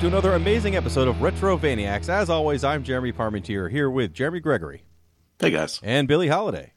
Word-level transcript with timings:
welcome 0.00 0.12
to 0.12 0.16
another 0.16 0.34
amazing 0.34 0.76
episode 0.76 1.08
of 1.08 1.20
Retro 1.20 1.58
Vaniacs. 1.58 2.08
As 2.08 2.30
always, 2.30 2.64
I'm 2.64 2.82
Jeremy 2.82 3.12
Parmentier 3.12 3.70
here 3.70 3.90
with 3.90 4.14
Jeremy 4.14 4.40
Gregory 4.40 4.82
Hey 5.38 5.50
guys. 5.50 5.78
and 5.82 6.08
Billy 6.08 6.28
Holiday. 6.28 6.72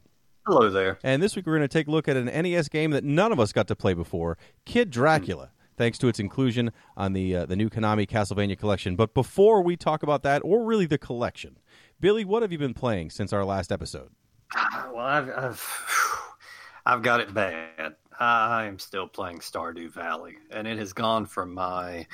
Hello 0.46 0.70
there. 0.70 1.00
And 1.06 1.24
this 1.24 1.34
week 1.34 1.46
we're 1.46 1.56
going 1.56 1.62
to 1.62 1.70
take 1.70 1.88
a 1.88 1.92
look 1.92 2.10
at 2.10 2.18
an 2.18 2.26
NES 2.26 2.68
game 2.68 2.92
that 2.92 3.06
none 3.06 3.32
of 3.32 3.40
us 3.40 3.54
got 3.54 3.70
to 3.70 3.78
play 3.78 3.94
before, 3.94 4.38
Kid 4.66 4.90
Dracula, 4.90 5.52
thanks 5.78 5.98
to 6.00 6.10
its 6.10 6.20
inclusion 6.20 6.74
on 6.98 7.14
the 7.14 7.34
uh, 7.34 7.46
the 7.46 7.56
new 7.56 7.70
Konami 7.70 8.06
Castlevania 8.06 8.60
collection. 8.60 8.98
But 8.98 9.14
before 9.14 9.62
we 9.62 9.78
talk 9.78 10.04
about 10.04 10.24
that, 10.24 10.42
or 10.44 10.66
really 10.66 10.86
the 10.86 10.98
collection, 10.98 11.60
Billy, 12.02 12.26
what 12.26 12.42
have 12.42 12.52
you 12.52 12.58
been 12.58 12.74
playing 12.74 13.10
since 13.10 13.32
our 13.32 13.46
last 13.46 13.72
episode? 13.72 14.10
Well, 14.54 14.98
I've 14.98 15.30
I've, 15.30 16.28
I've 16.86 17.02
got 17.04 17.22
it 17.22 17.34
bad. 17.34 17.96
I 18.20 18.66
am 18.66 18.80
still 18.80 19.08
playing 19.08 19.40
Stardew 19.40 19.92
Valley, 19.92 20.40
and 20.52 20.68
it 20.68 20.78
has 20.78 20.92
gone 20.92 21.26
from 21.26 21.54
my 21.54 22.06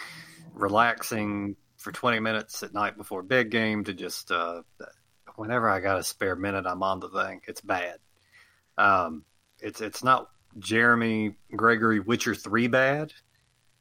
relaxing 0.59 1.55
for 1.77 1.91
20 1.91 2.19
minutes 2.19 2.61
at 2.63 2.73
night 2.73 2.97
before 2.97 3.23
bed 3.23 3.49
game 3.49 3.83
to 3.85 3.93
just 3.93 4.31
uh, 4.31 4.61
whenever 5.35 5.69
I 5.69 5.79
got 5.79 5.97
a 5.97 6.03
spare 6.03 6.35
minute, 6.35 6.65
I'm 6.67 6.83
on 6.83 6.99
the 6.99 7.09
thing. 7.09 7.41
It's 7.47 7.61
bad. 7.61 7.97
Um, 8.77 9.23
it's 9.59 9.81
it's 9.81 10.03
not 10.03 10.29
Jeremy 10.57 11.35
Gregory 11.55 11.99
Witcher 11.99 12.35
three 12.35 12.67
bad. 12.67 13.13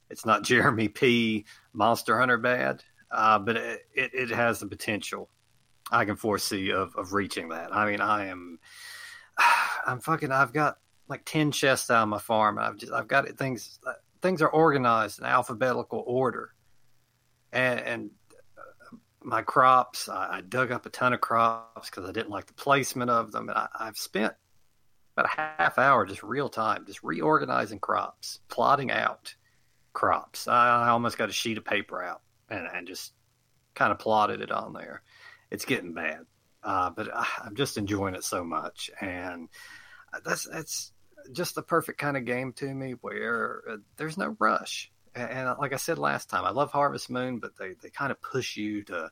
It's 0.09 0.25
not 0.25 0.43
Jeremy 0.45 0.89
P 0.89 1.45
Monster 1.73 2.19
Hunter 2.19 2.39
bad. 2.39 2.83
Uh, 3.11 3.39
but 3.39 3.56
it, 3.56 3.81
it, 3.95 4.11
it 4.12 4.31
has 4.31 4.61
the 4.61 4.67
potential 4.67 5.31
I 5.91 6.05
can 6.05 6.17
foresee 6.17 6.73
of, 6.73 6.95
of 6.95 7.15
reaching 7.15 7.49
that. 7.49 7.75
I 7.75 7.91
mean, 7.91 8.03
I 8.03 8.27
am, 8.27 8.59
I'm 9.87 10.01
fucking. 10.01 10.31
I've 10.31 10.53
got 10.53 10.79
like 11.09 11.25
ten 11.25 11.51
chests 11.51 11.91
out 11.91 12.06
my 12.09 12.19
farm. 12.19 12.59
I've 12.59 12.77
just, 12.77 12.93
I've 12.93 13.09
got 13.09 13.27
it, 13.27 13.39
things. 13.39 13.79
Things 14.21 14.43
are 14.43 14.49
organized 14.49 15.21
in 15.21 15.27
alphabetical 15.27 16.03
order, 16.05 16.51
and, 17.52 17.80
and 17.80 18.10
uh, 18.56 18.96
my 19.22 19.42
crops. 19.42 20.08
I, 20.08 20.38
I 20.38 20.41
dug 20.41 20.72
up 20.72 20.86
a 20.86 20.91
ton 20.91 21.12
of 21.12 21.20
crops 21.20 21.91
because 21.91 22.08
I 22.08 22.12
didn't 22.12 22.30
like 22.30 22.46
the 22.46 22.54
placement 22.54 23.10
of 23.10 23.32
them, 23.32 23.48
and 23.48 23.58
I, 23.58 23.68
I've 23.78 23.96
spent 23.96 24.34
about 25.16 25.27
a 25.27 25.36
half 25.36 25.78
hour 25.78 26.06
just 26.06 26.22
real 26.22 26.48
time, 26.48 26.84
just 26.87 27.03
reorganizing 27.03 27.81
crops, 27.81 28.41
plotting 28.48 28.91
out 28.91 29.34
crops. 29.92 30.47
I, 30.47 30.84
I 30.84 30.88
almost 30.88 31.19
got 31.19 31.28
a 31.28 31.32
sheet 31.32 31.58
of 31.58 31.64
paper 31.64 32.03
out 32.03 32.22
and, 32.48 32.66
and 32.72 32.87
just 32.87 33.12
kind 33.75 33.92
of 33.92 33.98
plotted 33.98 34.41
it 34.41 34.50
on 34.50 34.72
there 34.72 35.03
it's 35.50 35.64
getting 35.64 35.92
bad. 35.94 36.20
Uh, 36.62 36.91
but 36.91 37.14
I, 37.14 37.26
I'm 37.44 37.54
just 37.54 37.76
enjoying 37.76 38.14
it 38.14 38.25
so 38.25 38.44
much, 38.44 38.91
and 39.00 39.48
that's 40.25 40.48
that's 40.48 40.92
just 41.32 41.54
the 41.54 41.62
perfect 41.62 41.98
kind 41.98 42.16
of 42.16 42.25
game 42.25 42.53
to 42.54 42.66
me 42.75 42.92
where 43.00 43.62
uh, 43.70 43.76
there's 43.97 44.19
no 44.19 44.37
rush. 44.38 44.91
And, 45.19 45.31
and 45.49 45.59
like 45.59 45.73
I 45.73 45.77
said 45.77 45.99
last 45.99 46.31
time, 46.31 46.45
I 46.45 46.51
love 46.51 46.73
Harvest 46.73 47.11
Moon, 47.11 47.39
but 47.39 47.56
they 47.56 47.75
they 47.83 47.91
kind 47.91 48.12
of 48.12 48.21
push 48.23 48.56
you 48.56 48.84
to 48.84 49.11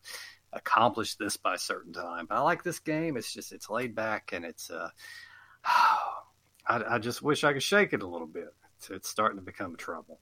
accomplish 0.52 1.16
this 1.16 1.36
by 1.36 1.54
a 1.54 1.58
certain 1.58 1.92
time. 1.92 2.26
But 2.26 2.36
I 2.36 2.40
like 2.40 2.62
this 2.62 2.78
game. 2.80 3.16
It's 3.16 3.32
just 3.32 3.52
it's 3.52 3.70
laid 3.70 3.94
back 3.94 4.32
and 4.32 4.44
it's 4.44 4.70
uh, 4.70 4.90
I, 5.64 6.14
I 6.68 6.98
just 6.98 7.22
wish 7.22 7.44
I 7.44 7.52
could 7.52 7.62
shake 7.62 7.92
it 7.92 8.02
a 8.02 8.06
little 8.06 8.26
bit. 8.26 8.54
It's, 8.78 8.90
it's 8.90 9.08
starting 9.08 9.38
to 9.38 9.44
become 9.44 9.76
trouble. 9.76 10.20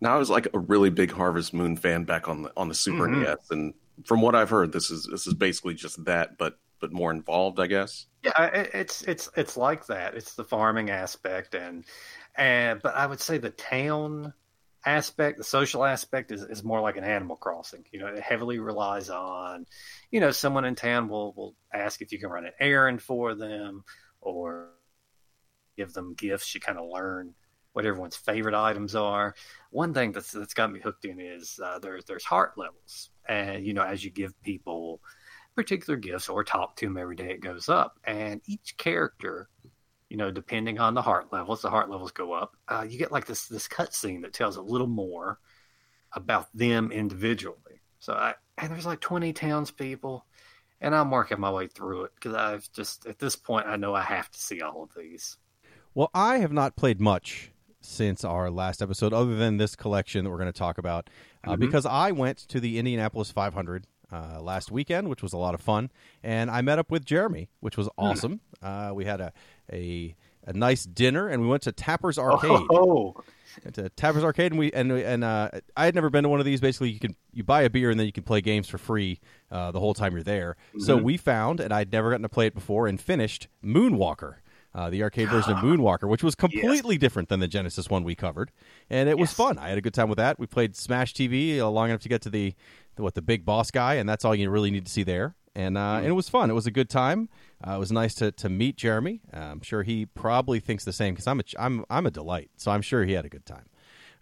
Now 0.00 0.14
I 0.14 0.18
was 0.18 0.30
like 0.30 0.46
a 0.54 0.58
really 0.58 0.90
big 0.90 1.10
Harvest 1.10 1.52
Moon 1.52 1.76
fan 1.76 2.04
back 2.04 2.28
on 2.28 2.42
the 2.42 2.52
on 2.56 2.68
the 2.68 2.74
Super 2.74 3.06
Mhm. 3.06 3.22
NES, 3.22 3.50
and 3.50 3.74
from 4.04 4.20
what 4.22 4.34
I've 4.34 4.50
heard, 4.50 4.72
this 4.72 4.90
is 4.90 5.08
this 5.10 5.26
is 5.26 5.34
basically 5.34 5.74
just 5.74 6.04
that, 6.04 6.38
but 6.38 6.58
but 6.80 6.92
more 6.92 7.10
involved, 7.10 7.58
I 7.58 7.66
guess. 7.66 8.06
Yeah, 8.22 8.44
it, 8.46 8.70
it's 8.74 9.02
it's 9.02 9.30
it's 9.36 9.56
like 9.56 9.86
that. 9.86 10.14
It's 10.14 10.34
the 10.34 10.44
farming 10.44 10.90
aspect, 10.90 11.54
and 11.54 11.84
and 12.36 12.80
but 12.82 12.94
I 12.94 13.06
would 13.06 13.20
say 13.20 13.38
the 13.38 13.50
town 13.50 14.34
aspect, 14.88 15.38
the 15.38 15.44
social 15.44 15.84
aspect, 15.84 16.32
is, 16.32 16.42
is 16.42 16.64
more 16.64 16.80
like 16.80 16.96
an 16.96 17.04
Animal 17.04 17.36
Crossing. 17.36 17.84
You 17.92 18.00
know, 18.00 18.06
it 18.06 18.22
heavily 18.22 18.58
relies 18.58 19.10
on, 19.10 19.66
you 20.10 20.20
know, 20.20 20.30
someone 20.30 20.64
in 20.64 20.74
town 20.74 21.08
will 21.08 21.32
will 21.34 21.54
ask 21.72 22.00
if 22.02 22.12
you 22.12 22.18
can 22.18 22.30
run 22.30 22.46
an 22.46 22.52
errand 22.58 23.02
for 23.02 23.34
them 23.34 23.84
or 24.20 24.68
give 25.76 25.92
them 25.92 26.14
gifts. 26.14 26.54
You 26.54 26.60
kind 26.60 26.78
of 26.78 26.88
learn 26.88 27.34
what 27.72 27.86
everyone's 27.86 28.16
favorite 28.16 28.54
items 28.54 28.94
are. 28.94 29.34
One 29.70 29.94
thing 29.94 30.12
that's 30.12 30.32
that's 30.32 30.54
got 30.54 30.72
me 30.72 30.80
hooked 30.80 31.04
in 31.04 31.20
is 31.20 31.60
uh, 31.62 31.78
there's 31.78 32.04
there's 32.06 32.24
heart 32.24 32.56
levels, 32.56 33.10
and 33.28 33.64
you 33.64 33.74
know, 33.74 33.82
as 33.82 34.04
you 34.04 34.10
give 34.10 34.40
people 34.42 35.00
particular 35.54 35.96
gifts 35.96 36.28
or 36.28 36.44
talk 36.44 36.76
to 36.76 36.86
them 36.86 36.96
every 36.96 37.16
day, 37.16 37.30
it 37.30 37.40
goes 37.40 37.68
up. 37.68 37.98
And 38.04 38.40
each 38.46 38.76
character, 38.76 39.48
you 40.08 40.16
know, 40.16 40.30
depending 40.30 40.78
on 40.78 40.94
the 40.94 41.02
heart 41.02 41.32
levels, 41.32 41.62
the 41.62 41.70
heart 41.70 41.90
levels 41.90 42.12
go 42.12 42.32
up. 42.32 42.56
Uh, 42.66 42.86
you 42.88 42.98
get 42.98 43.12
like 43.12 43.26
this 43.26 43.46
this 43.46 43.68
cutscene 43.68 44.22
that 44.22 44.32
tells 44.32 44.56
a 44.56 44.62
little 44.62 44.86
more 44.86 45.38
about 46.12 46.48
them 46.54 46.90
individually. 46.90 47.80
So 47.98 48.14
I 48.14 48.34
and 48.56 48.72
there's 48.72 48.86
like 48.86 49.00
20 49.00 49.32
townspeople, 49.32 50.24
and 50.80 50.94
I'm 50.94 51.10
working 51.10 51.40
my 51.40 51.50
way 51.50 51.66
through 51.66 52.04
it 52.04 52.12
because 52.14 52.34
I've 52.34 52.70
just 52.72 53.06
at 53.06 53.18
this 53.18 53.36
point 53.36 53.66
I 53.66 53.76
know 53.76 53.94
I 53.94 54.02
have 54.02 54.30
to 54.30 54.38
see 54.40 54.62
all 54.62 54.82
of 54.84 54.90
these. 54.96 55.36
Well, 55.94 56.10
I 56.14 56.38
have 56.38 56.52
not 56.52 56.76
played 56.76 57.00
much 57.00 57.52
since 57.80 58.24
our 58.24 58.50
last 58.50 58.82
episode, 58.82 59.12
other 59.12 59.36
than 59.36 59.56
this 59.56 59.76
collection 59.76 60.24
that 60.24 60.30
we're 60.30 60.36
going 60.38 60.52
to 60.52 60.58
talk 60.58 60.78
about, 60.78 61.08
uh, 61.44 61.52
Mhm. 61.54 61.60
because 61.60 61.86
I 61.86 62.10
went 62.12 62.38
to 62.48 62.60
the 62.60 62.78
Indianapolis 62.78 63.30
500 63.30 63.86
uh, 64.10 64.40
last 64.40 64.70
weekend, 64.70 65.08
which 65.08 65.22
was 65.22 65.32
a 65.32 65.36
lot 65.38 65.54
of 65.54 65.60
fun, 65.60 65.90
and 66.22 66.50
I 66.50 66.60
met 66.62 66.78
up 66.78 66.90
with 66.90 67.04
Jeremy, 67.04 67.50
which 67.60 67.76
was 67.76 67.88
awesome. 67.98 68.40
Uh, 68.62 68.92
we 68.94 69.04
had 69.04 69.20
a, 69.20 69.32
a 69.72 70.14
a 70.46 70.52
nice 70.52 70.84
dinner, 70.84 71.28
and 71.28 71.42
we 71.42 71.48
went 71.48 71.62
to 71.64 71.72
Tapper's 71.72 72.18
Arcade. 72.18 72.66
Oh, 72.70 73.14
Went 73.64 73.74
to 73.74 73.88
Tapper's 73.90 74.22
Arcade, 74.24 74.52
and 74.52 74.58
we 74.58 74.70
and 74.72 74.92
and 74.92 75.24
uh, 75.24 75.50
I 75.76 75.84
had 75.86 75.94
never 75.94 76.10
been 76.10 76.22
to 76.22 76.28
one 76.28 76.38
of 76.38 76.46
these. 76.46 76.60
Basically, 76.60 76.90
you 76.90 77.00
can 77.00 77.16
you 77.32 77.42
buy 77.42 77.62
a 77.62 77.70
beer 77.70 77.90
and 77.90 77.98
then 77.98 78.06
you 78.06 78.12
can 78.12 78.22
play 78.22 78.40
games 78.40 78.68
for 78.68 78.78
free 78.78 79.20
uh, 79.50 79.72
the 79.72 79.80
whole 79.80 79.94
time 79.94 80.12
you're 80.12 80.22
there. 80.22 80.56
So 80.78 80.98
Mhm. 80.98 81.02
we 81.02 81.16
found, 81.16 81.58
and 81.60 81.72
I'd 81.72 81.90
never 81.90 82.10
gotten 82.10 82.22
to 82.22 82.28
play 82.28 82.46
it 82.46 82.54
before, 82.54 82.86
and 82.86 83.00
finished 83.00 83.48
Moonwalker. 83.64 84.36
Uh, 84.74 84.90
the 84.90 85.02
arcade 85.02 85.28
version 85.30 85.52
of 85.52 85.58
Moonwalker, 85.64 86.08
which 86.08 86.22
was 86.22 86.34
completely 86.34 86.98
different 86.98 87.30
than 87.30 87.40
the 87.40 87.48
Genesis 87.48 87.88
one 87.90 88.04
we 88.04 88.14
covered, 88.14 88.52
and 88.90 89.08
it 89.08 89.18
was 89.18 89.32
fun. 89.32 89.58
I 89.58 89.70
had 89.70 89.78
a 89.78 89.80
good 89.80 89.94
time 89.94 90.08
with 90.08 90.18
that. 90.18 90.38
We 90.38 90.46
played 90.46 90.76
Smash 90.76 91.14
TV 91.14 91.58
uh, 91.58 91.68
long 91.68 91.88
enough 91.88 92.02
to 92.02 92.08
get 92.08 92.20
to 92.22 92.30
the, 92.30 92.54
the 92.96 93.02
what 93.02 93.14
the 93.14 93.22
big 93.22 93.44
boss 93.44 93.70
guy, 93.70 93.94
and 93.94 94.08
that's 94.08 94.24
all 94.24 94.34
you 94.34 94.48
really 94.50 94.70
need 94.70 94.84
to 94.86 94.92
see 94.92 95.02
there. 95.02 95.34
And 95.58 95.76
uh, 95.76 95.96
and 95.96 96.06
it 96.06 96.12
was 96.12 96.28
fun. 96.28 96.50
It 96.50 96.54
was 96.54 96.68
a 96.68 96.70
good 96.70 96.88
time. 96.88 97.28
Uh, 97.66 97.72
it 97.72 97.78
was 97.78 97.90
nice 97.90 98.14
to, 98.14 98.30
to 98.30 98.48
meet 98.48 98.76
Jeremy. 98.76 99.22
Uh, 99.34 99.38
I'm 99.38 99.60
sure 99.60 99.82
he 99.82 100.06
probably 100.06 100.60
thinks 100.60 100.84
the 100.84 100.92
same 100.92 101.14
because 101.14 101.26
I'm 101.26 101.40
a 101.40 101.42
ch- 101.42 101.56
I'm 101.58 101.84
I'm 101.90 102.06
a 102.06 102.12
delight. 102.12 102.50
So 102.56 102.70
I'm 102.70 102.80
sure 102.80 103.04
he 103.04 103.14
had 103.14 103.24
a 103.24 103.28
good 103.28 103.44
time. 103.44 103.64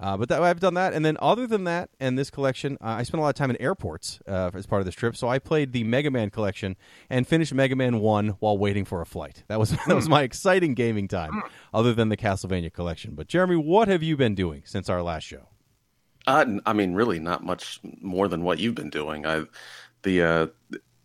Uh, 0.00 0.16
but 0.16 0.30
that, 0.30 0.42
I've 0.42 0.60
done 0.60 0.74
that, 0.74 0.94
and 0.94 1.04
then 1.04 1.18
other 1.20 1.46
than 1.46 1.64
that, 1.64 1.90
and 2.00 2.18
this 2.18 2.30
collection, 2.30 2.78
uh, 2.82 2.96
I 2.98 3.02
spent 3.02 3.18
a 3.18 3.22
lot 3.22 3.30
of 3.30 3.34
time 3.34 3.50
in 3.50 3.56
airports 3.60 4.18
uh, 4.26 4.50
as 4.54 4.66
part 4.66 4.80
of 4.80 4.86
this 4.86 4.94
trip. 4.94 5.14
So 5.14 5.28
I 5.28 5.38
played 5.38 5.72
the 5.72 5.84
Mega 5.84 6.10
Man 6.10 6.30
collection 6.30 6.76
and 7.10 7.28
finished 7.28 7.52
Mega 7.52 7.76
Man 7.76 8.00
One 8.00 8.30
while 8.40 8.56
waiting 8.56 8.86
for 8.86 9.02
a 9.02 9.06
flight. 9.06 9.44
That 9.48 9.58
was 9.58 9.70
that 9.86 9.94
was 9.94 10.08
my 10.08 10.22
exciting 10.22 10.72
gaming 10.72 11.06
time, 11.06 11.42
other 11.74 11.92
than 11.92 12.08
the 12.08 12.16
Castlevania 12.16 12.72
collection. 12.72 13.14
But 13.14 13.28
Jeremy, 13.28 13.56
what 13.56 13.88
have 13.88 14.02
you 14.02 14.16
been 14.16 14.34
doing 14.34 14.62
since 14.64 14.88
our 14.88 15.02
last 15.02 15.24
show? 15.24 15.48
Uh, 16.26 16.46
I 16.64 16.72
mean, 16.72 16.94
really, 16.94 17.18
not 17.18 17.44
much 17.44 17.78
more 18.00 18.26
than 18.26 18.42
what 18.42 18.58
you've 18.58 18.74
been 18.74 18.90
doing. 18.90 19.26
I 19.26 19.44
the 20.02 20.22
uh, 20.22 20.46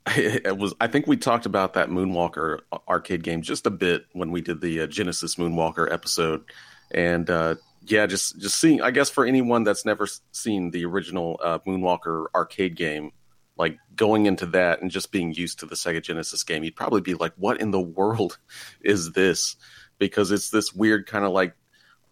it 0.15 0.57
was. 0.57 0.74
I 0.81 0.88
think 0.88 1.06
we 1.06 1.15
talked 1.15 1.45
about 1.45 1.74
that 1.74 1.89
Moonwalker 1.89 2.59
arcade 2.88 3.24
game 3.24 3.42
just 3.44 3.68
a 3.68 3.71
bit 3.71 4.06
when 4.13 4.31
we 4.31 4.42
did 4.42 4.59
the 4.59 4.81
uh, 4.81 4.88
Genesis 4.88 5.36
Moonwalker 5.36 5.92
episode, 5.92 6.44
and 6.89 7.30
uh, 7.30 7.56
yeah, 7.83 8.07
just 8.07 8.39
just 8.39 8.59
seeing. 8.59 8.81
I 8.81 8.89
guess 8.89 9.12
for 9.12 9.25
anyone 9.25 9.63
that's 9.63 9.86
never 9.86 10.07
seen 10.31 10.71
the 10.71 10.86
original 10.86 11.39
uh, 11.44 11.59
Moonwalker 11.68 12.25
arcade 12.33 12.75
game, 12.75 13.12
like 13.57 13.77
going 13.95 14.25
into 14.25 14.48
that 14.48 14.81
and 14.81 14.89
just 14.89 15.12
being 15.12 15.33
used 15.36 15.59
to 15.59 15.68
the 15.68 15.75
Sega 15.75 16.01
Genesis 16.01 16.44
game, 16.44 16.63
you'd 16.63 16.75
probably 16.75 17.01
be 17.01 17.13
like, 17.13 17.33
"What 17.38 17.62
in 17.62 17.69
the 17.69 17.81
world 17.81 18.39
is 18.81 19.12
this?" 19.12 19.56
Because 20.00 20.31
it's 20.31 20.50
this 20.50 20.74
weird 20.74 21.06
kind 21.06 21.25
of 21.25 21.31
like 21.31 21.56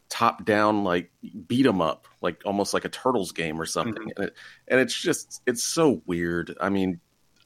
top 0.09 0.43
down 0.43 0.83
like 0.83 1.11
beat 1.47 1.67
'em 1.67 1.81
up 1.81 2.07
like 2.19 2.41
almost 2.43 2.73
like 2.73 2.83
a 2.83 2.89
turtles 2.89 3.31
game 3.31 3.61
or 3.61 3.65
something 3.67 4.11
and, 4.15 4.25
it, 4.25 4.33
and 4.67 4.79
it's 4.79 4.99
just 4.99 5.39
it's 5.45 5.63
so 5.63 6.01
weird 6.07 6.57
i 6.59 6.67
mean 6.67 6.99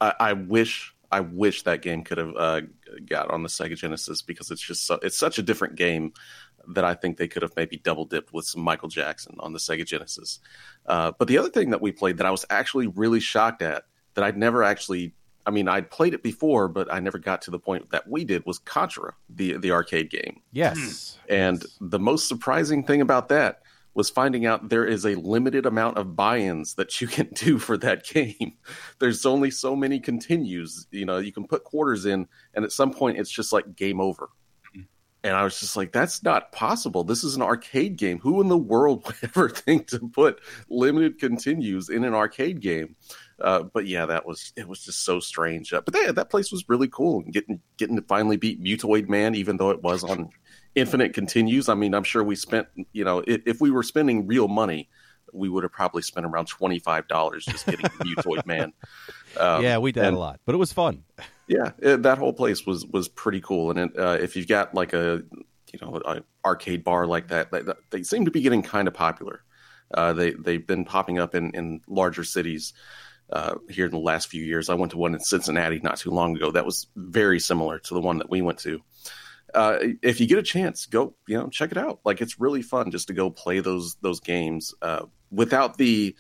i, 0.04 0.14
I 0.30 0.34
wish 0.34 0.94
i 1.12 1.20
wish 1.20 1.64
that 1.64 1.82
game 1.82 2.04
could 2.04 2.18
have 2.18 2.34
uh, 2.36 2.62
got 3.06 3.30
on 3.32 3.44
the 3.44 3.50
sega 3.50 3.78
genesis 3.78 4.22
because 4.22 4.52
it's 4.52 4.62
just 4.62 4.86
so, 4.86 5.00
it's 5.02 5.18
such 5.18 5.38
a 5.38 5.44
different 5.44 5.76
game 5.76 6.14
that 6.70 6.84
i 6.84 6.94
think 6.94 7.18
they 7.18 7.28
could 7.28 7.42
have 7.42 7.56
maybe 7.56 7.78
double 7.78 8.06
dipped 8.06 8.34
with 8.34 8.46
some 8.46 8.62
michael 8.62 8.90
jackson 8.90 9.36
on 9.40 9.54
the 9.54 9.60
sega 9.60 9.86
genesis. 9.86 10.40
Uh, 10.86 11.12
but 11.18 11.28
the 11.28 11.38
other 11.38 11.50
thing 11.50 11.70
that 11.72 11.82
we 11.82 11.92
played 11.92 12.18
that 12.18 12.26
i 12.26 12.32
was 12.32 12.46
actually 12.50 12.88
really 12.88 13.20
shocked 13.20 13.62
at 13.62 13.84
that 14.14 14.24
i'd 14.24 14.38
never 14.38 14.64
actually 14.64 15.14
I 15.46 15.52
mean, 15.52 15.68
I'd 15.68 15.92
played 15.92 16.14
it 16.14 16.24
before, 16.24 16.68
but 16.68 16.92
I 16.92 17.00
never 17.00 17.18
got 17.18 17.42
to 17.44 17.52
the 17.52 17.60
point 17.60 17.92
that 17.92 18.08
we 18.08 18.24
did 18.24 18.46
was 18.46 18.60
Contra, 18.60 19.14
the 19.30 19.58
the 19.58 19.72
arcade 19.72 20.10
game. 20.10 20.42
Yes, 20.52 21.18
And 21.28 21.66
the 21.82 22.00
most 22.00 22.28
surprising 22.28 22.84
thing 22.84 23.02
about 23.02 23.30
that 23.30 23.62
was 23.94 24.10
finding 24.10 24.46
out 24.46 24.70
there 24.70 24.86
is 24.86 25.06
a 25.06 25.16
limited 25.16 25.66
amount 25.66 25.98
of 25.98 26.16
buy-ins 26.16 26.76
that 26.76 27.00
you 27.00 27.08
can 27.08 27.28
do 27.34 27.60
for 27.60 27.78
that 27.78 28.06
game. 28.06 28.54
There's 29.00 29.26
only 29.26 29.52
so 29.52 29.76
many 29.76 30.00
continues. 30.00 30.88
You 30.92 31.06
know, 31.06 31.18
you 31.18 31.32
can 31.32 31.48
put 31.48 31.64
quarters 31.64 32.06
in, 32.06 32.28
and 32.54 32.66
at 32.66 32.72
some 32.72 32.92
point, 32.94 33.18
it's 33.18 33.32
just 33.32 33.54
like 33.54 33.76
game 33.76 34.02
over. 34.02 34.30
and 35.24 35.36
I 35.36 35.44
was 35.44 35.60
just 35.60 35.76
like, 35.76 35.92
that's 35.92 36.24
not 36.24 36.52
possible. 36.52 37.04
This 37.04 37.24
is 37.24 37.36
an 37.36 37.42
arcade 37.42 37.98
game. 37.98 38.20
Who 38.20 38.42
in 38.42 38.50
the 38.50 38.58
world 38.58 39.04
would 39.08 39.16
ever 39.22 39.50
think 39.50 39.88
to 39.88 40.00
put 40.00 40.42
limited 40.70 41.20
continues 41.20 41.90
in 41.90 42.04
an 42.04 42.14
arcade 42.14 42.62
game? 42.62 42.96
Uh, 43.42 43.64
but 43.64 43.88
yeah, 43.88 44.06
that 44.06 44.26
was 44.26 44.54
it 44.56 44.68
was 44.68 44.84
just 44.84 45.04
so 45.04 45.20
strange. 45.20 45.74
Uh, 45.74 45.82
but 45.82 45.94
that 45.94 46.16
that 46.16 46.30
place 46.30 46.52
was 46.52 46.70
really 46.70 46.88
cool. 46.88 47.22
Getting 47.22 47.60
getting 47.78 47.96
to 47.96 48.02
finally 48.04 48.38
beat 48.38 48.64
Mutoid 48.64 49.10
Man, 49.10 49.36
even 49.36 49.58
though 49.58 49.72
it 49.72 49.82
was 49.82 50.04
on 50.04 50.30
infinite 50.76 51.14
continues. 51.14 51.70
I 51.70 51.76
mean, 51.76 51.94
I'm 51.94 52.04
sure 52.04 52.24
we 52.24 52.36
spent 52.36 52.68
you 52.92 53.04
know 53.04 53.24
if, 53.26 53.42
if 53.46 53.62
we 53.62 53.72
were 53.72 53.84
spending 53.84 54.28
real 54.28 54.48
money, 54.48 54.90
we 55.32 55.50
would 55.50 55.64
have 55.64 55.72
probably 55.72 56.02
spent 56.02 56.26
around 56.26 56.48
twenty 56.48 56.80
five 56.80 57.08
dollars 57.08 57.46
just 57.46 57.66
getting 57.66 57.86
Mutoid 57.86 58.46
Man. 58.46 58.74
Um, 59.36 59.64
yeah, 59.64 59.80
we 59.80 59.92
did 59.92 60.04
and, 60.04 60.16
a 60.16 60.20
lot, 60.20 60.40
but 60.46 60.54
it 60.54 60.60
was 60.60 60.72
fun. 60.72 61.04
Yeah, 61.48 61.72
it, 61.80 62.04
that 62.04 62.20
whole 62.20 62.34
place 62.34 62.68
was 62.68 62.86
was 62.86 63.08
pretty 63.08 63.42
cool. 63.42 63.72
And 63.72 63.80
it, 63.80 63.98
uh, 63.98 64.18
if 64.22 64.36
you've 64.36 64.48
got 64.48 64.76
like 64.76 64.94
a 64.94 65.24
you 65.72 65.80
know 65.82 66.00
an 66.06 66.24
arcade 66.46 66.84
bar 66.84 67.08
like 67.08 67.30
that, 67.30 67.52
they, 67.52 67.64
they 67.90 68.04
seem 68.04 68.26
to 68.26 68.32
be 68.32 68.42
getting 68.42 68.62
kind 68.62 68.88
of 68.88 68.94
popular. 68.94 69.42
Uh, 69.92 70.14
they 70.14 70.32
they've 70.34 70.68
been 70.68 70.86
popping 70.86 71.18
up 71.18 71.34
in 71.34 71.50
in 71.56 71.82
larger 71.88 72.24
cities. 72.24 72.74
Uh, 73.32 73.56
here 73.70 73.86
in 73.86 73.92
the 73.92 73.98
last 73.98 74.28
few 74.28 74.44
years, 74.44 74.70
I 74.70 74.76
went 74.76 74.92
to 74.92 75.00
one 75.00 75.16
in 75.16 75.20
Cincinnati 75.20 75.80
not 75.80 75.98
too 75.98 76.12
long 76.12 76.36
ago. 76.36 76.52
That 76.52 76.66
was 76.66 76.86
very 76.96 77.40
similar 77.40 77.80
to 77.80 77.94
the 77.96 78.02
one 78.02 78.20
that 78.20 78.30
we 78.30 78.44
went 78.44 78.60
to. 78.60 78.82
Uh, 79.54 79.80
if 80.02 80.20
you 80.20 80.28
get 80.28 80.40
a 80.40 80.44
chance, 80.44 80.86
go 80.86 81.16
you 81.28 81.38
know 81.38 81.48
check 81.50 81.72
it 81.72 81.78
out. 81.78 82.00
Like 82.06 82.22
it's 82.22 82.40
really 82.40 82.62
fun 82.62 82.92
just 82.92 83.08
to 83.08 83.14
go 83.14 83.30
play 83.30 83.60
those 83.60 83.96
those 84.02 84.20
games 84.20 84.74
uh, 84.82 85.06
without 85.32 85.78
the 85.78 86.16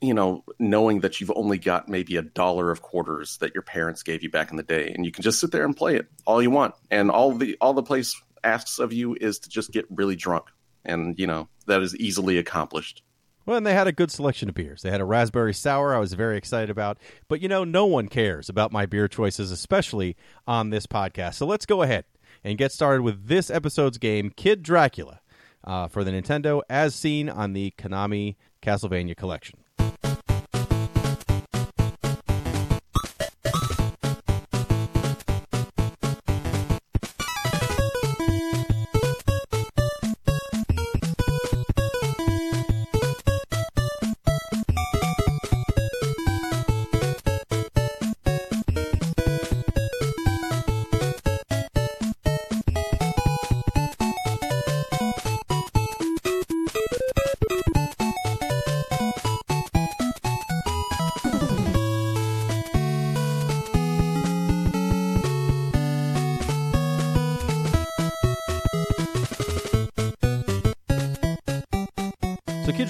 you 0.00 0.14
know, 0.14 0.44
knowing 0.58 1.00
that 1.00 1.20
you've 1.20 1.32
only 1.34 1.58
got 1.58 1.88
maybe 1.88 2.16
a 2.16 2.22
dollar 2.22 2.70
of 2.70 2.80
quarters 2.82 3.36
that 3.38 3.54
your 3.54 3.62
parents 3.62 4.02
gave 4.02 4.22
you 4.22 4.30
back 4.30 4.50
in 4.50 4.56
the 4.56 4.62
day, 4.62 4.92
and 4.94 5.04
you 5.04 5.12
can 5.12 5.22
just 5.22 5.40
sit 5.40 5.52
there 5.52 5.64
and 5.64 5.76
play 5.76 5.96
it 5.96 6.06
all 6.26 6.40
you 6.40 6.50
want, 6.50 6.74
and 6.90 7.10
all 7.10 7.32
the 7.32 7.56
all 7.60 7.74
the 7.74 7.82
place 7.82 8.20
asks 8.42 8.78
of 8.78 8.92
you 8.92 9.16
is 9.20 9.38
to 9.40 9.50
just 9.50 9.70
get 9.70 9.84
really 9.90 10.16
drunk, 10.16 10.46
and 10.84 11.18
you 11.18 11.26
know 11.26 11.48
that 11.66 11.82
is 11.82 11.94
easily 11.96 12.38
accomplished. 12.38 13.02
Well, 13.50 13.56
and 13.56 13.66
they 13.66 13.74
had 13.74 13.88
a 13.88 13.92
good 13.92 14.12
selection 14.12 14.48
of 14.48 14.54
beers. 14.54 14.82
They 14.82 14.92
had 14.92 15.00
a 15.00 15.04
raspberry 15.04 15.52
sour 15.54 15.92
I 15.92 15.98
was 15.98 16.12
very 16.12 16.36
excited 16.36 16.70
about. 16.70 16.98
But 17.26 17.40
you 17.40 17.48
know, 17.48 17.64
no 17.64 17.84
one 17.84 18.06
cares 18.06 18.48
about 18.48 18.70
my 18.70 18.86
beer 18.86 19.08
choices, 19.08 19.50
especially 19.50 20.16
on 20.46 20.70
this 20.70 20.86
podcast. 20.86 21.34
So 21.34 21.46
let's 21.46 21.66
go 21.66 21.82
ahead 21.82 22.04
and 22.44 22.56
get 22.56 22.70
started 22.70 23.02
with 23.02 23.26
this 23.26 23.50
episode's 23.50 23.98
game, 23.98 24.30
Kid 24.30 24.62
Dracula, 24.62 25.20
uh, 25.64 25.88
for 25.88 26.04
the 26.04 26.12
Nintendo, 26.12 26.62
as 26.70 26.94
seen 26.94 27.28
on 27.28 27.52
the 27.52 27.74
Konami 27.76 28.36
Castlevania 28.62 29.16
collection. 29.16 29.59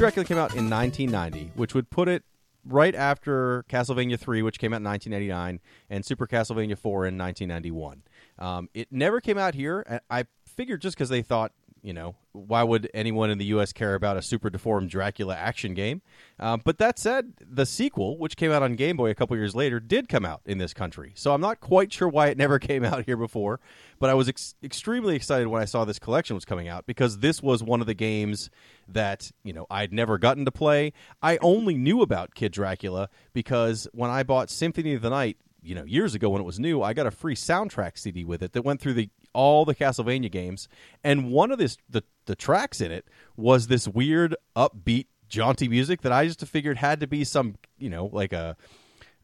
Dracula 0.00 0.24
came 0.24 0.38
out 0.38 0.54
in 0.54 0.70
1990, 0.70 1.52
which 1.56 1.74
would 1.74 1.90
put 1.90 2.08
it 2.08 2.22
right 2.64 2.94
after 2.94 3.66
Castlevania 3.68 4.18
3, 4.18 4.40
which 4.40 4.58
came 4.58 4.72
out 4.72 4.78
in 4.78 4.84
1989, 4.84 5.60
and 5.90 6.06
Super 6.06 6.26
Castlevania 6.26 6.78
4 6.78 7.04
in 7.04 7.18
1991. 7.18 8.02
Um, 8.38 8.70
it 8.72 8.88
never 8.90 9.20
came 9.20 9.36
out 9.36 9.54
here. 9.54 10.00
I 10.08 10.24
figured 10.46 10.80
just 10.80 10.96
because 10.96 11.10
they 11.10 11.20
thought 11.20 11.52
you 11.82 11.92
know, 11.92 12.14
why 12.32 12.62
would 12.62 12.90
anyone 12.92 13.30
in 13.30 13.38
the 13.38 13.46
U.S. 13.46 13.72
care 13.72 13.94
about 13.94 14.16
a 14.16 14.22
super 14.22 14.50
deformed 14.50 14.90
Dracula 14.90 15.34
action 15.34 15.74
game? 15.74 16.02
Um, 16.38 16.60
but 16.64 16.78
that 16.78 16.98
said, 16.98 17.32
the 17.40 17.66
sequel, 17.66 18.18
which 18.18 18.36
came 18.36 18.50
out 18.50 18.62
on 18.62 18.74
Game 18.74 18.96
Boy 18.96 19.10
a 19.10 19.14
couple 19.14 19.36
years 19.36 19.54
later, 19.54 19.80
did 19.80 20.08
come 20.08 20.24
out 20.24 20.40
in 20.44 20.58
this 20.58 20.74
country. 20.74 21.12
So 21.14 21.32
I'm 21.32 21.40
not 21.40 21.60
quite 21.60 21.92
sure 21.92 22.08
why 22.08 22.28
it 22.28 22.38
never 22.38 22.58
came 22.60 22.84
out 22.84 23.06
here 23.06 23.16
before, 23.16 23.60
but 23.98 24.10
I 24.10 24.14
was 24.14 24.28
ex- 24.28 24.54
extremely 24.62 25.16
excited 25.16 25.48
when 25.48 25.62
I 25.62 25.64
saw 25.64 25.84
this 25.84 25.98
collection 25.98 26.34
was 26.34 26.44
coming 26.44 26.68
out 26.68 26.86
because 26.86 27.18
this 27.18 27.42
was 27.42 27.62
one 27.62 27.80
of 27.80 27.86
the 27.86 27.94
games 27.94 28.50
that, 28.88 29.30
you 29.42 29.52
know, 29.52 29.66
I'd 29.70 29.92
never 29.92 30.18
gotten 30.18 30.44
to 30.44 30.52
play. 30.52 30.92
I 31.22 31.38
only 31.38 31.74
knew 31.74 32.02
about 32.02 32.34
Kid 32.34 32.52
Dracula 32.52 33.08
because 33.32 33.88
when 33.92 34.10
I 34.10 34.22
bought 34.22 34.50
Symphony 34.50 34.94
of 34.94 35.02
the 35.02 35.10
Night 35.10 35.36
you 35.62 35.74
know 35.74 35.84
years 35.84 36.14
ago 36.14 36.30
when 36.30 36.40
it 36.40 36.44
was 36.44 36.58
new 36.58 36.82
i 36.82 36.92
got 36.92 37.06
a 37.06 37.10
free 37.10 37.34
soundtrack 37.34 37.98
cd 37.98 38.24
with 38.24 38.42
it 38.42 38.52
that 38.52 38.62
went 38.62 38.80
through 38.80 38.94
the 38.94 39.10
all 39.32 39.64
the 39.64 39.74
Castlevania 39.74 40.30
games, 40.30 40.68
and 41.04 41.30
one 41.30 41.50
of 41.50 41.58
this 41.58 41.76
the 41.88 42.02
the 42.26 42.36
tracks 42.36 42.80
in 42.80 42.90
it 42.92 43.06
was 43.36 43.66
this 43.66 43.88
weird 43.88 44.36
upbeat 44.56 45.06
jaunty 45.28 45.68
music 45.68 46.02
that 46.02 46.12
I 46.12 46.26
just 46.26 46.44
figured 46.46 46.76
had 46.76 47.00
to 47.00 47.06
be 47.06 47.24
some 47.24 47.56
you 47.78 47.90
know 47.90 48.06
like 48.12 48.32
a 48.32 48.56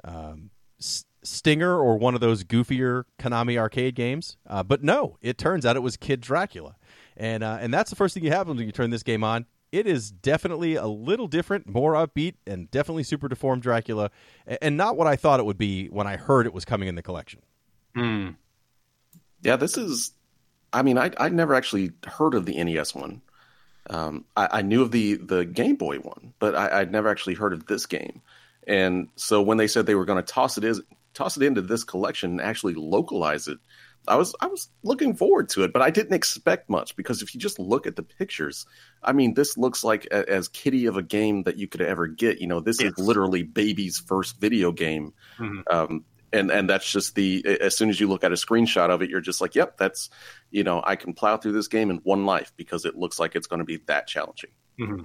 um, 0.04 0.50
Stinger 1.22 1.76
or 1.76 1.98
one 1.98 2.14
of 2.14 2.20
those 2.20 2.44
goofier 2.44 3.04
Konami 3.18 3.58
arcade 3.58 3.94
games. 3.96 4.36
Uh, 4.46 4.62
but 4.62 4.82
no, 4.82 5.18
it 5.20 5.38
turns 5.38 5.66
out 5.66 5.74
it 5.74 5.80
was 5.80 5.96
Kid 5.96 6.20
Dracula, 6.20 6.76
and 7.16 7.42
uh, 7.42 7.58
and 7.60 7.74
that's 7.74 7.90
the 7.90 7.96
first 7.96 8.14
thing 8.14 8.24
you 8.24 8.30
have 8.30 8.48
when 8.48 8.58
you 8.58 8.72
turn 8.72 8.90
this 8.90 9.02
game 9.02 9.24
on. 9.24 9.46
It 9.72 9.86
is 9.86 10.12
definitely 10.12 10.76
a 10.76 10.86
little 10.86 11.26
different, 11.26 11.68
more 11.68 11.94
upbeat, 11.94 12.34
and 12.46 12.70
definitely 12.70 13.02
super 13.02 13.28
deformed 13.28 13.62
Dracula, 13.62 14.10
and 14.46 14.76
not 14.76 14.96
what 14.96 15.08
I 15.08 15.16
thought 15.16 15.40
it 15.40 15.46
would 15.46 15.58
be 15.58 15.88
when 15.88 16.06
I 16.06 16.16
heard 16.16 16.46
it 16.46 16.54
was 16.54 16.64
coming 16.64 16.88
in 16.88 16.94
the 16.94 17.02
collection. 17.02 17.40
Hmm. 17.94 18.30
Yeah, 19.46 19.56
this 19.56 19.76
is. 19.78 20.10
I 20.72 20.82
mean, 20.82 20.98
I 20.98 21.12
I'd 21.18 21.32
never 21.32 21.54
actually 21.54 21.92
heard 22.04 22.34
of 22.34 22.46
the 22.46 22.62
NES 22.62 22.94
one. 22.94 23.22
Um, 23.88 24.24
I, 24.36 24.48
I, 24.50 24.62
knew 24.62 24.82
of 24.82 24.90
the 24.90 25.14
the 25.14 25.44
Game 25.44 25.76
Boy 25.76 25.98
one, 25.98 26.34
but 26.40 26.56
I, 26.56 26.80
would 26.80 26.90
never 26.90 27.08
actually 27.08 27.34
heard 27.34 27.52
of 27.52 27.66
this 27.66 27.86
game. 27.86 28.20
And 28.66 29.08
so 29.14 29.40
when 29.40 29.58
they 29.58 29.68
said 29.68 29.86
they 29.86 29.94
were 29.94 30.04
going 30.04 30.22
to 30.22 30.32
toss 30.32 30.58
it 30.58 30.64
is 30.64 30.82
toss 31.14 31.36
it 31.36 31.44
into 31.44 31.62
this 31.62 31.84
collection 31.84 32.32
and 32.32 32.40
actually 32.40 32.74
localize 32.74 33.46
it, 33.46 33.58
I 34.08 34.16
was 34.16 34.34
I 34.40 34.46
was 34.46 34.68
looking 34.82 35.14
forward 35.14 35.48
to 35.50 35.62
it, 35.62 35.72
but 35.72 35.82
I 35.82 35.90
didn't 35.90 36.14
expect 36.14 36.68
much 36.68 36.96
because 36.96 37.22
if 37.22 37.32
you 37.32 37.40
just 37.40 37.60
look 37.60 37.86
at 37.86 37.94
the 37.94 38.02
pictures, 38.02 38.66
I 39.02 39.12
mean, 39.12 39.34
this 39.34 39.56
looks 39.56 39.84
like 39.84 40.06
a, 40.10 40.28
as 40.28 40.48
kitty 40.48 40.86
of 40.86 40.96
a 40.96 41.02
game 41.02 41.44
that 41.44 41.56
you 41.56 41.68
could 41.68 41.82
ever 41.82 42.08
get. 42.08 42.40
You 42.40 42.48
know, 42.48 42.58
this 42.58 42.80
yes. 42.80 42.92
is 42.92 42.98
literally 42.98 43.44
baby's 43.44 43.98
first 43.98 44.40
video 44.40 44.72
game. 44.72 45.12
Mm-hmm. 45.38 45.60
Um, 45.70 46.04
and 46.36 46.50
and 46.50 46.68
that's 46.68 46.90
just 46.90 47.14
the 47.14 47.44
as 47.60 47.76
soon 47.76 47.90
as 47.90 47.98
you 47.98 48.08
look 48.08 48.22
at 48.22 48.32
a 48.32 48.36
screenshot 48.36 48.90
of 48.90 49.02
it 49.02 49.10
you're 49.10 49.20
just 49.20 49.40
like 49.40 49.54
yep 49.54 49.76
that's 49.76 50.10
you 50.50 50.62
know 50.62 50.82
i 50.84 50.94
can 50.94 51.12
plow 51.12 51.36
through 51.36 51.52
this 51.52 51.68
game 51.68 51.90
in 51.90 51.96
one 51.98 52.24
life 52.24 52.52
because 52.56 52.84
it 52.84 52.96
looks 52.96 53.18
like 53.18 53.34
it's 53.34 53.46
going 53.46 53.58
to 53.58 53.64
be 53.64 53.78
that 53.86 54.06
challenging. 54.06 54.50
Mm-hmm. 54.78 55.02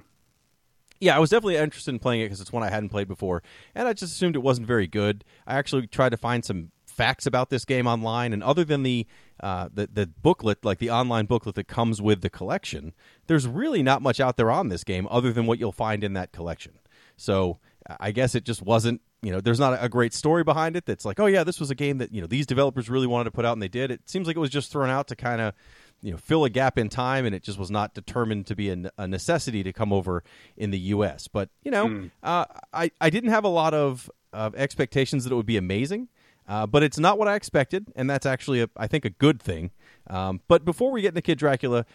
yeah 1.00 1.16
i 1.16 1.18
was 1.18 1.30
definitely 1.30 1.56
interested 1.56 1.90
in 1.90 1.98
playing 1.98 2.20
it 2.20 2.26
because 2.26 2.40
it's 2.40 2.52
one 2.52 2.62
i 2.62 2.70
hadn't 2.70 2.90
played 2.90 3.08
before 3.08 3.42
and 3.74 3.88
i 3.88 3.92
just 3.92 4.14
assumed 4.14 4.36
it 4.36 4.40
wasn't 4.40 4.66
very 4.66 4.86
good. 4.86 5.24
I 5.46 5.56
actually 5.56 5.86
tried 5.86 6.10
to 6.10 6.18
find 6.18 6.44
some 6.44 6.70
facts 6.86 7.24
about 7.26 7.48
this 7.48 7.64
game 7.64 7.86
online 7.86 8.32
and 8.34 8.42
other 8.42 8.64
than 8.64 8.82
the 8.82 9.06
uh, 9.40 9.68
the, 9.72 9.88
the 9.90 10.06
booklet 10.06 10.62
like 10.64 10.78
the 10.78 10.90
online 10.90 11.24
booklet 11.24 11.54
that 11.54 11.66
comes 11.66 12.02
with 12.02 12.20
the 12.20 12.28
collection 12.30 12.92
there's 13.26 13.48
really 13.48 13.82
not 13.82 14.02
much 14.02 14.20
out 14.20 14.36
there 14.36 14.50
on 14.50 14.68
this 14.68 14.84
game 14.84 15.08
other 15.10 15.32
than 15.32 15.46
what 15.46 15.58
you'll 15.58 15.72
find 15.72 16.04
in 16.04 16.12
that 16.12 16.32
collection. 16.32 16.78
So 17.16 17.58
i 18.00 18.10
guess 18.10 18.34
it 18.34 18.44
just 18.44 18.62
wasn't 18.62 19.00
you 19.22 19.30
know, 19.30 19.40
there's 19.40 19.60
not 19.60 19.82
a 19.82 19.88
great 19.88 20.12
story 20.12 20.42
behind 20.42 20.76
it 20.76 20.84
that's 20.84 21.04
like, 21.04 21.20
oh 21.20 21.26
yeah, 21.26 21.44
this 21.44 21.60
was 21.60 21.70
a 21.70 21.76
game 21.76 21.98
that 21.98 22.12
you 22.12 22.20
know 22.20 22.26
these 22.26 22.44
developers 22.44 22.90
really 22.90 23.06
wanted 23.06 23.24
to 23.24 23.30
put 23.30 23.44
out 23.44 23.52
and 23.52 23.62
they 23.62 23.68
did. 23.68 23.92
It 23.92 24.08
seems 24.08 24.26
like 24.26 24.36
it 24.36 24.40
was 24.40 24.50
just 24.50 24.72
thrown 24.72 24.90
out 24.90 25.06
to 25.08 25.16
kind 25.16 25.40
of 25.40 25.54
you 26.02 26.10
know 26.10 26.16
fill 26.16 26.44
a 26.44 26.50
gap 26.50 26.76
in 26.76 26.88
time, 26.88 27.24
and 27.24 27.32
it 27.32 27.44
just 27.44 27.56
was 27.56 27.70
not 27.70 27.94
determined 27.94 28.46
to 28.48 28.56
be 28.56 28.70
a, 28.70 28.90
a 28.98 29.06
necessity 29.06 29.62
to 29.62 29.72
come 29.72 29.92
over 29.92 30.24
in 30.56 30.72
the 30.72 30.78
U.S. 30.78 31.28
But 31.28 31.50
you 31.62 31.70
know, 31.70 31.86
mm. 31.86 32.10
uh, 32.24 32.46
I 32.72 32.90
I 33.00 33.10
didn't 33.10 33.30
have 33.30 33.44
a 33.44 33.48
lot 33.48 33.74
of 33.74 34.10
of 34.32 34.56
expectations 34.56 35.22
that 35.22 35.32
it 35.32 35.36
would 35.36 35.46
be 35.46 35.56
amazing. 35.56 36.08
Uh, 36.48 36.66
but 36.66 36.82
it's 36.82 36.98
not 36.98 37.18
what 37.18 37.28
I 37.28 37.36
expected, 37.36 37.92
and 37.94 38.10
that's 38.10 38.26
actually, 38.26 38.60
a, 38.60 38.68
I 38.76 38.88
think, 38.88 39.04
a 39.04 39.10
good 39.10 39.40
thing. 39.40 39.70
Um, 40.08 40.40
but 40.48 40.64
before 40.64 40.90
we 40.90 41.00
get 41.00 41.10
into 41.10 41.22
Kid 41.22 41.38
Dracula, 41.38 41.86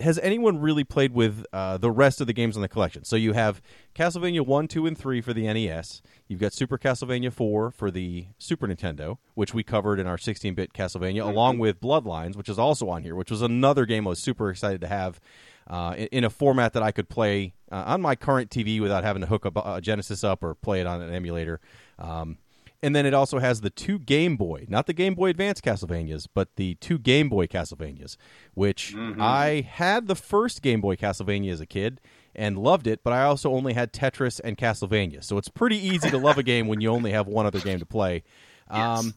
has 0.00 0.18
anyone 0.20 0.58
really 0.60 0.84
played 0.84 1.12
with 1.12 1.44
uh, 1.52 1.76
the 1.78 1.90
rest 1.90 2.20
of 2.20 2.26
the 2.26 2.32
games 2.32 2.56
in 2.56 2.62
the 2.62 2.68
collection? 2.68 3.04
So 3.04 3.16
you 3.16 3.32
have 3.32 3.60
Castlevania 3.94 4.44
1, 4.44 4.68
2, 4.68 4.86
and 4.86 4.96
3 4.96 5.20
for 5.20 5.32
the 5.32 5.52
NES. 5.52 6.02
You've 6.26 6.40
got 6.40 6.52
Super 6.52 6.78
Castlevania 6.78 7.32
4 7.32 7.70
for 7.70 7.90
the 7.90 8.26
Super 8.38 8.66
Nintendo, 8.66 9.18
which 9.34 9.52
we 9.52 9.62
covered 9.62 10.00
in 10.00 10.06
our 10.06 10.18
16 10.18 10.54
bit 10.54 10.72
Castlevania, 10.72 11.20
mm-hmm. 11.20 11.28
along 11.28 11.58
with 11.58 11.80
Bloodlines, 11.80 12.36
which 12.36 12.48
is 12.48 12.58
also 12.58 12.88
on 12.88 13.02
here, 13.02 13.14
which 13.14 13.30
was 13.30 13.42
another 13.42 13.84
game 13.86 14.06
I 14.06 14.10
was 14.10 14.20
super 14.20 14.50
excited 14.50 14.80
to 14.80 14.88
have 14.88 15.20
uh, 15.66 15.94
in, 15.96 16.06
in, 16.08 16.24
a 16.24 16.30
format 16.30 16.72
that 16.74 16.82
I 16.82 16.90
could 16.90 17.08
play 17.08 17.54
uh, 17.70 17.84
on 17.86 18.02
my 18.02 18.16
current 18.16 18.50
TV 18.50 18.80
without 18.80 19.04
having 19.04 19.22
to 19.22 19.26
hook 19.26 19.44
a, 19.46 19.52
a, 19.64 19.80
Genesis 19.80 20.22
up 20.22 20.42
or 20.42 20.54
play 20.54 20.80
it 20.80 20.86
on 20.86 21.00
an 21.00 21.12
emulator. 21.12 21.60
Um, 21.98 22.38
and 22.84 22.94
then 22.94 23.06
it 23.06 23.14
also 23.14 23.38
has 23.38 23.62
the 23.62 23.70
two 23.70 23.98
Game 23.98 24.36
Boy, 24.36 24.66
not 24.68 24.86
the 24.86 24.92
Game 24.92 25.14
Boy 25.14 25.30
Advance 25.30 25.60
Castlevanias, 25.60 26.28
but 26.32 26.54
the 26.56 26.74
two 26.76 26.98
Game 26.98 27.28
Boy 27.28 27.46
Castlevanias, 27.46 28.16
which 28.54 28.94
Mhm. 28.94 29.20
I 29.20 29.62
had 29.62 30.06
the 30.06 30.14
first 30.14 30.62
Game 30.62 30.80
Boy 30.80 30.94
Castlevania 30.96 31.50
as 31.52 31.60
a 31.60 31.66
kid 31.66 32.00
and 32.34 32.58
loved 32.58 32.86
it, 32.86 33.02
but 33.02 33.12
I 33.12 33.22
also 33.24 33.50
only 33.52 33.72
had 33.72 33.92
Tetris 33.92 34.40
and 34.44 34.58
Castlevania. 34.58 35.24
So 35.24 35.38
it's 35.38 35.48
pretty 35.48 35.78
easy 35.78 36.10
to 36.10 36.18
love 36.18 36.36
a 36.38 36.42
game 36.42 36.68
when 36.68 36.80
you 36.80 36.90
only 36.90 37.12
have 37.12 37.26
one 37.26 37.46
other 37.46 37.60
game 37.60 37.78
to 37.80 37.86
play. 37.86 38.22
Yes. 38.72 38.98
Um, 39.00 39.14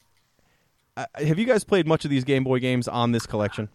uh, 0.97 1.05
have 1.15 1.39
you 1.39 1.45
guys 1.45 1.63
played 1.63 1.87
much 1.87 2.03
of 2.03 2.11
these 2.11 2.23
Game 2.25 2.43
Boy 2.43 2.59
games 2.59 2.87
on 2.87 3.11
this 3.13 3.25
collection? 3.25 3.69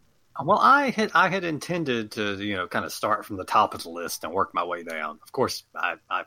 Well, 0.44 0.58
I 0.58 0.90
had 0.90 1.10
I 1.14 1.28
had 1.28 1.44
intended 1.44 2.12
to 2.12 2.42
you 2.42 2.56
know 2.56 2.66
kind 2.68 2.84
of 2.84 2.92
start 2.92 3.24
from 3.24 3.36
the 3.36 3.44
top 3.44 3.74
of 3.74 3.82
the 3.82 3.88
list 3.90 4.24
and 4.24 4.32
work 4.32 4.50
my 4.54 4.64
way 4.64 4.82
down. 4.82 5.18
Of 5.22 5.32
course, 5.32 5.64
I, 5.74 5.94
I 6.10 6.24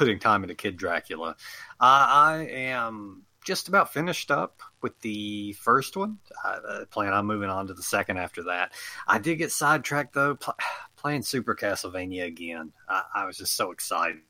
putting 0.00 0.18
time 0.18 0.42
into 0.42 0.54
Kid 0.54 0.78
Dracula. 0.78 1.36
I, 1.78 2.06
I 2.08 2.36
am 2.52 3.24
just 3.44 3.68
about 3.68 3.92
finished 3.92 4.30
up 4.30 4.62
with 4.80 4.98
the 5.00 5.52
first 5.52 5.94
one. 5.94 6.16
I 6.42 6.48
uh, 6.48 6.84
plan 6.86 7.12
on 7.12 7.26
moving 7.26 7.50
on 7.50 7.66
to 7.66 7.74
the 7.74 7.82
second 7.82 8.16
after 8.16 8.44
that. 8.44 8.72
I 9.06 9.18
did 9.18 9.36
get 9.36 9.52
sidetracked 9.52 10.14
though, 10.14 10.36
pl- 10.36 10.56
playing 10.96 11.20
Super 11.20 11.54
Castlevania 11.54 12.24
again. 12.24 12.72
I, 12.88 13.02
I 13.14 13.24
was 13.26 13.36
just 13.36 13.54
so 13.54 13.72
excited, 13.72 14.22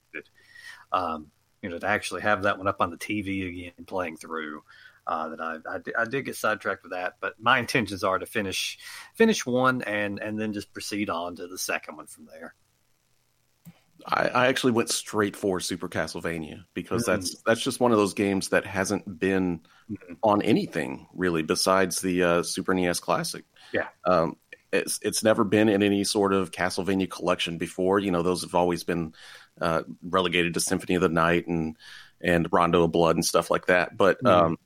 um, 0.91 1.31
you 1.63 1.69
know, 1.69 1.79
to 1.79 1.87
actually 1.87 2.23
have 2.23 2.43
that 2.43 2.59
one 2.59 2.67
up 2.67 2.81
on 2.81 2.91
the 2.91 2.97
TV 2.97 3.49
again, 3.49 3.85
playing 3.87 4.17
through. 4.17 4.65
Uh, 5.07 5.29
that 5.29 5.41
I, 5.41 5.57
I, 5.69 6.03
I 6.03 6.05
did 6.05 6.25
get 6.25 6.35
sidetracked 6.35 6.83
with 6.83 6.93
that, 6.93 7.15
but 7.21 7.35
my 7.39 7.61
intentions 7.61 8.03
are 8.03 8.19
to 8.19 8.27
finish 8.27 8.77
finish 9.15 9.47
one 9.47 9.83
and 9.83 10.19
and 10.19 10.37
then 10.39 10.53
just 10.53 10.73
proceed 10.73 11.11
on 11.11 11.37
to 11.37 11.47
the 11.47 11.59
second 11.59 11.97
one 11.97 12.07
from 12.07 12.27
there. 12.27 12.55
I, 14.07 14.29
I 14.29 14.47
actually 14.49 14.73
went 14.73 14.89
straight 14.91 15.37
for 15.37 15.61
Super 15.61 15.89
Castlevania 15.89 16.65
because 16.75 17.03
Mhm. 17.03 17.07
that's 17.07 17.43
that's 17.47 17.61
just 17.63 17.81
one 17.81 17.93
of 17.93 17.99
those 17.99 18.15
games 18.15 18.49
that 18.49 18.65
hasn't 18.67 19.19
been 19.19 19.61
Mhm. 19.91 20.17
on 20.23 20.43
anything 20.43 21.07
really 21.15 21.43
besides 21.43 22.01
the 22.01 22.23
uh, 22.23 22.43
Super 22.43 22.73
NES 22.75 23.01
Classic. 23.01 23.45
Yeah. 23.73 23.89
um, 24.07 24.37
it's 24.73 25.01
it's 25.03 25.25
never 25.25 25.43
been 25.43 25.69
in 25.69 25.83
any 25.83 26.05
sort 26.05 26.33
of 26.33 26.53
Castlevania 26.53 27.11
collection 27.11 27.59
before. 27.59 27.99
You 27.99 28.11
know, 28.13 28.23
those 28.23 28.43
have 28.43 28.55
always 28.55 28.85
been 28.85 29.15
uh, 29.61 29.83
relegated 30.03 30.55
to 30.55 30.61
Symphony 30.61 30.95
of 30.95 31.03
the 31.03 31.09
Night 31.09 31.47
and 31.49 31.77
and 32.21 32.47
Rondo 32.53 32.85
of 32.85 32.93
Blood 32.93 33.17
and 33.17 33.25
stuff 33.25 33.51
like 33.51 33.67
that. 33.67 33.97
But 33.97 34.23
Mhm. 34.23 34.31
um, 34.31 34.59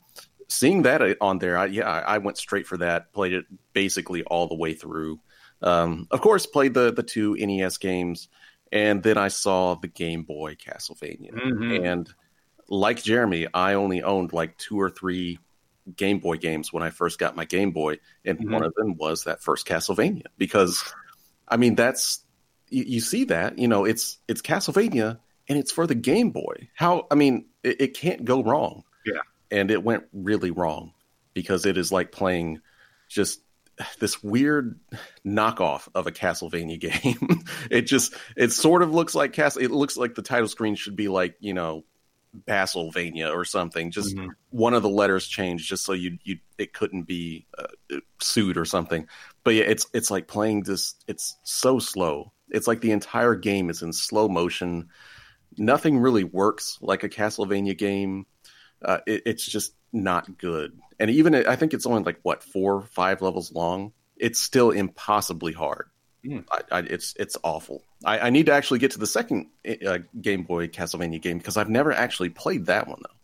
seeing 0.48 0.82
that 0.82 1.00
uh, 1.00 1.14
on 1.22 1.38
there, 1.38 1.56
I, 1.56 1.66
yeah, 1.66 1.88
I 1.90 2.16
I 2.16 2.18
went 2.18 2.36
straight 2.36 2.66
for 2.66 2.76
that. 2.78 3.12
Played 3.14 3.32
it 3.32 3.46
basically 3.72 4.22
all 4.24 4.46
the 4.46 4.54
way 4.54 4.74
through. 4.74 5.20
Um, 5.62 6.06
of 6.10 6.20
course, 6.20 6.44
played 6.44 6.74
the 6.74 6.92
the 6.92 7.02
two 7.02 7.34
NES 7.38 7.78
games, 7.78 8.28
and 8.74 9.02
then 9.02 9.16
I 9.16 9.28
saw 9.28 9.74
the 9.76 9.88
Game 9.88 10.24
Boy 10.24 10.56
Castlevania. 10.56 11.30
Mhm. 11.32 11.90
And 11.90 12.14
like 12.68 13.02
Jeremy, 13.02 13.46
I 13.54 13.74
only 13.74 14.02
owned 14.02 14.32
like 14.34 14.58
two 14.58 14.78
or 14.78 14.90
three 14.90 15.38
Game 15.96 16.18
Boy 16.18 16.36
games 16.36 16.72
when 16.72 16.82
I 16.82 16.90
first 16.90 17.18
got 17.18 17.36
my 17.36 17.44
Game 17.44 17.70
Boy, 17.72 18.00
and 18.24 18.38
Mhm. 18.38 18.50
one 18.52 18.64
of 18.64 18.74
them 18.74 18.96
was 18.96 19.24
that 19.24 19.42
first 19.42 19.66
Castlevania. 19.66 20.26
Because, 20.36 20.82
I 21.48 21.56
mean, 21.56 21.74
that's 21.74 22.20
you, 22.70 22.84
you 22.84 23.00
see 23.00 23.24
that 23.24 23.58
you 23.58 23.68
know 23.68 23.84
it's 23.84 24.18
it's 24.28 24.42
Castlevania 24.42 25.18
and 25.48 25.58
it's 25.58 25.70
for 25.70 25.86
the 25.86 25.94
Game 25.94 26.30
Boy. 26.30 26.68
How 26.74 27.06
I 27.10 27.14
mean, 27.14 27.46
it, 27.62 27.80
it 27.80 27.94
can't 27.94 28.24
go 28.24 28.42
wrong. 28.42 28.84
Yeah. 29.06 29.20
and 29.50 29.70
it 29.70 29.84
went 29.84 30.04
really 30.14 30.50
wrong 30.50 30.94
because 31.34 31.66
it 31.66 31.76
is 31.76 31.92
like 31.92 32.10
playing 32.10 32.60
just 33.08 33.40
this 33.98 34.22
weird 34.22 34.78
knockoff 35.26 35.88
of 35.94 36.06
a 36.06 36.12
Castlevania 36.12 36.78
game. 37.04 37.42
it 37.70 37.82
just 37.82 38.14
it 38.36 38.52
sort 38.52 38.82
of 38.82 38.92
looks 38.94 39.14
like 39.14 39.32
Castle. 39.32 39.62
It 39.62 39.70
looks 39.70 39.96
like 39.96 40.14
the 40.14 40.22
title 40.22 40.48
screen 40.48 40.74
should 40.74 40.96
be 40.96 41.08
like 41.08 41.36
you 41.40 41.54
know 41.54 41.84
Basilvania 42.48 43.32
or 43.32 43.44
something. 43.44 43.90
Just 43.90 44.16
Mhm. 44.16 44.30
one 44.50 44.74
of 44.74 44.82
the 44.82 44.88
letters 44.88 45.26
changed 45.26 45.68
just 45.68 45.84
so 45.84 45.92
you 45.92 46.18
you 46.24 46.38
it 46.58 46.72
couldn't 46.72 47.04
be 47.04 47.46
uh, 47.58 47.98
sued 48.20 48.56
or 48.56 48.64
something. 48.64 49.06
But 49.44 49.54
yeah, 49.54 49.64
it's 49.64 49.86
it's 49.92 50.10
like 50.10 50.26
playing 50.28 50.62
this. 50.64 50.94
It's 51.06 51.36
so 51.42 51.78
slow. 51.78 52.32
It's 52.50 52.66
like 52.66 52.80
the 52.80 52.92
entire 52.92 53.34
game 53.34 53.70
is 53.70 53.82
in 53.82 53.92
slow 53.92 54.28
motion. 54.28 54.88
Nothing 55.56 55.98
really 55.98 56.24
works 56.24 56.78
like 56.80 57.04
a 57.04 57.08
Castlevania 57.08 57.76
game. 57.76 58.26
Uh, 58.84 58.98
it, 59.06 59.22
it's 59.26 59.46
just 59.46 59.74
not 59.92 60.36
good. 60.38 60.78
And 60.98 61.10
even 61.10 61.34
I 61.34 61.56
think 61.56 61.74
it's 61.74 61.86
only 61.86 62.02
like 62.02 62.20
what 62.22 62.42
four 62.42 62.82
five 62.82 63.22
levels 63.22 63.52
long. 63.52 63.92
It's 64.16 64.38
still 64.38 64.70
impossibly 64.70 65.52
hard. 65.52 65.88
Mm. 66.24 66.44
I, 66.50 66.60
I, 66.70 66.78
it's 66.80 67.14
it's 67.18 67.36
awful. 67.42 67.82
I, 68.04 68.18
I 68.18 68.30
need 68.30 68.46
to 68.46 68.52
actually 68.52 68.78
get 68.78 68.92
to 68.92 68.98
the 68.98 69.06
second 69.06 69.48
uh, 69.86 69.98
Game 70.20 70.44
Boy 70.44 70.68
Castlevania 70.68 71.20
game 71.20 71.38
because 71.38 71.56
I've 71.56 71.68
never 71.68 71.92
actually 71.92 72.30
played 72.30 72.66
that 72.66 72.88
one 72.88 73.00
though. 73.02 73.14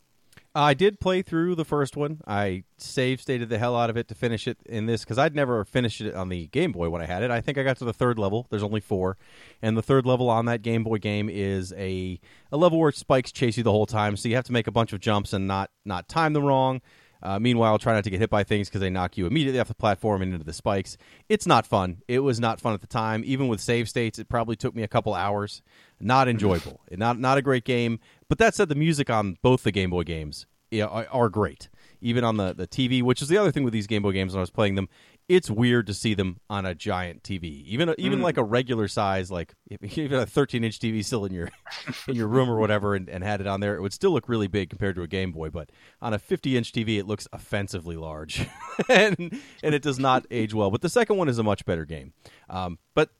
I 0.53 0.75
did 0.75 0.99
play 0.99 1.23
through 1.23 1.55
the 1.55 1.65
first 1.65 1.97
one. 1.97 2.21
I 2.27 2.65
save 2.77 3.21
stated 3.21 3.49
the 3.49 3.59
hell 3.59 3.77
out 3.77 3.89
of 3.89 3.97
it 3.97 4.09
to 4.09 4.17
finish 4.17 4.49
it 4.49 4.59
in 4.67 4.87
this 4.87 5.05
because 5.05 5.17
I'd 5.17 5.37
never 5.37 5.65
finished 5.65 6.01
it 6.01 6.15
on 6.15 6.29
the 6.29 6.49
Game 6.49 6.73
Boy 6.73 6.89
when 6.89 7.01
I 7.01 7.07
had 7.07 7.23
it. 7.23 7.31
I 7.31 7.41
think 7.41 7.57
I 7.57 7.63
got 7.63 7.77
to 7.79 7.85
the 7.85 7.93
third 7.93 8.19
level. 8.19 8.49
There's 8.51 8.65
only 8.65 8.81
four, 8.81 9.17
and 9.63 9.77
the 9.77 9.83
third 9.83 10.07
level 10.07 10.29
on 10.29 10.47
that 10.47 10.63
Game 10.63 10.83
Boy 10.83 10.99
game 10.99 11.29
is 11.31 11.73
a 11.75 12.19
a 12.51 12.57
level 12.57 12.81
where 12.81 12.91
spikes 12.91 13.31
chase 13.31 13.57
you 13.57 13.63
the 13.63 13.71
whole 13.71 13.87
time, 13.87 14.17
so 14.17 14.29
you 14.29 14.35
have 14.35 14.45
to 14.47 14.53
make 14.53 14.67
a 14.67 14.73
bunch 14.73 14.93
of 14.93 14.99
jumps 14.99 15.33
and 15.33 15.47
not 15.47 15.71
not 15.85 16.09
time 16.09 16.33
them 16.33 16.45
wrong. 16.45 16.81
Uh, 17.23 17.39
meanwhile, 17.39 17.79
try 17.79 17.93
not 17.93 18.05
to 18.05 18.11
get 18.11 18.21
hit 18.21 18.31
by 18.31 18.45
things 18.45 18.69
because 18.69 18.81
they 18.81 18.91
knock 18.91 19.17
you 19.17 19.27
immediately 19.27 19.61
off 19.61 19.69
the 19.69 19.75
platform 19.75 20.23
and 20.23 20.33
into 20.33 20.45
the 20.45 20.53
spikes. 20.53 20.97
It's 21.29 21.47
not 21.47 21.67
fun. 21.67 22.03
It 22.09 22.21
was 22.21 22.41
not 22.41 22.61
fun 22.61 22.75
at 22.75 22.81
the 22.81 22.87
time. 22.87 23.23
Even 23.25 23.49
with 23.49 23.61
save 23.61 23.89
states, 23.89 24.19
it 24.19 24.29
probably 24.29 24.57
took 24.57 24.75
me 24.75 24.83
a 24.83 24.89
couple 24.89 25.15
hours. 25.15 25.63
Not 26.01 26.29
enjoyable. 26.29 26.81
not 26.91 27.19
not 27.19 27.39
a 27.39 27.43
great 27.43 27.65
game. 27.65 28.01
But 28.29 28.39
that 28.39 28.55
said, 28.55 28.69
the 28.69 28.75
music 28.75 29.11
on 29.11 29.37
both 29.43 29.63
the 29.63 29.73
Game 29.73 29.91
Boy 29.91 30.05
games 30.05 30.47
yeah, 30.71 30.87
are, 30.87 31.07
are 31.11 31.29
great. 31.29 31.69
Even 32.01 32.25
on 32.25 32.37
the, 32.37 32.55
the 32.55 32.67
TV, 32.67 33.03
which 33.03 33.21
is 33.21 33.29
the 33.29 33.37
other 33.37 33.51
thing 33.51 33.65
with 33.65 33.73
these 33.73 33.87
Game 33.87 34.03
Boy 34.03 34.13
games 34.13 34.33
when 34.33 34.39
I 34.39 34.43
was 34.43 34.51
playing 34.51 34.75
them, 34.75 34.89
it's 35.31 35.49
weird 35.49 35.87
to 35.87 35.95
see 35.95 36.13
them 36.13 36.41
on 36.51 36.67
a 36.67 36.75
giant 36.75 37.23
TV. 37.23 37.63
Even 37.67 37.95
even 37.99 38.19
Mm. 38.19 38.23
like 38.23 38.37
a 38.37 38.43
regular 38.43 38.89
size, 38.89 39.31
like 39.31 39.55
had 39.89 40.13
a 40.13 40.27
13 40.27 40.65
inch 40.65 40.81
TV 40.81 41.05
still 41.05 41.25
in 41.25 41.33
your 41.33 41.49
in 42.09 42.17
your 42.17 42.27
room 42.27 42.51
or 42.51 42.57
whatever, 42.59 42.97
and, 42.97 43.09
and 43.09 43.23
had 43.23 43.41
it 43.41 43.47
on 43.47 43.61
there, 43.61 43.77
it 43.77 43.81
would 43.81 43.93
still 43.93 44.11
look 44.11 44.29
really 44.29 44.49
big 44.49 44.71
compared 44.71 44.97
to 44.97 45.03
a 45.03 45.07
Game 45.07 45.31
Boy. 45.31 45.49
But 45.49 45.71
on 46.03 46.13
a 46.13 46.19
50 46.19 46.57
inch 46.57 46.73
TV, 46.73 46.99
it 46.99 47.07
looks 47.07 47.29
offensively 47.33 47.97
large, 47.97 48.45
and 48.89 49.41
and 49.63 49.75
it 49.75 49.83
does 49.83 50.01
not 50.01 50.27
age 50.33 50.53
well. 50.53 50.71
But 50.73 50.81
the 50.83 50.89
second 50.89 51.17
one 51.17 51.29
is 51.29 51.39
a 51.39 51.45
much 51.45 51.65
better 51.65 51.85
game. 51.85 52.13
Um, 52.51 52.79
but 52.95 53.11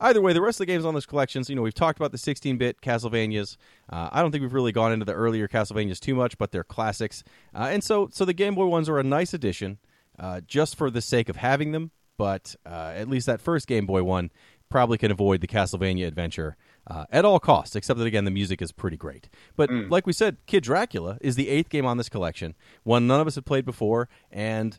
Either 0.00 0.22
way, 0.22 0.32
the 0.32 0.40
rest 0.40 0.60
of 0.60 0.66
the 0.68 0.72
games 0.72 0.84
on 0.84 0.94
this 0.94 1.06
collection, 1.06 1.42
so, 1.42 1.50
you 1.50 1.56
know, 1.56 1.62
we've 1.62 1.74
talked 1.74 1.98
about 1.98 2.12
the 2.12 2.18
16-bit 2.18 2.80
Castlevanias. 2.80 3.56
Uh, 3.90 4.08
I 4.12 4.22
don't 4.22 4.30
think 4.30 4.42
we've 4.42 4.54
really 4.54 4.70
gone 4.70 4.92
into 4.92 5.04
the 5.04 5.12
earlier 5.12 5.48
Castlevanias 5.48 5.98
too 5.98 6.14
much, 6.14 6.38
but 6.38 6.52
they're 6.52 6.62
classics. 6.62 7.24
Uh, 7.52 7.66
and 7.72 7.82
so, 7.82 8.08
so 8.12 8.24
the 8.24 8.32
Game 8.32 8.54
Boy 8.54 8.66
ones 8.66 8.88
are 8.88 9.00
a 9.00 9.02
nice 9.02 9.34
addition, 9.34 9.78
uh, 10.18 10.40
just 10.46 10.76
for 10.76 10.90
the 10.90 11.00
sake 11.00 11.28
of 11.28 11.36
having 11.36 11.72
them. 11.72 11.90
But 12.16 12.56
uh, 12.66 12.92
at 12.96 13.08
least 13.08 13.26
that 13.26 13.40
first 13.40 13.66
Game 13.68 13.86
Boy 13.86 14.02
one 14.02 14.30
probably 14.68 14.98
can 14.98 15.10
avoid 15.10 15.40
the 15.40 15.46
Castlevania 15.46 16.06
adventure 16.06 16.56
uh, 16.86 17.04
at 17.10 17.24
all 17.24 17.38
costs. 17.38 17.76
Except 17.76 17.98
that 17.98 18.06
again, 18.06 18.24
the 18.24 18.30
music 18.30 18.60
is 18.60 18.72
pretty 18.72 18.96
great. 18.96 19.28
But 19.56 19.70
like 19.88 20.06
we 20.06 20.12
said, 20.12 20.38
Kid 20.46 20.64
Dracula 20.64 21.18
is 21.20 21.36
the 21.36 21.48
eighth 21.48 21.68
game 21.68 21.86
on 21.86 21.96
this 21.96 22.08
collection, 22.08 22.54
one 22.82 23.06
none 23.06 23.20
of 23.20 23.26
us 23.26 23.36
have 23.36 23.44
played 23.44 23.64
before, 23.64 24.08
and 24.32 24.78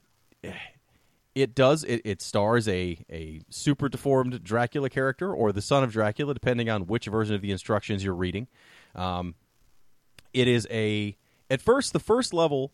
it 1.35 1.55
does 1.55 1.83
it, 1.83 2.01
it 2.03 2.21
stars 2.21 2.67
a, 2.67 2.97
a 3.09 3.41
super 3.49 3.89
deformed 3.89 4.43
dracula 4.43 4.89
character 4.89 5.33
or 5.33 5.51
the 5.51 5.61
son 5.61 5.83
of 5.83 5.91
dracula 5.91 6.33
depending 6.33 6.69
on 6.69 6.87
which 6.87 7.05
version 7.05 7.35
of 7.35 7.41
the 7.41 7.51
instructions 7.51 8.03
you're 8.03 8.15
reading 8.15 8.47
um, 8.95 9.35
it 10.33 10.47
is 10.47 10.67
a 10.71 11.15
at 11.49 11.61
first 11.61 11.93
the 11.93 11.99
first 11.99 12.33
level 12.33 12.73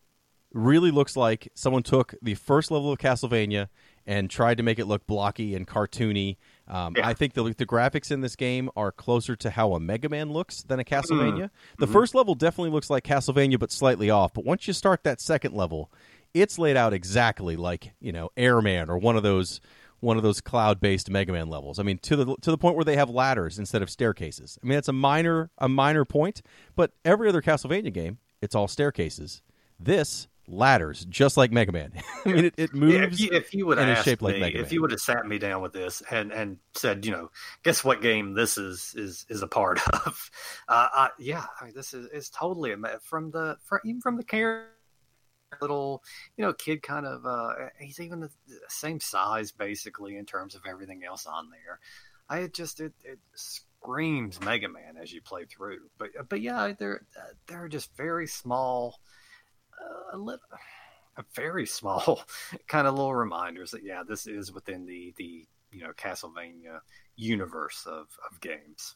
really 0.53 0.91
looks 0.91 1.15
like 1.17 1.49
someone 1.53 1.83
took 1.83 2.15
the 2.21 2.33
first 2.35 2.71
level 2.71 2.91
of 2.91 2.97
castlevania 2.99 3.67
and 4.07 4.29
tried 4.29 4.55
to 4.57 4.63
make 4.63 4.79
it 4.79 4.85
look 4.85 5.05
blocky 5.07 5.55
and 5.55 5.67
cartoony 5.67 6.37
um, 6.67 6.93
Yeah. 6.97 7.07
i 7.07 7.13
think 7.13 7.33
the, 7.33 7.43
the 7.43 7.65
graphics 7.65 8.11
in 8.11 8.21
this 8.21 8.35
game 8.35 8.69
are 8.75 8.91
closer 8.91 9.35
to 9.37 9.49
how 9.49 9.73
a 9.73 9.79
mega 9.79 10.07
man 10.09 10.31
looks 10.31 10.61
than 10.63 10.79
a 10.79 10.83
castlevania 10.83 11.49
the 11.79 11.87
first 11.87 12.15
level 12.15 12.35
definitely 12.35 12.71
looks 12.71 12.89
like 12.89 13.03
castlevania 13.03 13.59
but 13.59 13.71
slightly 13.71 14.09
off 14.09 14.33
but 14.33 14.45
once 14.45 14.67
you 14.67 14.73
start 14.73 15.03
that 15.03 15.19
second 15.19 15.53
level 15.53 15.91
it's 16.33 16.57
laid 16.59 16.77
out 16.77 16.93
exactly 16.93 17.55
like 17.55 17.93
you 17.99 18.11
know 18.11 18.29
Airman 18.37 18.89
or 18.89 18.97
one 18.97 19.15
of 19.17 19.23
those 19.23 19.59
one 20.01 20.17
of 20.17 20.23
those 20.23 20.39
cloud-based 20.41 21.09
Mega 21.09 21.31
Man 21.31 21.47
levels. 21.47 21.79
I 21.79 21.83
mean, 21.83 21.97
to 21.99 22.15
the 22.17 22.35
to 22.41 22.51
the 22.51 22.57
point 22.57 22.75
where 22.75 22.83
they 22.83 22.97
have 22.97 23.09
ladders 23.09 23.57
instead 23.57 23.81
of 23.81 23.89
staircases. 23.89 24.59
I 24.61 24.67
mean, 24.67 24.75
that's 24.75 24.89
a 24.89 24.93
minor 24.93 25.49
a 25.57 25.69
minor 25.69 26.03
point, 26.05 26.41
but 26.75 26.91
every 27.05 27.27
other 27.29 27.41
Castlevania 27.41 27.91
game, 27.91 28.19
it's 28.41 28.53
all 28.53 28.67
staircases. 28.67 29.41
This 29.79 30.27
ladders, 30.47 31.05
just 31.05 31.37
like 31.37 31.51
Mega 31.51 31.71
Man. 31.71 31.91
I 32.25 32.31
mean, 32.31 32.45
it, 32.45 32.53
it 32.57 32.73
moves. 32.73 32.93
Yeah, 32.93 33.03
if 33.03 33.19
you, 33.19 33.29
if 33.31 33.53
you 33.53 33.65
would 33.65 33.77
and 33.77 33.87
have 33.87 33.93
is 33.93 33.99
asked 33.99 34.05
shaped 34.05 34.21
like 34.21 34.35
me, 34.35 34.41
Mega 34.41 34.59
if 34.59 34.65
Man. 34.65 34.73
you 34.73 34.81
would 34.81 34.91
have 34.91 34.99
sat 34.99 35.25
me 35.25 35.37
down 35.37 35.61
with 35.61 35.73
this 35.73 36.01
and, 36.09 36.31
and 36.31 36.57
said, 36.73 37.05
you 37.05 37.11
know, 37.11 37.31
guess 37.63 37.83
what 37.83 38.01
game 38.01 38.33
this 38.33 38.57
is 38.57 38.93
is 38.95 39.25
is 39.29 39.41
a 39.41 39.47
part 39.47 39.79
of? 40.05 40.29
Uh, 40.67 40.87
I, 40.93 41.09
yeah, 41.19 41.45
I 41.59 41.65
mean, 41.65 41.73
this 41.75 41.93
is 41.93 42.07
is 42.07 42.29
totally 42.29 42.71
a, 42.71 42.77
from 43.01 43.31
the 43.31 43.57
from, 43.63 43.79
even 43.85 44.01
from 44.01 44.17
the 44.17 44.23
character, 44.23 44.69
little 45.61 46.03
you 46.37 46.43
know 46.43 46.53
kid 46.53 46.81
kind 46.81 47.05
of. 47.05 47.25
Uh, 47.25 47.53
he's 47.79 47.99
even 47.99 48.19
the 48.19 48.29
same 48.67 48.99
size 48.99 49.51
basically 49.51 50.17
in 50.17 50.25
terms 50.25 50.55
of 50.55 50.61
everything 50.67 51.03
else 51.03 51.25
on 51.25 51.49
there. 51.49 51.79
I 52.27 52.47
just 52.47 52.79
it, 52.79 52.93
it 53.03 53.19
screams 53.35 54.41
Mega 54.41 54.67
Man 54.67 54.97
as 54.99 55.13
you 55.13 55.21
play 55.21 55.45
through, 55.45 55.89
but 55.97 56.09
but 56.27 56.41
yeah, 56.41 56.73
they're 56.77 57.01
they're 57.47 57.67
just 57.67 57.95
very 57.95 58.27
small 58.27 58.99
a 60.13 60.17
little, 60.17 60.45
a 61.17 61.23
very 61.33 61.65
small 61.65 62.21
kind 62.67 62.87
of 62.87 62.95
little 62.95 63.15
reminders 63.15 63.71
that 63.71 63.83
yeah, 63.83 64.03
this 64.07 64.27
is 64.27 64.51
within 64.51 64.85
the 64.85 65.13
the 65.17 65.47
you 65.71 65.81
know 65.81 65.91
Castlevania 65.93 66.79
universe 67.15 67.85
of 67.85 68.07
of 68.29 68.39
games. 68.41 68.95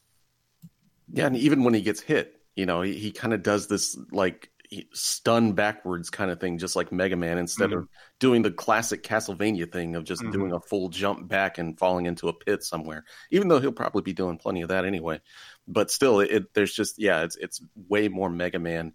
Yeah, 1.11 1.27
and 1.27 1.37
even 1.37 1.63
when 1.63 1.73
he 1.73 1.81
gets 1.81 2.01
hit, 2.01 2.41
you 2.55 2.65
know, 2.65 2.81
he, 2.81 2.93
he 2.93 3.11
kind 3.11 3.33
of 3.33 3.41
does 3.41 3.67
this 3.67 3.97
like 4.11 4.49
stun 4.93 5.53
backwards 5.53 6.09
kind 6.09 6.29
of 6.29 6.39
thing, 6.39 6.57
just 6.57 6.75
like 6.75 6.91
Mega 6.91 7.15
Man, 7.15 7.37
instead 7.37 7.69
mm-hmm. 7.69 7.79
of 7.79 7.87
doing 8.19 8.43
the 8.43 8.51
classic 8.51 9.01
Castlevania 9.01 9.71
thing 9.71 9.95
of 9.95 10.03
just 10.03 10.21
mm-hmm. 10.21 10.31
doing 10.31 10.51
a 10.51 10.59
full 10.59 10.89
jump 10.89 11.27
back 11.27 11.57
and 11.57 11.77
falling 11.79 12.05
into 12.05 12.27
a 12.27 12.33
pit 12.33 12.63
somewhere. 12.63 13.05
Even 13.31 13.47
though 13.47 13.59
he'll 13.59 13.71
probably 13.71 14.03
be 14.03 14.13
doing 14.13 14.37
plenty 14.37 14.61
of 14.61 14.69
that 14.69 14.85
anyway, 14.85 15.19
but 15.67 15.89
still, 15.89 16.19
it, 16.19 16.53
there's 16.53 16.73
just 16.73 16.99
yeah, 16.99 17.23
it's 17.23 17.35
it's 17.37 17.61
way 17.87 18.07
more 18.07 18.29
Mega 18.29 18.59
Man 18.59 18.93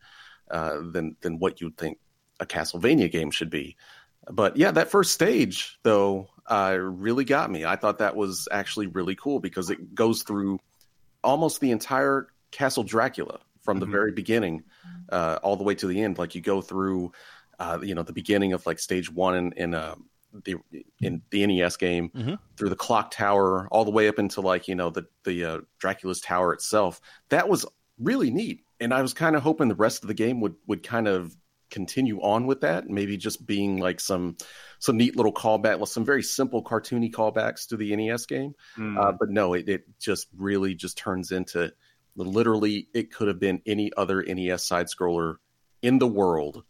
uh, 0.54 0.78
than 0.80 1.16
than 1.20 1.38
what 1.38 1.61
you'd 1.61 1.76
think 1.76 1.99
a 2.40 2.46
Castlevania 2.46 3.11
game 3.11 3.30
should 3.30 3.50
be. 3.50 3.76
But 4.30 4.56
yeah, 4.56 4.70
that 4.70 4.90
first 4.90 5.12
stage 5.12 5.78
though 5.82 6.28
uh, 6.46 6.76
really 6.78 7.25
got 7.25 7.50
me. 7.50 7.64
I 7.64 7.76
thought 7.76 7.99
that 7.99 8.16
was 8.16 8.49
actually 8.50 8.87
really 8.87 9.16
cool 9.16 9.40
because 9.40 9.68
it 9.68 9.94
goes 9.94 10.23
through 10.23 10.61
almost 11.23 11.61
the 11.61 11.73
entire 11.73 12.28
Castle 12.50 12.84
Dracula 12.84 13.40
from 13.62 13.80
the 13.80 13.87
mm-hmm. 13.87 13.92
very 13.92 14.12
beginning 14.12 14.62
uh, 15.08 15.38
all 15.42 15.56
the 15.56 15.64
way 15.64 15.75
to 15.75 15.87
the 15.87 16.00
end. 16.00 16.18
Like 16.18 16.34
you 16.34 16.40
go 16.40 16.61
through, 16.61 17.12
uh, 17.58 17.78
you 17.82 17.94
know, 17.94 18.02
the 18.02 18.12
beginning 18.12 18.52
of 18.52 18.64
like 18.66 18.78
stage 18.78 19.11
one 19.11 19.34
in, 19.34 19.52
in 19.52 19.75
uh, 19.75 19.96
the 20.44 20.56
in 21.00 21.23
the 21.30 21.46
NES 21.46 21.76
game, 21.76 22.11
mm-hmm. 22.11 22.34
through 22.56 22.68
the 22.68 22.76
clock 22.76 23.11
tower, 23.11 23.68
all 23.70 23.84
the 23.84 23.90
way 23.90 24.08
up 24.08 24.18
into 24.18 24.40
like 24.40 24.68
you 24.68 24.75
know 24.75 24.90
the 24.90 25.06
the 25.25 25.44
uh, 25.44 25.61
Dracula's 25.78 26.20
tower 26.20 26.52
itself. 26.52 27.00
That 27.30 27.49
was 27.49 27.66
really 27.99 28.30
neat, 28.30 28.63
and 28.80 28.92
I 28.92 29.02
was 29.02 29.14
kind 29.14 29.36
of 29.36 29.42
hoping 29.42 29.68
the 29.68 29.74
rest 29.74 30.02
of 30.02 30.08
the 30.08 30.14
game 30.14 30.40
would 30.40 30.54
would 30.66 30.82
kind 30.82 31.08
of 31.08 31.36
continue 31.70 32.20
on 32.20 32.46
with 32.46 32.60
that 32.60 32.88
maybe 32.88 33.16
just 33.16 33.44
being 33.46 33.78
like 33.78 33.98
some 33.98 34.36
some 34.78 34.96
neat 34.96 35.16
little 35.16 35.32
callback 35.32 35.76
well 35.76 35.86
some 35.86 36.04
very 36.04 36.22
simple 36.22 36.62
cartoony 36.62 37.10
callbacks 37.10 37.66
to 37.66 37.76
the 37.76 37.96
nes 37.96 38.26
game. 38.26 38.54
Mm. 38.78 38.98
uh, 38.98 39.12
but 39.12 39.30
no 39.30 39.54
it, 39.54 39.68
it 39.68 39.84
just 39.98 40.28
really 40.36 40.74
just 40.74 40.96
turns 40.96 41.32
into 41.32 41.72
literally 42.16 42.88
it 42.94 43.12
could 43.12 43.28
have 43.28 43.40
been 43.40 43.60
any 43.66 43.90
other 43.96 44.22
nes 44.22 44.64
side 44.64 44.86
scroller 44.86 45.36
in 45.82 45.98
the 45.98 46.06
world 46.06 46.62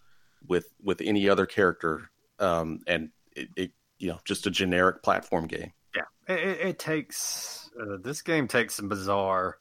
with 0.46 0.68
with 0.82 1.00
any 1.02 1.28
other 1.28 1.44
character 1.44 2.10
um, 2.38 2.80
and 2.86 3.10
it, 3.36 3.48
it, 3.56 3.70
you 3.98 4.08
know 4.08 4.18
just 4.24 4.46
a 4.46 4.50
generic 4.50 5.02
platform 5.02 5.46
game. 5.46 5.72
Yeah. 5.94 6.34
It, 6.34 6.60
it 6.60 6.78
takes 6.78 7.70
uh, 7.80 7.96
this 8.02 8.22
game 8.22 8.48
takes 8.48 8.74
some 8.74 8.88
bizarre 8.88 9.58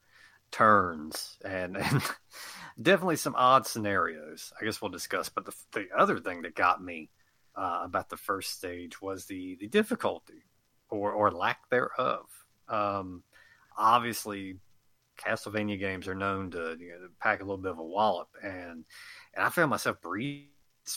turns 0.54 1.38
and, 1.44 1.76
and 1.76 2.02
definitely 2.82 3.18
some 3.18 3.36
odd 3.36 3.68
scenarios. 3.68 4.54
I 4.60 4.64
guess 4.64 4.82
we'll 4.82 4.92
discuss. 4.92 5.28
But 5.28 5.46
the 5.46 5.54
the 5.74 5.88
other 5.98 6.20
thing 6.20 6.44
that 6.44 6.56
got 6.56 6.82
me 6.82 7.10
uh, 7.56 7.82
about 7.84 8.10
the 8.10 8.18
first 8.18 8.52
stage 8.52 9.02
was 9.02 9.26
the 9.26 9.58
the 9.60 9.68
difficulty 9.68 10.46
or 10.90 11.12
or 11.12 11.32
lack 11.32 11.70
thereof. 11.70 12.26
Um, 12.70 13.24
obviously, 13.78 14.60
Castlevania 15.18 15.78
games 15.78 16.08
are 16.08 16.16
known 16.16 16.52
to, 16.52 16.78
you 16.80 16.90
know, 16.90 17.08
pack 17.20 17.42
a 17.42 17.44
little 17.44 17.58
bit 17.58 17.72
of 17.72 17.80
a 17.80 17.84
wallop, 17.84 18.30
and 18.42 18.86
and 19.34 19.46
I 19.46 19.50
found 19.50 19.70
myself 19.70 20.00
breathing 20.02 20.50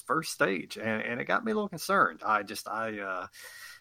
first 0.05 0.33
stage, 0.33 0.77
and, 0.77 1.03
and 1.03 1.21
it 1.21 1.27
got 1.27 1.45
me 1.45 1.53
a 1.53 1.55
little 1.55 1.69
concerned. 1.69 2.23
I 2.25 2.43
just 2.43 2.69
I. 2.69 3.01
Uh, 3.01 3.27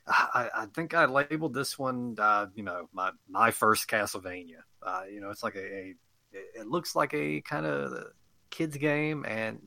I, 0.08 0.50
I, 0.56 0.66
think 0.68 0.94
I 0.94 1.06
labeled 1.06 1.56
this 1.56 1.80
one, 1.80 2.16
uh, 2.20 2.46
you 2.54 2.62
know, 2.62 2.88
my 2.94 3.10
my 3.28 3.50
first 3.50 3.88
Castlevania. 3.88 4.62
Uh, 4.86 5.04
you 5.12 5.20
know, 5.20 5.30
it's 5.30 5.44
like 5.44 5.56
a, 5.56 5.60
a 5.60 5.94
it, 6.32 6.68
looks 6.68 6.96
like 6.96 7.14
a 7.14 7.42
kind 7.42 7.66
of 7.66 7.92
kids 8.50 8.78
game, 8.78 9.26
and 9.28 9.60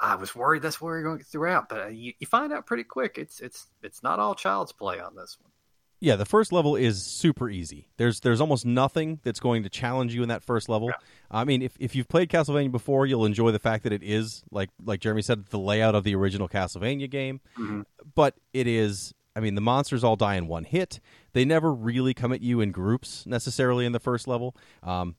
I 0.00 0.16
was 0.16 0.34
worried 0.34 0.62
that's 0.62 0.80
where 0.80 0.98
you're 0.98 1.08
going 1.08 1.22
throughout. 1.22 1.68
But 1.68 1.80
uh, 1.80 1.86
you, 1.88 2.12
you 2.18 2.26
find 2.26 2.52
out 2.52 2.66
pretty 2.66 2.84
quick 2.84 3.18
it's 3.18 3.40
it's 3.40 3.66
it's 3.82 4.02
not 4.02 4.18
all 4.18 4.34
child's 4.34 4.72
play 4.72 5.00
on 5.00 5.14
this 5.14 5.36
one. 5.40 5.50
Yeah, 5.98 6.16
the 6.16 6.26
first 6.26 6.52
level 6.52 6.76
is 6.76 7.02
super 7.02 7.48
easy. 7.48 7.88
There's 7.96 8.20
there's 8.20 8.40
almost 8.40 8.66
nothing 8.66 9.20
that's 9.22 9.40
going 9.40 9.62
to 9.62 9.70
challenge 9.70 10.14
you 10.14 10.22
in 10.22 10.28
that 10.28 10.42
first 10.42 10.68
level. 10.68 10.88
Yeah. 10.88 10.96
I 11.30 11.44
mean, 11.44 11.62
if, 11.62 11.72
if 11.80 11.96
you've 11.96 12.08
played 12.08 12.28
Castlevania 12.28 12.70
before, 12.70 13.06
you'll 13.06 13.24
enjoy 13.24 13.50
the 13.50 13.58
fact 13.58 13.84
that 13.84 13.92
it 13.92 14.02
is 14.02 14.44
like 14.50 14.68
like 14.84 15.00
Jeremy 15.00 15.22
said, 15.22 15.46
the 15.46 15.58
layout 15.58 15.94
of 15.94 16.04
the 16.04 16.14
original 16.14 16.48
Castlevania 16.48 17.08
game. 17.08 17.40
Mm-hmm. 17.58 17.82
But 18.14 18.34
it 18.52 18.66
is 18.66 19.14
I 19.36 19.40
mean, 19.40 19.54
the 19.54 19.60
monsters 19.60 20.02
all 20.02 20.16
die 20.16 20.36
in 20.36 20.48
one 20.48 20.64
hit. 20.64 20.98
They 21.36 21.44
never 21.44 21.70
really 21.70 22.14
come 22.14 22.32
at 22.32 22.40
you 22.40 22.62
in 22.62 22.72
groups 22.72 23.26
necessarily 23.26 23.84
in 23.84 23.92
the 23.92 24.00
first 24.00 24.26
level. 24.26 24.56
Um, 24.82 25.16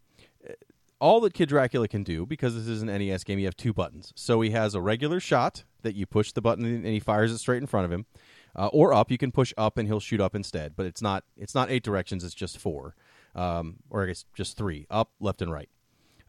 all 1.00 1.20
that 1.20 1.36
Kid 1.36 1.48
Dracula 1.48 1.88
can 1.88 2.02
do, 2.02 2.26
because 2.26 2.56
this 2.56 2.68
is 2.68 2.82
an 2.82 2.88
NES 2.88 3.24
game, 3.24 3.38
you 3.38 3.46
have 3.46 3.56
two 3.56 3.72
buttons. 3.72 4.14
So 4.16 4.42
he 4.42 4.50
has 4.50 4.74
a 4.74 4.82
regular 4.82 5.20
shot 5.20 5.64
that 5.84 5.94
you 5.94 6.08
push 6.08 6.32
the 6.32 6.42
button 6.42 6.66
and 6.66 6.88
he 6.88 7.00
fires 7.00 7.32
it 7.32 7.38
straight 7.38 7.62
in 7.62 7.68
front 7.68 7.86
of 7.86 7.92
him, 7.92 8.08
uh, 8.56 8.66
or 8.74 8.96
up. 8.96 9.12
You 9.12 9.20
can 9.20 9.32
push 9.32 9.54
up 9.60 9.78
and 9.78 9.88
he'll 9.88 10.00
shoot 10.00 10.20
up 10.20 10.34
instead. 10.34 10.76
But 10.76 10.88
it's 10.88 11.04
not 11.04 11.24
it's 11.38 11.54
not 11.54 11.70
eight 11.70 11.84
directions. 11.84 12.24
It's 12.24 12.34
just 12.34 12.58
four, 12.58 12.96
um, 13.36 13.76
or 13.92 14.02
I 14.02 14.08
guess 14.08 14.26
just 14.34 14.58
three: 14.58 14.88
up, 14.90 15.12
left, 15.20 15.44
and 15.44 15.52
right. 15.52 15.70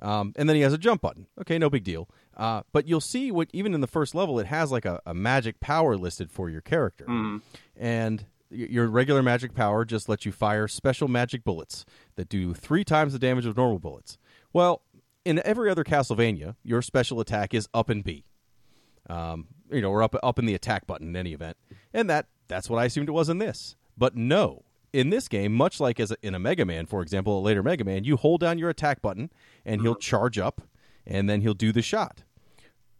Um, 0.02 0.34
and 0.36 0.50
then 0.50 0.56
he 0.56 0.60
has 0.60 0.74
a 0.74 0.78
jump 0.78 1.00
button. 1.00 1.28
Okay, 1.40 1.56
no 1.56 1.70
big 1.70 1.84
deal. 1.84 2.10
Uh, 2.36 2.60
but 2.72 2.86
you'll 2.86 3.00
see 3.00 3.32
what 3.32 3.48
even 3.54 3.72
in 3.72 3.80
the 3.80 3.86
first 3.86 4.14
level, 4.14 4.38
it 4.38 4.48
has 4.48 4.70
like 4.70 4.84
a, 4.84 5.00
a 5.06 5.14
magic 5.14 5.60
power 5.60 5.96
listed 5.96 6.30
for 6.30 6.50
your 6.50 6.60
character, 6.60 7.06
mm. 7.06 7.40
and 7.74 8.26
your 8.50 8.86
regular 8.88 9.22
magic 9.22 9.54
power 9.54 9.84
just 9.84 10.08
lets 10.08 10.24
you 10.24 10.32
fire 10.32 10.68
special 10.68 11.08
magic 11.08 11.44
bullets 11.44 11.84
that 12.16 12.28
do 12.28 12.54
three 12.54 12.84
times 12.84 13.12
the 13.12 13.18
damage 13.18 13.46
of 13.46 13.56
normal 13.56 13.78
bullets. 13.78 14.18
Well, 14.52 14.82
in 15.24 15.40
every 15.44 15.70
other 15.70 15.84
Castlevania, 15.84 16.56
your 16.62 16.82
special 16.82 17.20
attack 17.20 17.52
is 17.52 17.68
up 17.74 17.88
and 17.88 18.02
B. 18.02 18.24
Um, 19.10 19.48
you 19.70 19.80
know, 19.80 19.90
or 19.90 20.02
up 20.02 20.14
up 20.22 20.38
in 20.38 20.46
the 20.46 20.54
attack 20.54 20.86
button 20.86 21.08
in 21.08 21.16
any 21.16 21.32
event, 21.32 21.56
and 21.94 22.10
that 22.10 22.26
that's 22.46 22.68
what 22.68 22.78
I 22.78 22.84
assumed 22.84 23.08
it 23.08 23.12
was 23.12 23.28
in 23.28 23.38
this. 23.38 23.74
But 23.96 24.16
no, 24.16 24.64
in 24.92 25.10
this 25.10 25.28
game, 25.28 25.52
much 25.54 25.80
like 25.80 25.98
as 26.00 26.10
a, 26.10 26.16
in 26.22 26.34
a 26.34 26.38
Mega 26.38 26.64
Man, 26.64 26.86
for 26.86 27.02
example, 27.02 27.38
a 27.38 27.40
later 27.40 27.62
Mega 27.62 27.84
Man, 27.84 28.04
you 28.04 28.16
hold 28.16 28.40
down 28.40 28.58
your 28.58 28.70
attack 28.70 29.00
button 29.00 29.30
and 29.64 29.80
he'll 29.80 29.94
charge 29.94 30.38
up, 30.38 30.62
and 31.06 31.28
then 31.28 31.40
he'll 31.40 31.54
do 31.54 31.72
the 31.72 31.82
shot. 31.82 32.24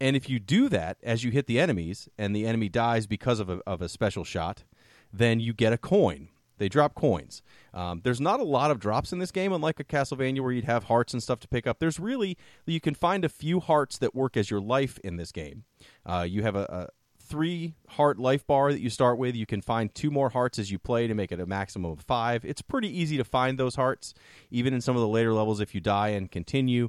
And 0.01 0.15
if 0.17 0.29
you 0.29 0.39
do 0.39 0.69
that 0.69 0.97
as 1.03 1.25
you 1.25 1.31
hit 1.31 1.47
the 1.47 1.59
enemies, 1.59 2.09
and 2.17 2.35
the 2.35 2.47
enemy 2.47 2.69
dies 2.69 3.07
because 3.07 3.41
of 3.41 3.51
a, 3.51 3.61
of 3.67 3.83
a 3.83 3.89
special 3.89 4.25
shot, 4.25 4.65
then 5.12 5.40
you 5.40 5.53
get 5.53 5.73
a 5.73 5.79
coin. 5.79 6.29
They 6.59 6.68
drop 6.68 6.94
coins. 6.94 7.42
Um, 7.73 8.01
there's 8.03 8.21
not 8.21 8.40
a 8.40 8.44
lot 8.44 8.71
of 8.71 8.81
drops 8.81 9.12
in 9.12 9.21
this 9.21 9.31
game, 9.31 9.53
unlike 9.53 9.79
a 9.79 9.85
Castlevania 9.85 10.40
where 10.40 10.53
you'd 10.53 10.64
have 10.64 10.85
hearts 10.85 11.12
and 11.12 11.23
stuff 11.23 11.38
to 11.40 11.49
pick 11.49 11.66
up. 11.66 11.79
There's 11.79 12.01
really 12.01 12.37
you 12.66 12.81
can 12.81 12.94
find 12.94 13.25
a 13.25 13.29
few 13.29 13.61
hearts 13.61 13.99
that 13.99 14.14
work 14.14 14.37
as 14.37 14.51
your 14.51 14.61
life 14.61 14.99
in 15.05 15.16
this 15.16 15.31
game. 15.31 15.64
Uh, 16.05 16.27
you 16.29 16.42
have 16.42 16.57
a, 16.57 16.64
a 16.64 16.88
three 17.29 17.75
heart 17.90 18.18
life 18.18 18.47
bar 18.47 18.73
that 18.73 18.81
you 18.81 18.90
start 18.90 19.18
with. 19.18 19.37
You 19.37 19.47
can 19.47 19.61
find 19.61 19.94
two 19.94 20.11
more 20.11 20.31
hearts 20.31 20.59
as 20.59 20.71
you 20.71 20.79
play 20.79 21.07
to 21.07 21.14
make 21.14 21.31
it 21.31 21.40
a 21.40 21.47
maximum 21.47 21.92
of 21.92 22.01
five. 22.01 22.44
It's 22.44 22.62
pretty 22.62 22.88
easy 22.88 23.16
to 23.18 23.25
find 23.25 23.59
those 23.59 23.77
hearts, 23.77 24.14
even 24.51 24.73
in 24.75 24.81
some 24.81 24.97
of 24.97 25.01
the 25.01 25.09
later 25.09 25.33
levels. 25.33 25.61
If 25.61 25.75
you 25.75 25.81
die 25.81 26.09
and 26.09 26.31
continue, 26.31 26.88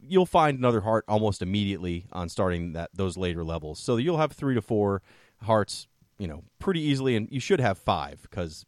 you'll 0.00 0.26
find 0.26 0.58
another 0.58 0.82
heart 0.82 1.04
almost 1.08 1.42
immediately 1.42 2.06
on 2.12 2.28
starting 2.28 2.72
that 2.74 2.90
those 2.94 3.16
later 3.16 3.44
levels. 3.44 3.80
So 3.80 3.96
you'll 3.96 4.18
have 4.18 4.32
three 4.32 4.54
to 4.54 4.62
four 4.62 5.02
hearts, 5.42 5.88
you 6.18 6.26
know, 6.26 6.44
pretty 6.58 6.80
easily, 6.80 7.16
and 7.16 7.28
you 7.30 7.40
should 7.40 7.60
have 7.60 7.78
five 7.78 8.22
because 8.22 8.66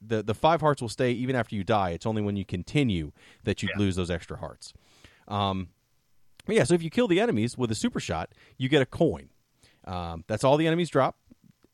the 0.00 0.22
the 0.22 0.34
five 0.34 0.60
hearts 0.60 0.82
will 0.82 0.88
stay 0.88 1.12
even 1.12 1.34
after 1.36 1.54
you 1.54 1.64
die. 1.64 1.90
It's 1.90 2.06
only 2.06 2.22
when 2.22 2.36
you 2.36 2.44
continue 2.44 3.12
that 3.44 3.62
you 3.62 3.68
yeah. 3.72 3.78
lose 3.78 3.96
those 3.96 4.10
extra 4.10 4.38
hearts. 4.38 4.72
Um, 5.26 5.68
yeah, 6.46 6.64
so 6.64 6.74
if 6.74 6.82
you 6.82 6.90
kill 6.90 7.08
the 7.08 7.20
enemies 7.20 7.58
with 7.58 7.70
a 7.70 7.74
super 7.74 8.00
shot, 8.00 8.30
you 8.56 8.68
get 8.68 8.82
a 8.82 8.86
coin. 8.86 9.28
Um, 9.84 10.24
that's 10.26 10.44
all 10.44 10.56
the 10.56 10.66
enemies 10.66 10.88
drop. 10.88 11.16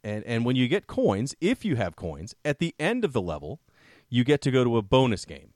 And 0.02 0.24
and 0.24 0.44
when 0.44 0.56
you 0.56 0.68
get 0.68 0.86
coins, 0.86 1.34
if 1.40 1.64
you 1.64 1.76
have 1.76 1.96
coins, 1.96 2.34
at 2.44 2.58
the 2.58 2.74
end 2.78 3.04
of 3.04 3.12
the 3.12 3.22
level, 3.22 3.60
you 4.08 4.24
get 4.24 4.40
to 4.42 4.50
go 4.50 4.64
to 4.64 4.76
a 4.76 4.82
bonus 4.82 5.24
game. 5.24 5.50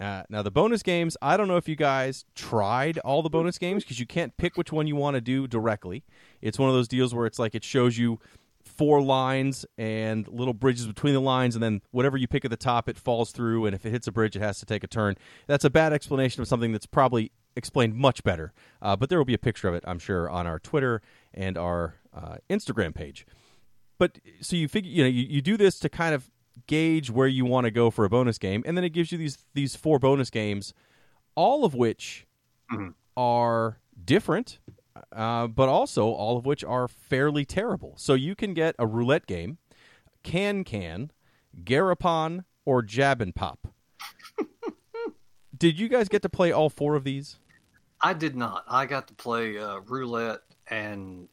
Uh, 0.00 0.22
now 0.28 0.42
the 0.42 0.50
bonus 0.50 0.82
games, 0.84 1.16
I 1.20 1.36
don't 1.36 1.48
know 1.48 1.56
if 1.56 1.68
you 1.68 1.74
guys 1.74 2.24
tried 2.36 2.98
all 2.98 3.20
the 3.20 3.28
bonus 3.28 3.58
games 3.58 3.82
because 3.82 3.98
you 3.98 4.06
can't 4.06 4.36
pick 4.36 4.56
which 4.56 4.70
one 4.70 4.86
you 4.86 4.94
want 4.94 5.16
to 5.16 5.20
do 5.20 5.48
directly. 5.48 6.04
It's 6.40 6.58
one 6.58 6.68
of 6.68 6.74
those 6.74 6.86
deals 6.86 7.14
where 7.14 7.26
it's 7.26 7.38
like 7.38 7.54
it 7.56 7.64
shows 7.64 7.98
you 7.98 8.20
four 8.78 9.02
lines 9.02 9.66
and 9.76 10.26
little 10.28 10.54
bridges 10.54 10.86
between 10.86 11.12
the 11.12 11.20
lines, 11.20 11.56
and 11.56 11.62
then 11.62 11.82
whatever 11.90 12.16
you 12.16 12.28
pick 12.28 12.44
at 12.44 12.50
the 12.50 12.56
top, 12.56 12.88
it 12.88 12.96
falls 12.96 13.32
through, 13.32 13.66
and 13.66 13.74
if 13.74 13.84
it 13.84 13.90
hits 13.90 14.06
a 14.06 14.12
bridge, 14.12 14.36
it 14.36 14.40
has 14.40 14.60
to 14.60 14.66
take 14.66 14.84
a 14.84 14.86
turn. 14.86 15.16
That's 15.48 15.64
a 15.64 15.70
bad 15.70 15.92
explanation 15.92 16.40
of 16.40 16.48
something 16.48 16.70
that's 16.70 16.86
probably 16.86 17.32
explained 17.56 17.96
much 17.96 18.22
better, 18.22 18.52
uh, 18.80 18.94
but 18.94 19.10
there 19.10 19.18
will 19.18 19.24
be 19.24 19.34
a 19.34 19.38
picture 19.38 19.68
of 19.68 19.74
it, 19.74 19.82
I'm 19.86 19.98
sure, 19.98 20.30
on 20.30 20.46
our 20.46 20.60
Twitter 20.60 21.02
and 21.34 21.58
our 21.58 21.96
uh, 22.14 22.36
Instagram 22.48 22.94
page. 22.94 23.26
But 23.98 24.20
so 24.40 24.54
you 24.54 24.68
figure, 24.68 24.90
you 24.90 25.02
know, 25.02 25.08
you, 25.08 25.26
you 25.28 25.42
do 25.42 25.56
this 25.56 25.80
to 25.80 25.88
kind 25.88 26.14
of 26.14 26.30
gauge 26.68 27.10
where 27.10 27.26
you 27.26 27.44
want 27.44 27.64
to 27.64 27.72
go 27.72 27.90
for 27.90 28.04
a 28.04 28.08
bonus 28.08 28.38
game, 28.38 28.62
and 28.64 28.76
then 28.76 28.84
it 28.84 28.90
gives 28.90 29.10
you 29.10 29.18
these 29.18 29.38
these 29.54 29.74
four 29.74 29.98
bonus 29.98 30.30
games, 30.30 30.72
all 31.34 31.64
of 31.64 31.74
which 31.74 32.26
mm-hmm. 32.72 32.90
are 33.16 33.80
different 34.04 34.60
uh, 35.12 35.46
but 35.46 35.68
also 35.68 36.08
all 36.08 36.36
of 36.36 36.46
which 36.46 36.64
are 36.64 36.88
fairly 36.88 37.44
terrible. 37.44 37.94
So 37.96 38.14
you 38.14 38.34
can 38.34 38.54
get 38.54 38.74
a 38.78 38.86
roulette 38.86 39.26
game, 39.26 39.58
Can 40.22 40.64
Can, 40.64 41.10
Garapon, 41.64 42.44
or 42.64 42.82
Jab 42.82 43.20
and 43.20 43.34
Pop. 43.34 43.68
did 45.56 45.78
you 45.78 45.88
guys 45.88 46.08
get 46.08 46.22
to 46.22 46.28
play 46.28 46.52
all 46.52 46.68
four 46.68 46.94
of 46.94 47.04
these? 47.04 47.38
I 48.00 48.14
did 48.14 48.36
not. 48.36 48.64
I 48.68 48.86
got 48.86 49.08
to 49.08 49.14
play 49.14 49.58
uh, 49.58 49.80
roulette 49.80 50.40
and 50.68 51.28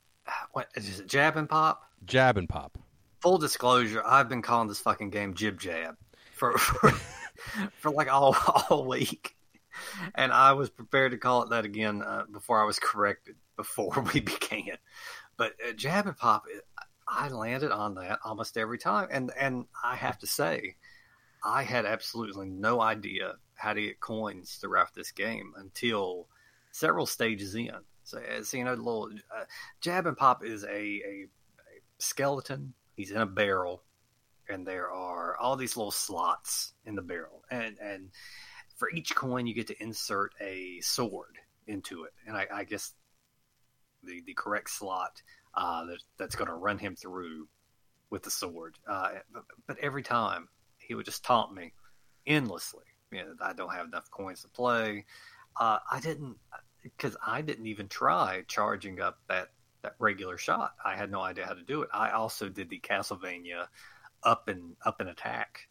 what 0.51 0.69
is 0.75 0.99
it? 0.99 1.07
Jab 1.07 1.37
and 1.37 1.47
pop. 1.47 1.83
Jab 2.05 2.37
and 2.37 2.49
pop. 2.49 2.77
Full 3.21 3.37
disclosure: 3.37 4.03
I've 4.05 4.29
been 4.29 4.41
calling 4.41 4.67
this 4.67 4.79
fucking 4.79 5.09
game 5.09 5.33
Jib 5.33 5.59
Jab 5.59 5.97
for 6.31 6.57
for, 6.57 6.91
for 7.79 7.91
like 7.91 8.11
all 8.11 8.35
all 8.69 8.85
week, 8.85 9.34
and 10.15 10.31
I 10.31 10.53
was 10.53 10.69
prepared 10.69 11.11
to 11.11 11.17
call 11.17 11.43
it 11.43 11.49
that 11.49 11.65
again 11.65 12.01
uh, 12.01 12.23
before 12.31 12.61
I 12.61 12.65
was 12.65 12.79
corrected 12.79 13.35
before 13.55 14.05
we 14.13 14.19
began. 14.21 14.77
But 15.37 15.53
uh, 15.67 15.73
Jab 15.73 16.07
and 16.07 16.17
pop, 16.17 16.45
I 17.07 17.29
landed 17.29 17.71
on 17.71 17.95
that 17.95 18.19
almost 18.23 18.57
every 18.57 18.77
time, 18.77 19.07
and 19.11 19.31
and 19.37 19.65
I 19.83 19.95
have 19.95 20.17
to 20.19 20.27
say, 20.27 20.75
I 21.43 21.63
had 21.63 21.85
absolutely 21.85 22.49
no 22.49 22.81
idea 22.81 23.35
how 23.55 23.73
to 23.73 23.81
get 23.81 23.99
coins 23.99 24.57
throughout 24.59 24.93
this 24.93 25.11
game 25.11 25.53
until 25.57 26.27
several 26.71 27.05
stages 27.05 27.55
in. 27.55 27.71
So, 28.03 28.19
so 28.43 28.57
you 28.57 28.63
know, 28.63 28.73
little 28.73 29.09
uh, 29.35 29.45
jab 29.81 30.05
and 30.07 30.17
pop 30.17 30.43
is 30.43 30.63
a, 30.63 30.67
a, 30.67 30.71
a 30.71 31.27
skeleton. 31.97 32.73
He's 32.95 33.11
in 33.11 33.17
a 33.17 33.25
barrel, 33.25 33.83
and 34.49 34.65
there 34.65 34.91
are 34.91 35.37
all 35.37 35.55
these 35.55 35.77
little 35.77 35.91
slots 35.91 36.73
in 36.85 36.95
the 36.95 37.01
barrel, 37.01 37.43
and 37.49 37.77
and 37.79 38.09
for 38.75 38.89
each 38.91 39.15
coin 39.15 39.47
you 39.47 39.53
get 39.53 39.67
to 39.67 39.83
insert 39.83 40.33
a 40.41 40.79
sword 40.81 41.37
into 41.67 42.03
it, 42.03 42.13
and 42.27 42.35
I, 42.35 42.47
I 42.53 42.63
guess 42.63 42.93
the 44.03 44.21
the 44.25 44.33
correct 44.33 44.69
slot 44.69 45.21
uh, 45.53 45.85
that 45.85 45.99
that's 46.17 46.35
going 46.35 46.49
to 46.49 46.55
run 46.55 46.77
him 46.77 46.95
through 46.95 47.47
with 48.09 48.23
the 48.23 48.31
sword. 48.31 48.77
Uh, 48.87 49.09
but, 49.33 49.43
but 49.67 49.77
every 49.79 50.03
time 50.03 50.47
he 50.77 50.95
would 50.95 51.05
just 51.05 51.23
taunt 51.23 51.53
me 51.53 51.73
endlessly. 52.27 52.83
You 53.11 53.19
know, 53.19 53.33
I 53.41 53.53
don't 53.53 53.73
have 53.73 53.87
enough 53.87 54.09
coins 54.11 54.41
to 54.41 54.47
play. 54.49 55.05
Uh, 55.59 55.79
I 55.89 55.99
didn't 55.99 56.37
because 56.83 57.15
I 57.25 57.41
didn't 57.41 57.67
even 57.67 57.87
try 57.87 58.43
charging 58.47 58.99
up 59.01 59.19
that 59.27 59.49
that 59.83 59.95
regular 59.99 60.37
shot. 60.37 60.73
I 60.83 60.95
had 60.95 61.11
no 61.11 61.21
idea 61.21 61.45
how 61.45 61.53
to 61.53 61.63
do 61.63 61.83
it. 61.83 61.89
I 61.93 62.11
also 62.11 62.49
did 62.49 62.69
the 62.69 62.79
Castlevania 62.79 63.67
up 64.23 64.47
and 64.47 64.75
up 64.83 64.99
and 64.99 65.09
attack 65.09 65.67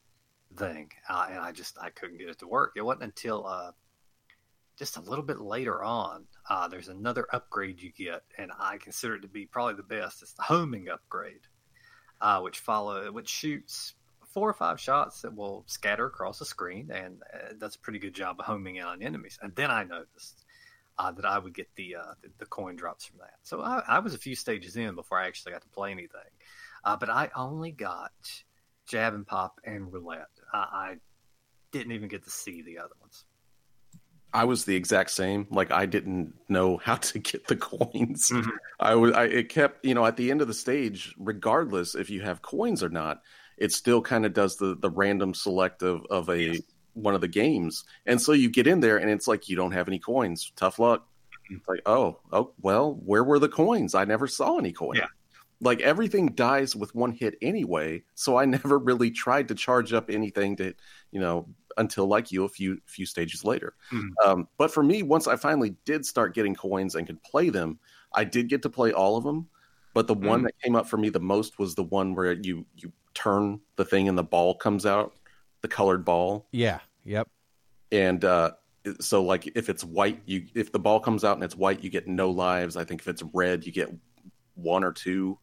thing, 0.56 0.90
uh, 1.08 1.26
and 1.30 1.38
I 1.38 1.52
just 1.52 1.78
I 1.80 1.90
couldn't 1.90 2.18
get 2.18 2.28
it 2.28 2.38
to 2.40 2.48
work. 2.48 2.72
It 2.76 2.82
wasn't 2.82 3.04
until 3.04 3.46
uh, 3.46 3.72
just 4.78 4.96
a 4.96 5.00
little 5.00 5.24
bit 5.24 5.40
later 5.40 5.82
on. 5.82 6.24
Uh, 6.48 6.68
there's 6.68 6.88
another 6.88 7.26
upgrade 7.32 7.80
you 7.80 7.92
get, 7.92 8.22
and 8.38 8.50
I 8.58 8.78
consider 8.78 9.16
it 9.16 9.22
to 9.22 9.28
be 9.28 9.46
probably 9.46 9.74
the 9.74 9.82
best. 9.82 10.22
It's 10.22 10.34
the 10.34 10.42
homing 10.42 10.88
upgrade, 10.88 11.40
uh, 12.20 12.40
which 12.40 12.58
follow 12.58 13.10
which 13.12 13.28
shoots 13.28 13.94
four 14.34 14.48
or 14.48 14.54
five 14.54 14.80
shots 14.80 15.22
that 15.22 15.34
will 15.34 15.62
scatter 15.66 16.06
across 16.06 16.40
the 16.40 16.44
screen, 16.44 16.90
and 16.92 17.22
uh, 17.32 17.52
does 17.58 17.76
a 17.76 17.78
pretty 17.78 18.00
good 18.00 18.14
job 18.14 18.36
of 18.40 18.46
homing 18.46 18.76
in 18.76 18.84
on 18.84 19.02
enemies. 19.02 19.38
And 19.40 19.54
then 19.54 19.70
I 19.70 19.84
noticed 19.84 20.44
uh, 20.98 21.12
that 21.12 21.24
I 21.24 21.38
would 21.38 21.54
get 21.54 21.68
the, 21.76 21.96
uh, 21.96 22.14
the, 22.22 22.30
the 22.38 22.46
coin 22.46 22.76
drops 22.76 23.04
from 23.04 23.18
that. 23.18 23.34
So 23.42 23.60
I, 23.60 23.82
I, 23.86 23.98
was 24.00 24.14
a 24.14 24.18
few 24.18 24.34
stages 24.34 24.76
in 24.76 24.94
before 24.94 25.18
I 25.18 25.26
actually 25.26 25.52
got 25.52 25.62
to 25.62 25.68
play 25.68 25.90
anything. 25.90 26.20
Uh, 26.84 26.96
but 26.96 27.10
I 27.10 27.30
only 27.34 27.70
got 27.72 28.12
jab 28.86 29.14
and 29.14 29.26
pop 29.26 29.60
and 29.64 29.92
roulette. 29.92 30.28
I 30.56 30.96
didn't 31.72 31.92
even 31.92 32.08
get 32.08 32.24
to 32.24 32.30
see 32.30 32.62
the 32.62 32.78
other 32.78 32.94
ones. 33.00 33.24
I 34.32 34.44
was 34.44 34.64
the 34.64 34.74
exact 34.74 35.10
same. 35.10 35.46
Like 35.50 35.70
I 35.70 35.86
didn't 35.86 36.34
know 36.48 36.76
how 36.82 36.96
to 36.96 37.18
get 37.18 37.46
the 37.46 37.56
coins. 37.56 38.30
Mm-hmm. 38.30 38.50
I 38.80 38.94
was. 38.94 39.12
I 39.12 39.24
it 39.24 39.48
kept 39.48 39.84
you 39.84 39.94
know 39.94 40.04
at 40.04 40.16
the 40.16 40.30
end 40.30 40.42
of 40.42 40.48
the 40.48 40.54
stage, 40.54 41.14
regardless 41.18 41.94
if 41.94 42.10
you 42.10 42.20
have 42.22 42.42
coins 42.42 42.82
or 42.82 42.88
not, 42.88 43.22
it 43.56 43.72
still 43.72 44.02
kind 44.02 44.26
of 44.26 44.34
does 44.34 44.56
the 44.56 44.76
the 44.80 44.90
random 44.90 45.34
select 45.34 45.82
of, 45.82 46.04
of 46.10 46.28
a 46.28 46.42
yes. 46.42 46.60
one 46.94 47.14
of 47.14 47.20
the 47.20 47.28
games. 47.28 47.84
And 48.06 48.20
so 48.20 48.32
you 48.32 48.50
get 48.50 48.66
in 48.66 48.80
there 48.80 48.98
and 48.98 49.08
it's 49.08 49.28
like 49.28 49.48
you 49.48 49.56
don't 49.56 49.72
have 49.72 49.88
any 49.88 49.98
coins. 49.98 50.52
Tough 50.56 50.78
luck. 50.78 51.00
Mm-hmm. 51.02 51.56
It's 51.56 51.68
like, 51.68 51.82
oh, 51.86 52.18
oh 52.32 52.52
well, 52.60 52.94
where 53.04 53.22
were 53.24 53.38
the 53.38 53.48
coins? 53.48 53.94
I 53.94 54.04
never 54.04 54.26
saw 54.26 54.58
any 54.58 54.72
coins. 54.72 54.98
Yeah. 54.98 55.06
Like 55.60 55.80
everything 55.80 56.28
dies 56.34 56.76
with 56.76 56.94
one 56.94 57.12
hit 57.12 57.36
anyway, 57.40 58.02
so 58.14 58.36
I 58.36 58.44
never 58.56 58.78
really 58.78 59.10
tried 59.10 59.48
to 59.48 59.54
charge 59.54 59.92
up 59.92 60.10
anything 60.10 60.56
to, 60.56 60.74
you 61.10 61.20
know, 61.20 61.48
until 61.76 62.06
like 62.06 62.30
you 62.30 62.44
a 62.44 62.48
few 62.48 62.78
few 62.86 63.06
stages 63.06 63.44
later. 63.44 63.74
Mm-hmm. 63.92 64.28
Um, 64.28 64.48
but 64.58 64.72
for 64.72 64.82
me, 64.82 65.02
once 65.02 65.26
I 65.26 65.36
finally 65.36 65.76
did 65.84 66.04
start 66.04 66.34
getting 66.34 66.54
coins 66.54 66.94
and 66.94 67.06
could 67.06 67.22
play 67.22 67.50
them, 67.50 67.78
I 68.12 68.24
did 68.24 68.48
get 68.48 68.62
to 68.62 68.70
play 68.70 68.92
all 68.92 69.16
of 69.16 69.24
them. 69.24 69.48
But 69.94 70.06
the 70.06 70.16
mm-hmm. 70.16 70.28
one 70.28 70.42
that 70.42 70.60
came 70.62 70.74
up 70.74 70.88
for 70.88 70.96
me 70.96 71.08
the 71.08 71.20
most 71.20 71.58
was 71.58 71.74
the 71.74 71.84
one 71.84 72.14
where 72.14 72.32
you 72.32 72.66
you 72.76 72.92
turn 73.14 73.60
the 73.76 73.84
thing 73.84 74.08
and 74.08 74.18
the 74.18 74.24
ball 74.24 74.54
comes 74.54 74.84
out, 74.84 75.14
the 75.62 75.68
colored 75.68 76.04
ball. 76.04 76.48
Yeah. 76.50 76.80
Yep. 77.04 77.28
And 77.92 78.24
uh, 78.24 78.52
so, 79.00 79.22
like, 79.22 79.46
if 79.56 79.68
it's 79.68 79.84
white, 79.84 80.20
you 80.26 80.46
if 80.54 80.72
the 80.72 80.78
ball 80.78 81.00
comes 81.00 81.24
out 81.24 81.36
and 81.36 81.44
it's 81.44 81.56
white, 81.56 81.82
you 81.82 81.90
get 81.90 82.08
no 82.08 82.30
lives. 82.30 82.76
I 82.76 82.84
think 82.84 83.00
if 83.00 83.08
it's 83.08 83.22
red, 83.32 83.64
you 83.64 83.72
get 83.72 83.90
one 84.54 84.84
or 84.84 84.92
two, 84.92 85.38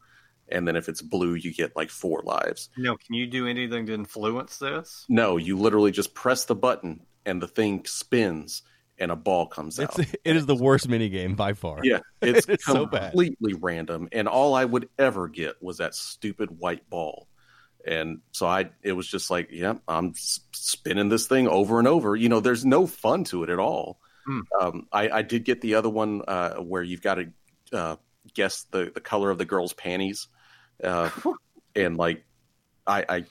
and 0.50 0.68
then 0.68 0.76
if 0.76 0.90
it's 0.90 1.02
blue, 1.02 1.36
you 1.36 1.54
get 1.54 1.76
like 1.76 1.90
four 1.90 2.22
lives. 2.24 2.70
No, 2.78 2.98
can 2.98 3.16
you 3.16 3.28
do 3.28 3.48
anything 3.48 3.86
to 3.88 3.94
influence 3.94 4.58
this? 4.58 5.06
No, 5.10 5.38
you 5.38 5.58
literally 5.58 5.92
just 5.92 6.14
press 6.14 6.46
the 6.46 6.56
button 6.56 7.02
and 7.26 7.42
the 7.42 7.48
thing 7.48 7.86
spins 7.86 8.64
and 8.98 9.12
a 9.12 9.16
ball 9.16 9.48
comes 9.48 9.80
it's, 9.80 10.00
out. 10.00 10.06
It 10.24 10.36
is 10.36 10.46
the 10.46 10.56
worst 10.56 10.88
mini 10.88 11.10
game 11.10 11.36
by 11.36 11.54
far. 11.54 11.80
Yeah, 11.84 12.00
it's, 12.22 12.48
it's 12.50 12.66
completely 12.66 13.54
so 13.54 13.60
random, 13.62 14.10
and 14.12 14.28
all 14.28 14.54
I 14.54 14.66
would 14.66 14.90
ever 15.00 15.28
get 15.28 15.62
was 15.62 15.78
that 15.78 15.96
stupid 15.96 16.60
white 16.60 16.90
ball 16.90 17.28
and 17.86 18.20
so 18.32 18.46
i 18.46 18.70
it 18.84 18.92
was 18.92 19.08
just 19.08 19.30
like 19.30 19.50
yeah 19.52 19.74
i'm 19.88 20.14
spinning 20.16 21.10
this 21.10 21.28
thing 21.28 21.48
over 21.48 21.80
and 21.80 21.88
over 21.88 22.16
you 22.16 22.30
know 22.30 22.40
there's 22.40 22.66
no 22.66 22.86
fun 22.86 23.24
to 23.24 23.44
it 23.44 23.50
at 23.50 23.60
all 23.60 24.00
mm. 24.28 24.42
um, 24.60 24.88
I, 24.92 25.10
I, 25.10 25.22
did 25.22 25.46
get 25.46 25.62
the 25.62 25.76
other 25.76 25.90
one 25.90 26.22
uh, 26.28 26.56
where 26.56 26.84
you've 26.84 27.02
got 27.02 27.16
to 27.16 27.32
uh, 27.74 27.96
guess 28.34 28.66
the, 28.72 28.92
the 28.94 29.02
color 29.02 29.30
of 29.30 29.38
the 29.38 29.46
girl's 29.46 29.74
panties 29.74 30.28
uh, 30.84 31.10
and 31.76 31.98
like 31.98 32.24
I, 32.88 33.06
I 33.08 33.26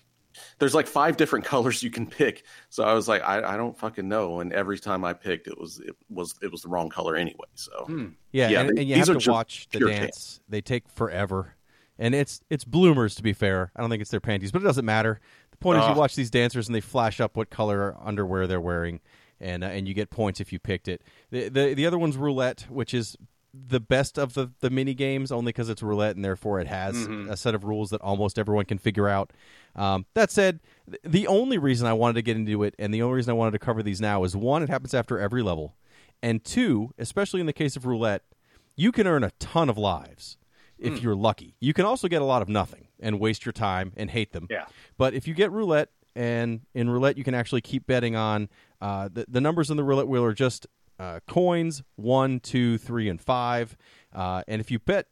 there's 0.59 0.75
like 0.75 0.87
five 0.87 1.17
different 1.17 1.45
colors 1.53 1.83
you 1.83 1.91
can 1.91 2.07
pick 2.07 2.45
so 2.69 2.85
i 2.85 2.95
was 2.95 3.09
like 3.09 3.23
I, 3.23 3.55
I 3.55 3.57
don't 3.57 3.77
fucking 3.77 4.09
know 4.09 4.41
and 4.41 4.53
every 4.53 4.79
time 4.79 5.05
i 5.05 5.13
picked 5.13 5.49
it 5.49 5.59
was 5.59 5.81
it 5.81 5.97
was 6.09 6.35
it 6.43 6.51
was 6.51 6.63
the 6.63 6.69
wrong 6.69 6.89
color 6.89 7.17
anyway 7.17 7.47
so 7.55 7.73
mm. 7.89 8.15
yeah, 8.33 8.49
yeah 8.49 8.61
and, 8.61 8.77
they, 8.77 8.83
and 8.83 8.91
you 8.91 8.97
have 8.97 9.19
to 9.19 9.31
watch 9.31 9.69
the 9.73 9.81
dance 9.81 10.41
they 10.49 10.61
take 10.61 10.89
forever 10.89 11.57
and 12.01 12.15
it's 12.15 12.41
it's 12.51 12.65
bloomers 12.65 13.15
to 13.15 13.23
be 13.23 13.33
fair. 13.33 13.71
I 13.77 13.81
don't 13.81 13.91
think 13.91 14.01
it's 14.01 14.11
their 14.11 14.21
panties, 14.21 14.51
but 14.51 14.63
it 14.63 14.65
doesn't 14.65 14.85
matter. 14.85 15.21
The 15.53 15.59
point 15.59 15.79
uh. 15.79 15.83
is, 15.83 15.89
you 15.91 15.95
watch 15.95 16.17
these 16.17 16.31
dancers 16.31 16.67
and 16.67 16.75
they 16.75 16.81
flash 16.81 17.21
up 17.21 17.37
what 17.37 17.51
color 17.51 17.95
underwear 18.03 18.49
they're 18.49 18.61
wearing, 18.61 19.01
and 19.39 19.63
uh, 19.63 19.69
and 19.69 19.87
you 19.87 19.95
get 19.95 20.11
points 20.11 20.41
if 20.41 20.53
you 20.53 20.59
picked 20.59 20.89
it. 20.89 21.03
The, 21.31 21.49
the 21.49 21.75
the 21.75 21.87
other 21.87 21.99
one's 21.99 22.17
roulette, 22.17 22.67
which 22.69 22.95
is 22.95 23.17
the 23.53 23.81
best 23.81 24.19
of 24.19 24.35
the 24.35 24.51
the 24.61 24.71
mini 24.71 24.95
games, 24.95 25.33
only 25.33 25.51
because 25.51 25.69
it's 25.69 25.83
roulette 25.83 26.17
and 26.17 26.25
therefore 26.25 26.61
it 26.61 26.67
has 26.67 26.97
mm-hmm. 26.97 27.31
a 27.31 27.37
set 27.37 27.55
of 27.55 27.65
rules 27.65 27.91
that 27.91 28.01
almost 28.01 28.39
everyone 28.39 28.65
can 28.65 28.79
figure 28.79 29.09
out. 29.09 29.33
Um, 29.75 30.07
that 30.15 30.31
said, 30.31 30.61
the 31.05 31.27
only 31.27 31.59
reason 31.59 31.87
I 31.87 31.93
wanted 31.93 32.15
to 32.15 32.23
get 32.23 32.37
into 32.37 32.63
it, 32.63 32.75
and 32.79 32.93
the 32.93 33.03
only 33.03 33.17
reason 33.17 33.31
I 33.31 33.35
wanted 33.35 33.53
to 33.53 33.59
cover 33.59 33.83
these 33.83 34.01
now, 34.01 34.25
is 34.25 34.37
one, 34.37 34.63
it 34.63 34.69
happens 34.69 34.95
after 34.95 35.19
every 35.19 35.43
level, 35.43 35.77
and 36.23 36.45
two, 36.45 36.93
especially 36.99 37.41
in 37.41 37.47
the 37.47 37.53
case 37.53 37.77
of 37.77 37.87
roulette, 37.87 38.23
you 38.77 38.93
can 38.93 39.07
earn 39.07 39.25
a 39.25 39.31
ton 39.39 39.69
of 39.69 39.79
lives 39.79 40.37
if 40.79 40.95
mm. 40.95 41.03
you're 41.03 41.15
lucky. 41.15 41.57
You 41.61 41.73
can 41.73 41.85
also 41.85 42.09
get 42.09 42.23
a 42.23 42.25
lot 42.25 42.43
of 42.43 42.49
nothing 42.49 42.89
and 43.01 43.21
waste 43.21 43.45
your 43.45 43.53
time 43.53 43.93
and 43.97 44.11
hate 44.11 44.33
them. 44.33 44.47
Yeah. 44.51 44.67
But 44.97 45.15
if 45.15 45.29
you 45.29 45.35
get 45.35 45.53
roulette, 45.53 45.91
and 46.17 46.63
in 46.75 46.91
roulette 46.91 47.17
you 47.17 47.25
can 47.25 47.35
actually 47.35 47.61
keep 47.61 47.87
betting 47.87 48.17
on 48.17 48.49
uh, 48.81 49.09
the 49.13 49.25
the 49.29 49.41
numbers 49.41 49.71
in 49.71 49.77
the 49.77 49.85
roulette 49.85 50.09
wheel 50.09 50.25
are 50.25 50.33
just 50.33 50.67
uh, 51.01 51.21
coins 51.27 51.83
one, 51.97 52.39
two, 52.41 52.77
three, 52.77 53.09
and 53.09 53.21
five. 53.21 53.77
Uh, 54.15 54.43
and 54.47 54.61
if 54.61 54.71
you 54.71 54.79
bet 54.79 55.07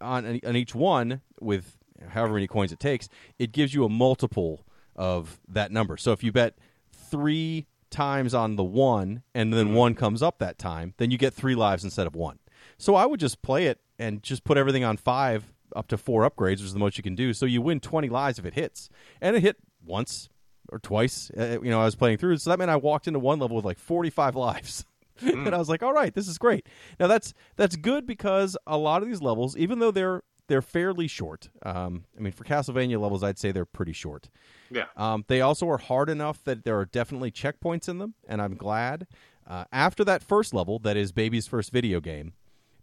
on 0.00 0.40
on 0.44 0.56
each 0.56 0.74
one 0.74 1.20
with 1.40 1.76
however 2.08 2.34
many 2.34 2.46
coins 2.46 2.72
it 2.72 2.80
takes, 2.80 3.08
it 3.38 3.52
gives 3.52 3.74
you 3.74 3.84
a 3.84 3.88
multiple 3.88 4.66
of 4.96 5.40
that 5.46 5.70
number. 5.70 5.96
So 5.98 6.12
if 6.12 6.24
you 6.24 6.32
bet 6.32 6.56
three 6.90 7.66
times 7.90 8.34
on 8.34 8.56
the 8.56 8.64
one 8.64 9.22
and 9.34 9.52
then 9.52 9.68
mm. 9.68 9.74
one 9.74 9.94
comes 9.94 10.22
up 10.22 10.38
that 10.38 10.58
time, 10.58 10.94
then 10.96 11.10
you 11.10 11.18
get 11.18 11.34
three 11.34 11.54
lives 11.54 11.84
instead 11.84 12.06
of 12.06 12.16
one. 12.16 12.38
So 12.78 12.94
I 12.94 13.06
would 13.06 13.20
just 13.20 13.42
play 13.42 13.66
it 13.66 13.80
and 13.98 14.22
just 14.22 14.44
put 14.44 14.56
everything 14.56 14.82
on 14.82 14.96
five 14.96 15.52
up 15.76 15.88
to 15.88 15.98
four 15.98 16.28
upgrades, 16.28 16.52
which 16.52 16.62
is 16.62 16.72
the 16.72 16.78
most 16.78 16.96
you 16.96 17.02
can 17.02 17.14
do. 17.14 17.32
So 17.32 17.46
you 17.46 17.60
win 17.60 17.80
20 17.80 18.08
lives 18.08 18.38
if 18.38 18.46
it 18.46 18.54
hits. 18.54 18.88
And 19.20 19.36
it 19.36 19.42
hit 19.42 19.56
once 19.84 20.28
or 20.70 20.78
twice. 20.78 21.30
Uh, 21.36 21.58
you 21.62 21.70
know, 21.70 21.80
I 21.80 21.84
was 21.84 21.94
playing 21.94 22.18
through. 22.18 22.38
So 22.38 22.50
that 22.50 22.58
meant 22.58 22.70
I 22.70 22.76
walked 22.76 23.06
into 23.06 23.18
one 23.18 23.38
level 23.38 23.56
with 23.56 23.64
like 23.64 23.78
45 23.78 24.36
lives. 24.36 24.84
Mm. 25.22 25.46
and 25.46 25.54
I 25.54 25.58
was 25.58 25.68
like, 25.68 25.82
all 25.82 25.92
right, 25.92 26.14
this 26.14 26.28
is 26.28 26.38
great. 26.38 26.68
Now 26.98 27.06
that's 27.06 27.34
that's 27.56 27.76
good 27.76 28.06
because 28.06 28.56
a 28.66 28.78
lot 28.78 29.02
of 29.02 29.08
these 29.08 29.22
levels, 29.22 29.56
even 29.56 29.78
though 29.78 29.90
they're 29.90 30.22
they're 30.46 30.62
fairly 30.62 31.08
short. 31.08 31.48
Um, 31.62 32.04
I 32.16 32.20
mean, 32.20 32.32
for 32.32 32.44
Castlevania 32.44 33.00
levels, 33.00 33.22
I'd 33.22 33.38
say 33.38 33.50
they're 33.50 33.64
pretty 33.64 33.92
short. 33.92 34.28
Yeah. 34.70 34.86
Um, 34.96 35.24
they 35.28 35.40
also 35.40 35.68
are 35.70 35.78
hard 35.78 36.10
enough 36.10 36.44
that 36.44 36.64
there 36.64 36.78
are 36.78 36.84
definitely 36.84 37.30
checkpoints 37.30 37.88
in 37.88 37.98
them, 37.98 38.14
and 38.28 38.42
I'm 38.42 38.54
glad. 38.54 39.06
Uh, 39.46 39.64
after 39.72 40.04
that 40.04 40.22
first 40.22 40.54
level, 40.54 40.78
that 40.80 40.96
is 40.96 41.12
Baby's 41.12 41.46
first 41.46 41.70
video 41.70 42.00
game, 42.00 42.32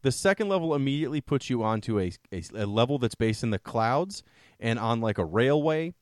the 0.01 0.11
second 0.11 0.49
level 0.49 0.73
immediately 0.73 1.21
puts 1.21 1.49
you 1.49 1.63
onto 1.63 1.99
a, 1.99 2.11
a, 2.31 2.43
a, 2.55 2.65
level 2.65 2.97
that's 2.97 3.15
based 3.15 3.43
in 3.43 3.51
the 3.51 3.59
clouds 3.59 4.23
and 4.59 4.79
on 4.79 5.01
like 5.01 5.17
a 5.17 5.25
railway. 5.25 5.93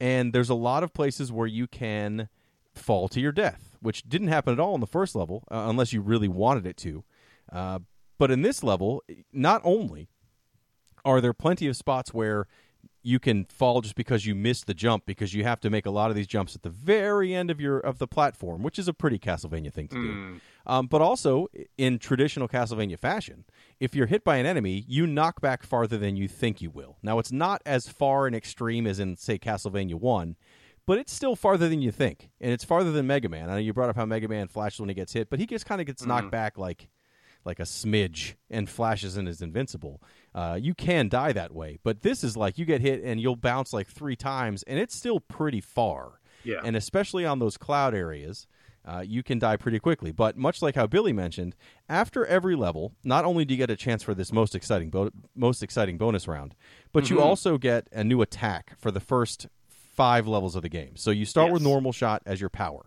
And 0.00 0.32
there's 0.32 0.50
a 0.50 0.54
lot 0.54 0.84
of 0.84 0.92
places 0.92 1.32
where 1.32 1.46
you 1.46 1.66
can 1.66 2.28
fall 2.78 3.08
to 3.08 3.20
your 3.20 3.32
death, 3.32 3.76
which 3.80 4.02
didn't 4.08 4.28
happen 4.28 4.52
at 4.52 4.60
all 4.60 4.74
in 4.74 4.80
the 4.80 4.86
first 4.86 5.14
level, 5.14 5.44
uh, 5.50 5.66
unless 5.68 5.92
you 5.92 6.00
really 6.00 6.28
wanted 6.28 6.66
it 6.66 6.76
to. 6.78 7.04
Uh, 7.52 7.80
But 8.18 8.30
in 8.32 8.42
this 8.42 8.62
level, 8.64 9.02
not 9.32 9.60
only 9.64 10.08
are 11.04 11.20
there 11.20 11.32
plenty 11.32 11.66
of 11.68 11.76
spots 11.76 12.12
where 12.12 12.46
you 13.02 13.18
can 13.20 13.44
fall 13.44 13.80
just 13.80 13.94
because 13.94 14.26
you 14.26 14.34
missed 14.34 14.66
the 14.66 14.74
jump 14.74 15.06
because 15.06 15.32
you 15.32 15.44
have 15.44 15.60
to 15.60 15.70
make 15.70 15.86
a 15.86 15.90
lot 15.90 16.10
of 16.10 16.16
these 16.16 16.26
jumps 16.26 16.54
at 16.56 16.62
the 16.62 16.68
very 16.70 17.32
end 17.32 17.48
of 17.50 17.60
your 17.60 17.78
of 17.78 17.98
the 17.98 18.06
platform, 18.08 18.62
which 18.62 18.78
is 18.78 18.88
a 18.88 18.92
pretty 18.92 19.18
Castlevania 19.18 19.72
thing 19.72 19.86
to 19.88 19.96
Hmm. 19.96 20.06
do. 20.34 20.40
Um, 20.66 20.86
but 20.88 21.00
also 21.00 21.46
in 21.78 21.98
traditional 21.98 22.48
Castlevania 22.48 22.98
fashion, 22.98 23.44
if 23.80 23.94
you're 23.94 24.06
hit 24.08 24.24
by 24.24 24.36
an 24.36 24.46
enemy, 24.46 24.84
you 24.88 25.06
knock 25.06 25.40
back 25.40 25.62
farther 25.62 25.96
than 25.96 26.16
you 26.16 26.28
think 26.28 26.60
you 26.60 26.70
will. 26.70 26.96
Now 27.02 27.18
it's 27.20 27.32
not 27.32 27.62
as 27.64 27.88
far 27.88 28.26
and 28.26 28.34
extreme 28.36 28.86
as 28.86 28.98
in 28.98 29.16
say 29.16 29.38
Castlevania 29.38 29.94
One, 29.94 30.36
but 30.88 30.98
it's 30.98 31.12
still 31.12 31.36
farther 31.36 31.68
than 31.68 31.82
you 31.82 31.92
think, 31.92 32.30
and 32.40 32.50
it's 32.50 32.64
farther 32.64 32.90
than 32.90 33.06
Mega 33.06 33.28
Man. 33.28 33.50
I 33.50 33.52
know 33.52 33.58
you 33.58 33.74
brought 33.74 33.90
up 33.90 33.96
how 33.96 34.06
Mega 34.06 34.26
Man 34.26 34.48
flashes 34.48 34.80
when 34.80 34.88
he 34.88 34.94
gets 34.94 35.12
hit, 35.12 35.28
but 35.28 35.38
he 35.38 35.44
just 35.44 35.66
kind 35.66 35.82
of 35.82 35.86
gets 35.86 36.06
knocked 36.06 36.30
back 36.30 36.56
like 36.56 36.88
like 37.44 37.60
a 37.60 37.64
smidge 37.64 38.36
and 38.50 38.70
flashes 38.70 39.18
and 39.18 39.28
is 39.28 39.42
invincible. 39.42 40.02
Uh, 40.34 40.58
you 40.58 40.74
can 40.74 41.10
die 41.10 41.32
that 41.32 41.54
way, 41.54 41.78
but 41.82 42.00
this 42.00 42.24
is 42.24 42.38
like 42.38 42.56
you 42.56 42.64
get 42.64 42.80
hit 42.80 43.02
and 43.04 43.20
you'll 43.20 43.36
bounce 43.36 43.74
like 43.74 43.86
three 43.86 44.16
times, 44.16 44.62
and 44.62 44.78
it's 44.78 44.96
still 44.96 45.20
pretty 45.20 45.60
far. 45.60 46.20
Yeah. 46.42 46.62
And 46.64 46.74
especially 46.74 47.26
on 47.26 47.38
those 47.38 47.58
cloud 47.58 47.94
areas, 47.94 48.46
uh, 48.86 49.04
you 49.06 49.22
can 49.22 49.38
die 49.38 49.56
pretty 49.56 49.78
quickly. 49.78 50.10
But 50.10 50.38
much 50.38 50.62
like 50.62 50.74
how 50.74 50.86
Billy 50.86 51.12
mentioned, 51.12 51.54
after 51.90 52.24
every 52.24 52.56
level, 52.56 52.94
not 53.04 53.26
only 53.26 53.44
do 53.44 53.52
you 53.52 53.58
get 53.58 53.68
a 53.68 53.76
chance 53.76 54.02
for 54.02 54.14
this 54.14 54.32
most 54.32 54.54
exciting 54.54 54.88
bo- 54.88 55.10
most 55.36 55.62
exciting 55.62 55.98
bonus 55.98 56.26
round, 56.26 56.54
but 56.92 57.10
you 57.10 57.20
also 57.20 57.58
get 57.58 57.88
a 57.92 58.02
new 58.02 58.22
attack 58.22 58.72
for 58.78 58.90
the 58.90 59.00
first 59.00 59.48
five 59.98 60.28
levels 60.28 60.54
of 60.54 60.62
the 60.62 60.68
game. 60.68 60.94
So 60.94 61.10
you 61.10 61.24
start 61.24 61.50
with 61.50 61.60
normal 61.60 61.90
shot 61.90 62.22
as 62.24 62.40
your 62.40 62.50
power. 62.50 62.86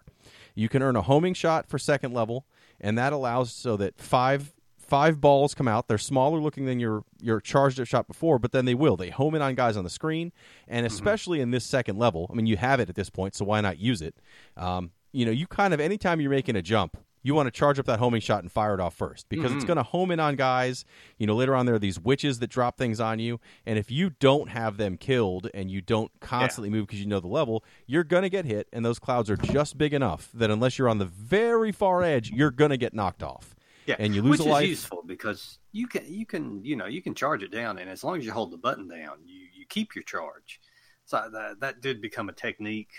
You 0.56 0.69
can 0.69 0.82
earn 0.82 0.95
a 0.95 1.02
homing 1.02 1.34
shot 1.34 1.67
for 1.67 1.78
second 1.78 2.13
level, 2.13 2.45
and 2.80 2.97
that 2.97 3.12
allows 3.12 3.52
so 3.52 3.76
that 3.76 4.00
five 4.00 4.54
five 4.78 5.19
balls 5.19 5.54
come 5.54 5.67
out. 5.67 5.89
They're 5.89 5.97
smaller 5.97 6.39
looking 6.39 6.65
than 6.65 6.80
your 6.80 7.04
your 7.21 7.41
charged 7.41 7.82
up 7.82 7.88
shot 7.88 8.08
before, 8.08 8.39
but 8.39 8.54
then 8.54 8.63
they 8.63 8.76
will. 8.76 8.95
They 8.95 9.10
home 9.10 9.36
in 9.36 9.41
on 9.41 9.56
guys 9.56 9.76
on 9.76 9.84
the 9.84 9.89
screen, 9.89 10.32
and 10.69 10.86
especially 10.86 11.41
in 11.41 11.52
this 11.52 11.65
second 11.65 11.97
level. 11.97 12.30
I 12.32 12.34
mean, 12.34 12.45
you 12.45 12.56
have 12.56 12.80
it 12.80 12.88
at 12.88 12.95
this 12.95 13.10
point, 13.10 13.36
so 13.36 13.43
why 13.43 13.60
not 13.60 13.78
use 13.78 14.02
it? 14.02 14.15
Um, 14.56 14.91
you 15.12 15.26
know, 15.26 15.32
you 15.32 15.47
kind 15.47 15.74
of 15.74 15.82
anytime 15.82 16.21
you're 16.21 16.32
making 16.32 16.56
a 16.56 16.62
jump. 16.62 16.97
You 17.23 17.36
want 17.36 17.47
to 17.47 17.51
charge 17.51 17.77
up 17.77 17.86
that 17.86 17.99
homing 17.99 18.21
shot 18.21 18.41
and 18.41 18.51
fire 18.51 18.73
it 18.73 18.79
off 18.79 18.95
first 18.95 19.29
because 19.29 19.51
it's 19.51 19.65
going 19.65 19.77
to 19.77 19.84
home 19.84 20.12
in 20.12 20.19
on 20.19 20.36
guys. 20.36 20.86
You 21.17 21.27
know, 21.27 21.36
later 21.36 21.55
on 21.55 21.65
there 21.65 21.75
are 21.75 21.79
these 21.79 21.99
witches 21.99 22.39
that 22.39 22.49
drop 22.49 22.77
things 22.77 22.99
on 22.99 23.19
you, 23.19 23.39
and 23.65 23.77
if 23.77 23.91
you 23.91 24.10
don't 24.10 24.49
have 24.49 24.77
them 24.77 24.97
killed 24.97 25.49
and 25.53 25.69
you 25.69 25.81
don't 25.81 26.12
constantly 26.19 26.69
move 26.69 26.88
because 26.88 26.99
you 26.99 27.05
know 27.05 27.19
the 27.19 27.27
level, 27.27 27.63
you're 27.86 28.03
going 28.03 28.23
to 28.23 28.29
get 28.29 28.45
hit. 28.45 28.67
And 28.73 28.84
those 28.84 28.99
clouds 28.99 29.29
are 29.29 29.38
just 29.38 29.77
big 29.77 29.93
enough 29.93 30.29
that 30.34 30.49
unless 30.49 30.77
you're 30.77 30.89
on 30.89 30.97
the 30.97 31.05
very 31.05 31.71
far 31.71 32.03
edge, 32.03 32.31
you're 32.31 32.51
going 32.51 32.71
to 32.71 32.77
get 32.77 32.93
knocked 32.93 33.23
off. 33.23 33.55
Yeah, 33.86 33.95
and 33.99 34.13
you 34.15 34.21
lose 34.21 34.39
which 34.39 34.47
a 34.47 34.49
life. 34.49 34.63
is 34.63 34.69
useful 34.69 35.03
because 35.05 35.60
you 35.71 35.88
can 35.88 36.03
you 36.07 36.25
can 36.25 36.63
you 36.63 36.75
know 36.75 36.86
you 36.86 37.01
can 37.01 37.15
charge 37.15 37.43
it 37.43 37.51
down, 37.51 37.79
and 37.79 37.89
as 37.89 38.03
long 38.03 38.17
as 38.17 38.25
you 38.25 38.31
hold 38.31 38.51
the 38.51 38.57
button 38.57 38.88
down, 38.88 39.17
you 39.25 39.47
you 39.53 39.65
keep 39.67 39.95
your 39.95 40.03
charge. 40.03 40.60
So 41.05 41.29
that 41.31 41.60
that 41.60 41.81
did 41.81 42.01
become 42.01 42.29
a 42.29 42.34
technique. 42.34 42.91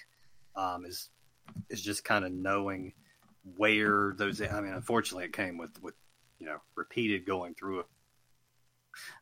Um, 0.54 0.84
is 0.84 1.08
is 1.70 1.82
just 1.82 2.04
kind 2.04 2.24
of 2.24 2.32
knowing 2.32 2.92
where 3.56 4.14
those. 4.16 4.40
I 4.40 4.60
mean, 4.60 4.72
unfortunately, 4.72 5.24
it 5.24 5.32
came 5.32 5.58
with 5.58 5.80
with 5.82 5.94
you 6.38 6.46
know 6.46 6.58
repeated 6.74 7.26
going 7.26 7.54
through 7.54 7.80
it, 7.80 7.86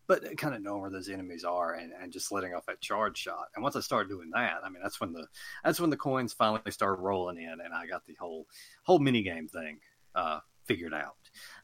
but 0.06 0.36
kind 0.36 0.54
of 0.54 0.62
knowing 0.62 0.82
where 0.82 0.90
those 0.90 1.08
enemies 1.08 1.44
are 1.44 1.74
and, 1.74 1.92
and 1.92 2.12
just 2.12 2.32
letting 2.32 2.54
off 2.54 2.66
that 2.66 2.80
charge 2.80 3.18
shot. 3.18 3.48
And 3.54 3.62
once 3.62 3.76
I 3.76 3.80
started 3.80 4.08
doing 4.08 4.30
that, 4.34 4.60
I 4.64 4.68
mean, 4.68 4.82
that's 4.82 5.00
when 5.00 5.12
the 5.12 5.26
that's 5.64 5.80
when 5.80 5.90
the 5.90 5.96
coins 5.96 6.32
finally 6.32 6.70
started 6.70 7.02
rolling 7.02 7.38
in, 7.38 7.58
and 7.64 7.74
I 7.74 7.86
got 7.86 8.06
the 8.06 8.16
whole 8.18 8.46
whole 8.82 8.98
mini 8.98 9.22
game 9.22 9.48
thing 9.48 9.78
uh, 10.14 10.40
figured 10.64 10.94
out. 10.94 11.16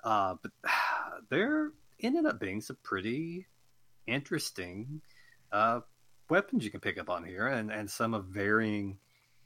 Uh, 0.05 0.37
but 0.42 0.53
there 1.31 1.71
ended 2.01 2.27
up 2.27 2.40
being 2.40 2.61
some 2.61 2.79
pretty 2.83 3.47
interesting 4.07 5.01
uh, 5.53 5.81
weapons 6.29 6.64
you 6.64 6.71
can 6.71 6.81
pick 6.81 6.99
up 6.99 7.11
on 7.11 7.25
here, 7.25 7.47
and, 7.47 7.71
and 7.71 7.90
some 7.90 8.14
of 8.14 8.27
varying 8.27 8.99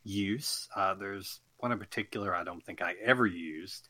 use. 0.05 0.69
Uh, 0.75 0.95
there's 0.95 1.41
one 1.63 1.73
in 1.73 1.79
particular 1.79 2.35
I 2.35 2.45
don't 2.45 2.65
think 2.65 2.83
I 2.83 2.95
ever 3.05 3.27
used. 3.27 3.89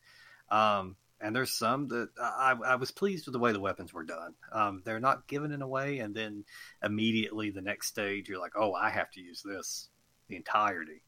Um, 0.49 0.95
and 1.21 1.35
there's 1.35 1.57
some 1.57 1.87
that 1.89 2.09
I, 2.19 2.55
I 2.65 2.75
was 2.75 2.91
pleased 2.91 3.25
with 3.25 3.33
the 3.33 3.39
way 3.39 3.51
the 3.51 3.59
weapons 3.59 3.93
were 3.93 4.03
done. 4.03 4.33
Um, 4.51 4.81
they're 4.83 4.99
not 4.99 5.27
given 5.27 5.51
in 5.51 5.61
a 5.61 5.67
way, 5.67 5.99
and 5.99 6.15
then 6.15 6.45
immediately 6.83 7.51
the 7.51 7.61
next 7.61 7.87
stage 7.87 8.27
you're 8.27 8.39
like, 8.39 8.53
oh, 8.55 8.73
I 8.73 8.89
have 8.89 9.11
to 9.11 9.21
use 9.21 9.41
this 9.43 9.89
the 10.27 10.35
entirety. 10.35 11.03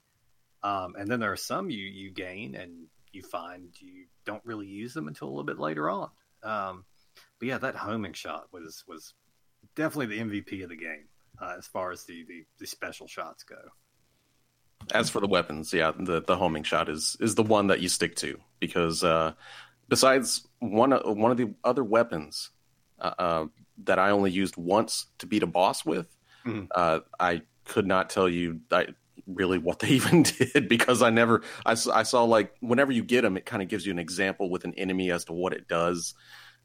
Um, 0.61 0.95
and 0.97 1.09
then 1.09 1.19
there 1.19 1.31
are 1.31 1.37
some 1.37 1.69
you 1.69 1.83
you 1.83 2.11
gain 2.11 2.55
and 2.55 2.87
you 3.11 3.23
find 3.23 3.69
you 3.79 4.05
don't 4.25 4.45
really 4.45 4.67
use 4.67 4.93
them 4.93 5.07
until 5.07 5.27
a 5.27 5.31
little 5.31 5.43
bit 5.43 5.59
later 5.59 5.89
on. 5.89 6.09
Um, 6.43 6.85
but 7.39 7.47
yeah, 7.47 7.57
that 7.57 7.75
homing 7.75 8.13
shot 8.13 8.45
was 8.51 8.83
was 8.87 9.13
definitely 9.75 10.17
the 10.17 10.23
MVP 10.23 10.63
of 10.63 10.69
the 10.69 10.77
game 10.77 11.07
uh, 11.41 11.55
as 11.57 11.67
far 11.67 11.91
as 11.91 12.05
the, 12.05 12.23
the 12.27 12.45
the 12.59 12.67
special 12.67 13.07
shots 13.07 13.43
go. 13.43 13.57
As 14.91 15.09
for 15.09 15.19
the 15.19 15.27
weapons, 15.27 15.73
yeah, 15.73 15.91
the 15.97 16.21
the 16.21 16.35
homing 16.35 16.63
shot 16.63 16.89
is 16.89 17.15
is 17.19 17.35
the 17.35 17.43
one 17.43 17.67
that 17.67 17.79
you 17.81 17.89
stick 17.89 18.15
to 18.17 18.39
because 18.59 19.03
uh, 19.03 19.33
besides 19.89 20.47
one 20.59 20.93
of- 20.93 21.17
one 21.17 21.31
of 21.31 21.37
the 21.37 21.53
other 21.63 21.83
weapons 21.83 22.49
uh, 22.99 23.13
uh, 23.19 23.45
that 23.83 23.99
I 23.99 24.11
only 24.11 24.31
used 24.31 24.55
once 24.57 25.07
to 25.19 25.25
beat 25.27 25.43
a 25.43 25.47
boss 25.47 25.85
with, 25.85 26.07
Mhm. 26.45 26.67
uh, 26.75 26.99
I 27.19 27.41
could 27.65 27.85
not 27.87 28.09
tell 28.09 28.27
you 28.29 28.59
I, 28.71 28.87
really 29.27 29.57
what 29.57 29.79
they 29.79 29.87
even 29.99 30.23
did 30.23 30.67
because 30.69 31.01
I 31.01 31.09
never 31.09 31.41
I, 31.65 31.71
I 31.93 32.03
saw 32.03 32.23
like 32.23 32.53
whenever 32.59 32.91
you 32.91 33.03
get 33.03 33.21
them, 33.21 33.37
it 33.37 33.45
kind 33.45 33.61
of 33.63 33.69
gives 33.69 33.85
you 33.85 33.91
an 33.91 33.99
example 33.99 34.49
with 34.49 34.63
an 34.65 34.73
enemy 34.75 35.11
as 35.11 35.25
to 35.25 35.33
what 35.33 35.53
it 35.53 35.67
does, 35.67 36.13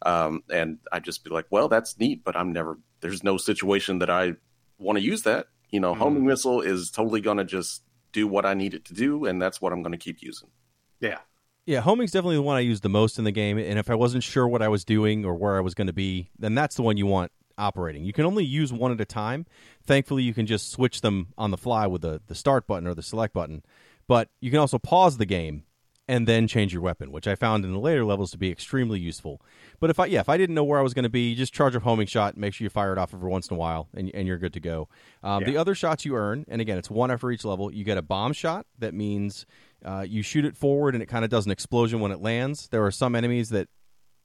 um, 0.02 0.42
and 0.50 0.78
I'd 0.92 1.04
just 1.04 1.24
be 1.24 1.30
like, 1.30 1.46
well, 1.50 1.68
that's 1.68 1.98
neat, 1.98 2.24
but 2.24 2.36
I'm 2.36 2.52
never 2.52 2.78
there's 3.00 3.22
no 3.22 3.36
situation 3.36 4.00
that 4.00 4.10
I 4.10 4.34
want 4.78 4.98
to 4.98 5.04
use 5.04 5.22
that. 5.22 5.46
You 5.70 5.80
know, 5.80 5.94
Mhm. 5.94 5.98
homing 5.98 6.26
missile 6.26 6.60
is 6.60 6.90
totally 6.90 7.20
gonna 7.20 7.44
just 7.44 7.82
do 8.18 8.28
what 8.28 8.44
I 8.44 8.54
need 8.54 8.74
it 8.74 8.84
to 8.86 8.94
do, 8.94 9.24
and 9.24 9.40
that's 9.40 9.60
what 9.60 9.72
I'm 9.72 9.82
going 9.82 9.92
to 9.92 9.98
keep 9.98 10.22
using. 10.22 10.50
Yeah, 11.00 11.18
Yeah, 11.66 11.80
homing's 11.80 12.12
definitely 12.12 12.36
the 12.36 12.42
one 12.42 12.56
I 12.56 12.60
use 12.60 12.80
the 12.80 12.88
most 12.88 13.18
in 13.18 13.24
the 13.24 13.32
game, 13.32 13.58
and 13.58 13.78
if 13.78 13.90
I 13.90 13.94
wasn't 13.94 14.24
sure 14.24 14.48
what 14.48 14.62
I 14.62 14.68
was 14.68 14.84
doing 14.84 15.24
or 15.24 15.34
where 15.34 15.56
I 15.56 15.60
was 15.60 15.74
going 15.74 15.86
to 15.86 15.92
be, 15.92 16.30
then 16.38 16.54
that's 16.54 16.76
the 16.76 16.82
one 16.82 16.96
you 16.96 17.06
want 17.06 17.30
operating. 17.56 18.04
You 18.04 18.12
can 18.12 18.24
only 18.24 18.44
use 18.44 18.72
one 18.72 18.92
at 18.92 19.00
a 19.00 19.04
time. 19.04 19.46
Thankfully, 19.84 20.22
you 20.22 20.32
can 20.32 20.46
just 20.46 20.70
switch 20.70 21.00
them 21.00 21.28
on 21.36 21.50
the 21.50 21.56
fly 21.56 21.86
with 21.86 22.02
the, 22.02 22.20
the 22.26 22.34
start 22.34 22.66
button 22.66 22.86
or 22.86 22.94
the 22.94 23.02
select 23.02 23.34
button, 23.34 23.62
but 24.06 24.28
you 24.40 24.50
can 24.50 24.60
also 24.60 24.78
pause 24.78 25.18
the 25.18 25.26
game 25.26 25.64
and 26.08 26.26
then 26.26 26.48
change 26.48 26.72
your 26.72 26.80
weapon, 26.82 27.12
which 27.12 27.28
I 27.28 27.34
found 27.34 27.64
in 27.64 27.72
the 27.72 27.78
later 27.78 28.04
levels 28.04 28.30
to 28.30 28.38
be 28.38 28.50
extremely 28.50 28.98
useful. 28.98 29.42
But 29.78 29.90
if 29.90 30.00
I 30.00 30.06
yeah, 30.06 30.20
if 30.20 30.28
I 30.28 30.36
didn't 30.38 30.54
know 30.54 30.64
where 30.64 30.78
I 30.78 30.82
was 30.82 30.94
going 30.94 31.04
to 31.04 31.10
be, 31.10 31.34
just 31.34 31.52
charge 31.52 31.76
a 31.76 31.80
homing 31.80 32.06
shot, 32.06 32.36
make 32.36 32.54
sure 32.54 32.64
you 32.64 32.70
fire 32.70 32.92
it 32.92 32.98
off 32.98 33.12
every 33.14 33.28
once 33.28 33.48
in 33.48 33.54
a 33.54 33.58
while, 33.58 33.88
and, 33.94 34.10
and 34.14 34.26
you're 34.26 34.38
good 34.38 34.54
to 34.54 34.60
go. 34.60 34.88
Um, 35.22 35.44
The 35.44 35.56
other 35.56 35.74
shots 35.74 36.04
you 36.04 36.16
earn, 36.16 36.46
and 36.48 36.60
again, 36.60 36.78
it's 36.78 36.90
one 36.90 37.10
after 37.10 37.30
each 37.30 37.44
level. 37.44 37.72
You 37.72 37.84
get 37.84 37.98
a 37.98 38.02
bomb 38.02 38.32
shot. 38.32 38.66
That 38.78 38.94
means 38.94 39.46
uh, 39.84 40.04
you 40.08 40.22
shoot 40.22 40.44
it 40.44 40.56
forward, 40.56 40.94
and 40.94 41.02
it 41.02 41.06
kind 41.06 41.24
of 41.24 41.30
does 41.30 41.46
an 41.46 41.52
explosion 41.52 42.00
when 42.00 42.10
it 42.10 42.20
lands. 42.20 42.68
There 42.68 42.84
are 42.84 42.90
some 42.90 43.14
enemies 43.14 43.50
that 43.50 43.68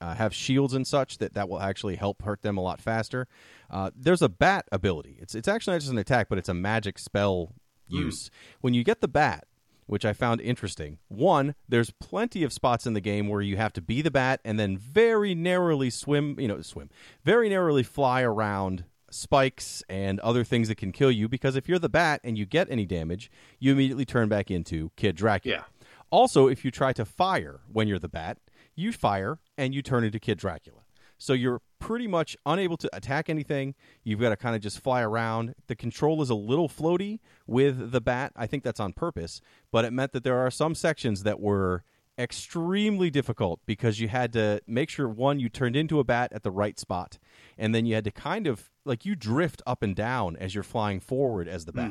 uh, 0.01 0.15
have 0.15 0.33
shields 0.33 0.73
and 0.73 0.87
such 0.87 1.17
that 1.19 1.33
that 1.33 1.47
will 1.47 1.59
actually 1.61 1.95
help 1.95 2.23
hurt 2.23 2.41
them 2.41 2.57
a 2.57 2.61
lot 2.61 2.81
faster. 2.81 3.27
Uh, 3.69 3.91
there's 3.95 4.21
a 4.21 4.29
bat 4.29 4.65
ability. 4.71 5.17
It's 5.19 5.35
it's 5.35 5.47
actually 5.47 5.73
not 5.75 5.81
just 5.81 5.91
an 5.91 5.97
attack, 5.97 6.27
but 6.29 6.37
it's 6.37 6.49
a 6.49 6.53
magic 6.53 6.97
spell 6.97 7.53
use. 7.87 8.29
When 8.61 8.73
you 8.73 8.83
get 8.83 9.01
the 9.01 9.07
bat, 9.07 9.45
which 9.85 10.05
I 10.05 10.13
found 10.13 10.41
interesting. 10.41 10.99
One, 11.07 11.55
there's 11.67 11.91
plenty 11.91 12.43
of 12.43 12.53
spots 12.53 12.85
in 12.85 12.93
the 12.93 13.01
game 13.01 13.27
where 13.27 13.41
you 13.41 13.57
have 13.57 13.73
to 13.73 13.81
be 13.81 14.01
the 14.01 14.11
bat 14.11 14.41
and 14.43 14.59
then 14.59 14.77
very 14.77 15.35
narrowly 15.35 15.89
swim, 15.89 16.39
you 16.39 16.47
know, 16.47 16.61
swim, 16.61 16.89
very 17.23 17.49
narrowly 17.49 17.83
fly 17.83 18.21
around 18.21 18.85
spikes 19.09 19.83
and 19.87 20.19
other 20.21 20.43
things 20.43 20.67
that 20.67 20.75
can 20.75 20.91
kill 20.91 21.11
you 21.11 21.29
because 21.29 21.55
if 21.55 21.69
you're 21.69 21.79
the 21.79 21.89
bat 21.89 22.19
and 22.23 22.37
you 22.37 22.45
get 22.45 22.69
any 22.69 22.85
damage, 22.85 23.29
you 23.59 23.71
immediately 23.71 24.05
turn 24.05 24.27
back 24.27 24.49
into 24.49 24.91
Kid 24.95 25.15
Dracula. 25.15 25.57
Yeah. 25.57 25.63
Also, 26.09 26.47
if 26.47 26.63
you 26.63 26.71
try 26.71 26.93
to 26.93 27.05
fire 27.05 27.61
when 27.71 27.87
you're 27.87 27.99
the 27.99 28.09
bat, 28.09 28.37
you 28.75 28.91
fire 28.91 29.39
and 29.57 29.73
you 29.73 29.81
turn 29.81 30.03
into 30.03 30.19
Kid 30.19 30.37
Dracula. 30.37 30.82
So 31.17 31.33
you're 31.33 31.61
pretty 31.79 32.07
much 32.07 32.37
unable 32.45 32.77
to 32.77 32.89
attack 32.93 33.29
anything. 33.29 33.75
You've 34.03 34.19
got 34.19 34.29
to 34.29 34.37
kind 34.37 34.55
of 34.55 34.61
just 34.61 34.79
fly 34.79 35.01
around. 35.01 35.53
The 35.67 35.75
control 35.75 36.21
is 36.21 36.29
a 36.29 36.35
little 36.35 36.69
floaty 36.69 37.19
with 37.47 37.91
the 37.91 38.01
bat. 38.01 38.31
I 38.35 38.47
think 38.47 38.63
that's 38.63 38.79
on 38.79 38.93
purpose, 38.93 39.41
but 39.71 39.85
it 39.85 39.91
meant 39.91 40.11
that 40.13 40.23
there 40.23 40.37
are 40.39 40.51
some 40.51 40.75
sections 40.75 41.23
that 41.23 41.39
were 41.39 41.83
extremely 42.17 43.09
difficult 43.09 43.59
because 43.65 43.99
you 43.99 44.07
had 44.07 44.31
to 44.33 44.61
make 44.67 44.87
sure 44.89 45.09
one 45.09 45.39
you 45.39 45.49
turned 45.49 45.75
into 45.75 45.99
a 45.99 46.03
bat 46.03 46.31
at 46.31 46.43
the 46.43 46.51
right 46.51 46.79
spot 46.79 47.17
and 47.57 47.73
then 47.73 47.87
you 47.87 47.95
had 47.95 48.03
to 48.03 48.11
kind 48.11 48.45
of 48.45 48.69
like 48.85 49.03
you 49.03 49.15
drift 49.15 49.63
up 49.65 49.81
and 49.81 49.95
down 49.95 50.35
as 50.35 50.53
you're 50.53 50.63
flying 50.63 50.99
forward 50.99 51.47
as 51.47 51.65
the 51.65 51.71
bat 51.73 51.89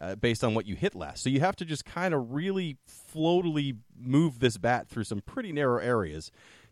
uh, 0.00 0.14
based 0.14 0.44
on 0.44 0.54
what 0.54 0.64
you 0.64 0.76
hit 0.76 0.94
last 0.94 1.24
so 1.24 1.28
you 1.28 1.40
have 1.40 1.56
to 1.56 1.64
just 1.64 1.84
kind 1.84 2.14
of 2.14 2.32
really 2.32 2.76
floatily 2.86 3.74
move 3.98 4.38
this 4.38 4.58
bat 4.58 4.86
through 4.88 5.02
some 5.02 5.20
pretty 5.20 5.50
narrow 5.50 5.80
areas 5.80 6.30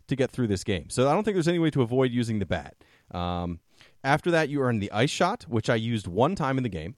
to 0.09 0.17
get 0.17 0.31
through 0.31 0.47
this 0.47 0.65
game 0.65 0.89
so 0.91 1.09
i 1.09 1.13
don't 1.13 1.25
think 1.25 1.35
there's 1.35 1.49
any 1.49 1.59
way 1.59 1.71
to 1.71 1.83
avoid 1.83 2.11
using 2.11 2.39
the 2.39 2.47
bat 2.47 2.75
um, 3.13 3.61
after 4.05 4.31
that 4.31 4.49
you 4.49 4.61
earn 4.61 4.79
the 4.81 4.91
ice 4.93 5.11
shot 5.11 5.45
which 5.49 5.69
i 5.71 5.75
used 5.75 6.07
one 6.07 6.35
time 6.35 6.57
in 6.57 6.63
the 6.63 6.69
game 6.69 6.95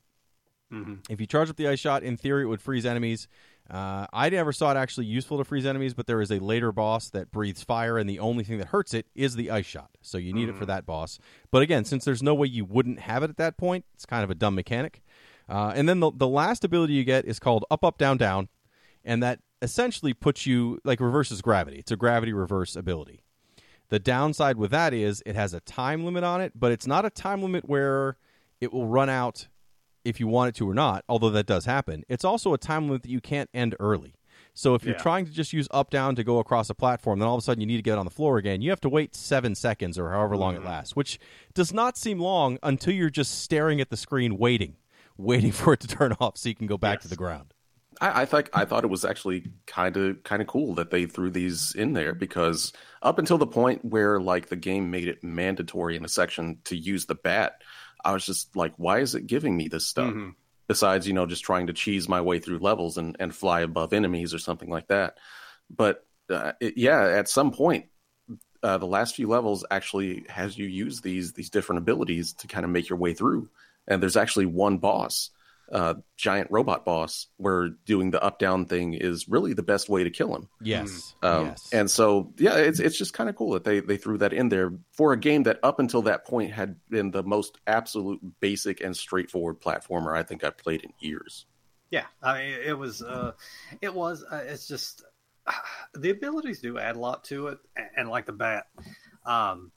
Mhm. 0.73 1.05
if 1.09 1.21
you 1.21 1.27
charge 1.27 1.49
up 1.51 1.57
the 1.57 1.69
ice 1.69 1.79
shot, 1.79 2.03
in 2.03 2.17
theory, 2.17 2.43
it 2.43 2.47
would 2.47 2.61
freeze 2.61 2.85
enemies. 2.85 3.29
Uh, 3.71 4.07
I 4.12 4.29
never 4.31 4.51
saw 4.51 4.73
it 4.73 4.77
actually 4.77 5.07
useful 5.07 5.38
to 5.38 5.45
freeze 5.45 5.67
enemies, 5.67 5.95
but 5.95 6.09
there 6.09 6.21
is 6.21 6.33
a 6.33 6.40
later 6.40 6.73
boss 6.73 7.11
that 7.11 7.31
breathes 7.31 7.62
fire, 7.62 7.97
and 7.97 8.11
the 8.11 8.19
only 8.19 8.43
thing 8.43 8.59
that 8.59 8.69
hurts 8.69 8.93
it 8.93 9.07
is 9.14 9.37
the 9.37 9.53
ice 9.53 9.67
shot. 9.67 9.90
So 10.03 10.19
you 10.19 10.33
need 10.33 10.49
it 10.49 10.57
for 10.57 10.67
that 10.67 10.85
boss. 10.85 11.21
But 11.53 11.62
again, 11.62 11.85
since 11.85 12.05
there's 12.05 12.25
no 12.25 12.35
way 12.35 12.49
you 12.49 12.64
wouldn't 12.64 12.99
have 13.01 13.23
it 13.23 13.31
at 13.31 13.37
that 13.37 13.57
point, 13.57 13.85
it's 13.95 14.05
kind 14.07 14.25
of 14.25 14.31
a 14.31 14.35
dumb 14.35 14.57
mechanic. 14.57 15.01
Uh, 15.49 15.73
and 15.77 15.88
then 15.88 16.01
the, 16.01 16.11
the 16.11 16.27
last 16.27 16.64
ability 16.64 16.95
you 16.95 17.05
get 17.05 17.25
is 17.25 17.38
called 17.38 17.64
up, 17.71 17.85
up, 17.85 17.97
down, 17.97 18.17
down, 18.17 18.49
and 19.05 19.23
that 19.23 19.38
essentially 19.64 20.14
puts 20.14 20.46
you 20.46 20.79
like 20.85 21.00
reverses 21.00 21.42
gravity. 21.42 21.79
It's 21.79 21.90
a 21.90 21.96
gravity 21.96 22.33
reverse 22.33 22.77
ability. 22.77 23.20
The 23.88 23.98
downside 23.98 24.57
with 24.57 24.70
that 24.70 24.94
is 24.94 25.22
it 25.27 25.35
has 25.35 25.53
a 25.55 25.61
time 25.61 26.05
limit 26.05 26.24
on 26.24 26.40
it, 26.40 26.53
but 26.55 26.72
it's 26.72 26.87
not 26.87 27.05
a 27.05 27.11
time 27.11 27.42
limit 27.42 27.68
where 27.68 28.16
it 28.61 28.72
will 28.72 28.87
run 28.87 29.09
out 29.09 29.48
if 30.05 30.20
you 30.20 30.29
want 30.29 30.50
it 30.50 30.55
to 30.57 30.68
or 30.68 30.74
not, 30.74 31.05
although 31.09 31.31
that 31.31 31.46
does 31.46 31.64
happen. 31.64 32.05
It's 32.09 32.24
also 32.24 32.53
a 32.55 32.59
time 32.59 32.87
limit 32.87 33.03
that 33.03 33.11
you 33.11 33.20
can't 33.20 33.50
end 33.53 33.74
early. 33.81 34.14
So 34.53 34.74
if 34.74 34.85
you're 34.85 34.94
Yeah. 34.94 35.03
trying 35.03 35.27
to 35.27 35.33
just 35.33 35.53
use 35.53 35.66
up 35.72 35.90
down 35.90 36.14
to 36.14 36.22
go 36.22 36.38
across 36.38 36.70
a 36.70 36.74
platform, 36.74 37.18
then 37.18 37.27
all 37.27 37.35
of 37.35 37.38
a 37.38 37.42
sudden 37.42 37.61
you 37.61 37.66
need 37.66 37.77
to 37.77 37.83
get 37.83 37.98
on 37.98 38.05
the 38.05 38.11
floor 38.11 38.38
again. 38.38 38.62
You 38.62 38.70
have 38.70 38.81
to 38.83 38.88
wait 38.88 39.14
seven 39.14 39.55
seconds 39.55 39.98
or 39.98 40.11
however 40.11 40.37
long 40.37 40.55
it 40.55 40.59
mm-hmm. 40.59 40.68
lasts, 40.68 40.94
which 40.94 41.18
does 41.55 41.72
not 41.72 41.96
seem 41.96 42.20
long 42.20 42.59
until 42.62 42.94
you're 42.94 43.11
just 43.11 43.42
staring 43.42 43.81
at 43.81 43.90
the 43.90 43.96
screen, 43.96 44.37
waiting, 44.38 44.77
waiting 45.16 45.53
for 45.61 45.72
it 45.72 45.81
to 45.81 45.88
turn 45.88 46.14
off 46.20 46.37
so 46.37 46.48
you 46.48 46.55
can 46.55 46.66
go 46.66 46.79
back 46.79 47.00
to 47.00 47.09
the 47.09 47.16
ground. 47.16 47.54
I, 48.00 48.22
I 48.22 48.24
thought 48.24 48.48
I 48.52 48.64
thought 48.64 48.85
it 48.85 48.90
was 48.90 49.04
actually 49.04 49.50
kind 49.66 49.96
of 49.96 50.22
kind 50.22 50.42
of 50.42 50.48
cool 50.48 50.74
that 50.76 50.90
they 50.90 51.07
threw 51.07 51.30
these 51.30 51.74
in 51.74 51.92
there 51.92 52.14
because 52.14 52.72
up 53.02 53.18
until 53.18 53.38
the 53.38 53.46
point 53.46 53.85
where 53.85 54.20
like 54.20 54.48
the 54.48 54.57
game 54.57 54.90
made 54.90 55.09
it 55.09 55.22
mandatory 55.24 55.96
in 55.96 56.04
a 56.04 56.09
section 56.09 56.59
to 56.64 56.76
use 56.76 57.07
the 57.07 57.14
bat, 57.14 57.62
I 58.04 58.12
was 58.12 58.26
just 58.26 58.54
like, 58.57 58.74
why 58.76 59.00
is 59.00 59.14
it 59.14 59.26
giving 59.26 59.57
me 59.57 59.68
this 59.68 59.87
stuff? 59.87 60.14
Mhm. 60.14 60.35
Besides, 60.68 61.07
you 61.07 61.12
know, 61.12 61.26
just 61.26 61.44
trying 61.44 61.66
to 61.66 61.74
cheese 61.74 62.09
my 62.09 62.20
way 62.22 62.38
through 62.38 62.59
levels 62.59 62.96
and, 62.96 63.16
and 63.20 63.35
fly 63.35 63.61
above 63.61 63.92
enemies 63.92 64.33
or 64.33 64.38
something 64.38 64.70
like 64.70 64.88
that. 64.88 65.18
But 65.68 66.07
uh, 66.30 66.52
it, 66.61 66.78
yeah, 66.78 67.02
at 67.07 67.28
some 67.28 67.50
point, 67.52 67.87
uh, 68.62 68.78
the 68.78 68.87
last 68.87 69.14
few 69.14 69.28
levels 69.28 69.64
actually 69.70 70.24
has 70.28 70.57
you 70.57 70.66
use 70.66 71.00
these 71.02 71.33
these 71.35 71.50
different 71.50 71.80
abilities 71.80 72.33
to 72.35 72.46
kind 72.46 72.64
of 72.64 72.70
make 72.70 72.88
your 72.88 72.98
way 72.98 73.12
through. 73.12 73.48
And 73.87 74.02
there's 74.02 74.16
actually 74.16 74.46
one 74.46 74.78
boss 74.78 75.30
uh, 75.72 75.94
giant 76.16 76.48
robot 76.50 76.85
boss 76.85 77.29
where 77.37 77.70
doing 77.87 78.11
the 78.11 78.22
up 78.22 78.38
down 78.38 78.66
thing 78.66 78.94
is 78.94 79.29
really 79.29 79.53
the 79.53 79.62
best 79.62 79.88
way 79.88 80.05
to 80.05 80.11
kill 80.11 80.35
him. 80.35 80.48
Yes. 80.61 81.14
Um, 81.22 81.46
yes. 81.46 81.68
And 81.72 81.90
so, 81.90 82.33
yeah, 82.38 82.57
it's 82.57 82.81
it's 82.81 82.98
just 82.98 83.14
kind 83.14 83.29
of 83.29 83.37
cool 83.37 83.53
that 83.53 83.64
they 83.64 83.81
they 83.81 83.96
threw 83.96 84.18
that 84.18 84.33
in 84.33 84.48
there 84.48 84.72
for 84.92 85.12
a 85.12 85.18
game 85.18 85.42
that 85.44 85.59
up 85.62 85.81
until 85.81 86.03
that 86.03 86.27
point 86.27 86.53
had 86.53 86.77
been 86.90 87.11
the 87.11 87.22
most 87.22 87.59
absolute 87.66 88.20
basic 88.40 88.83
and 88.83 88.96
straightforward 88.96 89.61
platformer 89.61 90.16
I 90.16 90.22
think 90.22 90.44
I've 90.44 90.59
played 90.59 90.83
in 90.83 90.92
years. 90.98 91.46
Yeah, 91.90 92.07
I 92.22 92.38
mean, 92.38 92.59
it 92.64 92.77
was, 92.77 93.03
uh, 93.03 93.33
it 93.81 93.94
was. 93.94 94.24
Uh, 94.24 94.42
it's 94.46 94.66
just 94.66 95.05
the 95.94 96.11
abilities 96.11 96.61
do 96.61 96.79
add 96.79 96.96
a 96.96 96.98
lot 96.98 97.24
to 97.24 97.48
it, 97.48 97.59
and, 97.77 97.87
and 97.96 98.09
like 98.09 98.27
the 98.27 98.33
bat, 98.33 98.66
um, 99.27 99.70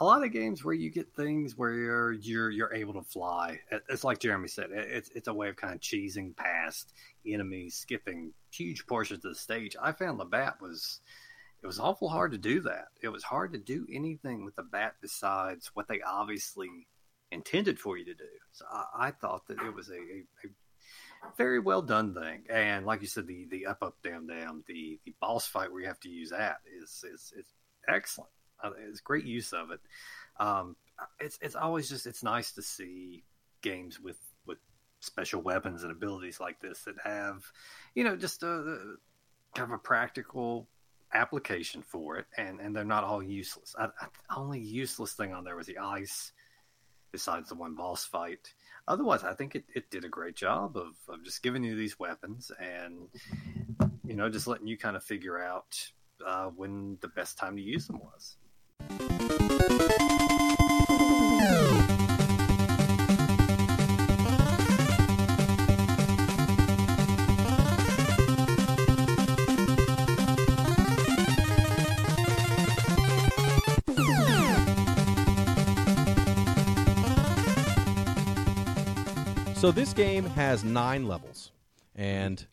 a 0.00 0.04
lot 0.04 0.24
of 0.24 0.32
games 0.32 0.64
where 0.64 0.74
you 0.74 0.90
get 0.90 1.12
things 1.14 1.56
where 1.56 2.12
you're 2.12 2.50
you're 2.50 2.74
able 2.74 2.94
to 2.94 3.02
fly. 3.02 3.58
It's 3.88 4.04
like 4.04 4.20
Jeremy 4.20 4.48
said, 4.48 4.70
it's 4.70 5.10
it's 5.14 5.28
a 5.28 5.34
way 5.34 5.48
of 5.48 5.56
kind 5.56 5.74
of 5.74 5.80
cheesing 5.80 6.36
past 6.36 6.92
enemies, 7.26 7.74
skipping 7.74 8.32
huge 8.50 8.86
portions 8.86 9.24
of 9.24 9.32
the 9.32 9.38
stage. 9.38 9.76
I 9.80 9.92
found 9.92 10.18
the 10.20 10.24
bat 10.24 10.56
was. 10.60 11.00
It 11.60 11.66
was 11.66 11.80
awful 11.80 12.08
hard 12.08 12.30
to 12.30 12.38
do 12.38 12.60
that. 12.60 12.86
It 13.02 13.08
was 13.08 13.24
hard 13.24 13.52
to 13.52 13.58
do 13.58 13.84
anything 13.92 14.44
with 14.44 14.54
the 14.54 14.62
bat 14.62 14.94
besides 15.02 15.72
what 15.74 15.88
they 15.88 16.00
obviously 16.02 16.68
intended 17.32 17.80
for 17.80 17.98
you 17.98 18.04
to 18.04 18.14
do. 18.14 18.28
So 18.52 18.64
I, 18.70 19.08
I 19.08 19.10
thought 19.10 19.48
that 19.48 19.60
it 19.62 19.74
was 19.74 19.88
a, 19.88 19.94
a, 19.94 20.46
a 20.46 20.50
very 21.36 21.58
well 21.58 21.82
done 21.82 22.14
thing. 22.14 22.44
And 22.48 22.86
like 22.86 23.00
you 23.00 23.08
said, 23.08 23.26
the 23.26 23.46
the 23.50 23.66
up 23.66 23.82
up 23.82 23.96
down 24.04 24.28
down, 24.28 24.62
the 24.68 25.00
the 25.04 25.14
boss 25.20 25.48
fight 25.48 25.72
where 25.72 25.80
you 25.80 25.88
have 25.88 25.98
to 26.00 26.08
use 26.08 26.30
that 26.30 26.58
is 26.80 27.04
is, 27.12 27.32
is 27.36 27.46
excellent. 27.88 28.30
Uh, 28.62 28.70
it's 28.88 29.00
great 29.00 29.24
use 29.24 29.52
of 29.52 29.70
it. 29.70 29.80
Um, 30.38 30.76
it's 31.20 31.38
it's 31.40 31.54
always 31.54 31.88
just 31.88 32.06
it's 32.06 32.22
nice 32.22 32.52
to 32.52 32.62
see 32.62 33.24
games 33.62 34.00
with 34.00 34.18
with 34.46 34.58
special 35.00 35.40
weapons 35.40 35.82
and 35.82 35.92
abilities 35.92 36.40
like 36.40 36.60
this 36.60 36.82
that 36.82 36.96
have 37.04 37.44
you 37.94 38.04
know 38.04 38.16
just 38.16 38.42
a 38.42 38.96
kind 39.54 39.70
of 39.70 39.72
a 39.72 39.78
practical 39.78 40.68
application 41.14 41.82
for 41.82 42.16
it 42.16 42.26
and 42.36 42.60
and 42.60 42.74
they're 42.74 42.84
not 42.84 43.04
all 43.04 43.22
useless 43.22 43.74
I, 43.78 43.84
I, 43.84 44.06
the 44.28 44.36
only 44.36 44.60
useless 44.60 45.12
thing 45.14 45.32
on 45.32 45.44
there 45.44 45.56
was 45.56 45.66
the 45.66 45.78
ice 45.78 46.32
besides 47.12 47.48
the 47.48 47.54
one 47.54 47.74
boss 47.74 48.04
fight. 48.04 48.52
Otherwise, 48.86 49.24
I 49.24 49.34
think 49.34 49.54
it, 49.54 49.64
it 49.74 49.90
did 49.90 50.04
a 50.04 50.08
great 50.08 50.36
job 50.36 50.76
of, 50.76 50.94
of 51.08 51.24
just 51.24 51.42
giving 51.42 51.62
you 51.62 51.76
these 51.76 51.98
weapons 51.98 52.50
and, 52.60 53.08
you 54.04 54.14
know, 54.14 54.28
just 54.28 54.46
letting 54.46 54.66
you 54.66 54.78
kind 54.78 54.96
of 54.96 55.02
figure 55.02 55.40
out 55.40 55.90
uh, 56.26 56.46
when 56.46 56.98
the 57.00 57.08
best 57.08 57.38
time 57.38 57.56
to 57.56 57.62
use 57.62 57.86
them 57.86 58.00
was. 58.00 58.36
So 79.54 79.72
this 79.72 79.92
game 79.92 80.24
has 80.24 80.62
nine 80.64 81.08
levels, 81.08 81.50
and 81.96 82.46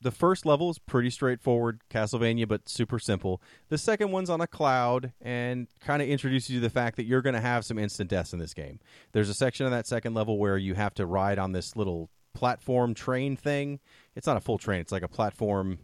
the 0.00 0.10
first 0.10 0.46
level 0.46 0.70
is 0.70 0.78
pretty 0.78 1.10
straightforward, 1.10 1.80
Castlevania, 1.90 2.46
but 2.46 2.68
super 2.68 2.98
simple. 2.98 3.42
The 3.68 3.78
second 3.78 4.12
one's 4.12 4.30
on 4.30 4.40
a 4.40 4.46
cloud 4.46 5.12
and 5.20 5.66
kind 5.80 6.00
of 6.00 6.08
introduces 6.08 6.50
you 6.50 6.56
to 6.60 6.60
the 6.60 6.70
fact 6.70 6.96
that 6.96 7.04
you're 7.04 7.22
going 7.22 7.34
to 7.34 7.40
have 7.40 7.64
some 7.64 7.78
instant 7.78 8.08
deaths 8.10 8.32
in 8.32 8.38
this 8.38 8.54
game. 8.54 8.78
There's 9.12 9.28
a 9.28 9.34
section 9.34 9.66
of 9.66 9.72
that 9.72 9.86
second 9.86 10.14
level 10.14 10.38
where 10.38 10.56
you 10.56 10.74
have 10.74 10.94
to 10.94 11.06
ride 11.06 11.38
on 11.38 11.52
this 11.52 11.74
little 11.74 12.10
platform 12.34 12.94
train 12.94 13.36
thing. 13.36 13.80
It's 14.14 14.26
not 14.26 14.36
a 14.36 14.40
full 14.40 14.58
train; 14.58 14.80
it's 14.80 14.92
like 14.92 15.02
a 15.02 15.08
platform. 15.08 15.78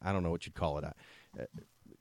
I 0.00 0.12
don't 0.12 0.22
know 0.22 0.30
what 0.30 0.46
you'd 0.46 0.54
call 0.54 0.78
it. 0.78 0.84
Uh, 0.84 1.44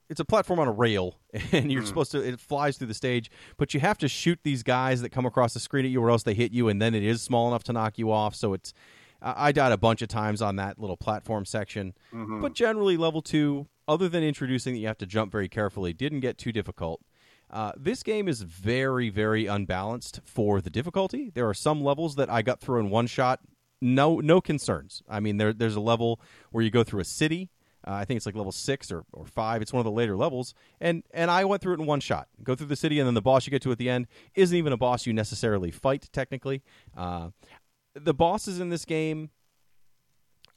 It's 0.10 0.20
a 0.20 0.26
platform 0.26 0.60
on 0.60 0.68
a 0.68 0.72
rail, 0.72 1.20
and 1.52 1.70
you're 1.72 1.86
supposed 1.86 2.12
to. 2.12 2.20
It 2.26 2.40
flies 2.40 2.78
through 2.78 2.88
the 2.88 2.94
stage, 2.94 3.30
but 3.58 3.74
you 3.74 3.82
have 3.82 3.98
to 3.98 4.08
shoot 4.08 4.40
these 4.44 4.64
guys 4.64 5.02
that 5.02 5.10
come 5.10 5.26
across 5.26 5.54
the 5.54 5.60
screen 5.60 5.84
at 5.86 5.92
you, 5.92 6.02
or 6.02 6.10
else 6.10 6.24
they 6.24 6.34
hit 6.34 6.54
you, 6.54 6.70
and 6.70 6.82
then 6.82 6.94
it 6.96 7.04
is 7.04 7.22
small 7.22 7.50
enough 7.50 7.64
to 7.64 7.74
knock 7.74 7.98
you 7.98 8.12
off. 8.12 8.34
So 8.36 8.54
it's. 8.54 8.74
I 9.24 9.48
I 9.48 9.52
died 9.52 9.72
a 9.72 9.78
bunch 9.78 10.02
of 10.02 10.10
times 10.10 10.42
on 10.42 10.58
that 10.58 10.78
little 10.80 10.98
platform 10.98 11.46
section, 11.46 11.94
but 12.42 12.54
generally 12.54 12.98
level 12.98 13.22
two, 13.22 13.68
other 13.88 14.10
than 14.10 14.24
introducing 14.24 14.74
that 14.74 14.80
you 14.80 14.88
have 14.88 14.98
to 15.00 15.06
jump 15.06 15.32
very 15.32 15.48
carefully, 15.50 15.94
didn't 15.94 16.20
get 16.20 16.38
too 16.38 16.52
difficult. 16.52 17.02
Uh, 17.50 17.72
this 17.78 18.02
game 18.04 18.28
is 18.28 18.42
very, 18.42 19.10
very 19.10 19.46
unbalanced 19.46 20.20
for 20.26 20.60
the 20.60 20.70
difficulty. 20.70 21.30
There 21.34 21.48
are 21.48 21.54
some 21.54 21.84
levels 21.84 22.16
that 22.16 22.30
I 22.30 22.42
got 22.42 22.60
through 22.60 22.80
in 22.80 22.90
one 22.90 23.06
shot, 23.08 23.42
no, 23.80 24.20
no 24.20 24.42
concerns. 24.42 25.04
I 25.08 25.20
mean, 25.20 25.38
there, 25.38 25.54
there's 25.54 25.76
a 25.76 25.82
level 25.82 26.20
where 26.52 26.64
you 26.64 26.72
go 26.72 26.84
through 26.84 27.02
a 27.02 27.06
city. 27.06 27.52
Uh, 27.86 27.92
I 27.92 28.06
think 28.06 28.16
it's 28.18 28.26
like 28.26 28.36
level 28.36 28.54
six 28.54 28.92
or, 28.92 29.04
or 29.12 29.26
five. 29.26 29.62
It's 29.62 29.74
one 29.74 29.82
of 29.82 29.86
the 29.86 29.92
later 29.92 30.16
levels, 30.16 30.56
and 30.80 31.04
and 31.14 31.30
I 31.30 31.44
went 31.44 31.62
through 31.62 31.74
it 31.74 31.82
in 31.82 31.86
one 31.86 32.00
shot. 32.00 32.30
Go 32.42 32.56
through 32.56 32.68
the 32.68 32.78
city, 32.78 32.98
and 32.98 33.06
then 33.06 33.14
the 33.14 33.22
boss 33.22 33.46
you 33.46 33.52
get 33.52 33.62
to 33.64 33.72
at 33.74 33.78
the 33.78 33.90
end 33.90 34.08
isn't 34.36 34.58
even 34.58 34.72
a 34.72 34.78
boss 34.78 35.06
you 35.06 35.12
necessarily 35.12 35.70
fight 35.70 36.08
technically. 36.14 36.64
Uh, 36.96 37.32
the 37.96 38.14
bosses 38.14 38.60
in 38.60 38.70
this 38.70 38.86
game 38.86 39.30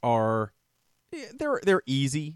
are 0.03 0.53
they're 1.37 1.59
they're 1.63 1.83
easy 1.85 2.35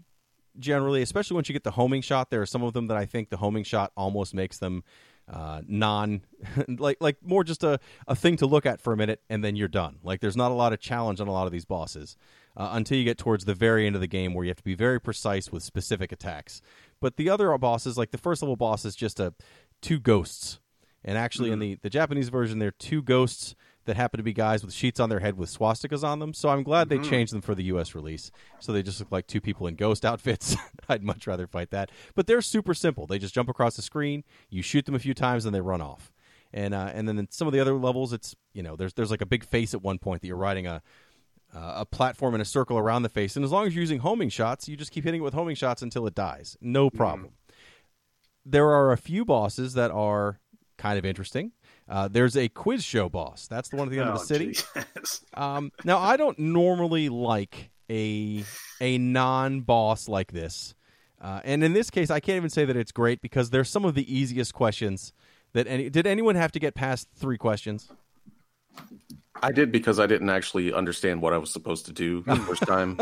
generally, 0.58 1.02
especially 1.02 1.34
once 1.34 1.48
you 1.48 1.52
get 1.52 1.64
the 1.64 1.72
homing 1.72 2.02
shot. 2.02 2.30
There 2.30 2.42
are 2.42 2.46
some 2.46 2.62
of 2.62 2.72
them 2.72 2.86
that 2.88 2.96
I 2.96 3.06
think 3.06 3.30
the 3.30 3.38
homing 3.38 3.64
shot 3.64 3.92
almost 3.96 4.34
makes 4.34 4.58
them 4.58 4.84
uh, 5.32 5.62
non 5.66 6.22
like 6.68 6.98
like 7.00 7.16
more 7.22 7.44
just 7.44 7.62
a, 7.64 7.78
a 8.06 8.14
thing 8.14 8.36
to 8.36 8.46
look 8.46 8.66
at 8.66 8.80
for 8.80 8.92
a 8.92 8.96
minute 8.96 9.20
and 9.30 9.44
then 9.44 9.56
you're 9.56 9.68
done. 9.68 9.98
Like 10.02 10.20
there's 10.20 10.36
not 10.36 10.50
a 10.50 10.54
lot 10.54 10.72
of 10.72 10.80
challenge 10.80 11.20
on 11.20 11.28
a 11.28 11.32
lot 11.32 11.46
of 11.46 11.52
these 11.52 11.64
bosses 11.64 12.16
uh, 12.56 12.70
until 12.72 12.98
you 12.98 13.04
get 13.04 13.18
towards 13.18 13.44
the 13.44 13.54
very 13.54 13.86
end 13.86 13.94
of 13.94 14.00
the 14.00 14.06
game 14.06 14.34
where 14.34 14.44
you 14.44 14.50
have 14.50 14.56
to 14.58 14.64
be 14.64 14.74
very 14.74 15.00
precise 15.00 15.50
with 15.50 15.62
specific 15.62 16.12
attacks. 16.12 16.60
But 17.00 17.16
the 17.16 17.28
other 17.28 17.56
bosses, 17.58 17.98
like 17.98 18.10
the 18.10 18.18
first 18.18 18.42
level 18.42 18.56
boss, 18.56 18.84
is 18.84 18.94
just 18.94 19.20
a 19.20 19.34
two 19.80 19.98
ghosts. 19.98 20.60
And 21.04 21.18
actually, 21.18 21.50
in 21.50 21.58
the, 21.58 21.78
the 21.82 21.90
Japanese 21.90 22.28
version, 22.28 22.60
they're 22.60 22.70
two 22.70 23.02
ghosts 23.02 23.56
that 23.84 23.96
happen 23.96 24.18
to 24.18 24.24
be 24.24 24.32
guys 24.32 24.64
with 24.64 24.74
sheets 24.74 25.00
on 25.00 25.08
their 25.08 25.20
head 25.20 25.36
with 25.36 25.56
swastikas 25.56 26.04
on 26.04 26.18
them. 26.18 26.34
So 26.34 26.48
I'm 26.48 26.62
glad 26.62 26.88
they 26.88 26.98
changed 26.98 27.32
them 27.32 27.40
for 27.40 27.54
the 27.54 27.64
U.S. 27.64 27.94
release. 27.94 28.30
So 28.60 28.72
they 28.72 28.82
just 28.82 29.00
look 29.00 29.12
like 29.12 29.26
two 29.26 29.40
people 29.40 29.66
in 29.66 29.74
ghost 29.74 30.04
outfits. 30.04 30.56
I'd 30.88 31.02
much 31.02 31.26
rather 31.26 31.46
fight 31.46 31.70
that. 31.70 31.90
But 32.14 32.26
they're 32.26 32.42
super 32.42 32.74
simple. 32.74 33.06
They 33.06 33.18
just 33.18 33.34
jump 33.34 33.48
across 33.48 33.76
the 33.76 33.82
screen, 33.82 34.24
you 34.50 34.62
shoot 34.62 34.86
them 34.86 34.94
a 34.94 35.00
few 35.00 35.14
times, 35.14 35.44
and 35.44 35.54
they 35.54 35.60
run 35.60 35.80
off. 35.80 36.12
And 36.54 36.74
uh, 36.74 36.90
and 36.92 37.08
then 37.08 37.18
in 37.18 37.30
some 37.30 37.46
of 37.46 37.54
the 37.54 37.60
other 37.60 37.74
levels, 37.74 38.12
it's 38.12 38.36
you 38.52 38.62
know 38.62 38.76
there's 38.76 38.92
there's 38.92 39.10
like 39.10 39.22
a 39.22 39.26
big 39.26 39.42
face 39.42 39.72
at 39.72 39.82
one 39.82 39.98
point 39.98 40.20
that 40.20 40.28
you're 40.28 40.36
riding 40.36 40.66
a 40.66 40.82
uh, 41.54 41.74
a 41.76 41.86
platform 41.86 42.34
in 42.34 42.42
a 42.42 42.44
circle 42.44 42.76
around 42.76 43.04
the 43.04 43.08
face, 43.08 43.36
and 43.36 43.44
as 43.44 43.50
long 43.50 43.66
as 43.66 43.74
you're 43.74 43.80
using 43.80 44.00
homing 44.00 44.28
shots, 44.28 44.68
you 44.68 44.76
just 44.76 44.90
keep 44.90 45.04
hitting 45.04 45.20
it 45.20 45.24
with 45.24 45.32
homing 45.32 45.54
shots 45.54 45.80
until 45.80 46.06
it 46.06 46.14
dies. 46.14 46.58
No 46.60 46.90
problem 46.90 47.32
there 48.44 48.70
are 48.70 48.92
a 48.92 48.96
few 48.96 49.24
bosses 49.24 49.74
that 49.74 49.90
are 49.90 50.40
kind 50.78 50.98
of 50.98 51.04
interesting. 51.04 51.52
Uh, 51.88 52.08
there's 52.08 52.36
a 52.36 52.48
quiz 52.48 52.84
show 52.84 53.08
boss. 53.08 53.46
That's 53.48 53.68
the 53.68 53.76
one 53.76 53.88
at 53.88 53.90
the 53.90 54.00
end 54.00 54.08
Oh, 54.08 54.12
of 54.14 54.20
the 54.20 54.24
city. 54.24 54.56
Um, 55.34 55.72
now, 55.84 55.98
I 55.98 56.16
don't 56.16 56.38
normally 56.38 57.08
like 57.08 57.70
a 57.90 58.44
a 58.80 58.98
non 58.98 59.60
boss 59.62 60.08
like 60.08 60.32
this, 60.32 60.74
uh, 61.20 61.40
and 61.44 61.64
in 61.64 61.72
this 61.72 61.90
case, 61.90 62.10
I 62.10 62.20
can't 62.20 62.36
even 62.36 62.50
say 62.50 62.64
that 62.64 62.76
it's 62.76 62.92
great 62.92 63.20
because 63.20 63.50
there's 63.50 63.68
some 63.68 63.84
of 63.84 63.94
the 63.94 64.14
easiest 64.14 64.54
questions 64.54 65.12
that 65.54 65.66
any. 65.66 65.90
Did 65.90 66.06
anyone 66.06 66.34
have 66.36 66.52
to 66.52 66.58
get 66.58 66.74
past 66.74 67.08
three 67.16 67.38
questions? 67.38 67.90
I 69.42 69.50
did 69.50 69.72
because 69.72 69.98
I 69.98 70.06
didn't 70.06 70.30
actually 70.30 70.72
understand 70.72 71.20
what 71.20 71.32
I 71.32 71.38
was 71.38 71.50
supposed 71.50 71.86
to 71.86 71.92
do 71.92 72.22
the 72.22 72.36
first 72.46 72.62
time. 72.62 72.98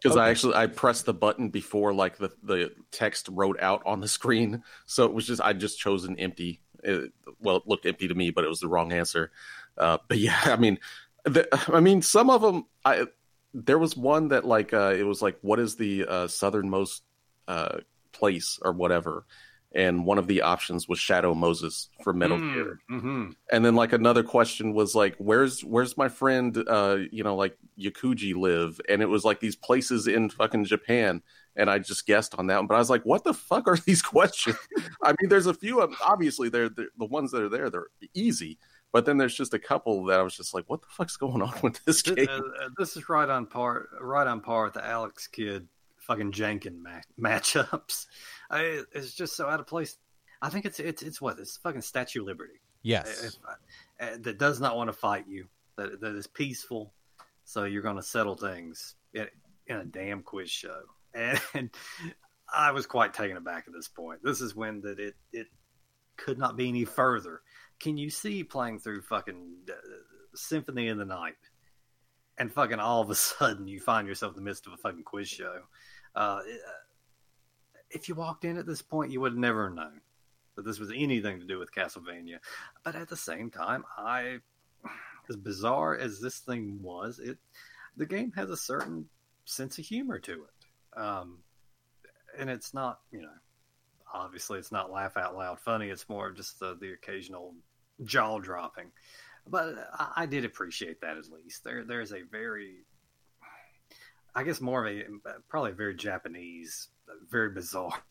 Because 0.00 0.16
I 0.16 0.30
actually 0.30 0.54
I 0.54 0.66
pressed 0.68 1.06
the 1.06 1.14
button 1.14 1.48
before 1.48 1.92
like 1.92 2.18
the 2.18 2.30
the 2.42 2.72
text 2.92 3.28
wrote 3.32 3.58
out 3.60 3.82
on 3.84 4.00
the 4.00 4.08
screen, 4.08 4.62
so 4.86 5.04
it 5.06 5.12
was 5.12 5.26
just 5.26 5.40
I 5.42 5.52
just 5.54 5.78
chose 5.78 6.04
an 6.04 6.18
empty. 6.18 6.60
It, 6.82 7.12
well, 7.40 7.56
it 7.56 7.66
looked 7.66 7.86
empty 7.86 8.08
to 8.08 8.14
me, 8.14 8.30
but 8.30 8.44
it 8.44 8.48
was 8.48 8.60
the 8.60 8.68
wrong 8.68 8.92
answer. 8.92 9.30
Uh, 9.78 9.98
but 10.08 10.18
yeah, 10.18 10.40
I 10.44 10.56
mean, 10.56 10.78
the, 11.24 11.48
I 11.72 11.80
mean, 11.80 12.02
some 12.02 12.30
of 12.30 12.42
them. 12.42 12.66
I 12.84 13.06
there 13.54 13.78
was 13.78 13.96
one 13.96 14.28
that 14.28 14.44
like 14.44 14.72
uh, 14.72 14.94
it 14.96 15.04
was 15.04 15.20
like 15.20 15.38
what 15.42 15.60
is 15.60 15.76
the 15.76 16.06
uh, 16.06 16.26
southernmost 16.26 17.02
uh, 17.48 17.78
place 18.12 18.58
or 18.62 18.72
whatever, 18.72 19.26
and 19.74 20.04
one 20.04 20.18
of 20.18 20.26
the 20.26 20.42
options 20.42 20.86
was 20.88 20.98
Shadow 20.98 21.34
Moses 21.34 21.88
for 22.02 22.12
Metal 22.12 22.38
Gear. 22.38 22.78
hmm 22.88 23.30
and 23.50 23.64
then 23.64 23.74
like 23.74 23.92
another 23.92 24.22
question 24.22 24.74
was 24.74 24.94
like 24.94 25.16
where's 25.18 25.62
where's 25.62 25.96
my 25.96 26.08
friend 26.08 26.62
uh 26.68 26.98
you 27.10 27.24
know 27.24 27.36
like 27.36 27.56
yakuji 27.78 28.34
live? 28.34 28.80
And 28.88 29.02
it 29.02 29.08
was 29.08 29.24
like 29.24 29.40
these 29.40 29.56
places 29.56 30.06
in 30.06 30.30
fucking 30.30 30.64
japan 30.66 31.22
and 31.56 31.68
i 31.70 31.78
just 31.78 32.06
guessed 32.06 32.34
on 32.38 32.46
that 32.46 32.56
one. 32.56 32.66
But 32.66 32.74
i 32.74 32.78
was 32.78 32.90
like 32.90 33.04
what 33.04 33.24
the 33.24 33.34
fuck 33.34 33.66
are 33.68 33.76
these 33.86 34.02
questions? 34.02 34.56
I 35.02 35.14
mean 35.20 35.28
there's 35.28 35.46
a 35.46 35.54
few 35.54 35.80
of 35.80 35.94
obviously 36.04 36.48
they're, 36.48 36.68
they're 36.68 36.88
the 36.98 37.06
ones 37.06 37.30
that 37.32 37.42
are 37.42 37.48
there 37.48 37.70
they're 37.70 37.88
easy. 38.14 38.58
But 38.92 39.06
then 39.06 39.16
there's 39.16 39.34
just 39.34 39.54
a 39.54 39.58
couple 39.58 40.04
that 40.06 40.20
i 40.20 40.22
was 40.22 40.36
just 40.36 40.52
like 40.52 40.64
what 40.66 40.82
the 40.82 40.88
fuck's 40.90 41.16
going 41.16 41.40
on 41.40 41.54
with 41.62 41.82
this 41.84 42.02
game 42.02 42.28
uh, 42.28 42.64
uh, 42.64 42.68
this 42.78 42.96
is 42.96 43.08
right 43.08 43.28
on 43.28 43.46
par, 43.46 43.88
right 44.00 44.26
on 44.26 44.40
par 44.42 44.64
with 44.64 44.74
the 44.74 44.84
Alex 44.86 45.26
Kidd 45.26 45.66
fucking 46.02 46.32
Janken 46.32 46.82
ma- 46.82 47.00
matchups. 47.30 48.06
I, 48.52 48.82
it's 48.92 49.14
just 49.14 49.34
so 49.34 49.48
out 49.48 49.60
of 49.60 49.66
place. 49.66 49.96
I 50.40 50.50
think 50.50 50.66
it's 50.66 50.78
it's 50.78 51.02
it's 51.02 51.20
what 51.20 51.38
it's 51.38 51.56
fucking 51.56 51.82
Statue 51.82 52.20
of 52.20 52.26
Liberty 52.26 52.60
Yes. 52.82 53.38
Uh, 54.00 54.16
that 54.20 54.38
does 54.38 54.60
not 54.60 54.76
want 54.76 54.88
to 54.88 54.92
fight 54.92 55.26
you. 55.28 55.46
That 55.76 56.00
that 56.00 56.14
is 56.14 56.26
peaceful. 56.26 56.92
So 57.44 57.64
you're 57.64 57.82
going 57.82 57.96
to 57.96 58.02
settle 58.02 58.36
things 58.36 58.94
in, 59.14 59.26
in 59.66 59.76
a 59.76 59.84
damn 59.84 60.22
quiz 60.22 60.50
show. 60.50 60.82
And 61.54 61.70
I 62.54 62.70
was 62.72 62.86
quite 62.86 63.14
taken 63.14 63.36
aback 63.36 63.64
at 63.66 63.72
this 63.72 63.88
point. 63.88 64.20
This 64.22 64.40
is 64.40 64.54
when 64.54 64.80
that 64.82 64.98
it 64.98 65.14
it 65.32 65.46
could 66.16 66.38
not 66.38 66.56
be 66.56 66.68
any 66.68 66.84
further. 66.84 67.40
Can 67.80 67.96
you 67.96 68.10
see 68.10 68.44
playing 68.44 68.78
through 68.78 69.02
fucking 69.02 69.54
uh, 69.68 69.74
Symphony 70.34 70.88
in 70.88 70.98
the 70.98 71.04
Night, 71.04 71.36
and 72.38 72.52
fucking 72.52 72.78
all 72.80 73.02
of 73.02 73.10
a 73.10 73.14
sudden 73.38 73.68
you 73.68 73.80
find 73.80 74.08
yourself 74.08 74.32
in 74.32 74.36
the 74.36 74.48
midst 74.48 74.66
of 74.66 74.72
a 74.72 74.76
fucking 74.78 75.04
quiz 75.04 75.28
show? 75.28 75.60
Uh, 76.14 76.40
if 77.92 78.08
you 78.08 78.14
walked 78.14 78.44
in 78.44 78.56
at 78.56 78.66
this 78.66 78.82
point, 78.82 79.12
you 79.12 79.20
would 79.20 79.36
never 79.36 79.70
know 79.70 79.90
that 80.56 80.64
this 80.64 80.78
was 80.78 80.90
anything 80.90 81.40
to 81.40 81.46
do 81.46 81.58
with 81.58 81.74
Castlevania. 81.74 82.38
But 82.84 82.94
at 82.94 83.08
the 83.08 83.16
same 83.16 83.50
time, 83.50 83.84
I, 83.96 84.38
as 85.28 85.36
bizarre 85.36 85.96
as 85.96 86.20
this 86.20 86.38
thing 86.38 86.80
was, 86.82 87.18
it 87.18 87.38
the 87.96 88.06
game 88.06 88.32
has 88.32 88.50
a 88.50 88.56
certain 88.56 89.06
sense 89.44 89.78
of 89.78 89.84
humor 89.84 90.18
to 90.18 90.44
it, 90.44 91.00
um, 91.00 91.38
and 92.38 92.48
it's 92.50 92.74
not 92.74 93.00
you 93.10 93.22
know 93.22 93.28
obviously 94.12 94.58
it's 94.58 94.72
not 94.72 94.90
laugh 94.90 95.16
out 95.16 95.36
loud 95.36 95.60
funny. 95.60 95.88
It's 95.88 96.08
more 96.08 96.28
of 96.28 96.36
just 96.36 96.58
the, 96.60 96.76
the 96.80 96.92
occasional 96.92 97.54
jaw 98.04 98.38
dropping. 98.38 98.90
But 99.46 99.74
I, 99.92 100.12
I 100.16 100.26
did 100.26 100.44
appreciate 100.44 101.00
that 101.00 101.16
at 101.16 101.30
least. 101.30 101.64
There 101.64 101.84
there's 101.84 102.12
a 102.12 102.22
very 102.22 102.84
I 104.34 104.44
guess 104.44 104.60
more 104.60 104.86
of 104.86 104.92
a 104.92 105.04
probably 105.48 105.72
a 105.72 105.74
very 105.74 105.94
Japanese, 105.94 106.88
very 107.30 107.50
bizarre 107.50 108.02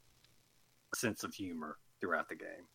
sense 0.95 1.24
of 1.24 1.34
humor 1.34 1.78
throughout 1.99 2.30
the 2.30 2.36
game. 2.36 2.66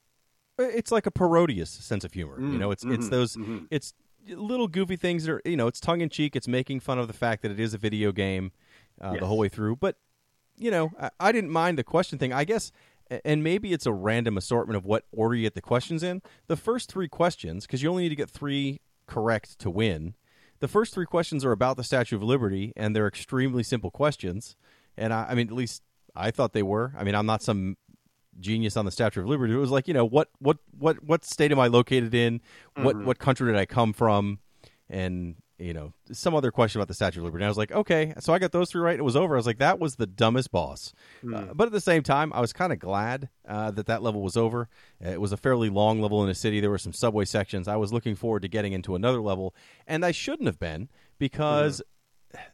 it's 0.59 0.91
like 0.91 1.07
a 1.07 1.11
parodious 1.11 1.71
sense 1.71 2.05
of 2.05 2.13
humor. 2.13 2.41
you 2.41 2.59
know, 2.59 2.71
it's 2.71 2.85
it's 2.85 3.07
Mhm, 3.07 3.11
those 3.11 3.37
mhm. 3.37 3.67
it's 3.71 3.93
little 4.29 4.69
goofy 4.69 4.97
things 4.97 5.25
that 5.25 5.33
are 5.33 5.43
you 5.45 5.57
know 5.57 5.67
it's 5.67 5.81
tongue 5.81 6.01
in 6.01 6.09
cheek. 6.09 6.35
It's 6.35 6.49
making 6.49 6.81
fun 6.81 6.99
of 6.99 7.07
the 7.09 7.13
fact 7.15 7.43
that 7.43 7.51
it 7.51 7.61
is 7.61 7.75
a 7.75 7.79
video 7.79 8.11
game 8.13 8.53
uh, 9.01 9.17
the 9.19 9.27
whole 9.27 9.39
way 9.39 9.49
through. 9.49 9.77
But 9.77 9.97
you 10.57 10.71
know, 10.71 10.91
I, 10.99 11.11
I 11.21 11.33
didn't 11.33 11.51
mind 11.51 11.79
the 11.79 11.85
question 11.85 12.19
thing. 12.19 12.33
I 12.33 12.45
guess, 12.45 12.73
and 13.25 13.45
maybe 13.45 13.73
it's 13.75 13.85
a 13.87 13.93
random 13.93 14.39
assortment 14.39 14.77
of 14.79 14.87
what 14.87 15.05
order 15.13 15.35
you 15.35 15.43
get 15.43 15.55
the 15.55 15.61
questions 15.61 16.03
in. 16.03 16.23
The 16.47 16.57
first 16.57 16.91
three 16.91 17.09
questions, 17.09 17.67
because 17.67 17.83
you 17.83 17.91
only 17.91 18.05
need 18.05 18.09
to 18.11 18.17
get 18.17 18.31
three 18.31 18.81
correct 19.07 19.59
to 19.59 19.71
win. 19.71 20.15
The 20.61 20.69
first 20.69 20.95
three 20.95 21.05
questions 21.05 21.45
are 21.45 21.53
about 21.53 21.77
the 21.77 21.85
Statue 21.85 22.17
of 22.17 22.23
Liberty, 22.23 22.73
and 22.77 22.97
they're 22.97 23.07
extremely 23.07 23.63
simple 23.63 23.91
questions. 23.91 24.57
And 24.97 25.13
I, 25.13 25.27
I 25.31 25.35
mean, 25.35 25.49
at 25.49 25.53
least 25.53 25.83
I 26.17 26.31
thought 26.31 26.53
they 26.53 26.63
were. 26.63 26.93
I 26.97 27.05
mean, 27.05 27.15
I'm 27.15 27.27
not 27.27 27.43
some 27.43 27.77
genius 28.41 28.77
on 28.77 28.85
the 28.85 28.91
Statue 28.91 29.21
of 29.21 29.29
Liberty. 29.29 29.55
It 29.55 29.59
was 29.59 29.71
like, 29.71 29.89
you 29.89 29.95
know, 29.95 30.05
what 30.05 30.29
what 30.39 30.59
what 30.79 31.03
what 31.03 31.25
state 31.25 31.53
am 31.53 31.59
I 31.59 31.69
located 31.69 32.15
in? 32.15 32.41
What 32.77 32.97
what 33.05 33.19
country 33.19 33.51
did 33.51 33.59
I 33.59 33.67
come 33.67 33.93
from? 33.93 34.41
And 34.89 35.37
you 35.59 35.73
know, 35.73 35.95
some 36.13 36.35
other 36.35 36.51
question 36.51 36.81
about 36.81 36.89
the 36.89 36.95
Statue 36.95 37.21
of 37.21 37.25
Liberty. 37.25 37.43
And 37.43 37.47
I 37.47 37.49
was 37.49 37.57
like, 37.57 37.73
okay, 37.73 38.13
so 38.21 38.35
I 38.35 38.39
got 38.39 38.53
those 38.53 38.71
three 38.71 38.83
right. 38.83 38.99
It 38.99 39.03
was 39.03 39.17
over. 39.17 39.35
I 39.35 39.39
was 39.39 39.47
like, 39.47 39.59
that 39.59 39.79
was 39.79 39.97
the 39.97 40.07
dumbest 40.07 40.51
boss. 40.51 40.93
Uh, 41.35 41.55
but 41.55 41.67
at 41.67 41.73
the 41.73 41.81
same 41.81 42.03
time, 42.03 42.31
I 42.35 42.41
was 42.41 42.53
kind 42.53 42.73
of 42.75 42.79
glad 42.79 43.31
uh, 43.49 43.71
that 43.71 43.87
that 43.87 44.03
level 44.03 44.21
was 44.23 44.37
over. 44.37 44.69
It 45.01 45.21
was 45.21 45.33
a 45.33 45.37
fairly 45.37 45.71
long 45.71 46.03
level 46.03 46.23
in 46.23 46.29
a 46.29 46.35
city. 46.35 46.61
There 46.61 46.71
were 46.71 46.77
some 46.77 46.93
subway 46.93 47.25
sections. 47.25 47.69
I 47.69 47.77
was 47.77 47.91
looking 47.91 48.17
forward 48.17 48.43
to 48.43 48.49
getting 48.49 48.75
into 48.75 48.95
another 48.95 49.23
level, 49.23 49.55
and 49.87 50.05
I 50.05 50.11
shouldn't 50.11 50.47
have 50.47 50.59
been 50.59 50.91
because 51.19 51.81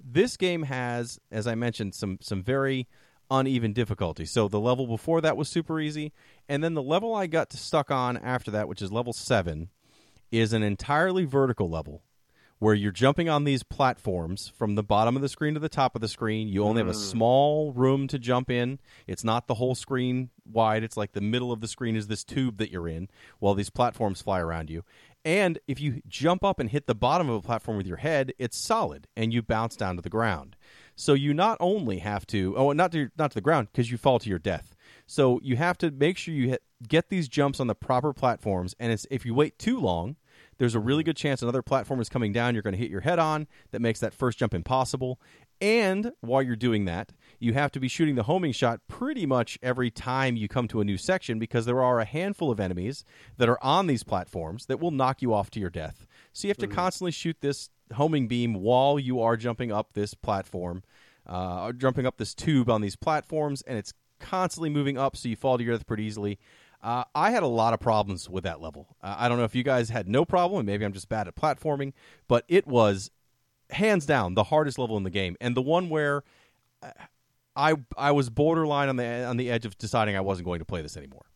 this 0.00 0.36
game 0.36 0.62
has, 0.64 1.18
as 1.32 1.48
I 1.48 1.56
mentioned, 1.56 1.94
some 1.94 2.18
some 2.20 2.42
very 2.42 2.86
uneven 3.32 3.72
difficulty. 3.72 4.24
So 4.24 4.46
the 4.46 4.60
level 4.60 4.86
before 4.86 5.20
that 5.22 5.36
was 5.36 5.48
super 5.48 5.80
easy, 5.80 6.12
and 6.48 6.62
then 6.62 6.74
the 6.74 6.82
level 6.82 7.14
I 7.14 7.26
got 7.26 7.52
stuck 7.52 7.90
on 7.90 8.16
after 8.16 8.50
that, 8.50 8.68
which 8.68 8.82
is 8.82 8.92
level 8.92 9.12
seven, 9.12 9.70
is 10.30 10.52
an 10.52 10.62
entirely 10.62 11.24
vertical 11.24 11.68
level 11.68 12.02
where 12.62 12.74
you're 12.74 12.92
jumping 12.92 13.28
on 13.28 13.42
these 13.42 13.64
platforms 13.64 14.52
from 14.54 14.76
the 14.76 14.84
bottom 14.84 15.16
of 15.16 15.22
the 15.22 15.28
screen 15.28 15.52
to 15.54 15.58
the 15.58 15.68
top 15.68 15.96
of 15.96 16.00
the 16.00 16.06
screen. 16.06 16.46
You 16.46 16.62
only 16.62 16.78
have 16.78 16.88
a 16.88 16.92
mm. 16.92 17.10
small 17.10 17.72
room 17.72 18.06
to 18.06 18.20
jump 18.20 18.48
in. 18.50 18.78
It's 19.08 19.24
not 19.24 19.48
the 19.48 19.54
whole 19.54 19.74
screen 19.74 20.30
wide. 20.44 20.84
It's 20.84 20.96
like 20.96 21.10
the 21.10 21.20
middle 21.20 21.50
of 21.50 21.60
the 21.60 21.66
screen 21.66 21.96
is 21.96 22.06
this 22.06 22.22
tube 22.22 22.58
that 22.58 22.70
you're 22.70 22.86
in 22.86 23.08
while 23.40 23.54
these 23.54 23.68
platforms 23.68 24.22
fly 24.22 24.38
around 24.38 24.70
you. 24.70 24.84
And 25.24 25.58
if 25.66 25.80
you 25.80 26.02
jump 26.06 26.44
up 26.44 26.60
and 26.60 26.70
hit 26.70 26.86
the 26.86 26.94
bottom 26.94 27.28
of 27.28 27.34
a 27.34 27.42
platform 27.42 27.76
with 27.76 27.86
your 27.86 27.96
head, 27.96 28.32
it's 28.38 28.56
solid 28.56 29.08
and 29.16 29.32
you 29.32 29.42
bounce 29.42 29.74
down 29.74 29.96
to 29.96 30.02
the 30.02 30.08
ground. 30.08 30.54
So 30.95 31.14
you 31.14 31.34
not 31.34 31.57
only 31.61 31.99
have 31.99 32.26
to 32.28 32.55
oh 32.57 32.72
not 32.72 32.93
to 32.93 33.11
not 33.16 33.30
to 33.30 33.34
the 33.34 33.40
ground 33.40 33.68
because 33.72 33.90
you 33.90 33.99
fall 33.99 34.18
to 34.18 34.28
your 34.28 34.38
death. 34.38 34.74
So 35.07 35.40
you 35.43 35.57
have 35.57 35.76
to 35.78 35.90
make 35.90 36.16
sure 36.16 36.32
you 36.32 36.51
hit, 36.51 36.62
get 36.86 37.09
these 37.09 37.28
jumps 37.28 37.61
on 37.61 37.66
the 37.66 37.74
proper 37.74 38.12
platforms 38.12 38.74
and 38.78 38.93
it's, 38.93 39.07
if 39.11 39.26
you 39.26 39.34
wait 39.34 39.59
too 39.59 39.78
long, 39.78 40.16
there's 40.59 40.74
a 40.74 40.80
really 40.80 41.03
mm-hmm. 41.03 41.09
good 41.11 41.16
chance 41.16 41.43
another 41.43 41.62
platform 41.62 42.01
is 42.01 42.09
coming 42.09 42.32
down 42.32 42.55
you're 42.55 42.62
going 42.62 42.74
to 42.74 42.78
hit 42.78 42.90
your 42.90 43.01
head 43.01 43.18
on 43.18 43.47
that 43.72 43.82
makes 43.82 44.01
that 44.01 44.14
first 44.14 44.38
jump 44.38 44.55
impossible. 44.55 45.20
And 45.61 46.12
while 46.20 46.43
you're 46.43 46.57
doing 46.57 46.84
that 46.86 47.12
you 47.38 47.55
have 47.55 47.72
to 47.72 47.80
be 47.80 47.88
shooting 47.88 48.14
the 48.14 48.24
homing 48.24 48.53
shot 48.53 48.80
pretty 48.88 49.26
much 49.26 49.59
every 49.62 49.90
time 49.90 50.36
you 50.36 50.49
come 50.49 50.68
to 50.68 50.80
a 50.80 50.84
new 50.84 50.97
section 50.97 51.38
because 51.38 51.66
there 51.66 51.82
are 51.82 52.01
a 52.01 52.05
handful 52.05 52.51
of 52.51 52.61
enemies 52.61 53.05
that 53.36 53.49
are 53.49 53.62
on 53.62 53.86
these 53.86 54.05
platforms 54.05 54.66
that 54.66 54.80
will 54.80 54.90
knock 54.90 55.22
you 55.22 55.34
off 55.34 55.51
to 55.51 55.61
your 55.61 55.70
death 55.70 56.07
so 56.32 56.46
you 56.46 56.50
have 56.50 56.58
to 56.58 56.66
constantly 56.66 57.12
shoot 57.12 57.36
this 57.40 57.70
homing 57.94 58.26
beam 58.28 58.54
while 58.54 58.98
you 58.98 59.20
are 59.20 59.36
jumping 59.36 59.70
up 59.70 59.92
this 59.92 60.14
platform 60.14 60.82
uh, 61.28 61.64
or 61.64 61.72
jumping 61.72 62.06
up 62.06 62.16
this 62.16 62.34
tube 62.34 62.70
on 62.70 62.80
these 62.80 62.96
platforms 62.96 63.62
and 63.62 63.78
it's 63.78 63.92
constantly 64.18 64.70
moving 64.70 64.96
up 64.96 65.16
so 65.16 65.28
you 65.28 65.36
fall 65.36 65.58
to 65.58 65.64
your 65.64 65.76
death 65.76 65.86
pretty 65.86 66.04
easily 66.04 66.38
uh, 66.82 67.04
I 67.14 67.30
had 67.30 67.42
a 67.42 67.48
lot 67.48 67.74
of 67.74 67.80
problems 67.80 68.28
with 68.28 68.42
that 68.44 68.60
level. 68.60 68.96
Uh, 69.00 69.14
I 69.16 69.28
don't 69.28 69.38
know 69.38 69.44
if 69.44 69.54
you 69.54 69.62
guys 69.62 69.90
had 69.90 70.08
no 70.08 70.24
problem, 70.24 70.60
and 70.60 70.66
maybe 70.66 70.84
I'm 70.84 70.92
just 70.92 71.08
bad 71.08 71.28
at 71.28 71.36
platforming, 71.36 71.92
but 72.26 72.44
it 72.48 72.66
was 72.66 73.10
hands 73.70 74.04
down 74.04 74.34
the 74.34 74.44
hardest 74.44 74.78
level 74.78 74.96
in 74.96 75.04
the 75.04 75.10
game, 75.10 75.36
and 75.40 75.56
the 75.56 75.62
one 75.62 75.88
where 75.88 76.24
uh, 76.82 76.90
I 77.54 77.76
I 77.96 78.10
was 78.10 78.30
borderline 78.30 78.88
on 78.88 78.96
the 78.96 79.24
on 79.24 79.36
the 79.36 79.50
edge 79.50 79.64
of 79.64 79.78
deciding 79.78 80.16
I 80.16 80.20
wasn't 80.20 80.46
going 80.46 80.58
to 80.58 80.64
play 80.64 80.82
this 80.82 80.96
anymore. 80.96 81.26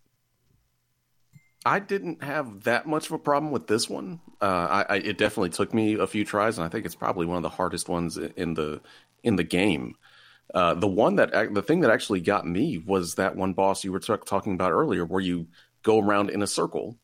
I 1.67 1.81
didn't 1.81 2.23
have 2.23 2.62
that 2.62 2.87
much 2.87 3.07
of 3.07 3.12
a 3.12 3.19
problem 3.19 3.51
with 3.53 3.67
this 3.67 3.91
one. 3.91 4.21
Uh, 4.41 4.85
I, 4.89 4.95
I, 4.95 4.97
it 4.99 5.19
definitely 5.19 5.51
took 5.51 5.75
me 5.75 5.95
a 5.95 6.07
few 6.07 6.25
tries, 6.25 6.59
and 6.59 6.64
I 6.64 6.69
think 6.71 6.87
it's 6.87 6.95
probably 6.95 7.27
one 7.27 7.37
of 7.39 7.43
the 7.43 7.49
hardest 7.49 7.89
ones 7.89 8.17
in 8.17 8.55
the 8.55 8.81
in 9.25 9.35
the 9.35 9.43
game. 9.45 9.97
Uh, 10.55 10.75
the 10.75 10.87
one 10.87 11.17
that 11.17 11.33
the 11.53 11.62
thing 11.62 11.81
that 11.81 11.91
actually 11.91 12.21
got 12.21 12.47
me 12.47 12.79
was 12.79 13.17
that 13.17 13.35
one 13.35 13.53
boss 13.53 13.83
you 13.83 13.91
were 13.91 13.99
t- 13.99 14.14
talking 14.25 14.55
about 14.55 14.71
earlier, 14.71 15.05
where 15.05 15.21
you 15.21 15.49
go 15.83 15.99
around 15.99 16.31
in 16.31 16.41
a 16.41 16.47
circle, 16.47 16.97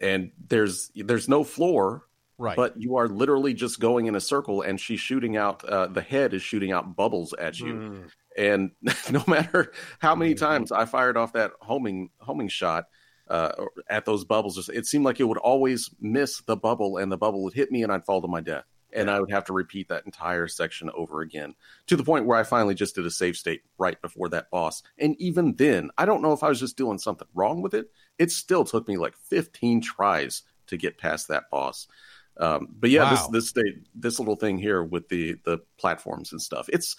and 0.00 0.30
there's 0.48 0.90
there's 0.96 1.28
no 1.28 1.44
floor, 1.44 2.06
Right. 2.38 2.56
but 2.56 2.80
you 2.80 2.96
are 2.96 3.08
literally 3.08 3.52
just 3.52 3.78
going 3.78 4.06
in 4.06 4.14
a 4.14 4.20
circle, 4.20 4.62
and 4.62 4.80
she's 4.80 5.00
shooting 5.00 5.36
out. 5.36 5.62
Uh, 5.64 5.86
the 5.88 6.00
head 6.00 6.32
is 6.32 6.40
shooting 6.40 6.72
out 6.72 6.96
bubbles 6.96 7.34
at 7.34 7.60
you, 7.60 7.74
Mm. 7.74 8.10
and 8.38 8.70
no 9.12 9.22
matter 9.26 9.72
how 9.98 10.14
many 10.14 10.34
times 10.34 10.72
I 10.72 10.86
fired 10.86 11.18
off 11.18 11.34
that 11.34 11.52
homing 11.60 12.08
homing 12.20 12.48
shot, 12.48 12.86
uh, 13.28 13.52
at 13.88 14.04
those 14.04 14.24
bubbles. 14.24 14.68
It 14.68 14.86
seemed 14.86 15.04
like 15.04 15.20
it 15.20 15.24
would 15.24 15.38
always 15.38 15.90
miss 16.00 16.40
the 16.42 16.56
bubble, 16.56 16.98
and 16.98 17.10
the 17.10 17.16
bubble 17.16 17.42
would 17.44 17.54
hit 17.54 17.70
me, 17.70 17.82
and 17.82 17.92
I'd 17.92 18.04
fall 18.04 18.20
to 18.22 18.28
my 18.28 18.40
death. 18.40 18.64
And 18.94 19.10
I 19.10 19.20
would 19.20 19.30
have 19.30 19.46
to 19.46 19.54
repeat 19.54 19.88
that 19.88 20.04
entire 20.04 20.46
section 20.46 20.90
over 20.94 21.22
again 21.22 21.54
to 21.86 21.96
the 21.96 22.04
point 22.04 22.26
where 22.26 22.38
I 22.38 22.42
finally 22.42 22.74
just 22.74 22.94
did 22.94 23.06
a 23.06 23.10
save 23.10 23.36
state 23.36 23.62
right 23.78 24.00
before 24.02 24.28
that 24.30 24.50
boss. 24.50 24.82
And 24.98 25.16
even 25.18 25.54
then, 25.56 25.88
I 25.96 26.04
don't 26.04 26.20
know 26.20 26.34
if 26.34 26.42
I 26.42 26.50
was 26.50 26.60
just 26.60 26.76
doing 26.76 26.98
something 26.98 27.28
wrong 27.32 27.62
with 27.62 27.72
it. 27.72 27.90
It 28.18 28.30
still 28.30 28.64
took 28.64 28.86
me 28.86 28.98
like 28.98 29.16
15 29.16 29.80
tries 29.80 30.42
to 30.66 30.76
get 30.76 30.98
past 30.98 31.28
that 31.28 31.44
boss. 31.50 31.88
Um, 32.36 32.68
but 32.78 32.90
yeah, 32.90 33.04
wow. 33.04 33.10
this 33.10 33.26
this 33.28 33.48
state, 33.48 33.86
this 33.94 34.18
little 34.18 34.36
thing 34.36 34.58
here 34.58 34.82
with 34.82 35.08
the 35.08 35.36
the 35.44 35.58
platforms 35.78 36.32
and 36.32 36.40
stuff. 36.40 36.68
It's 36.70 36.96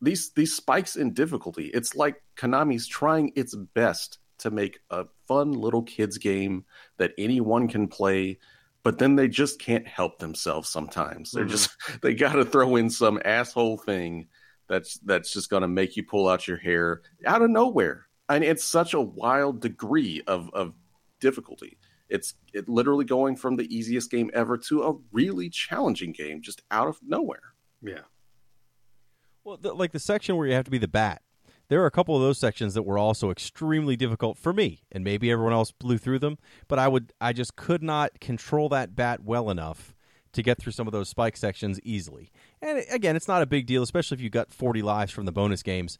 these 0.00 0.32
these 0.32 0.54
spikes 0.54 0.96
in 0.96 1.12
difficulty. 1.12 1.66
It's 1.68 1.94
like 1.94 2.22
Konami's 2.36 2.86
trying 2.86 3.32
its 3.36 3.54
best 3.54 4.18
to 4.42 4.50
make 4.50 4.78
a 4.90 5.06
fun 5.26 5.52
little 5.52 5.82
kids 5.82 6.18
game 6.18 6.64
that 6.98 7.12
anyone 7.18 7.68
can 7.68 7.88
play 7.88 8.38
but 8.82 8.98
then 8.98 9.16
they 9.16 9.28
just 9.28 9.60
can't 9.60 9.86
help 9.86 10.18
themselves 10.18 10.68
sometimes. 10.68 11.30
They're 11.30 11.44
mm-hmm. 11.44 11.52
just 11.52 11.70
they 12.02 12.14
got 12.14 12.32
to 12.32 12.44
throw 12.44 12.76
in 12.76 12.90
some 12.90 13.20
asshole 13.24 13.78
thing 13.78 14.28
that's 14.68 14.98
that's 14.98 15.32
just 15.32 15.50
going 15.50 15.62
to 15.62 15.68
make 15.68 15.96
you 15.96 16.02
pull 16.02 16.28
out 16.28 16.48
your 16.48 16.56
hair 16.56 17.02
out 17.26 17.42
of 17.42 17.50
nowhere. 17.50 18.06
And 18.28 18.42
it's 18.42 18.64
such 18.64 18.94
a 18.94 19.00
wild 19.00 19.60
degree 19.60 20.22
of 20.26 20.50
of 20.52 20.74
difficulty. 21.20 21.78
It's 22.08 22.34
it 22.52 22.68
literally 22.68 23.04
going 23.04 23.36
from 23.36 23.56
the 23.56 23.74
easiest 23.74 24.10
game 24.10 24.30
ever 24.34 24.58
to 24.58 24.82
a 24.82 24.94
really 25.12 25.48
challenging 25.48 26.12
game 26.12 26.42
just 26.42 26.62
out 26.70 26.88
of 26.88 26.98
nowhere. 27.02 27.54
Yeah. 27.80 28.00
Well 29.44 29.56
the, 29.56 29.72
like 29.72 29.92
the 29.92 29.98
section 29.98 30.36
where 30.36 30.46
you 30.46 30.54
have 30.54 30.64
to 30.64 30.70
be 30.70 30.78
the 30.78 30.88
bat 30.88 31.22
there 31.72 31.82
are 31.82 31.86
a 31.86 31.90
couple 31.90 32.14
of 32.14 32.20
those 32.20 32.36
sections 32.36 32.74
that 32.74 32.82
were 32.82 32.98
also 32.98 33.30
extremely 33.30 33.96
difficult 33.96 34.36
for 34.36 34.52
me, 34.52 34.82
and 34.92 35.02
maybe 35.02 35.30
everyone 35.30 35.54
else 35.54 35.72
blew 35.72 35.96
through 35.96 36.18
them, 36.18 36.36
but 36.68 36.78
I 36.78 36.86
would 36.86 37.14
I 37.18 37.32
just 37.32 37.56
could 37.56 37.82
not 37.82 38.20
control 38.20 38.68
that 38.68 38.94
bat 38.94 39.24
well 39.24 39.48
enough 39.48 39.94
to 40.34 40.42
get 40.42 40.58
through 40.58 40.72
some 40.72 40.86
of 40.86 40.92
those 40.92 41.08
spike 41.08 41.34
sections 41.34 41.80
easily. 41.82 42.30
And 42.60 42.84
again, 42.90 43.16
it's 43.16 43.26
not 43.26 43.40
a 43.40 43.46
big 43.46 43.64
deal, 43.64 43.82
especially 43.82 44.16
if 44.16 44.20
you 44.20 44.28
got 44.28 44.52
40 44.52 44.82
lives 44.82 45.12
from 45.12 45.24
the 45.24 45.32
bonus 45.32 45.62
games. 45.62 45.96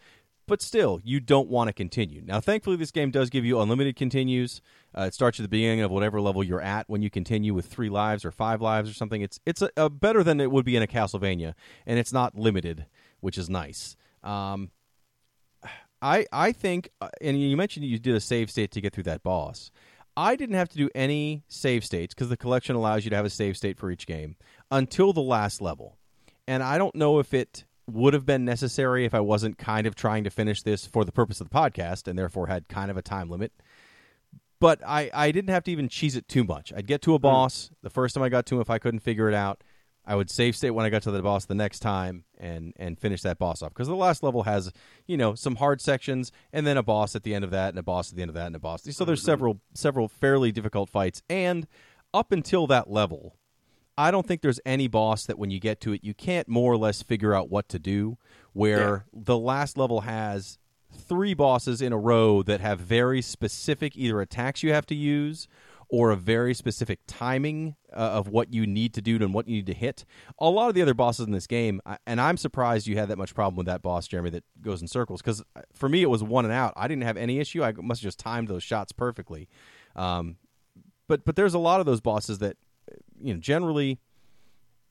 But 0.47 0.61
still, 0.61 1.01
you 1.03 1.21
don't 1.21 1.49
want 1.49 1.69
to 1.69 1.73
continue. 1.73 2.21
Now, 2.23 2.41
thankfully, 2.41 2.77
this 2.77 2.91
game 2.91 3.11
does 3.11 3.31
give 3.31 3.47
you 3.47 3.59
unlimited 3.59 3.97
continues. 3.97 4.61
Uh, 4.95 5.05
it 5.05 5.15
starts 5.15 5.41
at 5.41 5.45
the 5.45 5.49
beginning 5.49 5.81
of 5.81 5.91
whatever 5.91 6.21
level 6.21 6.45
you're 6.45 6.61
at 6.61 6.87
when 6.87 7.01
you 7.01 7.09
continue 7.09 7.55
with 7.55 7.65
three 7.65 7.89
lives 7.89 8.27
or 8.27 8.31
five 8.31 8.61
lives 8.61 8.91
or 8.91 8.93
something. 8.93 9.23
It's 9.23 9.41
it's 9.47 9.63
a, 9.63 9.71
a 9.79 9.89
better 9.89 10.23
than 10.23 10.39
it 10.39 10.51
would 10.51 10.67
be 10.67 10.77
in 10.77 10.83
a 10.83 10.87
Castlevania, 10.87 11.55
and 11.87 11.99
it's 11.99 12.13
not 12.13 12.37
limited, 12.37 12.85
which 13.21 13.39
is 13.39 13.49
nice. 13.49 13.97
Um, 14.23 14.71
I 16.03 16.27
I 16.33 16.53
think, 16.53 16.91
uh, 17.01 17.09
and 17.21 17.41
you 17.41 17.57
mentioned 17.57 17.87
you 17.87 17.99
did 17.99 18.15
a 18.15 18.21
save 18.21 18.51
state 18.51 18.73
to 18.73 18.81
get 18.81 18.93
through 18.93 19.05
that 19.05 19.23
boss. 19.23 19.71
I 20.17 20.37
didn't 20.37 20.57
have 20.57 20.69
to 20.71 20.77
do 20.77 20.91
any 20.95 21.45
save 21.49 21.85
states 21.85 22.13
because 22.13 22.29
the 22.29 22.37
collection 22.37 22.77
allows 22.77 23.05
you 23.05 23.11
to 23.11 23.17
have 23.17 23.25
a 23.25 23.31
save 23.31 23.57
state 23.57 23.79
for 23.79 23.91
each 23.91 24.07
game 24.07 24.37
until 24.71 25.13
the 25.13 25.23
last 25.23 25.63
level. 25.63 25.97
And 26.47 26.63
I 26.63 26.77
don't 26.77 26.95
know 26.95 27.19
if 27.19 27.33
it 27.33 27.65
would 27.87 28.13
have 28.13 28.27
been 28.27 28.45
necessary 28.45 29.05
if 29.05 29.15
I 29.15 29.21
wasn't 29.21 29.57
kind 29.59 29.87
of 29.87 29.95
trying 29.95 30.25
to 30.25 30.31
finish 30.31 30.63
this 30.63 30.85
for 30.85 31.05
the 31.05 31.13
purpose 31.13 31.41
of 31.41 31.49
the 31.49 31.55
podcast 31.55 32.09
and 32.09 32.19
therefore 32.19 32.49
had 32.49 32.69
kind 32.69 32.91
of 32.91 32.97
a 32.97 33.03
time 33.03 33.31
limit. 33.31 33.53
But 34.61 34.81
I, 34.87 35.11
I 35.13 35.33
didn't 35.33 35.51
have 35.51 35.65
to 35.65 35.73
even 35.73 35.89
cheese 35.89 36.15
it 36.15 36.29
too 36.29 36.45
much. 36.45 36.73
I'd 36.77 36.87
get 36.87 37.03
to 37.03 37.15
a 37.15 37.19
hmm. 37.19 37.23
boss. 37.23 37.71
The 37.83 37.91
first 37.91 38.15
time 38.15 38.23
I 38.23 38.29
got 38.29 38.47
to 38.47 38.57
him, 38.57 38.61
if 38.61 38.71
I 38.71 38.79
couldn't 38.79 39.01
figure 39.01 39.29
it 39.29 39.35
out, 39.35 39.65
I 40.05 40.17
would 40.17 40.31
save 40.31 40.57
state 40.57 40.71
when 40.71 40.85
I 40.85 40.91
got 40.91 41.03
to 41.03 41.11
the 41.11 41.23
boss 41.23 41.45
the 41.45 41.55
next 41.55 41.81
time 41.81 42.25
and 42.39 42.73
and 42.77 42.99
finish 42.99 43.23
that 43.23 43.39
boss 43.39 43.63
off 43.63 43.71
because 43.71 43.89
the 43.89 43.95
last 43.95 44.23
level 44.23 44.43
has 44.43 44.73
you 45.07 45.17
know 45.17 45.35
some 45.35 45.57
hard 45.57 45.81
sections 45.81 46.33
and 46.53 46.67
then 46.67 46.77
a 46.77 46.83
boss 46.83 47.15
at 47.15 47.23
the 47.23 47.35
end 47.35 47.45
of 47.45 47.51
that 47.53 47.71
and 47.71 47.79
a 47.79 47.83
boss 47.83 48.11
at 48.11 48.17
the 48.17 48.23
end 48.23 48.29
of 48.29 48.35
that 48.35 48.47
and 48.47 48.57
a 48.57 48.61
boss. 48.61 48.83
So 48.91 49.05
there's 49.05 49.21
mm-hmm. 49.21 49.27
several 49.27 49.61
several 49.75 50.09
fairly 50.09 50.51
difficult 50.51 50.91
fights 50.91 51.23
and 51.31 51.67
up 52.13 52.33
until 52.33 52.67
that 52.67 52.91
level, 52.91 53.37
I 53.97 54.11
don't 54.11 54.27
think 54.27 54.43
there's 54.43 54.61
any 54.67 54.89
boss 54.89 55.25
that 55.27 55.39
when 55.39 55.51
you 55.51 55.61
get 55.61 55.81
to 55.83 55.93
it 55.93 56.03
you 56.03 56.15
can't 56.15 56.49
more 56.49 56.73
or 56.73 56.77
less 56.77 57.03
figure 57.03 57.35
out 57.35 57.51
what 57.51 57.69
to 57.71 57.79
do. 57.79 58.19
Where 58.53 59.07
yeah. 59.13 59.21
the 59.23 59.39
last 59.39 59.79
level 59.79 60.03
has 60.03 60.59
three 60.93 61.33
bosses 61.33 61.81
in 61.81 61.93
a 61.93 61.99
row 61.99 62.43
that 62.43 62.61
have 62.61 62.81
very 62.81 63.23
specific 63.23 63.97
either 63.97 64.21
attacks 64.21 64.63
you 64.63 64.73
have 64.73 64.85
to 64.87 64.95
use 64.95 65.49
or 65.93 66.11
a 66.11 66.17
very 66.17 66.55
specific 66.55 67.01
timing 67.07 67.77
uh, 67.93 67.97
of 67.97 68.27
what 68.27 68.51
you 68.51 68.67
need 68.67 68.95
to 68.95 69.03
do 69.03 69.17
and 69.17 69.35
what 69.35 69.47
you 69.47 69.57
need 69.57 69.67
to 69.67 69.75
hit. 69.75 70.07
A 70.39 70.49
lot 70.49 70.71
of 70.71 70.75
the 70.75 70.81
other 70.81 70.95
bosses 70.95 71.27
in 71.27 71.33
this 71.33 71.47
game, 71.47 71.83
and 72.07 72.19
I'm 72.19 72.39
surprised 72.39 72.87
you 72.87 72.97
had 72.97 73.09
that 73.09 73.19
much 73.19 73.35
problem 73.35 73.57
with 73.57 73.67
that 73.67 73.83
boss, 73.83 74.09
Jeremy, 74.09 74.31
that 74.31 74.45
goes 74.63 74.81
in 74.81 74.89
circles. 74.89 75.21
Because 75.21 75.43
uh, 75.55 75.61
for 75.75 75.91
me, 75.91 76.01
it 76.01 76.09
was 76.09 76.23
one 76.23 76.47
and 76.47 76.55
out. 76.55 76.73
I 76.77 76.89
didn't 76.89 77.03
have 77.03 77.19
any 77.19 77.39
issue. 77.39 77.63
I 77.63 77.73
must 77.73 78.01
have 78.01 78.09
just 78.09 78.19
timed 78.19 78.49
those 78.49 78.63
shots 78.63 78.91
perfectly. 78.91 79.51
Um, 79.95 80.37
but 81.09 81.27
but 81.27 81.37
there's 81.37 81.53
a 81.53 81.59
lot 81.59 81.79
of 81.79 81.85
those 81.85 82.01
bosses 82.01 82.39
that 82.39 82.57
you 83.21 83.35
know 83.35 83.41
generally 83.41 84.01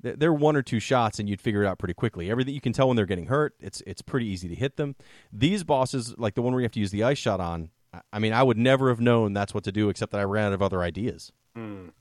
they're 0.03 0.33
one 0.33 0.55
or 0.55 0.61
two 0.61 0.79
shots 0.79 1.19
and 1.19 1.27
you'd 1.27 1.41
figure 1.41 1.63
it 1.63 1.67
out 1.67 1.79
pretty 1.79 1.95
quickly. 1.95 2.29
Everything 2.29 2.53
you 2.53 2.61
can 2.61 2.73
tell 2.73 2.87
when 2.87 2.95
they're 2.95 3.07
getting 3.07 3.25
hurt. 3.25 3.55
It's 3.59 3.81
it's 3.87 4.03
pretty 4.03 4.27
easy 4.27 4.47
to 4.49 4.55
hit 4.55 4.77
them. 4.77 4.95
These 5.33 5.63
bosses, 5.63 6.15
like 6.19 6.35
the 6.35 6.43
one 6.43 6.53
where 6.53 6.61
you 6.61 6.65
have 6.65 6.71
to 6.73 6.79
use 6.79 6.91
the 6.91 7.03
ice 7.03 7.17
shot 7.17 7.39
on, 7.39 7.71
I 8.11 8.19
mean, 8.19 8.33
I 8.33 8.43
would 8.43 8.57
never 8.57 8.89
have 8.89 9.01
known 9.01 9.33
that's 9.33 9.53
what 9.53 9.65
to 9.65 9.71
do, 9.71 9.89
except 9.89 10.11
that 10.11 10.21
I 10.21 10.23
ran 10.23 10.47
out 10.47 10.53
of 10.53 10.61
other 10.61 10.81
ideas. 10.81 11.31
Mm. 11.57 11.91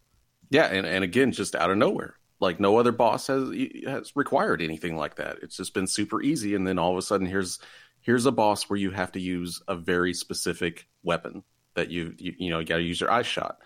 Yeah, 0.51 0.67
and, 0.67 0.87
and 0.87 1.05
again, 1.05 1.33
just 1.33 1.55
out 1.55 1.71
of 1.71 1.79
nowhere, 1.79 2.15
like 2.41 2.61
no 2.61 2.79
other 2.79 2.93
boss 2.93 3.27
has 3.29 3.51
has 3.87 4.15
required 4.17 4.63
anything 4.63 4.97
like 4.97 5.17
that. 5.17 5.39
It's 5.43 5.57
just 5.57 5.75
been 5.75 5.87
super 5.87 6.23
easy, 6.23 6.55
and 6.55 6.67
then 6.67 6.79
all 6.79 6.93
of 6.93 6.99
a 6.99 7.03
sudden, 7.03 7.27
here's 7.27 7.59
here's 8.01 8.27
a 8.27 8.33
boss 8.33 8.65
where 8.65 8.79
you 8.79 8.91
have 8.91 9.13
to 9.13 9.21
use 9.21 9.63
a 9.69 9.77
very 9.77 10.15
specific 10.15 10.87
weapon 11.03 11.45
that 11.75 11.91
you 11.91 12.15
you, 12.19 12.35
you 12.39 12.51
know 12.51 12.59
you 12.59 12.67
got 12.67 12.79
to 12.79 12.83
use 12.83 13.01
your 13.01 13.13
ice 13.13 13.27
shot. 13.27 13.59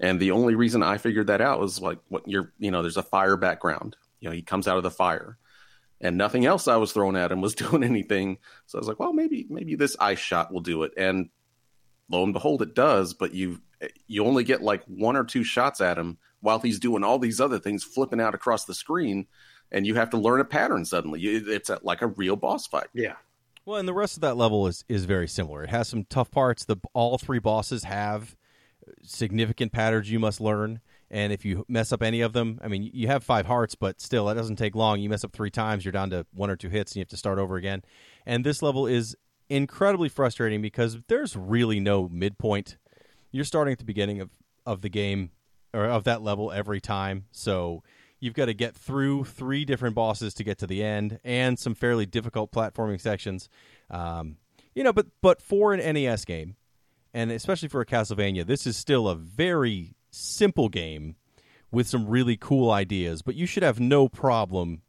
And 0.00 0.20
the 0.20 0.30
only 0.30 0.54
reason 0.54 0.82
I 0.82 0.98
figured 0.98 1.26
that 1.26 1.40
out 1.40 1.58
was 1.58 1.80
like 1.80 1.98
what 2.08 2.28
you're 2.28 2.52
you 2.58 2.70
know 2.70 2.82
there's 2.82 2.96
a 2.96 3.02
fire 3.02 3.36
background. 3.36 3.96
You 4.20 4.28
know 4.28 4.34
he 4.34 4.42
comes 4.42 4.68
out 4.68 4.76
of 4.76 4.82
the 4.82 4.90
fire, 4.90 5.38
and 6.00 6.16
nothing 6.16 6.46
else 6.46 6.68
I 6.68 6.76
was 6.76 6.92
throwing 6.92 7.16
at 7.16 7.32
him 7.32 7.40
was 7.40 7.54
doing 7.56 7.82
anything. 7.82 8.38
So 8.66 8.78
I 8.78 8.80
was 8.80 8.88
like, 8.88 9.00
well, 9.00 9.12
maybe 9.12 9.46
maybe 9.48 9.74
this 9.74 9.96
ice 9.98 10.18
shot 10.18 10.52
will 10.52 10.60
do 10.60 10.84
it. 10.84 10.92
And 10.96 11.30
lo 12.10 12.24
and 12.24 12.32
behold, 12.32 12.62
it 12.62 12.74
does. 12.74 13.14
But 13.14 13.34
you 13.34 13.60
you 14.06 14.24
only 14.24 14.44
get 14.44 14.62
like 14.62 14.84
one 14.84 15.16
or 15.16 15.24
two 15.24 15.44
shots 15.44 15.80
at 15.80 15.98
him 15.98 16.18
while 16.40 16.60
he's 16.60 16.78
doing 16.78 17.04
all 17.04 17.18
these 17.18 17.40
other 17.40 17.58
things, 17.58 17.84
flipping 17.84 18.20
out 18.20 18.34
across 18.34 18.64
the 18.64 18.74
screen, 18.74 19.26
and 19.70 19.86
you 19.86 19.94
have 19.94 20.10
to 20.10 20.16
learn 20.16 20.40
a 20.40 20.44
pattern 20.44 20.84
suddenly. 20.84 21.20
It's 21.22 21.70
a, 21.70 21.78
like 21.82 22.02
a 22.02 22.06
real 22.08 22.36
boss 22.36 22.66
fight. 22.66 22.88
Yeah. 22.92 23.14
Well, 23.64 23.78
and 23.78 23.88
the 23.88 23.94
rest 23.94 24.16
of 24.16 24.22
that 24.22 24.36
level 24.36 24.66
is 24.66 24.84
is 24.88 25.04
very 25.04 25.28
similar. 25.28 25.62
It 25.64 25.70
has 25.70 25.88
some 25.88 26.04
tough 26.04 26.30
parts. 26.30 26.64
The 26.64 26.76
all 26.94 27.18
three 27.18 27.38
bosses 27.38 27.84
have 27.84 28.36
significant 29.02 29.72
patterns 29.72 30.10
you 30.10 30.18
must 30.18 30.40
learn. 30.40 30.80
And 31.10 31.32
if 31.32 31.44
you 31.44 31.64
mess 31.68 31.90
up 31.90 32.02
any 32.02 32.20
of 32.20 32.34
them, 32.34 32.58
I 32.62 32.68
mean, 32.68 32.90
you 32.92 33.06
have 33.06 33.24
five 33.24 33.46
hearts, 33.46 33.74
but 33.74 34.00
still, 34.00 34.26
that 34.26 34.34
doesn't 34.34 34.56
take 34.56 34.74
long. 34.74 35.00
You 35.00 35.08
mess 35.08 35.24
up 35.24 35.32
three 35.32 35.50
times, 35.50 35.84
you're 35.84 35.92
down 35.92 36.10
to 36.10 36.26
one 36.34 36.50
or 36.50 36.56
two 36.56 36.68
hits, 36.68 36.92
and 36.92 36.96
you 36.96 37.00
have 37.00 37.08
to 37.08 37.16
start 37.16 37.38
over 37.38 37.56
again. 37.56 37.82
And 38.26 38.44
this 38.44 38.62
level 38.62 38.86
is 38.86 39.16
incredibly 39.48 40.08
frustrating 40.08 40.62
because 40.62 40.98
there's 41.08 41.36
really 41.36 41.80
no 41.80 42.08
midpoint. 42.08 42.76
You're 43.30 43.44
starting 43.44 43.72
at 43.72 43.78
the 43.78 43.84
beginning 43.84 44.20
of, 44.20 44.30
of 44.66 44.82
the 44.82 44.88
game 44.88 45.30
or 45.72 45.84
of 45.84 46.04
that 46.04 46.22
level 46.22 46.50
every 46.52 46.80
time. 46.80 47.24
So 47.30 47.82
you've 48.20 48.34
got 48.34 48.46
to 48.46 48.54
get 48.54 48.74
through 48.74 49.24
three 49.24 49.64
different 49.64 49.94
bosses 49.94 50.34
to 50.34 50.44
get 50.44 50.58
to 50.58 50.66
the 50.66 50.82
end 50.82 51.20
and 51.24 51.58
some 51.58 51.74
fairly 51.74 52.06
difficult 52.06 52.52
platforming 52.52 53.00
sections. 53.00 53.48
Um, 53.90 54.36
you 54.74 54.84
know, 54.84 54.92
but 54.92 55.06
but 55.22 55.42
for 55.42 55.72
an 55.72 55.94
NES 55.94 56.24
game, 56.24 56.56
and 57.14 57.30
especially 57.30 57.68
for 57.68 57.80
a 57.80 57.86
Castlevania, 57.86 58.46
this 58.46 58.66
is 58.66 58.76
still 58.76 59.08
a 59.08 59.14
very 59.14 59.94
simple 60.10 60.68
game 60.68 61.16
with 61.70 61.86
some 61.86 62.06
really 62.06 62.36
cool 62.36 62.70
ideas, 62.70 63.22
but 63.22 63.34
you 63.34 63.46
should 63.46 63.62
have 63.62 63.80
no 63.80 64.08
problem 64.08 64.82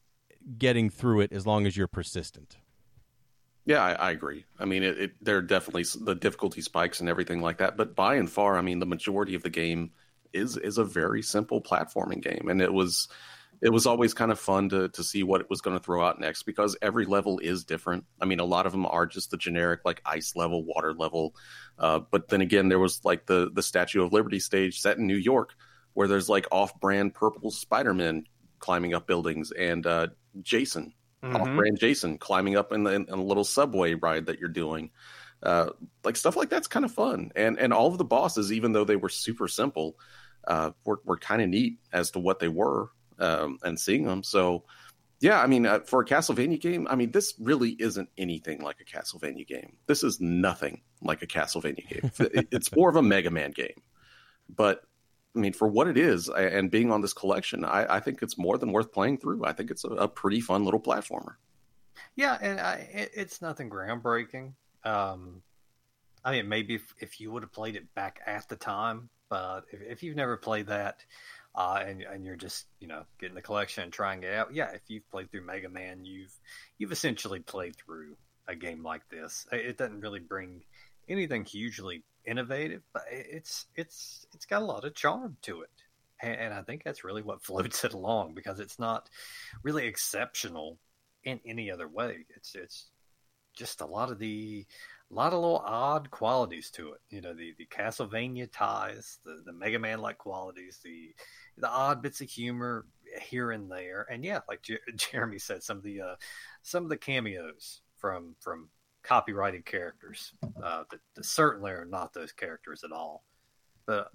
getting 0.57 0.89
through 0.89 1.21
it 1.21 1.31
as 1.31 1.45
long 1.45 1.65
as 1.65 1.75
you're 1.75 1.87
persistent. 1.87 2.57
Yeah, 3.69 3.83
I, 3.83 3.91
I 3.91 4.11
agree. 4.11 4.45
I 4.57 4.65
mean, 4.65 4.81
it, 4.81 4.97
it, 4.99 5.11
there 5.21 5.37
are 5.37 5.43
definitely 5.43 5.85
the 6.03 6.15
difficulty 6.15 6.59
spikes 6.59 7.01
and 7.01 7.07
everything 7.07 7.39
like 7.39 7.59
that, 7.59 7.77
but 7.77 7.95
by 7.95 8.15
and 8.15 8.27
far, 8.27 8.57
I 8.57 8.61
mean, 8.61 8.79
the 8.79 8.87
majority 8.87 9.35
of 9.35 9.43
the 9.43 9.51
game 9.51 9.91
is 10.33 10.57
is 10.57 10.79
a 10.79 10.83
very 10.83 11.21
simple 11.21 11.61
platforming 11.61 12.19
game, 12.23 12.47
and 12.49 12.63
it 12.63 12.73
was 12.73 13.09
it 13.61 13.69
was 13.69 13.85
always 13.85 14.15
kind 14.15 14.31
of 14.31 14.39
fun 14.39 14.69
to 14.69 14.89
to 14.89 15.03
see 15.03 15.21
what 15.21 15.39
it 15.39 15.51
was 15.51 15.61
going 15.61 15.77
to 15.77 15.83
throw 15.83 16.03
out 16.03 16.19
next 16.19 16.43
because 16.43 16.75
every 16.81 17.05
level 17.05 17.37
is 17.37 17.63
different. 17.63 18.05
I 18.19 18.25
mean, 18.25 18.39
a 18.39 18.43
lot 18.45 18.65
of 18.65 18.71
them 18.71 18.87
are 18.87 19.05
just 19.05 19.29
the 19.29 19.37
generic 19.37 19.81
like 19.85 20.01
ice 20.03 20.35
level, 20.35 20.63
water 20.65 20.95
level, 20.95 21.35
uh, 21.77 21.99
but 22.09 22.27
then 22.27 22.41
again, 22.41 22.69
there 22.69 22.79
was 22.79 23.05
like 23.05 23.27
the 23.27 23.51
the 23.53 23.61
Statue 23.61 24.03
of 24.03 24.11
Liberty 24.11 24.39
stage 24.39 24.79
set 24.81 24.97
in 24.97 25.05
New 25.05 25.15
York 25.15 25.53
where 25.93 26.07
there's 26.07 26.29
like 26.29 26.47
off-brand 26.51 27.13
purple 27.13 27.51
Spider-Man 27.51 28.23
climbing 28.57 28.95
up 28.95 29.05
buildings 29.05 29.51
and 29.51 29.85
uh, 29.85 30.07
Jason 30.41 30.91
mm-hmm. 31.23 31.75
Jason 31.75 32.17
climbing 32.17 32.55
up 32.55 32.71
in, 32.71 32.83
the, 32.83 32.91
in, 32.91 33.05
a 33.09 33.15
little 33.15 33.43
subway 33.43 33.93
ride 33.93 34.25
that 34.27 34.39
you're 34.39 34.49
doing. 34.49 34.91
Uh, 35.41 35.69
like 36.03 36.17
stuff 36.17 36.35
like 36.35 36.49
that's 36.49 36.67
kind 36.67 36.83
of 36.83 36.91
fun, 36.91 37.31
and 37.33 37.57
and 37.57 37.71
all 37.71 37.87
of 37.87 37.97
the 37.97 38.03
bosses, 38.03 38.51
even 38.51 38.73
though 38.73 38.83
they 38.83 38.97
were 38.97 39.07
super 39.07 39.47
simple, 39.47 39.97
uh, 40.47 40.71
were 40.83 40.99
were 41.05 41.17
kind 41.17 41.41
of 41.41 41.47
neat 41.47 41.79
as 41.93 42.11
to 42.11 42.19
what 42.19 42.39
they 42.39 42.49
were 42.49 42.89
um, 43.19 43.57
and 43.63 43.79
seeing 43.79 44.03
them. 44.03 44.21
So 44.21 44.65
yeah, 45.21 45.41
I 45.41 45.47
mean, 45.47 45.65
uh, 45.65 45.79
for 45.81 46.01
a 46.01 46.05
Castlevania 46.05 46.59
game, 46.59 46.87
I 46.89 46.95
mean, 46.95 47.11
this 47.11 47.33
really 47.39 47.71
isn't 47.71 48.09
anything 48.17 48.61
like 48.61 48.77
a 48.79 48.85
Castlevania 48.85 49.45
game. 49.45 49.75
This 49.85 50.03
is 50.03 50.21
nothing 50.21 50.81
like 51.01 51.21
a 51.21 51.27
Castlevania 51.27 51.87
game. 51.87 52.11
it's 52.51 52.73
more 52.73 52.89
of 52.89 52.95
a 52.95 53.01
Mega 53.01 53.29
Man 53.29 53.51
game. 53.51 53.81
But 54.53 54.81
I 55.35 55.39
mean, 55.39 55.53
for 55.53 55.67
what 55.67 55.87
it 55.87 55.97
is, 55.97 56.27
and 56.27 56.71
being 56.71 56.91
on 56.91 57.01
this 57.01 57.13
collection, 57.13 57.63
I, 57.63 57.97
I 57.97 57.99
think 57.99 58.21
it's 58.21 58.37
more 58.37 58.57
than 58.57 58.71
worth 58.71 58.91
playing 58.91 59.19
through. 59.19 59.45
I 59.45 59.53
think 59.53 59.69
it's 59.69 59.83
a, 59.83 59.89
a 59.89 60.07
pretty 60.07 60.41
fun 60.41 60.65
little 60.65 60.79
platformer. 60.79 61.35
Yeah, 62.15 62.37
and 62.41 62.59
I, 62.59 62.89
it, 62.91 63.11
it's 63.13 63.41
nothing 63.41 63.69
groundbreaking. 63.69 64.53
Um, 64.83 65.41
I 66.23 66.31
mean, 66.31 66.49
maybe 66.49 66.75
if, 66.75 66.95
if 66.99 67.21
you 67.21 67.31
would 67.31 67.43
have 67.43 67.51
played 67.51 67.75
it 67.75 67.93
back 67.93 68.21
at 68.25 68.47
the 68.49 68.55
time, 68.55 69.09
but 69.29 69.65
if, 69.71 69.81
if 69.81 70.03
you've 70.03 70.15
never 70.15 70.35
played 70.35 70.67
that, 70.67 71.03
uh, 71.55 71.83
and 71.85 72.01
and 72.01 72.25
you're 72.25 72.35
just 72.35 72.67
you 72.79 72.87
know 72.87 73.03
getting 73.19 73.35
the 73.35 73.41
collection 73.41 73.83
and 73.83 73.93
trying 73.93 74.23
it 74.23 74.33
out, 74.33 74.53
yeah, 74.53 74.71
if 74.71 74.81
you've 74.87 75.09
played 75.11 75.31
through 75.31 75.45
Mega 75.45 75.69
Man, 75.69 76.05
you've 76.05 76.33
you've 76.77 76.91
essentially 76.91 77.39
played 77.39 77.75
through 77.75 78.15
a 78.47 78.55
game 78.55 78.83
like 78.83 79.07
this. 79.09 79.47
It 79.51 79.77
doesn't 79.77 80.01
really 80.01 80.19
bring 80.19 80.61
anything 81.07 81.45
hugely 81.45 82.03
innovative, 82.29 82.83
but 82.93 83.03
it's 83.11 83.65
it's 83.75 84.25
it's 84.33 84.45
got 84.45 84.61
a 84.61 84.65
lot 84.65 84.85
of 84.85 84.95
charm 84.95 85.37
to 85.43 85.61
it, 85.61 85.69
and, 86.21 86.39
and 86.39 86.53
I 86.53 86.61
think 86.61 86.83
that's 86.83 87.03
really 87.03 87.21
what 87.21 87.43
floats 87.43 87.83
it 87.83 87.93
along 87.93 88.33
because 88.35 88.59
it's 88.59 88.79
not 88.79 89.09
really 89.63 89.87
exceptional 89.87 90.77
in 91.23 91.39
any 91.45 91.71
other 91.71 91.87
way. 91.87 92.25
It's 92.35 92.55
it's 92.55 92.89
just 93.55 93.81
a 93.81 93.85
lot 93.85 94.11
of 94.11 94.19
the 94.19 94.65
a 95.11 95.13
lot 95.13 95.33
of 95.33 95.39
little 95.39 95.63
odd 95.65 96.11
qualities 96.11 96.69
to 96.71 96.93
it. 96.93 97.01
You 97.09 97.21
know, 97.21 97.33
the, 97.33 97.55
the 97.57 97.65
Castlevania 97.65 98.47
ties, 98.51 99.17
the, 99.25 99.41
the 99.43 99.53
Mega 99.53 99.79
Man 99.79 99.99
like 99.99 100.17
qualities, 100.17 100.79
the 100.83 101.13
the 101.57 101.69
odd 101.69 102.01
bits 102.01 102.21
of 102.21 102.29
humor 102.29 102.85
here 103.21 103.51
and 103.51 103.71
there, 103.71 104.05
and 104.09 104.23
yeah, 104.23 104.41
like 104.47 104.61
Jeremy 104.95 105.39
said, 105.39 105.63
some 105.63 105.77
of 105.77 105.83
the 105.83 106.01
uh, 106.01 106.15
some 106.61 106.83
of 106.83 106.89
the 106.89 106.97
cameos 106.97 107.81
from 107.97 108.35
from 108.39 108.69
copyrighted 109.03 109.65
characters 109.65 110.33
uh, 110.63 110.83
that, 110.91 110.99
that, 111.15 111.25
certainly 111.25 111.71
are 111.71 111.85
not 111.85 112.13
those 112.13 112.31
characters 112.31 112.83
at 112.83 112.91
all. 112.91 113.23
But 113.85 114.09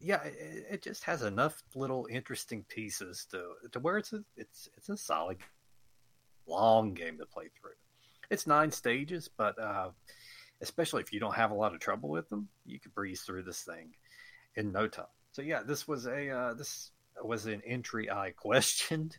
yeah, 0.00 0.22
it, 0.22 0.66
it, 0.70 0.82
just 0.82 1.04
has 1.04 1.22
enough 1.22 1.62
little 1.74 2.06
interesting 2.10 2.64
pieces 2.68 3.26
to 3.30 3.42
to 3.72 3.80
where 3.80 3.98
it's 3.98 4.12
a 4.12 4.22
it's 4.36 4.68
it's 4.76 4.88
a 4.88 4.96
solid 4.96 5.38
long 6.46 6.94
game 6.94 7.18
to 7.18 7.26
play 7.26 7.50
through. 7.60 7.72
It's 8.30 8.46
nine 8.46 8.70
stages, 8.70 9.28
but 9.28 9.58
uh, 9.58 9.90
especially 10.60 11.02
if 11.02 11.12
you 11.12 11.20
don't 11.20 11.34
have 11.34 11.50
a 11.50 11.54
lot 11.54 11.74
of 11.74 11.80
trouble 11.80 12.08
with 12.08 12.28
them, 12.28 12.48
you 12.64 12.78
could 12.78 12.94
breeze 12.94 13.22
through 13.22 13.42
this 13.42 13.62
thing 13.62 13.94
in 14.54 14.72
no 14.72 14.86
time. 14.86 15.06
So 15.32 15.42
yeah, 15.42 15.62
this 15.62 15.86
was 15.86 16.06
a 16.06 16.30
uh, 16.30 16.54
this 16.54 16.90
was 17.22 17.46
an 17.46 17.62
entry 17.66 18.10
I 18.10 18.30
questioned 18.36 19.16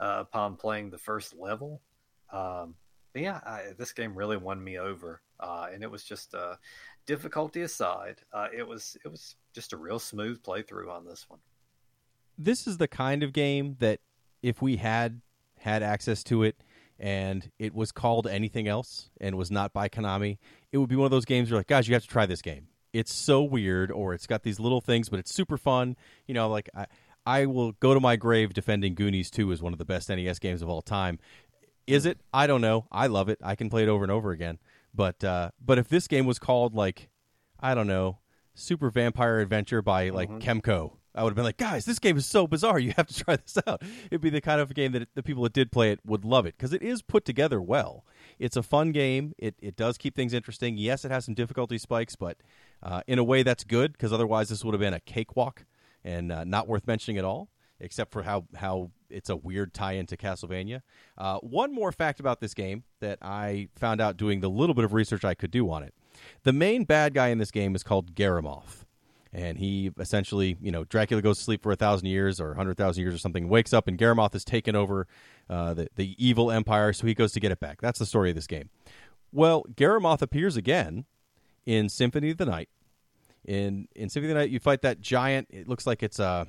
uh, 0.00 0.18
upon 0.20 0.56
playing 0.56 0.90
the 0.90 0.98
first 0.98 1.34
level. 1.36 1.82
Um, 2.32 2.74
but 3.16 3.22
yeah, 3.22 3.40
I, 3.46 3.62
this 3.78 3.94
game 3.94 4.14
really 4.14 4.36
won 4.36 4.62
me 4.62 4.78
over, 4.78 5.22
uh, 5.40 5.68
and 5.72 5.82
it 5.82 5.90
was 5.90 6.04
just 6.04 6.34
uh, 6.34 6.56
difficulty 7.06 7.62
aside, 7.62 8.20
uh, 8.30 8.48
it 8.54 8.68
was 8.68 8.94
it 9.06 9.08
was 9.08 9.36
just 9.54 9.72
a 9.72 9.78
real 9.78 9.98
smooth 9.98 10.42
playthrough 10.42 10.90
on 10.92 11.06
this 11.06 11.24
one. 11.26 11.38
This 12.36 12.66
is 12.66 12.76
the 12.76 12.88
kind 12.88 13.22
of 13.22 13.32
game 13.32 13.76
that 13.78 14.00
if 14.42 14.60
we 14.60 14.76
had 14.76 15.22
had 15.60 15.82
access 15.82 16.22
to 16.24 16.42
it 16.42 16.62
and 16.98 17.50
it 17.58 17.74
was 17.74 17.90
called 17.90 18.26
anything 18.26 18.68
else 18.68 19.08
and 19.18 19.38
was 19.38 19.50
not 19.50 19.72
by 19.72 19.88
Konami, 19.88 20.36
it 20.70 20.76
would 20.76 20.90
be 20.90 20.96
one 20.96 21.06
of 21.06 21.10
those 21.10 21.24
games 21.24 21.48
where 21.48 21.54
you're 21.54 21.60
like, 21.60 21.68
guys, 21.68 21.88
you 21.88 21.94
have 21.94 22.02
to 22.02 22.08
try 22.08 22.26
this 22.26 22.42
game. 22.42 22.68
It's 22.92 23.14
so 23.14 23.42
weird, 23.42 23.90
or 23.90 24.12
it's 24.12 24.26
got 24.26 24.42
these 24.42 24.60
little 24.60 24.82
things, 24.82 25.08
but 25.08 25.18
it's 25.18 25.32
super 25.32 25.56
fun. 25.56 25.96
You 26.26 26.34
know, 26.34 26.50
like 26.50 26.68
I, 26.76 26.84
I 27.26 27.46
will 27.46 27.72
go 27.72 27.92
to 27.92 27.98
my 27.98 28.14
grave 28.14 28.54
defending 28.54 28.94
Goonies 28.94 29.32
2 29.32 29.50
as 29.50 29.60
one 29.60 29.72
of 29.72 29.78
the 29.78 29.84
best 29.84 30.08
NES 30.08 30.38
games 30.38 30.62
of 30.62 30.68
all 30.68 30.80
time. 30.80 31.18
Is 31.86 32.06
it? 32.06 32.18
I 32.32 32.46
don't 32.46 32.60
know. 32.60 32.86
I 32.90 33.06
love 33.06 33.28
it. 33.28 33.38
I 33.42 33.54
can 33.54 33.70
play 33.70 33.82
it 33.82 33.88
over 33.88 34.04
and 34.04 34.10
over 34.10 34.30
again. 34.30 34.58
But 34.94 35.22
uh, 35.22 35.50
but 35.64 35.78
if 35.78 35.88
this 35.88 36.08
game 36.08 36.26
was 36.26 36.38
called 36.38 36.74
like 36.74 37.08
I 37.60 37.74
don't 37.74 37.86
know, 37.86 38.18
Super 38.54 38.90
Vampire 38.90 39.40
Adventure 39.40 39.82
by 39.82 40.10
like 40.10 40.30
mm-hmm. 40.30 40.58
Kemco 40.58 40.92
I 41.16 41.22
would 41.22 41.30
have 41.30 41.36
been 41.36 41.44
like, 41.44 41.56
guys, 41.56 41.86
this 41.86 41.98
game 41.98 42.18
is 42.18 42.26
so 42.26 42.46
bizarre. 42.46 42.78
You 42.78 42.92
have 42.96 43.06
to 43.06 43.14
try 43.24 43.36
this 43.36 43.58
out. 43.66 43.82
It'd 44.10 44.20
be 44.20 44.30
the 44.30 44.42
kind 44.42 44.60
of 44.60 44.72
game 44.74 44.92
that 44.92 45.08
the 45.14 45.22
people 45.22 45.42
that 45.44 45.54
did 45.54 45.72
play 45.72 45.90
it 45.90 46.00
would 46.04 46.24
love 46.24 46.44
it 46.44 46.56
because 46.56 46.74
it 46.74 46.82
is 46.82 47.00
put 47.00 47.24
together 47.24 47.60
well. 47.60 48.04
It's 48.38 48.56
a 48.56 48.62
fun 48.62 48.92
game. 48.92 49.32
It 49.38 49.54
it 49.60 49.76
does 49.76 49.96
keep 49.96 50.14
things 50.14 50.34
interesting. 50.34 50.76
Yes, 50.76 51.04
it 51.04 51.10
has 51.10 51.24
some 51.24 51.34
difficulty 51.34 51.78
spikes, 51.78 52.16
but 52.16 52.36
uh, 52.82 53.00
in 53.06 53.18
a 53.18 53.24
way 53.24 53.42
that's 53.42 53.64
good 53.64 53.92
because 53.92 54.12
otherwise 54.12 54.50
this 54.50 54.62
would 54.62 54.74
have 54.74 54.80
been 54.80 54.92
a 54.92 55.00
cakewalk 55.00 55.64
and 56.04 56.30
uh, 56.30 56.44
not 56.44 56.68
worth 56.68 56.86
mentioning 56.86 57.16
at 57.18 57.24
all. 57.24 57.48
Except 57.78 58.10
for 58.12 58.22
how 58.22 58.46
how 58.56 58.90
it's 59.10 59.28
a 59.28 59.36
weird 59.36 59.74
tie 59.74 59.92
into 59.92 60.16
Castlevania. 60.16 60.82
Uh, 61.16 61.38
one 61.38 61.74
more 61.74 61.92
fact 61.92 62.20
about 62.20 62.40
this 62.40 62.54
game 62.54 62.84
that 63.00 63.18
I 63.22 63.68
found 63.76 64.00
out 64.00 64.16
doing 64.16 64.40
the 64.40 64.48
little 64.50 64.74
bit 64.74 64.84
of 64.84 64.92
research 64.92 65.24
I 65.24 65.34
could 65.34 65.50
do 65.50 65.70
on 65.70 65.82
it. 65.82 65.94
The 66.42 66.52
main 66.52 66.84
bad 66.84 67.14
guy 67.14 67.28
in 67.28 67.38
this 67.38 67.50
game 67.50 67.74
is 67.74 67.82
called 67.82 68.14
Galamoth 68.14 68.86
and 69.36 69.58
he 69.58 69.90
essentially, 69.98 70.56
you 70.62 70.72
know, 70.72 70.84
Dracula 70.84 71.20
goes 71.20 71.36
to 71.36 71.44
sleep 71.44 71.62
for 71.62 71.70
a 71.70 71.76
thousand 71.76 72.06
years 72.06 72.40
or 72.40 72.52
a 72.52 72.56
hundred 72.56 72.78
thousand 72.78 73.02
years 73.02 73.14
or 73.14 73.18
something, 73.18 73.50
wakes 73.50 73.74
up, 73.74 73.86
and 73.86 73.98
Galamoth 73.98 74.32
has 74.32 74.46
taken 74.46 74.74
over 74.74 75.06
uh, 75.50 75.74
the 75.74 75.88
the 75.96 76.14
evil 76.18 76.50
empire, 76.50 76.94
so 76.94 77.06
he 77.06 77.12
goes 77.12 77.32
to 77.32 77.40
get 77.40 77.52
it 77.52 77.60
back. 77.60 77.82
That's 77.82 77.98
the 77.98 78.06
story 78.06 78.30
of 78.30 78.36
this 78.36 78.46
game. 78.46 78.70
Well, 79.32 79.64
Galamoth 79.74 80.22
appears 80.22 80.56
again 80.56 81.04
in 81.66 81.90
Symphony 81.90 82.30
of 82.30 82.38
the 82.38 82.46
Night. 82.46 82.70
In 83.44 83.88
in 83.94 84.08
Symphony 84.08 84.32
of 84.32 84.36
the 84.36 84.40
Night, 84.40 84.50
you 84.50 84.58
fight 84.58 84.80
that 84.82 85.02
giant. 85.02 85.48
It 85.50 85.68
looks 85.68 85.86
like 85.86 86.02
it's 86.02 86.18
uh 86.18 86.46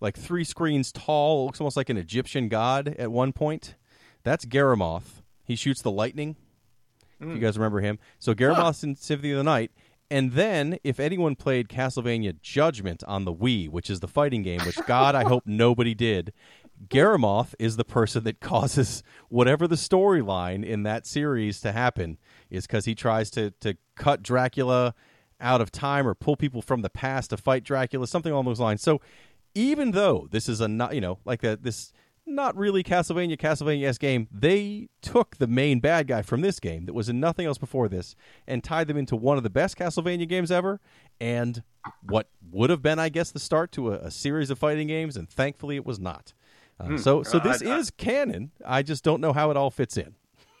like 0.00 0.16
three 0.16 0.44
screens 0.44 0.92
tall. 0.92 1.46
Looks 1.46 1.60
almost 1.60 1.76
like 1.76 1.90
an 1.90 1.96
Egyptian 1.96 2.48
god 2.48 2.94
at 2.98 3.10
one 3.10 3.32
point. 3.32 3.74
That's 4.22 4.44
Galamoth. 4.44 5.22
He 5.44 5.56
shoots 5.56 5.82
the 5.82 5.90
lightning. 5.90 6.36
Mm. 7.20 7.22
If 7.22 7.28
you 7.28 7.34
hmm. 7.34 7.40
guys 7.40 7.58
remember 7.58 7.80
him, 7.80 7.98
so 8.18 8.34
Galamoth's 8.34 8.84
in 8.84 8.94
Symphony 8.94 9.32
of 9.32 9.38
the 9.38 9.44
Night, 9.44 9.72
and 10.10 10.32
then, 10.32 10.78
if 10.84 10.98
anyone 10.98 11.36
played 11.36 11.68
Castlevania 11.68 12.40
Judgment 12.40 13.04
on 13.04 13.24
the 13.24 13.34
Wii, 13.34 13.68
which 13.68 13.90
is 13.90 14.00
the 14.00 14.08
fighting 14.08 14.42
game, 14.42 14.60
which 14.64 14.78
God, 14.86 15.14
I 15.14 15.24
hope 15.24 15.42
nobody 15.46 15.94
did, 15.94 16.32
Galamoth 16.88 17.54
is 17.58 17.76
the 17.76 17.84
person 17.84 18.24
that 18.24 18.40
causes 18.40 19.02
whatever 19.28 19.68
the 19.68 19.76
storyline 19.76 20.64
in 20.64 20.82
that 20.84 21.06
series 21.06 21.60
to 21.60 21.72
happen, 21.72 22.16
is 22.48 22.66
because 22.66 22.86
he 22.86 22.94
tries 22.94 23.30
to, 23.32 23.50
to 23.60 23.76
cut 23.96 24.22
Dracula 24.22 24.94
out 25.40 25.60
of 25.60 25.70
time 25.70 26.08
or 26.08 26.14
pull 26.14 26.36
people 26.36 26.62
from 26.62 26.80
the 26.80 26.90
past 26.90 27.30
to 27.30 27.36
fight 27.36 27.62
Dracula, 27.62 28.06
something 28.06 28.32
along 28.32 28.46
those 28.46 28.60
lines. 28.60 28.80
So, 28.80 29.02
even 29.58 29.90
though 29.90 30.28
this 30.30 30.48
is 30.48 30.60
a 30.60 30.68
not, 30.68 30.94
you 30.94 31.00
know, 31.00 31.18
like 31.24 31.42
a, 31.42 31.56
this 31.56 31.92
not 32.24 32.56
really 32.56 32.84
Castlevania, 32.84 33.36
Castlevania 33.36 33.88
S 33.88 33.98
game. 33.98 34.28
They 34.30 34.88
took 35.02 35.36
the 35.38 35.46
main 35.46 35.80
bad 35.80 36.06
guy 36.06 36.22
from 36.22 36.42
this 36.42 36.60
game 36.60 36.84
that 36.86 36.92
was 36.92 37.08
in 37.08 37.18
nothing 37.18 37.46
else 37.46 37.58
before 37.58 37.88
this 37.88 38.14
and 38.46 38.62
tied 38.62 38.86
them 38.86 38.96
into 38.96 39.16
one 39.16 39.36
of 39.36 39.42
the 39.42 39.50
best 39.50 39.76
Castlevania 39.76 40.28
games 40.28 40.52
ever 40.52 40.80
and 41.20 41.62
what 42.02 42.28
would 42.50 42.70
have 42.70 42.82
been, 42.82 42.98
I 42.98 43.08
guess, 43.08 43.30
the 43.30 43.40
start 43.40 43.72
to 43.72 43.92
a, 43.92 43.98
a 43.98 44.10
series 44.10 44.50
of 44.50 44.58
fighting 44.58 44.86
games. 44.86 45.16
And 45.16 45.28
thankfully, 45.28 45.76
it 45.76 45.86
was 45.86 45.98
not. 45.98 46.34
Uh, 46.78 46.84
hmm. 46.84 46.96
So, 46.98 47.22
so 47.22 47.38
this 47.40 47.62
uh, 47.62 47.70
I, 47.70 47.78
is 47.78 47.90
canon. 47.90 48.52
I 48.64 48.82
just 48.82 49.02
don't 49.02 49.20
know 49.20 49.32
how 49.32 49.50
it 49.50 49.56
all 49.56 49.70
fits 49.70 49.96
in. 49.96 50.14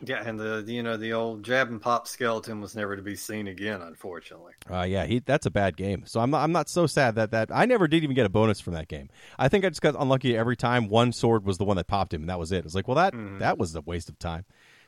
Yeah, 0.04 0.22
and 0.24 0.38
the 0.38 0.64
you 0.66 0.82
know 0.84 0.96
the 0.96 1.12
old 1.12 1.42
jab 1.42 1.68
and 1.68 1.82
pop 1.82 2.06
skeleton 2.06 2.60
was 2.60 2.76
never 2.76 2.94
to 2.94 3.02
be 3.02 3.16
seen 3.16 3.48
again, 3.48 3.82
unfortunately. 3.82 4.52
Uh, 4.70 4.82
yeah, 4.82 5.06
he 5.06 5.18
that's 5.18 5.44
a 5.44 5.50
bad 5.50 5.76
game. 5.76 6.04
So 6.06 6.20
I'm 6.20 6.30
not, 6.30 6.44
I'm 6.44 6.52
not 6.52 6.68
so 6.68 6.86
sad 6.86 7.16
that 7.16 7.32
that 7.32 7.50
I 7.52 7.66
never 7.66 7.88
did 7.88 8.04
even 8.04 8.14
get 8.14 8.24
a 8.24 8.28
bonus 8.28 8.60
from 8.60 8.74
that 8.74 8.86
game. 8.86 9.08
I 9.38 9.48
think 9.48 9.64
I 9.64 9.70
just 9.70 9.82
got 9.82 9.96
unlucky 9.98 10.36
every 10.36 10.56
time 10.56 10.88
one 10.88 11.12
sword 11.12 11.44
was 11.44 11.58
the 11.58 11.64
one 11.64 11.76
that 11.78 11.88
popped 11.88 12.14
him, 12.14 12.22
and 12.22 12.30
that 12.30 12.38
was 12.38 12.52
it. 12.52 12.64
It's 12.64 12.76
like, 12.76 12.86
well, 12.86 12.94
that 12.94 13.12
mm-hmm. 13.12 13.38
that 13.38 13.58
was 13.58 13.74
a 13.74 13.80
waste 13.80 14.08
of 14.08 14.18
time. 14.20 14.44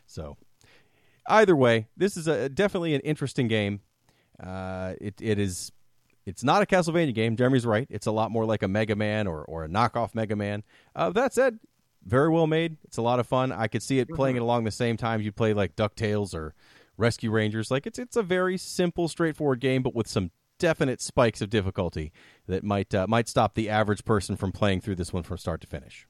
So 0.06 0.36
either 1.26 1.56
way, 1.56 1.88
this 1.96 2.16
is 2.16 2.28
a 2.28 2.48
definitely 2.48 2.94
an 2.94 3.00
interesting 3.00 3.48
game. 3.48 3.80
Uh, 4.38 4.94
it 5.00 5.14
it 5.20 5.40
is. 5.40 5.72
It's 6.24 6.44
not 6.44 6.62
a 6.62 6.66
Castlevania 6.66 7.14
game. 7.14 7.34
Jeremy's 7.34 7.66
right. 7.66 7.88
It's 7.90 8.06
a 8.06 8.12
lot 8.12 8.30
more 8.30 8.44
like 8.44 8.62
a 8.62 8.68
Mega 8.68 8.94
Man 8.94 9.26
or, 9.26 9.42
or 9.42 9.64
a 9.64 9.68
knockoff 9.68 10.14
Mega 10.14 10.36
Man. 10.36 10.62
Uh, 10.94 11.10
that 11.10 11.32
said, 11.32 11.58
very 12.04 12.28
well 12.28 12.46
made. 12.46 12.76
It's 12.84 12.96
a 12.96 13.02
lot 13.02 13.20
of 13.20 13.26
fun. 13.26 13.52
I 13.52 13.68
could 13.68 13.82
see 13.82 13.98
it 13.98 14.08
playing 14.08 14.36
mm-hmm. 14.36 14.42
it 14.42 14.44
along 14.44 14.64
the 14.64 14.70
same 14.70 14.96
time 14.96 15.20
you 15.20 15.32
play 15.32 15.52
like 15.52 15.76
DuckTales 15.76 16.34
or 16.34 16.54
Rescue 16.96 17.30
Rangers. 17.30 17.70
Like 17.70 17.86
it's 17.86 17.98
it's 17.98 18.16
a 18.16 18.22
very 18.22 18.56
simple, 18.56 19.08
straightforward 19.08 19.60
game, 19.60 19.82
but 19.82 19.94
with 19.94 20.08
some 20.08 20.30
definite 20.58 21.00
spikes 21.00 21.40
of 21.40 21.50
difficulty 21.50 22.12
that 22.46 22.62
might 22.62 22.94
uh, 22.94 23.06
might 23.08 23.28
stop 23.28 23.54
the 23.54 23.68
average 23.68 24.04
person 24.04 24.36
from 24.36 24.52
playing 24.52 24.80
through 24.80 24.96
this 24.96 25.12
one 25.12 25.22
from 25.22 25.38
start 25.38 25.60
to 25.62 25.66
finish. 25.66 26.06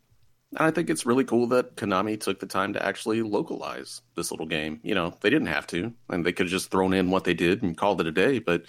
I 0.57 0.73
think 0.73 0.91
it's 0.91 1.07
really 1.07 1.23
cool 1.23 1.47
that 1.49 1.77
Konami 1.77 2.21
took 2.21 2.41
the 2.41 2.47
time 2.47 2.73
to 2.73 2.85
actually 2.85 3.23
localize 3.23 4.03
this 4.17 4.33
little 4.33 4.47
game. 4.47 4.81
You 4.83 4.97
know, 4.97 5.17
they 5.21 5.31
didn't 5.31 5.47
have 5.47 5.67
to, 5.69 5.93
and 6.09 6.27
they 6.27 6.33
could 6.33 6.47
have 6.47 6.51
just 6.51 6.73
thrown 6.73 6.93
in 6.93 7.11
what 7.11 7.23
they 7.23 7.35
did 7.35 7.63
and 7.63 7.77
called 7.77 8.01
it 8.01 8.09
a 8.09 8.13
day. 8.13 8.41
But 8.41 8.65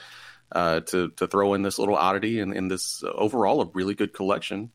uh, 0.51 0.81
to 0.81 1.09
to 1.09 1.27
throw 1.27 1.53
in 1.53 1.63
this 1.63 1.79
little 1.79 1.95
oddity 1.95 2.39
and, 2.39 2.53
in 2.53 2.67
this 2.67 3.03
overall 3.03 3.61
a 3.61 3.69
really 3.73 3.95
good 3.95 4.13
collection 4.13 4.71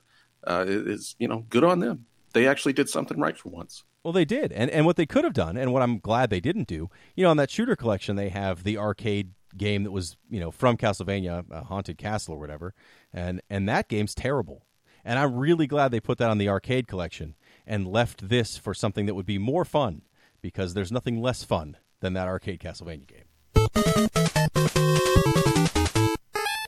uh, 0.47 0.64
is 0.66 1.14
you 1.18 1.28
know 1.28 1.44
good 1.49 1.64
on 1.64 1.80
them 1.80 2.07
they 2.37 2.47
actually 2.47 2.74
did 2.74 2.89
something 2.89 3.18
right 3.18 3.37
for 3.37 3.49
once. 3.49 3.82
Well, 4.05 4.12
they 4.12 4.26
did, 4.26 4.53
and 4.53 4.70
and 4.70 4.84
what 4.84 4.97
they 4.97 5.07
could 5.07 5.24
have 5.24 5.32
done, 5.32 5.57
and 5.57 5.72
what 5.72 5.82
I'm 5.82 5.99
glad 5.99 6.28
they 6.28 6.41
didn't 6.41 6.68
do. 6.68 6.91
You 7.14 7.24
know, 7.24 7.30
on 7.30 7.39
that 7.39 7.51
shooter 7.51 7.74
collection, 7.74 8.14
they 8.14 8.28
have 8.28 8.62
the 8.62 8.76
arcade 8.76 9.32
game 9.57 9.84
that 9.84 9.91
was 9.91 10.18
you 10.28 10.39
know 10.39 10.51
from 10.51 10.76
Castlevania, 10.76 11.45
a 11.51 11.64
Haunted 11.64 11.97
Castle 11.97 12.34
or 12.34 12.39
whatever, 12.39 12.74
and 13.12 13.41
and 13.49 13.66
that 13.68 13.89
game's 13.89 14.14
terrible. 14.14 14.66
And 15.03 15.18
I'm 15.18 15.34
really 15.34 15.66
glad 15.66 15.93
they 15.93 16.01
put 16.01 16.18
that 16.18 16.30
on 16.30 16.39
the 16.39 16.49
arcade 16.49 16.89
collection 16.89 17.37
and 17.66 17.87
left 17.89 18.28
this 18.28 18.59
for 18.59 18.74
something 18.74 19.07
that 19.07 19.14
would 19.14 19.24
be 19.24 19.39
more 19.39 19.64
fun 19.64 20.03
because 20.43 20.74
there's 20.74 20.93
nothing 20.93 21.22
less 21.22 21.43
fun 21.43 21.76
than 22.01 22.12
that 22.12 22.28
arcade 22.28 22.61
Castlevania 22.61 23.07
game. 23.07 23.24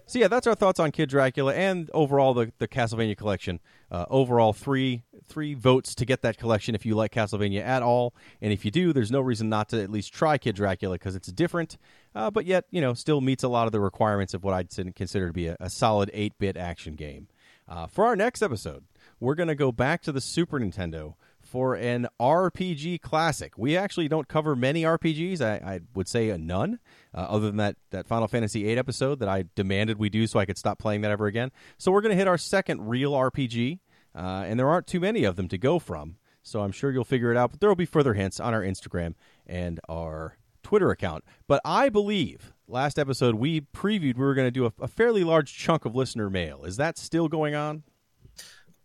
So 0.08 0.18
yeah, 0.18 0.28
that's 0.28 0.46
our 0.46 0.54
thoughts 0.54 0.80
on 0.80 0.90
Kid 0.90 1.10
Dracula 1.10 1.52
and 1.52 1.90
overall 1.92 2.32
the, 2.32 2.50
the 2.58 2.66
Castlevania 2.66 3.14
collection. 3.14 3.60
Uh, 3.90 4.06
overall, 4.08 4.54
three 4.54 5.02
three 5.26 5.52
votes 5.52 5.94
to 5.96 6.06
get 6.06 6.22
that 6.22 6.38
collection 6.38 6.74
if 6.74 6.86
you 6.86 6.94
like 6.94 7.12
Castlevania 7.12 7.60
at 7.60 7.82
all, 7.82 8.14
and 8.40 8.50
if 8.50 8.64
you 8.64 8.70
do, 8.70 8.94
there's 8.94 9.10
no 9.10 9.20
reason 9.20 9.50
not 9.50 9.68
to 9.68 9.82
at 9.82 9.90
least 9.90 10.14
try 10.14 10.38
Kid 10.38 10.56
Dracula 10.56 10.94
because 10.94 11.14
it's 11.14 11.30
different, 11.30 11.76
uh, 12.14 12.30
but 12.30 12.46
yet 12.46 12.64
you 12.70 12.80
know 12.80 12.94
still 12.94 13.20
meets 13.20 13.42
a 13.42 13.48
lot 13.48 13.66
of 13.66 13.72
the 13.72 13.80
requirements 13.80 14.32
of 14.32 14.42
what 14.42 14.54
I'd 14.54 14.70
consider 14.96 15.26
to 15.26 15.32
be 15.34 15.48
a, 15.48 15.58
a 15.60 15.68
solid 15.68 16.10
eight 16.14 16.38
bit 16.38 16.56
action 16.56 16.94
game. 16.94 17.28
Uh, 17.68 17.86
for 17.86 18.06
our 18.06 18.16
next 18.16 18.40
episode, 18.40 18.84
we're 19.20 19.34
going 19.34 19.48
to 19.48 19.54
go 19.54 19.70
back 19.70 20.00
to 20.02 20.12
the 20.12 20.22
Super 20.22 20.58
Nintendo 20.58 21.16
for 21.48 21.74
an 21.74 22.06
RPG 22.20 23.00
classic. 23.00 23.56
We 23.56 23.76
actually 23.76 24.06
don't 24.08 24.28
cover 24.28 24.54
many 24.54 24.82
RPGs. 24.82 25.40
I, 25.40 25.54
I 25.74 25.80
would 25.94 26.06
say 26.06 26.28
a 26.28 26.38
none, 26.38 26.78
uh, 27.14 27.20
other 27.20 27.46
than 27.46 27.56
that, 27.56 27.76
that 27.90 28.06
Final 28.06 28.28
Fantasy 28.28 28.64
VIII 28.64 28.78
episode 28.78 29.18
that 29.20 29.28
I 29.28 29.44
demanded 29.54 29.98
we 29.98 30.10
do 30.10 30.26
so 30.26 30.38
I 30.38 30.44
could 30.44 30.58
stop 30.58 30.78
playing 30.78 31.00
that 31.00 31.10
ever 31.10 31.26
again. 31.26 31.50
So 31.78 31.90
we're 31.90 32.02
going 32.02 32.12
to 32.12 32.16
hit 32.16 32.28
our 32.28 32.38
second 32.38 32.88
real 32.88 33.12
RPG, 33.12 33.78
uh, 34.14 34.44
and 34.46 34.60
there 34.60 34.68
aren't 34.68 34.86
too 34.86 35.00
many 35.00 35.24
of 35.24 35.36
them 35.36 35.48
to 35.48 35.58
go 35.58 35.78
from. 35.78 36.16
So 36.42 36.60
I'm 36.60 36.72
sure 36.72 36.90
you'll 36.90 37.04
figure 37.04 37.30
it 37.30 37.36
out. 37.36 37.50
But 37.50 37.60
there 37.60 37.68
will 37.68 37.76
be 37.76 37.86
further 37.86 38.14
hints 38.14 38.40
on 38.40 38.52
our 38.52 38.62
Instagram 38.62 39.14
and 39.46 39.80
our 39.88 40.36
Twitter 40.62 40.90
account. 40.90 41.24
But 41.46 41.60
I 41.64 41.88
believe 41.88 42.52
last 42.66 42.98
episode 42.98 43.36
we 43.36 43.62
previewed 43.62 44.16
we 44.16 44.24
were 44.24 44.34
going 44.34 44.46
to 44.46 44.50
do 44.52 44.66
a, 44.66 44.72
a 44.80 44.88
fairly 44.88 45.24
large 45.24 45.56
chunk 45.56 45.86
of 45.86 45.94
listener 45.94 46.28
mail. 46.28 46.64
Is 46.64 46.76
that 46.76 46.98
still 46.98 47.28
going 47.28 47.54
on? 47.54 47.84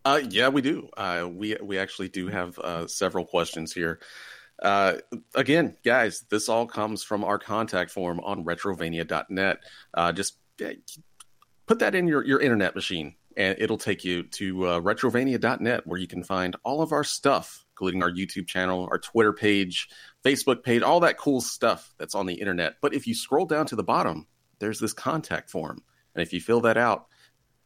Uh, 0.04 0.20
yeah, 0.28 0.48
we 0.48 0.60
do. 0.60 0.88
Uh, 0.96 1.26
we 1.30 1.56
we 1.62 1.78
actually 1.78 2.08
do 2.08 2.28
have 2.28 2.58
uh, 2.58 2.86
several 2.86 3.24
questions 3.24 3.72
here. 3.72 4.00
Uh, 4.62 4.94
again, 5.34 5.76
guys, 5.84 6.24
this 6.30 6.48
all 6.48 6.66
comes 6.66 7.02
from 7.02 7.24
our 7.24 7.38
contact 7.38 7.90
form 7.90 8.20
on 8.20 8.44
retrovania.net. 8.44 9.58
Uh, 9.94 10.12
just 10.12 10.38
put 11.66 11.78
that 11.78 11.94
in 11.94 12.06
your, 12.06 12.24
your 12.24 12.40
internet 12.40 12.74
machine, 12.74 13.14
and 13.36 13.56
it'll 13.58 13.78
take 13.78 14.04
you 14.04 14.22
to 14.22 14.66
uh, 14.66 14.80
retrovania.net, 14.80 15.86
where 15.86 15.98
you 15.98 16.06
can 16.06 16.22
find 16.22 16.54
all 16.64 16.82
of 16.82 16.92
our 16.92 17.02
stuff, 17.02 17.64
including 17.72 18.02
our 18.02 18.10
YouTube 18.10 18.46
channel, 18.46 18.86
our 18.90 18.98
Twitter 18.98 19.32
page, 19.32 19.88
Facebook 20.24 20.62
page, 20.62 20.82
all 20.82 21.00
that 21.00 21.18
cool 21.18 21.40
stuff 21.40 21.92
that's 21.98 22.14
on 22.14 22.26
the 22.26 22.34
internet. 22.34 22.74
But 22.80 22.94
if 22.94 23.06
you 23.06 23.14
scroll 23.14 23.46
down 23.46 23.66
to 23.66 23.76
the 23.76 23.82
bottom, 23.82 24.26
there's 24.60 24.78
this 24.78 24.92
contact 24.92 25.50
form, 25.50 25.82
and 26.14 26.22
if 26.22 26.32
you 26.32 26.40
fill 26.40 26.60
that 26.60 26.76
out, 26.76 27.06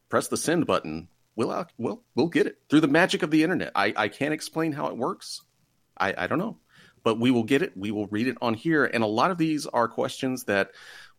press 0.09 0.27
the 0.27 0.37
send 0.37 0.65
button 0.65 1.09
we'll 1.39 1.65
we'll 1.77 2.03
we'll 2.15 2.27
get 2.27 2.47
it 2.47 2.57
through 2.69 2.81
the 2.81 2.87
magic 2.87 3.23
of 3.23 3.31
the 3.31 3.43
internet. 3.43 3.71
I 3.73 3.93
I 3.95 4.07
can't 4.09 4.33
explain 4.33 4.73
how 4.73 4.87
it 4.87 4.97
works. 4.97 5.41
I 5.97 6.13
I 6.17 6.27
don't 6.27 6.37
know, 6.37 6.57
but 7.03 7.19
we 7.19 7.31
will 7.31 7.43
get 7.43 7.61
it. 7.61 7.75
We 7.77 7.91
will 7.91 8.07
read 8.07 8.27
it 8.27 8.37
on 8.41 8.53
here, 8.53 8.85
and 8.85 9.03
a 9.03 9.07
lot 9.07 9.31
of 9.31 9.37
these 9.37 9.65
are 9.65 9.87
questions 9.87 10.43
that 10.45 10.71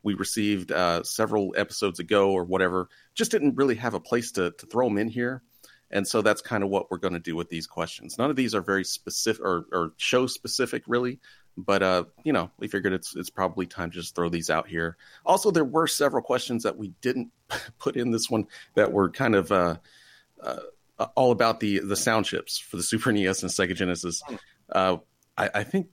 we 0.02 0.14
received 0.14 0.72
uh, 0.72 1.02
several 1.02 1.54
episodes 1.56 1.98
ago 2.00 2.32
or 2.32 2.44
whatever. 2.44 2.88
Just 3.14 3.30
didn't 3.30 3.56
really 3.56 3.76
have 3.76 3.94
a 3.94 4.00
place 4.00 4.30
to 4.32 4.50
to 4.52 4.66
throw 4.66 4.88
them 4.88 4.98
in 4.98 5.08
here. 5.08 5.42
And 5.92 6.06
so 6.06 6.22
that's 6.22 6.40
kind 6.40 6.62
of 6.62 6.70
what 6.70 6.88
we're 6.88 6.98
going 6.98 7.14
to 7.14 7.18
do 7.18 7.34
with 7.34 7.48
these 7.48 7.66
questions. 7.66 8.16
None 8.16 8.30
of 8.30 8.36
these 8.36 8.54
are 8.54 8.60
very 8.60 8.84
specific 8.84 9.44
or, 9.44 9.66
or 9.72 9.92
show 9.96 10.28
specific, 10.28 10.84
really. 10.86 11.18
But 11.56 11.82
uh, 11.82 12.04
you 12.24 12.32
know, 12.32 12.50
we 12.58 12.68
figured 12.68 12.92
it's 12.92 13.16
it's 13.16 13.30
probably 13.30 13.66
time 13.66 13.90
to 13.90 13.96
just 13.96 14.14
throw 14.14 14.28
these 14.28 14.50
out 14.50 14.68
here. 14.68 14.96
Also, 15.24 15.50
there 15.50 15.64
were 15.64 15.86
several 15.86 16.22
questions 16.22 16.62
that 16.62 16.76
we 16.76 16.88
didn't 17.00 17.30
put 17.78 17.96
in 17.96 18.10
this 18.10 18.30
one 18.30 18.46
that 18.74 18.92
were 18.92 19.10
kind 19.10 19.34
of 19.34 19.50
uh, 19.50 19.76
uh, 20.42 21.06
all 21.14 21.32
about 21.32 21.60
the 21.60 21.80
the 21.80 21.96
sound 21.96 22.26
chips 22.26 22.58
for 22.58 22.76
the 22.76 22.82
Super 22.82 23.12
NES 23.12 23.42
and 23.42 23.50
Sega 23.50 23.74
Genesis. 23.74 24.22
Uh, 24.70 24.98
I, 25.36 25.50
I, 25.54 25.64
think 25.64 25.88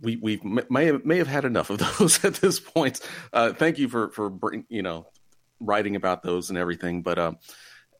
we 0.00 0.16
we 0.16 0.40
may 0.68 0.86
have, 0.86 1.04
may 1.04 1.18
have 1.18 1.28
had 1.28 1.44
enough 1.44 1.70
of 1.70 1.78
those 1.78 2.24
at 2.24 2.34
this 2.34 2.60
point. 2.60 3.00
Uh, 3.32 3.52
thank 3.52 3.78
you 3.78 3.88
for 3.88 4.10
for 4.10 4.32
you 4.68 4.82
know 4.82 5.06
writing 5.60 5.96
about 5.96 6.22
those 6.22 6.50
and 6.50 6.58
everything. 6.58 7.02
But 7.02 7.18
uh, 7.18 7.32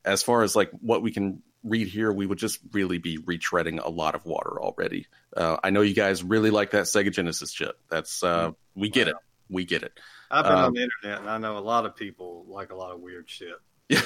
as 0.03 0.23
far 0.23 0.43
as 0.43 0.55
like 0.55 0.71
what 0.81 1.01
we 1.01 1.11
can 1.11 1.41
read 1.63 1.87
here, 1.87 2.11
we 2.11 2.25
would 2.25 2.39
just 2.39 2.59
really 2.71 2.97
be 2.97 3.17
retreading 3.17 3.83
a 3.83 3.89
lot 3.89 4.15
of 4.15 4.25
water 4.25 4.61
already. 4.61 5.07
Uh, 5.35 5.57
I 5.63 5.69
know 5.69 5.81
you 5.81 5.93
guys 5.93 6.23
really 6.23 6.49
like 6.49 6.71
that 6.71 6.83
Sega 6.83 7.11
Genesis 7.11 7.51
chip. 7.51 7.79
That's 7.89 8.23
uh, 8.23 8.51
we 8.75 8.89
get 8.89 9.07
wow. 9.07 9.11
it. 9.11 9.17
We 9.49 9.65
get 9.65 9.83
it. 9.83 9.93
I've 10.29 10.45
been 10.45 10.53
um, 10.53 10.65
on 10.65 10.73
the 10.73 10.81
internet 10.83 11.19
and 11.21 11.29
I 11.29 11.37
know 11.37 11.57
a 11.57 11.59
lot 11.59 11.85
of 11.85 11.95
people 11.95 12.45
like 12.47 12.71
a 12.71 12.75
lot 12.75 12.91
of 12.91 12.99
weird 12.99 13.29
shit. 13.29 13.55
Yeah. 13.89 14.01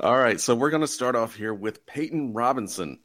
All 0.00 0.16
right, 0.16 0.40
so 0.40 0.54
we're 0.54 0.70
going 0.70 0.82
to 0.82 0.88
start 0.88 1.14
off 1.14 1.34
here 1.34 1.54
with 1.54 1.84
Peyton 1.86 2.32
Robinson, 2.32 3.00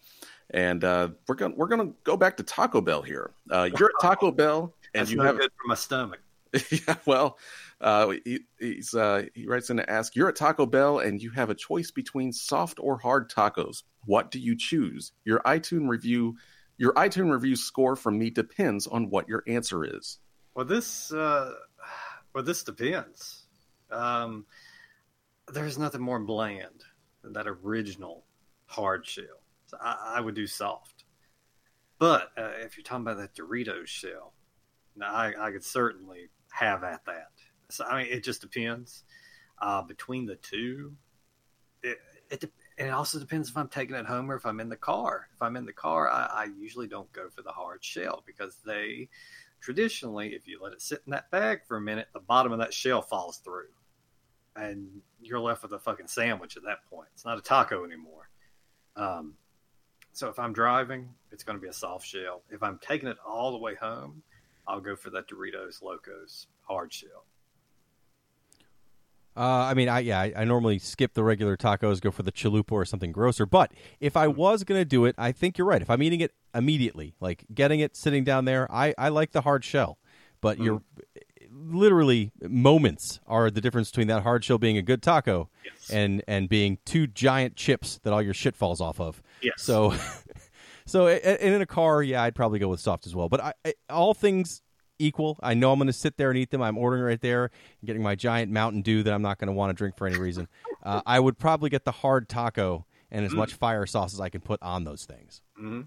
and 0.50 0.84
uh, 0.84 1.10
we're 1.28 1.36
going 1.36 1.56
we're 1.56 1.68
going 1.68 1.90
to 1.90 1.96
go 2.04 2.18
back 2.18 2.38
to 2.38 2.44
Taco 2.44 2.82
Bell 2.82 3.02
here. 3.02 3.32
Uh, 3.52 3.70
you're 3.78 3.90
at 3.90 4.02
Taco 4.02 4.32
Bell, 4.32 4.74
and 4.94 5.02
That's 5.02 5.12
you 5.12 5.22
have 5.22 5.38
good 5.38 5.52
for 5.52 5.68
my 5.68 5.76
stomach. 5.76 6.20
yeah, 6.72 6.96
well, 7.06 7.38
uh, 7.82 8.14
he, 8.24 8.40
he's 8.60 8.94
uh, 8.94 9.26
he 9.36 9.46
writes 9.46 9.70
in 9.70 9.78
to 9.78 9.90
ask: 9.90 10.16
You're 10.16 10.30
at 10.30 10.38
Taco 10.38 10.66
Bell, 10.66 11.00
and 11.00 11.22
you 11.22 11.30
have 11.32 11.50
a 11.50 11.56
choice 11.56 11.92
between 11.92 12.32
soft 12.32 12.80
or 12.82 12.98
hard 12.98 13.30
tacos. 13.30 13.84
What 14.06 14.32
do 14.32 14.40
you 14.40 14.56
choose? 14.58 15.12
Your 15.26 15.40
iTunes 15.40 15.90
review, 15.90 16.38
your 16.78 16.94
iTunes 16.94 17.32
review 17.32 17.56
score 17.56 17.96
from 17.96 18.18
me 18.18 18.30
depends 18.30 18.88
on 18.88 19.10
what 19.10 19.28
your 19.28 19.44
answer 19.46 19.84
is. 19.84 20.20
Well, 20.56 20.66
this 20.66 21.12
uh, 21.12 21.54
well 22.34 22.44
this 22.44 22.64
depends. 22.64 23.46
Um, 23.92 24.46
there's 25.52 25.78
nothing 25.78 26.02
more 26.02 26.20
bland 26.20 26.84
than 27.24 27.34
that 27.34 27.48
original 27.48 28.26
hard 28.66 29.06
shell. 29.06 29.42
So 29.68 29.78
I, 29.82 30.16
I 30.16 30.22
would 30.22 30.36
do 30.36 30.48
soft. 30.48 31.06
But 32.00 32.32
uh, 32.38 32.52
if 32.60 32.78
you're 32.78 32.84
talking 32.84 33.02
about 33.02 33.18
that 33.18 33.36
Doritos 33.36 33.88
shell, 33.88 34.34
now 34.96 35.12
I, 35.12 35.34
I, 35.40 35.52
could 35.52 35.64
certainly 35.64 36.30
have 36.52 36.84
at 36.84 37.06
that. 37.06 37.32
So 37.70 37.86
I 37.86 38.04
mean, 38.04 38.12
it 38.12 38.24
just 38.24 38.42
depends. 38.42 39.04
Uh, 39.60 39.82
between 39.82 40.28
the 40.28 40.36
two, 40.36 40.94
it, 41.82 41.98
it 42.30 42.52
it 42.78 42.90
also 42.90 43.20
depends 43.20 43.50
if 43.50 43.58
I'm 43.58 43.70
taking 43.70 43.96
it 43.96 44.06
home 44.06 44.30
or 44.30 44.36
if 44.36 44.46
I'm 44.46 44.60
in 44.60 44.70
the 44.70 44.76
car. 44.76 45.28
If 45.34 45.42
I'm 45.42 45.56
in 45.56 45.66
the 45.66 45.74
car, 45.74 46.10
I, 46.10 46.26
I 46.26 46.48
usually 46.60 46.88
don't 46.88 47.12
go 47.12 47.30
for 47.30 47.42
the 47.42 47.52
hard 47.52 47.84
shell 47.84 48.24
because 48.26 48.58
they 48.64 49.10
traditionally, 49.60 50.36
if 50.36 50.48
you 50.48 50.60
let 50.62 50.74
it 50.74 50.82
sit 50.82 51.02
in 51.08 51.12
that 51.12 51.32
bag 51.32 51.62
for 51.68 51.78
a 51.78 51.82
minute, 51.82 52.08
the 52.14 52.20
bottom 52.20 52.52
of 52.52 52.60
that 52.60 52.74
shell 52.74 53.02
falls 53.02 53.38
through 53.38 53.70
and 54.58 54.88
you're 55.22 55.40
left 55.40 55.64
with 55.64 55.72
a 55.74 55.80
fucking 55.80 56.08
sandwich 56.08 56.58
at 56.58 56.64
that 56.64 56.80
point. 56.90 57.10
It's 57.14 57.26
not 57.26 57.38
a 57.38 57.42
taco 57.42 57.86
anymore. 57.86 58.30
Um, 58.96 59.36
so 60.14 60.30
if 60.30 60.40
I'm 60.40 60.52
driving, 60.52 61.10
it's 61.32 61.44
going 61.44 61.58
to 61.58 61.62
be 61.62 61.68
a 61.68 61.74
soft 61.74 62.06
shell. 62.06 62.42
If 62.50 62.64
I'm 62.64 62.80
taking 62.82 63.08
it 63.08 63.18
all 63.26 63.52
the 63.52 63.60
way 63.60 63.76
home, 63.76 64.24
I'll 64.68 64.82
go 64.82 64.96
for 64.96 65.10
that 65.12 65.30
Doritos 65.30 65.82
Locos 65.82 66.48
hard 66.64 66.92
shell. 66.92 67.26
Uh, 69.36 69.68
I 69.70 69.76
mean, 69.76 69.88
I 69.88 70.00
yeah, 70.00 70.20
I, 70.20 70.34
I, 70.36 70.44
normally 70.46 70.80
skip 70.80 71.14
the 71.14 71.24
regular 71.24 71.56
tacos, 71.56 72.02
go 72.02 72.10
for 72.10 72.24
the 72.24 72.32
chalupa 72.32 72.72
or 72.72 72.86
something 72.86 73.12
grosser. 73.12 73.46
But 73.46 73.72
if 74.00 74.18
I 74.18 74.28
was 74.28 74.64
gonna 74.64 74.84
do 74.84 75.06
it, 75.06 75.14
I 75.20 75.32
think 75.32 75.60
you're 75.60 75.68
right. 75.68 75.80
If 75.80 75.92
I'm 75.92 76.02
eating 76.02 76.22
it 76.22 76.34
immediately, 76.56 77.14
like 77.20 77.46
getting 77.54 77.80
it 77.80 77.96
sitting 77.96 78.24
down 78.24 78.46
there, 78.46 78.70
I, 78.72 78.96
I 78.98 79.10
like 79.10 79.34
the 79.34 79.42
hard 79.42 79.64
shell. 79.64 80.00
But 80.42 80.58
mm. 80.58 80.66
you're 80.66 80.82
literally 81.60 82.32
moments 82.42 83.20
are 83.28 83.50
the 83.50 83.62
difference 83.62 83.90
between 83.90 84.08
that 84.08 84.24
hard 84.24 84.44
shell 84.44 84.58
being 84.58 84.78
a 84.78 84.82
good 84.82 85.02
taco 85.02 85.50
yes. 85.66 85.90
and 85.90 86.24
and 86.28 86.50
being 86.50 86.78
two 86.86 87.08
giant 87.08 87.56
chips 87.56 88.00
that 88.04 88.14
all 88.14 88.22
your 88.22 88.34
shit 88.34 88.56
falls 88.56 88.82
off 88.82 89.00
of. 89.00 89.22
Yes. 89.42 89.54
So, 89.58 89.94
so 90.86 91.08
and 91.08 91.56
in 91.56 91.62
a 91.62 91.66
car, 91.66 92.04
yeah, 92.04 92.24
I'd 92.24 92.36
probably 92.36 92.60
go 92.60 92.70
with 92.70 92.80
soft 92.80 93.06
as 93.06 93.16
well. 93.16 93.30
But 93.30 93.42
I, 93.42 93.54
I, 93.66 93.74
all 93.90 94.14
things 94.14 94.62
equal, 95.00 95.38
I 95.42 95.54
know 95.54 95.72
I'm 95.72 95.80
going 95.80 95.88
to 95.88 95.94
sit 95.94 96.18
there 96.18 96.30
and 96.30 96.38
eat 96.38 96.50
them. 96.50 96.62
I'm 96.62 96.78
ordering 96.78 97.04
right 97.04 97.22
there, 97.22 97.52
getting 97.86 98.02
my 98.02 98.16
giant 98.16 98.52
Mountain 98.52 98.82
Dew 98.82 99.04
that 99.04 99.14
I'm 99.14 99.22
not 99.22 99.38
going 99.38 99.48
to 99.48 99.54
want 99.54 99.70
to 99.70 99.74
drink 99.74 99.98
for 99.98 100.08
any 100.08 100.18
reason. 100.18 100.48
Uh, 100.84 101.02
I 101.06 101.20
would 101.20 101.38
probably 101.38 101.70
get 101.70 101.86
the 101.86 101.92
hard 101.92 102.30
taco 102.30 102.86
and 103.12 103.26
as 103.26 103.32
mm. 103.32 103.38
much 103.38 103.54
fire 103.54 103.86
sauce 103.86 104.14
as 104.14 104.20
I 104.20 104.30
can 104.30 104.42
put 104.42 104.62
on 104.62 104.84
those 104.84 105.06
things. 105.06 105.42
Mm-hmm. 105.60 105.82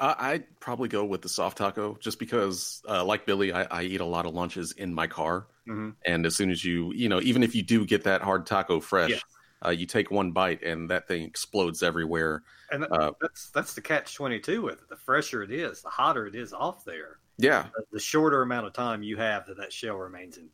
I'd 0.00 0.60
probably 0.60 0.88
go 0.88 1.04
with 1.04 1.22
the 1.22 1.28
soft 1.28 1.58
taco 1.58 1.96
just 2.00 2.18
because, 2.18 2.82
uh, 2.88 3.04
like 3.04 3.26
Billy, 3.26 3.52
I, 3.52 3.64
I, 3.64 3.82
eat 3.82 4.00
a 4.00 4.04
lot 4.04 4.26
of 4.26 4.34
lunches 4.34 4.72
in 4.72 4.94
my 4.94 5.06
car. 5.06 5.46
Mm-hmm. 5.68 5.90
And 6.06 6.24
as 6.24 6.36
soon 6.36 6.50
as 6.50 6.64
you, 6.64 6.92
you 6.94 7.08
know, 7.08 7.20
even 7.20 7.42
if 7.42 7.54
you 7.54 7.62
do 7.62 7.84
get 7.84 8.04
that 8.04 8.22
hard 8.22 8.46
taco 8.46 8.80
fresh, 8.80 9.10
yeah. 9.10 9.18
uh, 9.66 9.70
you 9.70 9.86
take 9.86 10.10
one 10.10 10.30
bite 10.30 10.62
and 10.62 10.90
that 10.90 11.08
thing 11.08 11.22
explodes 11.22 11.82
everywhere. 11.82 12.42
And 12.70 12.84
that, 12.84 12.92
uh, 12.92 13.12
that's 13.20 13.50
that's 13.50 13.74
the 13.74 13.80
catch 13.80 14.14
twenty 14.14 14.40
two 14.40 14.62
with 14.62 14.74
it. 14.74 14.88
The 14.88 14.96
fresher 14.96 15.42
it 15.42 15.50
is, 15.50 15.82
the 15.82 15.88
hotter 15.88 16.26
it 16.26 16.34
is 16.34 16.52
off 16.52 16.84
there. 16.84 17.18
Yeah. 17.38 17.66
The, 17.74 17.84
the 17.92 18.00
shorter 18.00 18.42
amount 18.42 18.66
of 18.66 18.74
time 18.74 19.02
you 19.02 19.16
have 19.16 19.46
that 19.46 19.56
that 19.56 19.72
shell 19.72 19.96
remains 19.96 20.36
in 20.36 20.48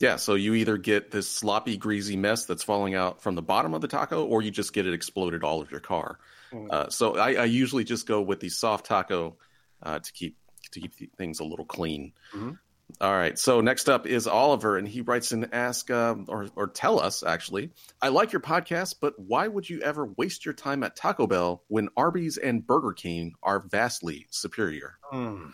yeah, 0.00 0.14
so 0.16 0.34
you 0.34 0.54
either 0.54 0.76
get 0.76 1.10
this 1.10 1.28
sloppy, 1.28 1.76
greasy 1.76 2.16
mess 2.16 2.44
that's 2.44 2.62
falling 2.62 2.94
out 2.94 3.20
from 3.20 3.34
the 3.34 3.42
bottom 3.42 3.74
of 3.74 3.80
the 3.80 3.88
taco, 3.88 4.24
or 4.24 4.42
you 4.42 4.50
just 4.52 4.72
get 4.72 4.86
it 4.86 4.94
exploded 4.94 5.42
all 5.42 5.60
of 5.60 5.72
your 5.72 5.80
car. 5.80 6.18
Mm. 6.52 6.70
Uh, 6.70 6.90
so 6.90 7.16
I, 7.16 7.34
I, 7.34 7.44
usually 7.44 7.84
just 7.84 8.06
go 8.06 8.22
with 8.22 8.40
the 8.40 8.48
soft 8.48 8.86
taco 8.86 9.36
uh, 9.82 9.98
to 9.98 10.12
keep 10.12 10.36
to 10.72 10.80
keep 10.80 11.16
things 11.16 11.40
a 11.40 11.44
little 11.44 11.64
clean. 11.64 12.12
Mm-hmm. 12.34 12.52
All 13.00 13.12
right. 13.12 13.38
So 13.38 13.60
next 13.60 13.88
up 13.88 14.06
is 14.06 14.26
Oliver, 14.26 14.78
and 14.78 14.88
he 14.88 15.02
writes 15.02 15.28
to 15.28 15.48
ask 15.52 15.90
um, 15.90 16.24
or 16.28 16.48
or 16.56 16.68
tell 16.68 16.98
us 17.00 17.22
actually. 17.22 17.70
I 18.00 18.08
like 18.08 18.32
your 18.32 18.40
podcast, 18.40 18.96
but 19.00 19.14
why 19.18 19.46
would 19.46 19.68
you 19.68 19.80
ever 19.82 20.06
waste 20.16 20.44
your 20.44 20.54
time 20.54 20.82
at 20.82 20.96
Taco 20.96 21.26
Bell 21.26 21.62
when 21.68 21.88
Arby's 21.96 22.38
and 22.38 22.66
Burger 22.66 22.92
King 22.92 23.34
are 23.42 23.60
vastly 23.60 24.26
superior? 24.30 24.98
Mm. 25.12 25.52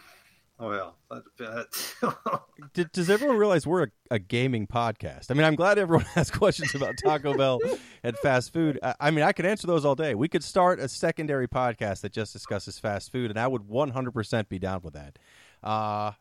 Well, 0.59 0.97
but, 1.09 1.25
but... 1.37 2.93
does 2.93 3.11
everyone 3.11 3.37
realize 3.37 3.67
we're 3.67 3.85
a, 3.85 3.89
a, 4.13 4.19
gaming 4.21 4.69
podcast? 4.69 5.31
I 5.31 5.35
mean, 5.35 5.45
I'm 5.45 5.57
glad 5.57 5.79
everyone 5.79 6.05
has 6.15 6.31
questions 6.31 6.75
about 6.77 6.95
Taco 7.05 7.37
Bell 7.37 7.61
and 8.05 8.17
fast 8.19 8.53
food. 8.53 8.79
I, 8.81 8.95
I, 9.01 9.11
mean, 9.11 9.25
I 9.25 9.33
could 9.33 9.47
answer 9.47 9.67
those 9.67 9.85
all 9.85 9.97
day. 9.97 10.15
We 10.15 10.29
could 10.29 10.45
start 10.45 10.79
a 10.79 10.89
secondary 10.89 11.49
podcast 11.49 12.03
that 12.03 12.13
just 12.13 12.33
discusses 12.33 12.79
fast 12.79 13.11
food, 13.11 13.31
and 13.31 13.39
I 13.39 13.49
would 13.49 13.63
100% 13.63 14.49
be 14.49 14.61
down 14.61 14.83
with 14.83 14.95
that. 14.95 15.19
Uh, 15.61 16.13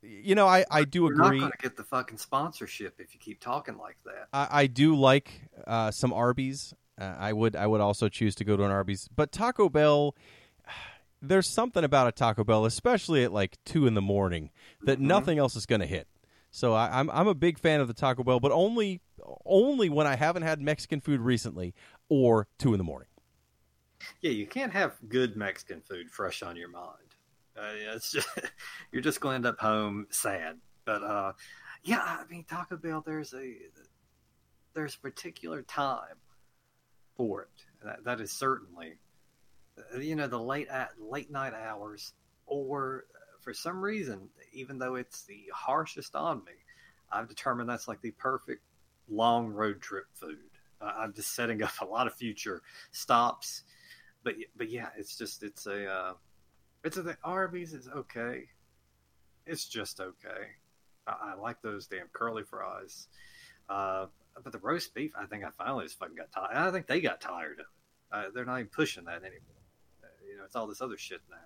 you 0.00 0.34
know, 0.34 0.46
I, 0.46 0.64
I 0.70 0.84
do 0.84 1.02
You're 1.02 1.12
agree. 1.12 1.40
Not 1.40 1.40
going 1.40 1.52
to 1.52 1.58
get 1.62 1.76
the 1.76 1.84
fucking 1.84 2.18
sponsorship 2.18 3.00
if 3.00 3.12
you 3.12 3.20
keep 3.20 3.40
talking 3.40 3.76
like 3.76 3.96
that. 4.06 4.28
I, 4.32 4.62
I 4.62 4.66
do 4.66 4.96
like 4.96 5.30
uh, 5.66 5.90
some 5.90 6.12
Arby's. 6.12 6.72
Uh, 6.98 7.14
I 7.18 7.32
would 7.32 7.56
I 7.56 7.66
would 7.66 7.80
also 7.80 8.08
choose 8.08 8.34
to 8.36 8.44
go 8.44 8.56
to 8.56 8.64
an 8.64 8.70
Arby's, 8.70 9.08
but 9.14 9.32
Taco 9.32 9.68
Bell. 9.68 10.14
There's 11.28 11.48
something 11.48 11.84
about 11.84 12.08
a 12.08 12.12
Taco 12.12 12.44
Bell, 12.44 12.64
especially 12.64 13.24
at 13.24 13.32
like 13.32 13.56
two 13.64 13.86
in 13.86 13.94
the 13.94 14.02
morning, 14.02 14.50
that 14.82 14.98
mm-hmm. 14.98 15.08
nothing 15.08 15.38
else 15.38 15.56
is 15.56 15.66
going 15.66 15.80
to 15.80 15.86
hit. 15.86 16.08
So 16.50 16.72
I, 16.72 17.00
I'm 17.00 17.10
I'm 17.10 17.26
a 17.26 17.34
big 17.34 17.58
fan 17.58 17.80
of 17.80 17.88
the 17.88 17.94
Taco 17.94 18.22
Bell, 18.22 18.38
but 18.38 18.52
only 18.52 19.00
only 19.44 19.88
when 19.88 20.06
I 20.06 20.14
haven't 20.14 20.42
had 20.42 20.60
Mexican 20.60 21.00
food 21.00 21.20
recently 21.20 21.74
or 22.08 22.46
two 22.58 22.72
in 22.72 22.78
the 22.78 22.84
morning. 22.84 23.08
Yeah, 24.20 24.30
you 24.30 24.46
can't 24.46 24.72
have 24.72 24.96
good 25.08 25.36
Mexican 25.36 25.80
food 25.80 26.10
fresh 26.10 26.42
on 26.42 26.56
your 26.56 26.68
mind. 26.68 27.14
Uh, 27.56 27.94
it's 27.94 28.12
just 28.12 28.28
you're 28.92 29.02
just 29.02 29.20
going 29.20 29.32
to 29.32 29.36
end 29.36 29.46
up 29.46 29.58
home 29.58 30.06
sad. 30.10 30.58
But 30.84 31.02
uh, 31.02 31.32
yeah, 31.82 32.02
I 32.02 32.22
mean 32.30 32.44
Taco 32.44 32.76
Bell. 32.76 33.02
There's 33.04 33.34
a 33.34 33.56
there's 34.74 34.94
a 34.94 35.00
particular 35.00 35.62
time 35.62 36.18
for 37.16 37.42
it. 37.42 37.48
That, 37.84 38.04
that 38.04 38.20
is 38.20 38.32
certainly 38.32 38.94
you 39.98 40.14
know 40.16 40.26
the 40.26 40.40
late 40.40 40.68
at 40.68 40.90
late 41.00 41.30
night 41.30 41.54
hours, 41.54 42.12
or 42.46 43.04
uh, 43.14 43.18
for 43.40 43.52
some 43.52 43.80
reason, 43.80 44.28
even 44.52 44.78
though 44.78 44.94
it's 44.94 45.24
the 45.24 45.44
harshest 45.52 46.14
on 46.14 46.38
me, 46.44 46.52
I've 47.10 47.28
determined 47.28 47.68
that's 47.68 47.88
like 47.88 48.00
the 48.00 48.12
perfect 48.12 48.62
long 49.08 49.48
road 49.48 49.80
trip 49.80 50.06
food. 50.14 50.38
Uh, 50.80 50.92
I'm 50.96 51.12
just 51.12 51.34
setting 51.34 51.62
up 51.62 51.72
a 51.80 51.84
lot 51.84 52.06
of 52.06 52.14
future 52.14 52.62
stops, 52.92 53.62
but 54.22 54.34
but 54.56 54.70
yeah, 54.70 54.88
it's 54.96 55.16
just 55.16 55.42
it's 55.42 55.66
a 55.66 55.90
uh, 55.90 56.12
it's 56.82 56.96
a 56.96 57.02
the 57.02 57.16
Arby's 57.24 57.72
is 57.72 57.88
okay. 57.88 58.44
It's 59.46 59.66
just 59.66 60.00
okay. 60.00 60.52
I, 61.06 61.32
I 61.32 61.34
like 61.34 61.60
those 61.62 61.86
damn 61.86 62.08
curly 62.12 62.42
fries. 62.44 63.08
Uh, 63.68 64.06
but 64.42 64.52
the 64.52 64.58
roast 64.58 64.94
beef, 64.94 65.12
I 65.18 65.26
think 65.26 65.44
I 65.44 65.50
finally 65.50 65.84
just 65.84 65.98
fucking 65.98 66.16
got 66.16 66.32
tired. 66.32 66.56
I 66.56 66.70
think 66.70 66.86
they 66.86 67.00
got 67.00 67.20
tired 67.20 67.60
of 67.60 67.66
it. 67.66 67.66
Uh, 68.12 68.30
they're 68.34 68.44
not 68.44 68.58
even 68.58 68.68
pushing 68.68 69.04
that 69.04 69.22
anymore. 69.22 69.53
You 70.34 70.40
know, 70.40 70.46
it's 70.46 70.56
all 70.56 70.66
this 70.66 70.80
other 70.80 70.98
shit 70.98 71.20
now. 71.30 71.36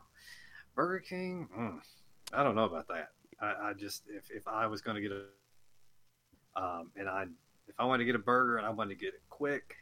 Burger 0.75 1.01
King, 1.01 1.47
mm, 1.55 1.79
I 2.33 2.43
don't 2.43 2.55
know 2.55 2.65
about 2.65 2.89
that. 2.89 3.11
I, 3.39 3.69
I 3.69 3.73
just 3.75 4.05
if, 4.09 4.31
if 4.31 4.49
I 4.49 4.67
was 4.67 4.81
going 4.81 4.95
to 4.95 5.03
get 5.03 5.13
a 5.13 5.25
um, 6.59 6.91
and 6.97 7.07
I 7.07 7.25
if 7.69 7.75
I 7.79 7.85
wanted 7.85 7.99
to 7.99 8.05
get 8.07 8.15
a 8.15 8.21
burger 8.21 8.57
and 8.57 8.67
I 8.67 8.71
wanted 8.71 8.99
to 8.99 9.05
get 9.05 9.13
it 9.13 9.21
quick, 9.29 9.77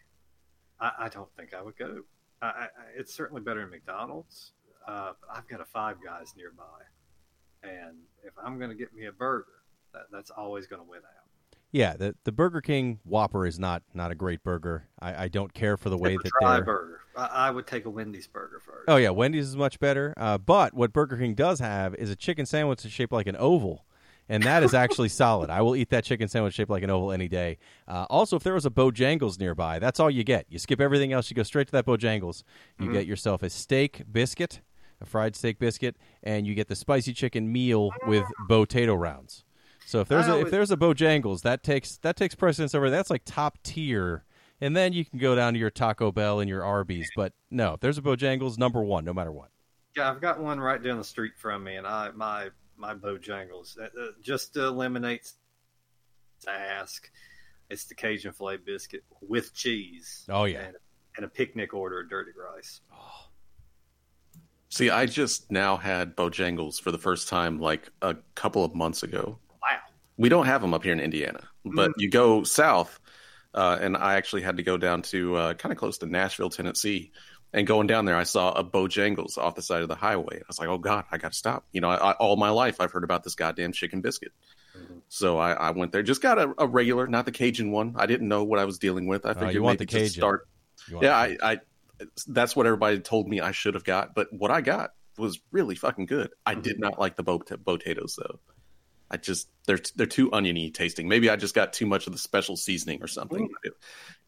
I, 0.81 0.91
I 1.03 1.09
don't 1.09 1.29
think 1.37 1.55
I 1.55 1.63
would 1.63 1.77
go. 1.77 2.01
I, 2.43 2.47
I, 2.47 2.69
it's 2.97 3.15
certainly 3.15 3.43
better 3.43 3.61
than 3.61 3.71
McDonald's. 3.71 4.51
Uh, 4.89 5.13
I've 5.33 5.47
got 5.47 5.61
a 5.61 5.65
Five 5.65 5.99
Guys 6.05 6.35
nearby, 6.37 6.83
and 7.63 7.99
if 8.25 8.33
I'm 8.45 8.59
going 8.59 8.71
to 8.71 8.77
get 8.77 8.93
me 8.93 9.07
a 9.07 9.13
burger, 9.13 9.47
that, 9.95 10.07
that's 10.11 10.31
always 10.31 10.67
going 10.67 10.83
to 10.83 10.89
win 10.89 10.99
out. 10.99 11.26
Yeah, 11.77 11.95
the 11.95 12.15
the 12.25 12.33
Burger 12.33 12.63
King 12.63 13.01
Whopper 13.05 13.45
is 13.45 13.59
not 13.59 13.83
not 13.93 14.11
a 14.11 14.15
great 14.15 14.43
burger. 14.43 14.89
I, 14.99 15.25
I 15.25 15.29
don't 15.29 15.53
care 15.53 15.77
for 15.77 15.91
the 15.91 15.99
way 15.99 16.17
that 16.17 16.31
they're 16.41 16.63
burger. 16.63 17.01
I, 17.15 17.27
I, 17.27 17.51
would 17.51 17.67
take 17.67 17.85
a 17.85 17.91
Wendy's 17.91 18.27
burger 18.27 18.61
first. 18.65 18.85
Oh 18.89 18.97
yeah, 18.97 19.11
Wendy's 19.11 19.49
is 19.49 19.57
much 19.57 19.79
better. 19.79 20.15
Uh, 20.17 20.39
but 20.39 20.73
what 20.73 20.95
Burger 20.95 21.19
King 21.19 21.35
does 21.35 21.61
have 21.61 21.95
is 21.97 22.09
a 22.11 22.17
chicken 22.17 22.47
sandwich 22.47 22.83
that's 22.83 22.95
shaped 22.95 23.13
like 23.13 23.27
an 23.27 23.37
oval. 23.37 23.85
And 24.27 24.43
that 24.45 24.63
is 24.63 24.73
actually 24.73 25.09
solid. 25.11 25.51
I 25.51 25.61
will 25.61 25.77
eat 25.77 25.91
that 25.91 26.05
chicken 26.05 26.29
sandwich 26.29 26.55
shaped 26.55 26.71
like 26.71 26.83
an 26.83 26.89
oval 26.89 27.13
any 27.13 27.29
day. 27.29 27.59
Uh, 27.87 28.07
also, 28.09 28.37
if 28.37 28.43
there 28.43 28.55
was 28.55 28.65
a 28.65 28.71
Bojangles 28.71 29.39
nearby, 29.39 29.79
that's 29.79 30.01
all 30.01 30.11
you 30.11 30.25
get. 30.25 30.47
You 30.49 30.59
skip 30.59 30.81
everything 30.81 31.13
else. 31.13 31.31
You 31.31 31.35
go 31.35 31.43
straight 31.43 31.67
to 31.67 31.73
that 31.73 31.85
Bojangles. 31.85 32.43
You 32.79 32.87
mm-hmm. 32.87 32.95
get 32.95 33.07
yourself 33.07 33.43
a 33.43 33.51
steak 33.51 34.03
biscuit, 34.11 34.63
a 35.03 35.05
fried 35.05 35.37
steak 35.37 35.59
biscuit, 35.59 35.97
and 36.23 36.47
you 36.47 36.55
get 36.55 36.69
the 36.69 36.77
spicy 36.77 37.13
chicken 37.13 37.53
meal 37.53 37.91
with 38.07 38.25
potato 38.49 38.95
rounds. 38.95 39.45
So 39.87 40.01
if 40.01 40.09
there's 40.09 40.27
a, 40.27 40.41
if 40.41 40.51
there's 40.51 40.73
a 40.73 40.77
Bojangles, 40.77 41.43
that 41.43 41.63
takes 41.63 41.99
that 41.99 42.17
takes 42.17 42.35
precedence 42.35 42.75
over. 42.75 42.91
That's 42.91 43.09
like 43.09 43.23
top 43.25 43.57
tier, 43.63 44.25
and 44.61 44.77
then 44.77 44.93
you 44.93 45.05
can 45.05 45.21
go 45.21 45.37
down 45.37 45.53
to 45.53 45.61
your 45.61 45.71
Taco 45.71 46.11
Bell 46.11 46.41
and 46.41 46.49
your 46.49 46.65
Arby's. 46.65 47.09
But 47.15 47.35
no, 47.53 47.75
if 47.75 47.81
there's 47.81 47.97
a 47.97 48.03
Bojangles, 48.03 48.59
number 48.59 48.83
one, 48.83 49.05
no 49.05 49.15
matter 49.15 49.31
what. 49.31 49.51
Yeah, 49.97 50.11
I've 50.11 50.21
got 50.21 50.41
one 50.41 50.59
right 50.59 50.83
down 50.83 50.99
the 50.99 51.05
street 51.05 51.35
from 51.37 51.63
me, 51.63 51.77
and 51.77 51.87
I 51.87 52.11
my 52.11 52.49
my 52.77 52.95
Bojangles 52.95 53.79
uh, 53.79 53.85
uh 53.85 54.07
just 54.21 54.57
eliminates 54.57 55.35
ask. 56.49 57.09
It's 57.71 57.85
the 57.85 57.95
Cajun 57.95 58.33
filet 58.33 58.57
biscuit 58.57 59.05
with 59.21 59.55
cheese. 59.55 60.25
Oh 60.29 60.47
yeah, 60.47 60.63
and, 60.63 60.77
and 61.17 61.25
a 61.25 61.29
picnic 61.29 61.75
order 61.75 62.01
of 62.01 62.11
dirty 62.11 62.33
rice. 62.37 62.81
Oh. 62.93 63.29
See, 64.69 64.91
I 64.91 65.07
just 65.07 65.53
now 65.53 65.77
had 65.77 66.17
Bojangles 66.17 66.81
for 66.81 66.91
the 66.91 66.99
first 66.99 67.29
time 67.29 67.61
like 67.61 67.89
a 68.03 68.17
couple 68.35 68.65
of 68.65 68.75
months 68.75 69.05
ago 69.05 69.39
we 70.17 70.29
don't 70.29 70.47
have 70.47 70.61
them 70.61 70.75
up 70.75 70.83
here 70.83 70.93
in 70.93 71.01
Indiana, 71.01 71.41
but 71.65 71.91
mm-hmm. 71.91 72.01
you 72.01 72.11
go 72.11 72.43
south, 72.43 72.99
uh, 73.55 73.79
and 73.81 73.97
I 73.97 74.15
actually 74.15 74.43
had 74.43 74.57
to 74.57 74.63
go 74.63 74.77
down 74.77 75.03
to 75.03 75.37
uh, 75.37 75.55
kind 75.55 75.73
of 75.73 75.79
close 75.79 75.99
to 75.99 76.07
Nashville, 76.07 76.51
Tennessee. 76.51 77.13
And 77.53 77.67
going 77.67 77.87
down 77.87 78.05
there, 78.05 78.17
I 78.17 78.25
saw 78.25 78.53
a 78.53 78.65
Bojangles 78.65 79.39
off 79.39 79.55
the 79.55 79.63
side 79.63 79.83
of 79.83 79.89
the 79.89 79.95
highway. 79.95 80.37
I 80.39 80.45
was 80.47 80.59
like, 80.59 80.69
"Oh 80.69 80.79
God, 80.79 81.05
I 81.11 81.17
got 81.17 81.33
to 81.33 81.39
stop!" 81.39 81.65
You 81.73 81.81
know, 81.81 81.89
I, 81.89 81.97
I, 81.97 82.13
all 82.13 82.37
my 82.37 82.51
life 82.51 82.81
I've 82.81 82.93
heard 82.93 83.05
about 83.05 83.25
this 83.25 83.35
goddamn 83.35 83.73
chicken 83.73 84.01
biscuit. 84.01 84.33
Mm-hmm. 84.77 84.99
So 85.09 85.39
I, 85.39 85.53
I, 85.53 85.71
went 85.71 85.93
there, 85.93 86.03
just 86.03 86.21
got 86.21 86.39
a, 86.39 86.53
a, 86.59 86.67
regular, 86.67 87.07
not 87.07 87.25
the 87.25 87.33
Cajun 87.33 87.71
one. 87.71 87.95
I 87.97 88.07
didn't 88.07 88.29
know 88.29 88.45
what 88.45 88.59
I 88.59 88.65
was 88.65 88.79
dealing 88.79 89.07
with. 89.07 89.25
I 89.25 89.33
figured 89.33 89.51
uh, 89.51 89.53
you 89.53 89.63
want 89.63 89.79
the 89.79 89.87
Cajun. 89.87 90.09
start. 90.09 90.49
yeah, 91.01 91.17
I, 91.17 91.37
I, 91.43 91.61
that's 92.27 92.55
what 92.55 92.67
everybody 92.67 93.01
told 93.01 93.29
me 93.29 93.41
I 93.41 93.53
should 93.53 93.75
have 93.75 93.85
got, 93.85 94.15
but 94.15 94.31
what 94.33 94.51
I 94.51 94.61
got 94.61 94.91
was 95.17 95.41
really 95.51 95.77
fucking 95.77 96.07
good. 96.07 96.31
I 96.45 96.53
mm-hmm. 96.53 96.63
did 96.63 96.79
not 96.79 96.99
like 96.99 97.17
the 97.17 97.23
bo- 97.23 97.39
potatoes 97.39 98.19
though. 98.19 98.39
I 99.11 99.17
just 99.17 99.49
they're 99.67 99.79
they're 99.95 100.07
too 100.07 100.33
oniony 100.33 100.71
tasting. 100.71 101.09
Maybe 101.09 101.31
I 101.31 101.37
just 101.37 101.55
got 101.55 101.73
too 101.73 101.87
much 101.87 102.07
of 102.07 102.13
the 102.13 102.19
special 102.19 102.57
seasoning 102.57 103.03
or 103.03 103.07
something. 103.07 103.49
It, 103.65 103.73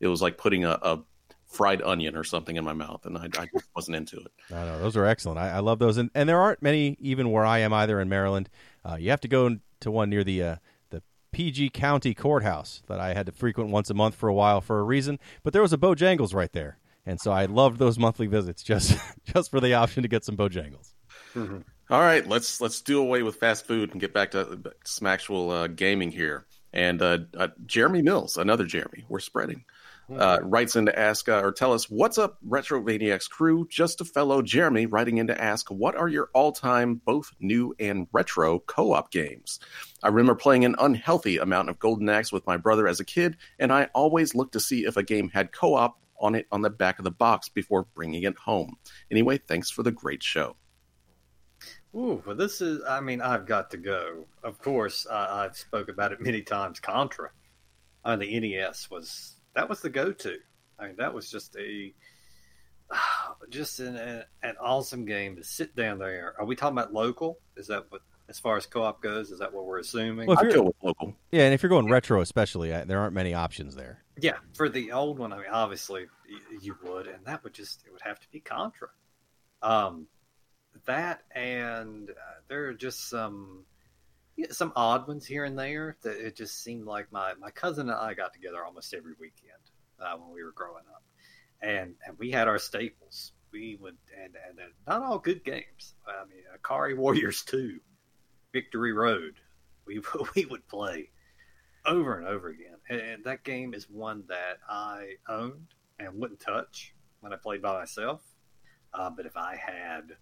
it, 0.00 0.08
was 0.08 0.22
like 0.22 0.38
putting 0.38 0.64
a, 0.64 0.78
a, 0.82 1.02
fried 1.46 1.82
onion 1.82 2.16
or 2.16 2.24
something 2.24 2.56
in 2.56 2.64
my 2.64 2.74
mouth, 2.74 3.06
and 3.06 3.16
I, 3.16 3.24
I 3.24 3.48
just 3.52 3.68
wasn't 3.74 3.96
into 3.96 4.18
it. 4.18 4.32
No, 4.50 4.64
no, 4.64 4.78
those 4.78 4.96
are 4.96 5.06
excellent. 5.06 5.38
I, 5.38 5.50
I, 5.50 5.58
love 5.60 5.78
those, 5.78 5.96
and 5.96 6.10
and 6.14 6.28
there 6.28 6.38
aren't 6.38 6.62
many 6.62 6.96
even 7.00 7.30
where 7.30 7.44
I 7.44 7.58
am 7.58 7.72
either 7.72 8.00
in 8.00 8.08
Maryland. 8.08 8.48
Uh, 8.88 8.96
you 8.96 9.10
have 9.10 9.20
to 9.22 9.28
go 9.28 9.58
to 9.80 9.90
one 9.90 10.10
near 10.10 10.22
the 10.22 10.42
uh, 10.42 10.56
the 10.90 11.02
PG 11.32 11.70
County 11.70 12.14
Courthouse 12.14 12.82
that 12.86 13.00
I 13.00 13.14
had 13.14 13.26
to 13.26 13.32
frequent 13.32 13.70
once 13.70 13.90
a 13.90 13.94
month 13.94 14.14
for 14.14 14.28
a 14.28 14.34
while 14.34 14.60
for 14.60 14.78
a 14.78 14.84
reason. 14.84 15.18
But 15.42 15.52
there 15.52 15.62
was 15.62 15.72
a 15.72 15.78
Bojangles 15.78 16.34
right 16.34 16.52
there, 16.52 16.78
and 17.04 17.20
so 17.20 17.32
I 17.32 17.46
loved 17.46 17.78
those 17.78 17.98
monthly 17.98 18.26
visits 18.26 18.62
just 18.62 18.96
just 19.24 19.50
for 19.50 19.60
the 19.60 19.74
option 19.74 20.02
to 20.02 20.08
get 20.08 20.24
some 20.24 20.36
Bojangles. 20.36 20.92
Mm-hmm. 21.34 21.58
All 21.90 22.00
right, 22.00 22.26
let's 22.26 22.60
let's 22.60 22.82
do 22.82 23.00
away 23.00 23.22
with 23.22 23.36
fast 23.36 23.66
food 23.66 23.92
and 23.92 24.00
get 24.00 24.12
back 24.12 24.32
to 24.32 24.60
some 24.84 25.06
actual 25.06 25.50
uh, 25.50 25.66
gaming 25.68 26.10
here. 26.10 26.44
And 26.70 27.00
uh, 27.00 27.20
uh, 27.34 27.48
Jeremy 27.64 28.02
Mills, 28.02 28.36
another 28.36 28.66
Jeremy, 28.66 29.06
we're 29.08 29.20
spreading, 29.20 29.64
uh, 30.14 30.40
writes 30.42 30.76
in 30.76 30.84
to 30.84 30.98
ask 30.98 31.30
uh, 31.30 31.40
or 31.40 31.50
tell 31.50 31.72
us 31.72 31.88
what's 31.88 32.18
up, 32.18 32.36
Retro 32.42 32.82
Maniacs 32.82 33.26
crew. 33.26 33.66
Just 33.70 34.02
a 34.02 34.04
fellow 34.04 34.42
Jeremy 34.42 34.84
writing 34.84 35.16
in 35.16 35.28
to 35.28 35.40
ask, 35.40 35.70
what 35.70 35.96
are 35.96 36.08
your 36.08 36.28
all-time, 36.34 36.96
both 36.96 37.32
new 37.40 37.74
and 37.80 38.06
retro 38.12 38.58
co-op 38.58 39.10
games? 39.10 39.58
I 40.02 40.08
remember 40.08 40.34
playing 40.34 40.66
an 40.66 40.76
unhealthy 40.78 41.38
amount 41.38 41.70
of 41.70 41.78
Golden 41.78 42.10
Axe 42.10 42.30
with 42.30 42.46
my 42.46 42.58
brother 42.58 42.86
as 42.86 43.00
a 43.00 43.04
kid, 43.04 43.38
and 43.58 43.72
I 43.72 43.88
always 43.94 44.34
looked 44.34 44.52
to 44.52 44.60
see 44.60 44.84
if 44.84 44.98
a 44.98 45.02
game 45.02 45.30
had 45.30 45.52
co-op 45.52 45.98
on 46.20 46.34
it 46.34 46.46
on 46.52 46.60
the 46.60 46.68
back 46.68 46.98
of 46.98 47.04
the 47.04 47.10
box 47.10 47.48
before 47.48 47.86
bringing 47.94 48.24
it 48.24 48.36
home. 48.36 48.76
Anyway, 49.10 49.38
thanks 49.38 49.70
for 49.70 49.82
the 49.82 49.92
great 49.92 50.22
show. 50.22 50.54
Ooh, 51.94 52.22
well, 52.26 52.36
this 52.36 52.60
is, 52.60 52.82
I 52.86 53.00
mean, 53.00 53.20
I've 53.20 53.46
got 53.46 53.70
to 53.70 53.76
go. 53.76 54.26
Of 54.42 54.58
course, 54.60 55.06
I, 55.10 55.44
I've 55.44 55.56
spoke 55.56 55.88
about 55.88 56.12
it 56.12 56.20
many 56.20 56.42
times. 56.42 56.80
Contra 56.80 57.30
on 58.04 58.18
the 58.18 58.40
NES 58.40 58.90
was, 58.90 59.36
that 59.54 59.68
was 59.68 59.80
the 59.80 59.90
go 59.90 60.12
to. 60.12 60.36
I 60.78 60.86
mean, 60.86 60.96
that 60.98 61.12
was 61.12 61.30
just 61.30 61.56
a, 61.56 61.92
just 63.48 63.80
an, 63.80 64.24
an 64.42 64.54
awesome 64.60 65.04
game 65.04 65.36
to 65.36 65.44
sit 65.44 65.74
down 65.74 65.98
there. 65.98 66.34
Are 66.38 66.44
we 66.44 66.56
talking 66.56 66.76
about 66.76 66.92
local? 66.92 67.38
Is 67.56 67.66
that 67.68 67.86
what, 67.88 68.02
as 68.28 68.38
far 68.38 68.58
as 68.58 68.66
co-op 68.66 69.02
goes, 69.02 69.30
is 69.30 69.38
that 69.38 69.52
what 69.52 69.64
we're 69.64 69.78
assuming? 69.78 70.26
Well, 70.26 70.38
if 70.38 70.54
you're, 70.54 70.70
local. 70.82 71.16
Yeah, 71.32 71.44
and 71.44 71.54
if 71.54 71.62
you're 71.62 71.70
going 71.70 71.88
retro, 71.88 72.20
especially, 72.20 72.72
uh, 72.72 72.84
there 72.84 73.00
aren't 73.00 73.14
many 73.14 73.32
options 73.32 73.74
there. 73.74 74.04
Yeah, 74.20 74.36
for 74.54 74.68
the 74.68 74.92
old 74.92 75.18
one, 75.18 75.32
I 75.32 75.36
mean, 75.38 75.46
obviously 75.50 76.06
you 76.60 76.76
would, 76.84 77.06
and 77.06 77.24
that 77.24 77.42
would 77.44 77.54
just 77.54 77.84
it 77.86 77.92
would 77.92 78.02
have 78.02 78.20
to 78.20 78.26
be 78.30 78.40
Contra. 78.40 78.88
Um, 79.62 80.06
that 80.88 81.22
and 81.34 82.10
uh, 82.10 82.40
there 82.48 82.66
are 82.66 82.74
just 82.74 83.08
some 83.08 83.64
you 84.36 84.44
know, 84.44 84.52
some 84.52 84.72
odd 84.74 85.06
ones 85.06 85.26
here 85.26 85.44
and 85.44 85.58
there 85.58 85.96
that 86.02 86.16
it 86.16 86.34
just 86.34 86.62
seemed 86.62 86.86
like 86.86 87.12
my 87.12 87.34
my 87.40 87.50
cousin 87.50 87.90
and 87.90 87.98
I 87.98 88.14
got 88.14 88.32
together 88.32 88.64
almost 88.64 88.94
every 88.94 89.12
weekend 89.20 89.58
uh, 90.00 90.16
when 90.16 90.32
we 90.32 90.42
were 90.42 90.52
growing 90.52 90.84
up, 90.94 91.02
and 91.60 91.94
and 92.06 92.18
we 92.18 92.30
had 92.30 92.48
our 92.48 92.58
staples. 92.58 93.32
We 93.52 93.78
would 93.80 93.96
and 94.22 94.34
and, 94.48 94.58
not 94.86 95.02
all 95.02 95.18
good 95.18 95.44
games. 95.44 95.94
I 96.06 96.24
mean, 96.26 96.44
Ikari 96.56 96.96
Warriors 96.96 97.42
two 97.42 97.80
Victory 98.52 98.92
Road. 98.92 99.34
We 99.86 100.00
we 100.36 100.46
would 100.46 100.66
play 100.68 101.10
over 101.84 102.18
and 102.18 102.26
over 102.26 102.48
again, 102.48 102.76
and, 102.88 103.00
and 103.00 103.24
that 103.24 103.44
game 103.44 103.74
is 103.74 103.90
one 103.90 104.24
that 104.28 104.58
I 104.68 105.14
owned 105.28 105.74
and 105.98 106.14
wouldn't 106.14 106.40
touch 106.40 106.94
when 107.20 107.32
I 107.32 107.36
played 107.36 107.60
by 107.60 107.72
myself. 107.72 108.22
Uh, 108.94 109.10
but 109.10 109.26
if 109.26 109.36
I 109.36 109.56
had 109.56 110.16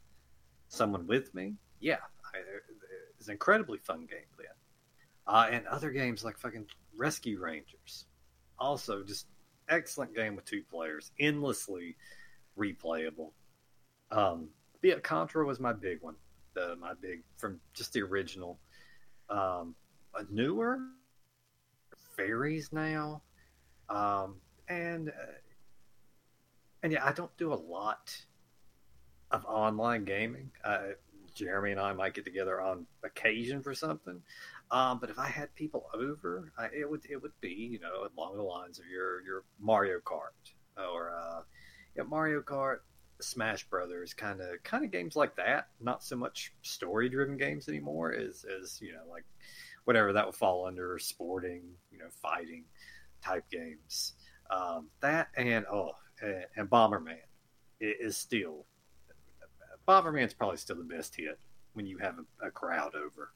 someone 0.68 1.06
with 1.06 1.34
me, 1.34 1.54
yeah, 1.80 1.98
I, 2.24 2.38
it's 3.18 3.28
an 3.28 3.32
incredibly 3.32 3.78
fun 3.78 4.00
game 4.00 4.30
then. 4.38 4.46
Uh, 5.26 5.48
and 5.50 5.66
other 5.66 5.90
games 5.90 6.24
like 6.24 6.38
fucking 6.38 6.66
Rescue 6.96 7.40
Rangers, 7.40 8.06
also 8.58 9.02
just 9.02 9.26
excellent 9.68 10.14
game 10.14 10.36
with 10.36 10.44
two 10.44 10.62
players, 10.70 11.10
endlessly 11.18 11.96
replayable. 12.58 13.32
Um, 14.10 14.50
yeah, 14.82 14.98
Contra 15.00 15.44
was 15.44 15.58
my 15.58 15.72
big 15.72 16.00
one, 16.02 16.14
the 16.54 16.76
my 16.76 16.92
big 17.00 17.22
from 17.36 17.60
just 17.74 17.92
the 17.92 18.02
original. 18.02 18.58
Um, 19.28 19.74
a 20.14 20.22
newer 20.30 20.78
fairies 22.16 22.72
now, 22.72 23.22
um, 23.88 24.36
and 24.68 25.08
uh, 25.08 25.32
and 26.82 26.92
yeah, 26.92 27.04
I 27.04 27.12
don't 27.12 27.36
do 27.36 27.52
a 27.52 27.54
lot 27.54 28.16
of 29.36 29.44
online 29.46 30.04
gaming. 30.04 30.50
Uh, 30.64 30.92
Jeremy 31.34 31.72
and 31.72 31.80
I 31.80 31.92
might 31.92 32.14
get 32.14 32.24
together 32.24 32.60
on 32.60 32.86
occasion 33.04 33.62
for 33.62 33.74
something. 33.74 34.22
Um, 34.70 34.98
but 34.98 35.10
if 35.10 35.18
I 35.18 35.28
had 35.28 35.54
people 35.54 35.86
over, 35.94 36.52
I, 36.58 36.68
it 36.74 36.90
would 36.90 37.02
it 37.08 37.22
would 37.22 37.38
be 37.40 37.50
you 37.50 37.78
know 37.78 38.08
along 38.16 38.36
the 38.36 38.42
lines 38.42 38.78
of 38.78 38.86
your 38.86 39.22
your 39.22 39.44
Mario 39.60 40.00
Kart 40.00 40.30
or 40.76 41.12
uh, 41.14 41.42
yeah, 41.94 42.02
Mario 42.02 42.40
Kart, 42.40 42.78
Smash 43.20 43.68
Brothers, 43.68 44.12
kind 44.12 44.40
of 44.40 44.62
kind 44.64 44.84
of 44.84 44.90
games 44.90 45.14
like 45.14 45.36
that. 45.36 45.68
Not 45.80 46.02
so 46.02 46.16
much 46.16 46.52
story 46.62 47.08
driven 47.08 47.36
games 47.36 47.68
anymore. 47.68 48.12
As 48.12 48.44
as 48.60 48.80
you 48.80 48.92
know 48.92 49.04
like 49.08 49.24
whatever 49.84 50.12
that 50.12 50.26
would 50.26 50.34
fall 50.34 50.66
under 50.66 50.98
sporting, 50.98 51.62
you 51.92 51.98
know, 51.98 52.08
fighting 52.10 52.64
type 53.22 53.44
games. 53.50 54.14
Um, 54.50 54.88
that 55.00 55.28
and 55.36 55.64
oh, 55.66 55.92
and, 56.20 56.44
and 56.56 56.68
Bomberman 56.68 57.18
is 57.80 58.16
still 58.16 58.66
Bomberman's 59.86 60.34
probably 60.34 60.56
still 60.56 60.76
the 60.76 60.84
best 60.84 61.16
hit 61.16 61.38
when 61.72 61.86
you 61.86 61.98
have 61.98 62.16
a, 62.18 62.48
a 62.48 62.50
crowd 62.50 62.94
over 62.94 63.30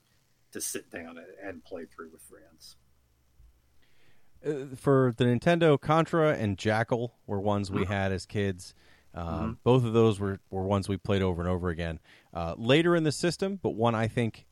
to 0.52 0.60
sit 0.60 0.90
down 0.90 1.16
and 1.42 1.64
play 1.64 1.84
through 1.84 2.10
with 2.10 2.22
friends. 2.22 2.76
Uh, 4.44 4.74
for 4.74 5.12
the 5.16 5.24
Nintendo, 5.24 5.80
Contra 5.80 6.34
and 6.34 6.58
Jackal 6.58 7.14
were 7.26 7.40
ones 7.40 7.70
we 7.70 7.84
had 7.84 8.10
as 8.10 8.26
kids. 8.26 8.74
Um, 9.14 9.26
mm-hmm. 9.26 9.52
Both 9.64 9.84
of 9.84 9.92
those 9.92 10.18
were, 10.18 10.40
were 10.50 10.64
ones 10.64 10.88
we 10.88 10.96
played 10.96 11.22
over 11.22 11.42
and 11.42 11.50
over 11.50 11.68
again. 11.68 12.00
Uh, 12.32 12.54
later 12.56 12.96
in 12.96 13.04
the 13.04 13.12
system, 13.12 13.58
but 13.62 13.70
one 13.70 13.94
I 13.94 14.08
think 14.08 14.46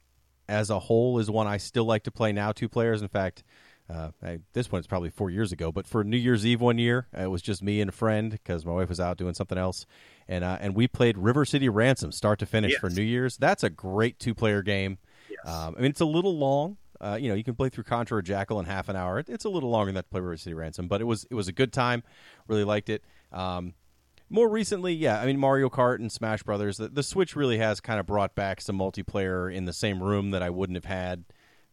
as 0.49 0.71
a 0.71 0.79
whole 0.79 1.19
is 1.19 1.31
one 1.31 1.47
I 1.47 1.59
still 1.59 1.85
like 1.85 2.05
to 2.05 2.11
play 2.11 2.33
now, 2.33 2.53
two 2.53 2.69
players. 2.69 3.03
In 3.03 3.09
fact, 3.09 3.45
uh, 3.91 4.11
I, 4.23 4.41
this 4.53 4.71
one 4.71 4.81
is 4.81 4.87
probably 4.87 5.11
four 5.11 5.31
years 5.31 5.51
ago, 5.51 5.73
but 5.73 5.87
for 5.87 6.05
New 6.05 6.17
Year's 6.17 6.45
Eve 6.45 6.61
one 6.61 6.79
year, 6.79 7.07
it 7.17 7.31
was 7.31 7.41
just 7.41 7.63
me 7.63 7.81
and 7.81 7.89
a 7.89 7.93
friend 7.93 8.31
because 8.31 8.67
my 8.67 8.73
wife 8.73 8.89
was 8.89 9.01
out 9.01 9.17
doing 9.17 9.35
something 9.35 9.57
else, 9.57 9.87
and 10.29 10.45
uh, 10.45 10.59
and 10.61 10.75
we 10.75 10.87
played 10.87 11.17
River 11.17 11.45
City 11.45 11.69
Ransom 11.69 12.13
start 12.13 12.39
to 12.41 12.47
finish 12.47 12.73
yes. 12.73 12.81
for 12.81 12.91
New 12.91 13.03
Year's. 13.03 13.37
That's 13.39 13.65
a 13.65 13.71
great 13.71 14.19
two 14.19 14.35
player 14.35 14.63
game. 14.63 14.99
Yes. 15.31 15.55
Um, 15.55 15.75
I 15.77 15.81
mean, 15.81 15.91
it's 15.91 16.01
a 16.01 16.07
little 16.07 16.37
long. 16.37 16.77
Uh, 17.01 17.17
you 17.19 17.29
know, 17.29 17.35
you 17.35 17.45
can 17.45 17.55
play 17.55 17.69
through 17.69 17.85
Contra 17.85 18.19
or 18.19 18.23
Jackal 18.23 18.59
in 18.61 18.67
half 18.67 18.89
an 18.89 18.97
hour. 18.97 19.23
It's 19.27 19.45
a 19.45 19.49
little 19.49 19.71
longer 19.71 19.87
than 19.87 19.95
that 19.95 20.03
to 20.03 20.11
play 20.11 20.21
River 20.21 20.37
City 20.37 20.55
Ransom, 20.55 20.89
but 20.89 21.01
it 21.01 21.05
was 21.05 21.27
it 21.31 21.35
was 21.35 21.49
a 21.49 21.53
good 21.53 21.73
time. 21.73 22.03
Really 22.47 22.65
liked 22.65 22.91
it. 22.91 23.03
Um, 23.33 23.73
more 24.29 24.49
recently, 24.49 24.93
yeah, 24.93 25.19
I 25.19 25.25
mean 25.25 25.39
Mario 25.39 25.71
Kart 25.71 25.97
and 25.97 26.13
Smash 26.13 26.43
Brothers. 26.43 26.77
The, 26.77 26.89
the, 26.89 27.03
Switch 27.03 27.35
really 27.35 27.57
has 27.59 27.81
kind 27.81 27.99
of 27.99 28.05
brought 28.05 28.35
back 28.35 28.61
some 28.61 28.79
multiplayer 28.79 29.53
in 29.53 29.65
the 29.65 29.73
same 29.73 30.03
room 30.03 30.33
that 30.33 30.43
I 30.43 30.51
wouldn't 30.51 30.77
have 30.77 30.85
had 30.85 31.25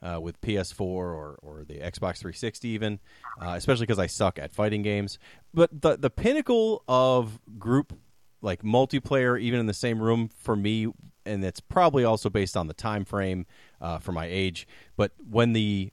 uh, 0.02 0.20
with 0.22 0.40
PS4 0.42 0.82
or, 0.82 1.40
or 1.42 1.64
the 1.64 1.76
Xbox 1.76 2.18
360, 2.20 2.68
even, 2.70 3.00
uh, 3.42 3.54
especially 3.56 3.86
because 3.86 4.00
I 4.00 4.08
suck 4.08 4.40
at 4.40 4.54
fighting 4.54 4.82
games. 4.82 5.20
But 5.54 5.82
the 5.82 5.98
the 5.98 6.10
pinnacle 6.10 6.84
of 6.88 7.40
group 7.58 7.98
like 8.42 8.62
multiplayer, 8.62 9.40
even 9.40 9.60
in 9.60 9.66
the 9.66 9.74
same 9.74 10.02
room, 10.02 10.30
for 10.30 10.56
me 10.56 10.88
and 11.26 11.44
it's 11.44 11.60
probably 11.60 12.04
also 12.04 12.30
based 12.30 12.56
on 12.56 12.68
the 12.68 12.74
time 12.74 13.04
frame 13.04 13.46
uh, 13.82 13.98
for 13.98 14.12
my 14.12 14.26
age. 14.26 14.68
But 14.96 15.12
when 15.30 15.54
the 15.54 15.92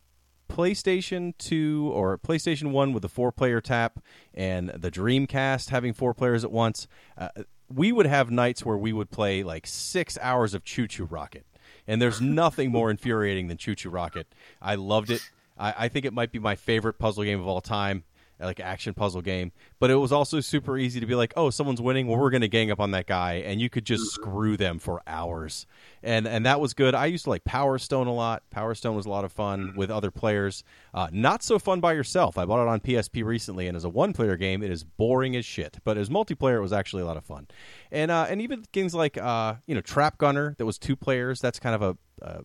PlayStation 0.50 1.32
2 1.38 1.90
or 1.92 2.18
PlayStation 2.18 2.70
1 2.70 2.92
with 2.92 3.02
the 3.02 3.08
four 3.08 3.32
player 3.32 3.60
tap 3.60 4.00
and 4.34 4.68
the 4.70 4.90
Dreamcast 4.90 5.70
having 5.70 5.94
four 5.94 6.12
players 6.12 6.44
at 6.44 6.52
once, 6.52 6.86
uh, 7.16 7.28
we 7.72 7.90
would 7.90 8.06
have 8.06 8.30
nights 8.30 8.64
where 8.64 8.76
we 8.76 8.92
would 8.92 9.10
play 9.10 9.42
like 9.42 9.66
six 9.66 10.18
hours 10.20 10.52
of 10.52 10.62
ChuChu 10.62 11.10
Rocket. 11.10 11.46
And 11.86 12.00
there's 12.00 12.20
nothing 12.20 12.70
more 12.70 12.90
infuriating 12.90 13.48
than 13.48 13.56
ChuChu 13.56 13.92
Rocket. 13.92 14.26
I 14.60 14.76
loved 14.76 15.10
it. 15.10 15.20
I, 15.58 15.74
I 15.78 15.88
think 15.88 16.04
it 16.04 16.12
might 16.12 16.32
be 16.32 16.38
my 16.38 16.54
favorite 16.54 16.94
puzzle 16.94 17.24
game 17.24 17.40
of 17.40 17.46
all 17.46 17.60
time 17.60 18.04
like 18.42 18.60
action 18.60 18.94
puzzle 18.94 19.22
game. 19.22 19.52
But 19.78 19.90
it 19.90 19.96
was 19.96 20.12
also 20.12 20.40
super 20.40 20.78
easy 20.78 21.00
to 21.00 21.06
be 21.06 21.14
like, 21.14 21.32
oh, 21.36 21.50
someone's 21.50 21.80
winning. 21.80 22.06
Well, 22.06 22.18
we're 22.18 22.30
going 22.30 22.42
to 22.42 22.48
gang 22.48 22.70
up 22.70 22.80
on 22.80 22.90
that 22.92 23.06
guy, 23.06 23.34
and 23.34 23.60
you 23.60 23.70
could 23.70 23.84
just 23.84 24.02
mm-hmm. 24.02 24.22
screw 24.22 24.56
them 24.56 24.78
for 24.78 25.02
hours. 25.06 25.66
And 26.02 26.26
and 26.26 26.46
that 26.46 26.60
was 26.60 26.74
good. 26.74 26.94
I 26.94 27.06
used 27.06 27.24
to 27.24 27.30
like 27.30 27.44
Power 27.44 27.78
Stone 27.78 28.06
a 28.06 28.14
lot. 28.14 28.42
Power 28.50 28.74
Stone 28.74 28.96
was 28.96 29.06
a 29.06 29.10
lot 29.10 29.24
of 29.24 29.32
fun 29.32 29.68
mm-hmm. 29.68 29.78
with 29.78 29.90
other 29.90 30.10
players. 30.10 30.64
Uh, 30.92 31.08
not 31.12 31.42
so 31.42 31.58
fun 31.58 31.80
by 31.80 31.92
yourself. 31.92 32.38
I 32.38 32.44
bought 32.44 32.62
it 32.62 32.68
on 32.68 32.80
PSP 32.80 33.24
recently, 33.24 33.66
and 33.66 33.76
as 33.76 33.84
a 33.84 33.88
one 33.88 34.12
player 34.12 34.36
game, 34.36 34.62
it 34.62 34.70
is 34.70 34.84
boring 34.84 35.36
as 35.36 35.44
shit. 35.44 35.78
But 35.84 35.96
as 35.96 36.08
multiplayer, 36.08 36.56
it 36.56 36.62
was 36.62 36.72
actually 36.72 37.02
a 37.02 37.06
lot 37.06 37.16
of 37.16 37.24
fun. 37.24 37.46
And 37.90 38.10
uh, 38.10 38.26
and 38.28 38.40
even 38.40 38.64
games 38.72 38.94
like 38.94 39.16
uh, 39.18 39.54
you 39.66 39.74
know 39.74 39.80
Trap 39.80 40.18
Gunner 40.18 40.54
that 40.58 40.66
was 40.66 40.78
two 40.78 40.96
players. 40.96 41.40
That's 41.40 41.58
kind 41.58 41.74
of 41.74 41.82
a 41.82 41.96
uh, 42.22 42.40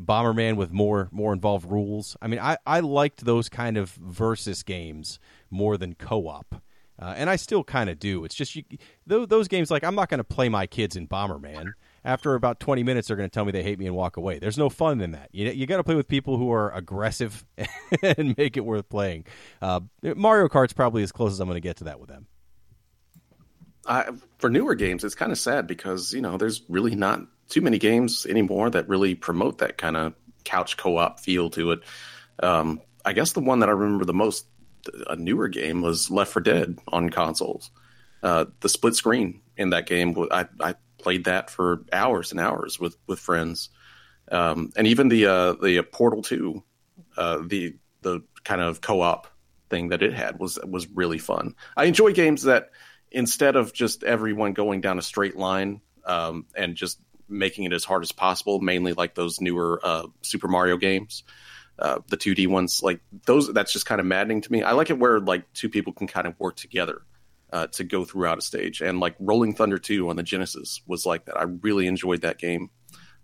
Bomberman 0.00 0.56
with 0.56 0.72
more 0.72 1.08
more 1.10 1.32
involved 1.32 1.70
rules. 1.70 2.16
I 2.20 2.26
mean, 2.28 2.40
I, 2.40 2.58
I 2.66 2.80
liked 2.80 3.24
those 3.24 3.48
kind 3.48 3.76
of 3.76 3.90
versus 3.90 4.62
games 4.62 5.18
more 5.50 5.76
than 5.76 5.94
co-op. 5.94 6.62
Uh, 6.98 7.14
and 7.16 7.28
I 7.28 7.36
still 7.36 7.64
kind 7.64 7.90
of 7.90 7.98
do. 7.98 8.24
It's 8.24 8.34
just 8.34 8.54
you, 8.54 8.62
those, 9.06 9.26
those 9.28 9.48
games. 9.48 9.70
Like 9.70 9.82
I'm 9.82 9.94
not 9.94 10.08
going 10.08 10.18
to 10.18 10.24
play 10.24 10.48
my 10.48 10.66
kids 10.66 10.94
in 10.94 11.08
Bomberman. 11.08 11.72
After 12.04 12.34
about 12.34 12.58
20 12.58 12.82
minutes, 12.82 13.08
they're 13.08 13.16
going 13.16 13.28
to 13.28 13.32
tell 13.32 13.44
me 13.44 13.52
they 13.52 13.62
hate 13.62 13.78
me 13.78 13.86
and 13.86 13.94
walk 13.94 14.16
away. 14.16 14.38
There's 14.38 14.58
no 14.58 14.68
fun 14.68 15.00
in 15.00 15.12
that. 15.12 15.28
You, 15.32 15.48
you 15.50 15.66
got 15.66 15.76
to 15.76 15.84
play 15.84 15.94
with 15.94 16.08
people 16.08 16.36
who 16.36 16.50
are 16.52 16.72
aggressive 16.72 17.44
and 18.02 18.36
make 18.36 18.56
it 18.56 18.64
worth 18.64 18.88
playing. 18.88 19.26
Uh, 19.60 19.80
Mario 20.02 20.48
Kart's 20.48 20.72
probably 20.72 21.02
as 21.04 21.12
close 21.12 21.32
as 21.32 21.40
I'm 21.40 21.46
going 21.46 21.56
to 21.56 21.60
get 21.60 21.76
to 21.76 21.84
that 21.84 22.00
with 22.00 22.08
them. 22.08 22.26
For 24.38 24.48
newer 24.48 24.74
games, 24.74 25.04
it's 25.04 25.14
kind 25.14 25.32
of 25.32 25.38
sad 25.38 25.66
because 25.66 26.12
you 26.12 26.20
know 26.20 26.36
there's 26.36 26.62
really 26.68 26.94
not 26.94 27.20
too 27.48 27.60
many 27.60 27.78
games 27.78 28.26
anymore 28.26 28.70
that 28.70 28.88
really 28.88 29.14
promote 29.14 29.58
that 29.58 29.78
kind 29.78 29.96
of 29.96 30.14
couch 30.44 30.76
co-op 30.76 31.20
feel 31.20 31.50
to 31.50 31.72
it. 31.72 31.80
Um, 32.42 32.80
I 33.04 33.12
guess 33.12 33.32
the 33.32 33.40
one 33.40 33.60
that 33.60 33.68
I 33.68 33.72
remember 33.72 34.04
the 34.04 34.14
most 34.14 34.46
a 35.08 35.16
newer 35.16 35.48
game 35.48 35.80
was 35.80 36.10
Left 36.10 36.32
4 36.32 36.42
Dead 36.42 36.78
on 36.88 37.10
consoles. 37.10 37.70
Uh, 38.22 38.46
the 38.60 38.68
split 38.68 38.94
screen 38.94 39.40
in 39.56 39.70
that 39.70 39.86
game, 39.86 40.16
I, 40.30 40.46
I, 40.60 40.74
played 40.98 41.24
that 41.24 41.50
for 41.50 41.84
hours 41.92 42.30
and 42.30 42.38
hours 42.38 42.78
with 42.78 42.96
with 43.08 43.18
friends, 43.18 43.70
um, 44.30 44.70
and 44.76 44.86
even 44.86 45.08
the 45.08 45.26
uh, 45.26 45.52
the 45.54 45.82
Portal 45.82 46.22
Two, 46.22 46.62
uh, 47.16 47.42
the 47.44 47.74
the 48.02 48.22
kind 48.44 48.60
of 48.60 48.80
co 48.80 49.00
op 49.00 49.26
thing 49.68 49.88
that 49.88 50.02
it 50.02 50.12
had 50.12 50.38
was 50.38 50.60
was 50.64 50.86
really 50.90 51.18
fun. 51.18 51.56
I 51.76 51.86
enjoy 51.86 52.12
games 52.12 52.42
that 52.44 52.70
instead 53.12 53.56
of 53.56 53.72
just 53.72 54.02
everyone 54.04 54.52
going 54.52 54.80
down 54.80 54.98
a 54.98 55.02
straight 55.02 55.36
line 55.36 55.80
um, 56.04 56.46
and 56.56 56.74
just 56.74 57.00
making 57.28 57.64
it 57.64 57.72
as 57.72 57.84
hard 57.84 58.02
as 58.02 58.12
possible, 58.12 58.60
mainly 58.60 58.92
like 58.92 59.14
those 59.14 59.40
newer 59.40 59.80
uh, 59.82 60.06
Super 60.22 60.48
Mario 60.48 60.76
games 60.76 61.22
uh, 61.78 61.98
the 62.08 62.16
2D 62.16 62.46
ones, 62.46 62.82
like 62.82 63.00
those, 63.26 63.52
that's 63.52 63.72
just 63.72 63.86
kind 63.86 64.00
of 64.00 64.06
maddening 64.06 64.40
to 64.40 64.52
me. 64.52 64.62
I 64.62 64.72
like 64.72 64.90
it 64.90 64.98
where 64.98 65.20
like 65.20 65.52
two 65.52 65.68
people 65.68 65.92
can 65.92 66.06
kind 66.06 66.26
of 66.26 66.38
work 66.38 66.56
together 66.56 67.02
uh, 67.52 67.66
to 67.68 67.84
go 67.84 68.04
throughout 68.04 68.38
a 68.38 68.42
stage. 68.42 68.80
And 68.80 69.00
like 69.00 69.16
Rolling 69.18 69.54
Thunder 69.54 69.78
2 69.78 70.08
on 70.08 70.16
the 70.16 70.22
Genesis 70.22 70.80
was 70.86 71.06
like 71.06 71.24
that. 71.26 71.36
I 71.36 71.44
really 71.44 71.86
enjoyed 71.86 72.22
that 72.22 72.38
game 72.38 72.70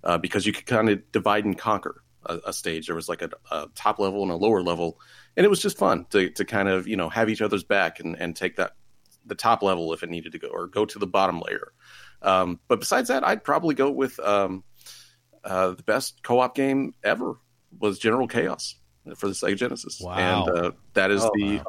uh, 0.02 0.18
because 0.18 0.46
you 0.46 0.52
could 0.52 0.66
kind 0.66 0.88
of 0.88 1.12
divide 1.12 1.44
and 1.44 1.56
conquer 1.56 2.02
a, 2.26 2.40
a 2.46 2.52
stage. 2.52 2.86
There 2.86 2.96
was 2.96 3.08
like 3.08 3.22
a, 3.22 3.30
a, 3.50 3.68
top 3.74 3.98
level 3.98 4.22
and 4.22 4.32
a 4.32 4.36
lower 4.36 4.62
level, 4.62 4.98
and 5.36 5.46
it 5.46 5.48
was 5.48 5.60
just 5.60 5.78
fun 5.78 6.06
to 6.10 6.30
to 6.30 6.44
kind 6.44 6.68
of 6.68 6.88
you 6.88 6.96
know 6.96 7.08
have 7.08 7.28
each 7.28 7.42
other's 7.42 7.64
back 7.64 8.00
and 8.00 8.16
and 8.18 8.34
take 8.34 8.56
that 8.56 8.72
the 9.28 9.34
top 9.34 9.62
level 9.62 9.92
if 9.92 10.02
it 10.02 10.10
needed 10.10 10.32
to 10.32 10.38
go 10.38 10.48
or 10.48 10.66
go 10.66 10.84
to 10.84 10.98
the 10.98 11.06
bottom 11.06 11.40
layer. 11.40 11.72
Um, 12.22 12.60
but 12.68 12.80
besides 12.80 13.08
that, 13.08 13.26
I'd 13.26 13.44
probably 13.44 13.74
go 13.74 13.90
with 13.90 14.18
um, 14.20 14.64
uh, 15.44 15.70
the 15.70 15.82
best 15.82 16.22
co-op 16.22 16.54
game 16.54 16.94
ever 17.04 17.38
was 17.78 17.98
General 17.98 18.26
Chaos 18.26 18.76
for 19.16 19.28
the 19.28 19.34
Sega 19.34 19.56
Genesis. 19.56 20.00
Wow. 20.00 20.46
And 20.46 20.58
uh, 20.58 20.70
that 20.94 21.10
is 21.10 21.22
oh, 21.24 21.30
the 21.34 21.62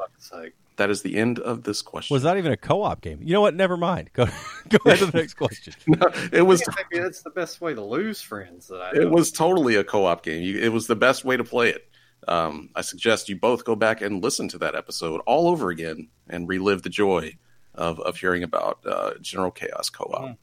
that 0.76 0.90
is 0.90 1.02
the 1.02 1.16
end 1.16 1.38
of 1.38 1.62
this 1.62 1.82
question. 1.82 2.14
Was 2.14 2.22
that 2.22 2.38
even 2.38 2.52
a 2.52 2.56
co-op 2.56 3.02
game? 3.02 3.20
You 3.22 3.34
know 3.34 3.42
what? 3.42 3.54
Never 3.54 3.76
mind. 3.76 4.10
Go 4.14 4.24
go 4.68 4.78
ahead 4.86 5.00
to 5.00 5.06
the 5.06 5.18
next 5.18 5.34
question. 5.34 5.74
no, 5.86 6.10
it 6.32 6.42
was. 6.42 6.62
Maybe 6.90 7.02
that's 7.02 7.22
the 7.22 7.30
best 7.30 7.60
way 7.60 7.74
to 7.74 7.82
lose 7.82 8.22
friends. 8.22 8.68
That 8.68 8.80
I. 8.80 8.92
Know. 8.92 9.02
It 9.02 9.10
was 9.10 9.30
totally 9.30 9.76
a 9.76 9.84
co-op 9.84 10.22
game. 10.22 10.42
You, 10.42 10.58
it 10.58 10.72
was 10.72 10.86
the 10.86 10.96
best 10.96 11.24
way 11.24 11.36
to 11.36 11.44
play 11.44 11.70
it. 11.70 11.86
Um, 12.26 12.70
I 12.74 12.80
suggest 12.82 13.28
you 13.28 13.36
both 13.36 13.64
go 13.64 13.76
back 13.76 14.00
and 14.00 14.22
listen 14.22 14.48
to 14.48 14.58
that 14.58 14.74
episode 14.74 15.20
all 15.26 15.48
over 15.48 15.70
again 15.70 16.08
and 16.28 16.48
relive 16.48 16.82
the 16.82 16.90
joy 16.90 17.36
of 17.80 17.98
of 18.00 18.16
hearing 18.16 18.44
about 18.44 18.78
uh, 18.86 19.12
General 19.20 19.50
Chaos 19.50 19.90
co-op. 19.90 20.22
Mm. 20.22 20.36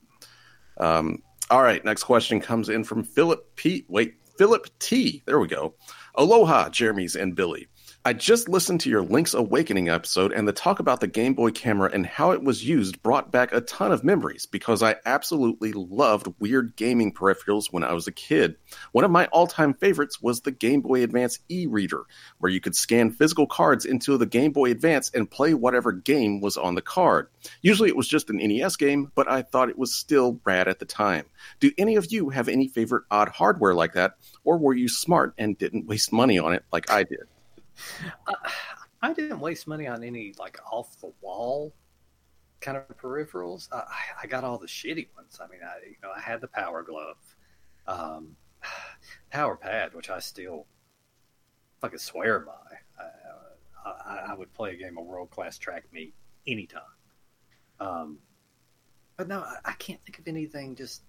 Um, 0.83 1.23
all 1.49 1.61
right, 1.61 1.83
next 1.85 2.03
question 2.03 2.41
comes 2.41 2.69
in 2.69 2.83
from 2.83 3.03
Philip 3.03 3.55
Pete. 3.55 3.85
Wait, 3.88 4.15
Philip 4.38 4.67
T. 4.79 5.23
There 5.25 5.39
we 5.39 5.47
go. 5.47 5.75
Aloha, 6.15 6.69
Jeremy's 6.69 7.15
and 7.15 7.35
Billy. 7.35 7.67
I 8.05 8.13
just 8.13 8.47
listened 8.47 8.79
to 8.81 8.89
your 8.89 9.01
Link's 9.01 9.33
Awakening 9.33 9.89
episode, 9.89 10.31
and 10.31 10.47
the 10.47 10.53
talk 10.53 10.79
about 10.79 11.01
the 11.01 11.07
Game 11.07 11.33
Boy 11.33 11.51
camera 11.51 11.89
and 11.91 12.05
how 12.05 12.31
it 12.31 12.41
was 12.41 12.65
used 12.65 13.03
brought 13.03 13.33
back 13.33 13.51
a 13.51 13.59
ton 13.59 13.91
of 13.91 14.01
memories 14.01 14.45
because 14.45 14.81
I 14.81 14.95
absolutely 15.05 15.73
loved 15.73 16.33
weird 16.39 16.77
gaming 16.77 17.11
peripherals 17.11 17.65
when 17.69 17.83
I 17.83 17.91
was 17.91 18.07
a 18.07 18.13
kid. 18.13 18.55
One 18.93 19.03
of 19.03 19.11
my 19.11 19.25
all 19.25 19.45
time 19.45 19.73
favorites 19.73 20.21
was 20.21 20.39
the 20.39 20.51
Game 20.51 20.79
Boy 20.79 21.03
Advance 21.03 21.39
e 21.49 21.67
reader, 21.67 22.03
where 22.37 22.49
you 22.49 22.61
could 22.61 22.77
scan 22.77 23.11
physical 23.11 23.45
cards 23.45 23.83
into 23.83 24.17
the 24.17 24.25
Game 24.25 24.53
Boy 24.53 24.71
Advance 24.71 25.11
and 25.13 25.29
play 25.29 25.53
whatever 25.53 25.91
game 25.91 26.39
was 26.39 26.55
on 26.55 26.75
the 26.75 26.81
card. 26.81 27.27
Usually 27.61 27.89
it 27.89 27.97
was 27.97 28.07
just 28.07 28.29
an 28.29 28.37
NES 28.37 28.77
game, 28.77 29.11
but 29.15 29.29
I 29.29 29.41
thought 29.41 29.69
it 29.69 29.77
was 29.77 29.93
still 29.93 30.39
rad 30.45 30.69
at 30.69 30.79
the 30.79 30.85
time. 30.85 31.25
Do 31.59 31.73
any 31.77 31.97
of 31.97 32.09
you 32.09 32.29
have 32.29 32.47
any 32.47 32.69
favorite 32.69 33.03
odd 33.11 33.27
hardware 33.27 33.73
like 33.73 33.95
that, 33.95 34.13
or 34.45 34.57
were 34.57 34.73
you 34.73 34.87
smart 34.87 35.33
and 35.37 35.57
didn't 35.57 35.87
waste 35.87 36.13
money 36.13 36.39
on 36.39 36.53
it 36.53 36.63
like 36.71 36.89
I 36.89 37.03
did? 37.03 37.27
Uh, 38.25 38.34
I 39.01 39.13
didn't 39.13 39.39
waste 39.39 39.67
money 39.67 39.88
on 39.88 40.03
any 40.03 40.34
like 40.39 40.59
off 40.71 40.99
the 41.01 41.11
wall 41.21 41.73
kind 42.61 42.78
of 42.78 42.88
peripherals. 42.97 43.71
I, 43.71 43.84
I 44.23 44.28
got 44.28 44.43
all 44.43 44.57
the 44.57 44.67
shitty 44.67 45.07
ones. 45.15 45.39
I 45.41 45.47
mean, 45.47 45.61
I 45.63 45.86
you 45.86 45.95
know 46.01 46.11
I 46.15 46.19
had 46.19 46.41
the 46.41 46.47
Power 46.47 46.84
Glove, 46.84 47.17
um, 47.88 48.36
Power 49.32 49.55
Pad, 49.55 49.93
which 49.93 50.09
I 50.09 50.19
still 50.19 50.65
fucking 51.82 51.99
swear 51.99 52.39
by. 52.39 53.03
I, 53.86 53.89
I, 54.05 54.15
I 54.32 54.34
would 54.34 54.53
play 54.53 54.73
a 54.73 54.75
game 54.75 54.97
of 54.97 55.05
world 55.05 55.30
class 55.32 55.57
track 55.57 55.86
meet 55.93 56.13
anytime. 56.45 56.82
Um, 57.80 58.17
but 59.15 59.28
no, 59.28 59.39
I, 59.39 59.57
I 59.65 59.71
can't 59.73 60.03
think 60.03 60.19
of 60.19 60.28
anything 60.28 60.75
just 60.75 61.03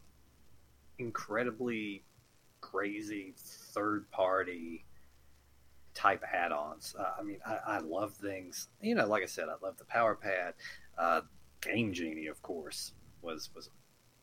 incredibly 0.99 2.05
crazy 2.61 3.35
third 3.37 4.11
party 4.11 4.85
type 5.99 6.23
add-ons. 6.33 6.95
Uh, 6.97 7.11
I 7.19 7.23
mean, 7.23 7.39
I, 7.45 7.59
I, 7.67 7.79
love 7.81 8.15
things. 8.15 8.69
You 8.81 8.95
know, 8.95 9.07
like 9.07 9.25
I 9.25 9.27
said, 9.27 9.49
I 9.49 9.65
love 9.65 9.77
the 9.79 9.85
Power 9.85 10.15
Pad. 10.15 10.55
Uh, 10.97 11.23
Game 11.61 11.93
Genie, 11.93 12.29
of 12.29 12.41
course, 12.41 12.93
was 13.21 13.51
was 13.55 13.69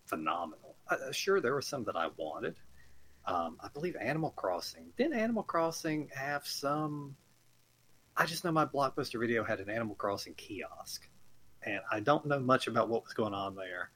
phenomenal. 0.06 0.76
Uh, 0.88 1.12
sure, 1.12 1.42
there 1.42 1.54
were 1.54 1.62
some 1.62 1.84
that 1.84 1.98
I 1.98 2.08
wanted. 2.16 2.56
Um, 3.26 3.58
I 3.60 3.68
believe 3.74 3.98
Animal 3.98 4.32
Crossing. 4.32 4.94
Didn't 4.98 5.20
Animal 5.20 5.44
Crossing 5.44 6.10
have 6.16 6.48
some? 6.48 7.18
I 8.16 8.26
just 8.26 8.46
know 8.46 8.54
my 8.54 8.66
Blockbuster 8.66 9.20
video 9.20 9.44
had 9.44 9.60
an 9.60 9.70
Animal 9.70 9.96
Crossing 9.96 10.34
kiosk, 10.36 11.06
and 11.62 11.82
I 11.92 12.00
don't 12.00 12.26
know 12.26 12.40
much 12.40 12.68
about 12.68 12.88
what 12.88 13.04
was 13.04 13.14
going 13.14 13.34
on 13.34 13.56
there, 13.56 13.92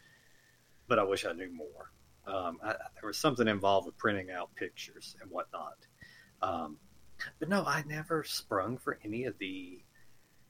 but 0.89 0.99
I 0.99 1.03
wish 1.03 1.25
I 1.25 1.31
knew 1.31 1.49
more. 1.49 1.91
Um, 2.27 2.57
I, 2.61 2.73
there 2.99 3.07
was 3.07 3.17
something 3.17 3.47
involved 3.47 3.85
with 3.85 3.97
printing 3.97 4.31
out 4.31 4.53
pictures 4.55 5.15
and 5.21 5.31
whatnot. 5.31 5.77
Um, 6.41 6.77
but 7.39 7.49
no, 7.49 7.63
I 7.63 7.83
never 7.87 8.23
sprung 8.23 8.77
for 8.77 8.99
any 9.03 9.25
of 9.25 9.37
the, 9.37 9.79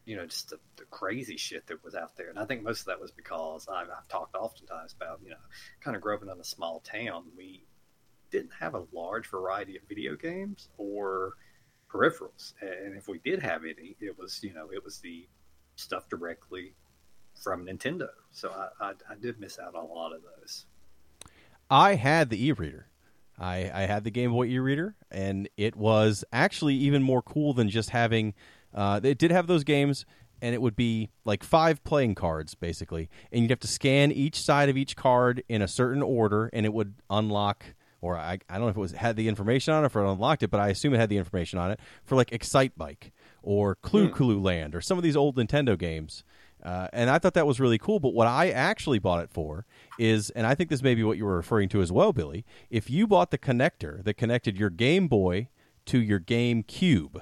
you 0.06 0.16
know, 0.16 0.26
just 0.26 0.50
the, 0.50 0.60
the, 0.78 0.86
crazy 0.86 1.38
shit 1.38 1.68
that 1.68 1.84
was 1.84 1.96
out 1.96 2.16
there. 2.18 2.30
And 2.30 2.40
I 2.40 2.46
think 2.46 2.64
most 2.64 2.82
of 2.82 2.86
that 2.88 3.00
was 3.00 3.12
because 3.12 3.68
I've, 3.68 3.90
I've 3.90 4.08
talked 4.08 4.36
oftentimes 4.36 4.94
about, 4.94 5.20
you 5.24 5.32
know, 5.32 5.38
kind 5.82 5.96
of 5.96 6.02
growing 6.02 6.28
up 6.28 6.36
in 6.36 6.42
a 6.42 6.46
small 6.46 6.82
town. 6.82 7.26
We 7.38 7.64
didn't 8.32 8.54
have 8.60 8.76
a 8.76 8.86
large 8.94 9.28
variety 9.28 9.78
of 9.78 9.84
video 9.88 10.16
games 10.16 10.70
or 10.78 11.34
peripherals. 11.92 12.54
And 12.62 12.96
if 12.96 13.08
we 13.08 13.20
did 13.20 13.42
have 13.42 13.64
any, 13.64 13.96
it 14.00 14.18
was, 14.18 14.42
you 14.44 14.54
know, 14.54 14.70
it 14.72 14.84
was 14.84 15.00
the 15.00 15.28
stuff 15.76 16.10
directly 16.10 16.74
from 17.42 17.66
Nintendo. 17.66 18.10
So 18.32 18.52
I, 18.52 18.86
I, 18.86 18.92
I 19.10 19.16
did 19.20 19.40
miss 19.40 19.60
out 19.60 19.76
on 19.76 19.86
a 19.86 19.88
lot 19.88 20.14
of 20.14 20.22
those. 20.22 20.66
I 21.70 21.96
had 21.96 22.30
the 22.30 22.48
e-reader. 22.48 22.89
I, 23.40 23.72
I 23.74 23.82
had 23.82 24.04
the 24.04 24.12
Game 24.12 24.32
Boy 24.32 24.48
e-reader, 24.48 24.96
and 25.10 25.48
it 25.58 25.76
was 25.76 26.24
actually 26.34 26.76
even 26.76 27.02
more 27.02 27.22
cool 27.22 27.54
than 27.54 27.70
just 27.70 27.92
having. 27.92 28.34
Uh, 28.74 29.00
it 29.04 29.18
did 29.18 29.32
have 29.32 29.48
those 29.48 29.64
games, 29.64 30.06
and 30.42 30.54
it 30.54 30.62
would 30.62 30.76
be 30.76 31.10
like 31.26 31.44
five 31.44 31.84
playing 31.84 32.16
cards 32.16 32.56
basically, 32.56 33.10
and 33.32 33.42
you'd 33.42 33.52
have 33.52 33.60
to 33.62 33.68
scan 33.68 34.12
each 34.12 34.42
side 34.42 34.70
of 34.70 34.78
each 34.78 34.96
card 34.96 35.44
in 35.48 35.62
a 35.62 35.68
certain 35.68 36.02
order, 36.02 36.50
and 36.54 36.66
it 36.66 36.74
would 36.74 36.96
unlock. 37.10 37.66
Or 38.02 38.18
I, 38.18 38.40
I 38.50 38.54
don't 38.54 38.62
know 38.62 38.70
if 38.70 38.78
it 38.78 38.80
was 38.80 38.92
had 38.94 39.18
the 39.18 39.28
information 39.28 39.74
on 39.74 39.84
it 39.84 39.94
or 39.94 40.06
it 40.06 40.12
unlocked 40.12 40.44
it, 40.44 40.50
but 40.50 40.62
I 40.62 40.70
assume 40.70 40.94
it 40.94 41.00
had 41.00 41.10
the 41.10 41.18
information 41.18 41.60
on 41.60 41.72
it 41.72 41.82
for 42.06 42.16
like 42.16 42.30
Excitebike 42.32 43.12
or 43.44 43.78
hmm. 43.84 44.08
Clu 44.08 44.40
Land 44.40 44.74
or 44.74 44.80
some 44.80 44.98
of 44.98 45.04
these 45.04 45.18
old 45.18 45.36
Nintendo 45.36 45.78
games. 45.78 46.24
Uh, 46.64 46.88
and 46.92 47.10
I 47.10 47.20
thought 47.20 47.34
that 47.36 47.48
was 47.48 47.60
really 47.60 47.78
cool. 47.78 48.00
But 48.00 48.14
what 48.14 48.28
I 48.28 48.50
actually 48.50 49.00
bought 49.00 49.24
it 49.24 49.30
for 49.30 49.66
is, 49.98 50.30
and 50.32 50.46
I 50.46 50.56
think 50.56 50.70
this 50.70 50.84
may 50.84 50.96
be 50.96 51.04
what 51.04 51.18
you 51.18 51.26
were 51.26 51.36
referring 51.36 51.70
to 51.70 51.82
as 51.82 51.92
well, 51.92 52.12
Billy. 52.14 52.46
If 52.70 52.90
you 52.90 53.08
bought 53.08 53.32
the 53.32 53.38
connector 53.38 54.04
that 54.04 54.16
connected 54.16 54.58
your 54.58 54.70
Game 54.70 55.08
Boy 55.08 55.50
to 55.86 56.00
your 56.02 56.20
Game 56.20 56.64
Cube, 56.64 57.22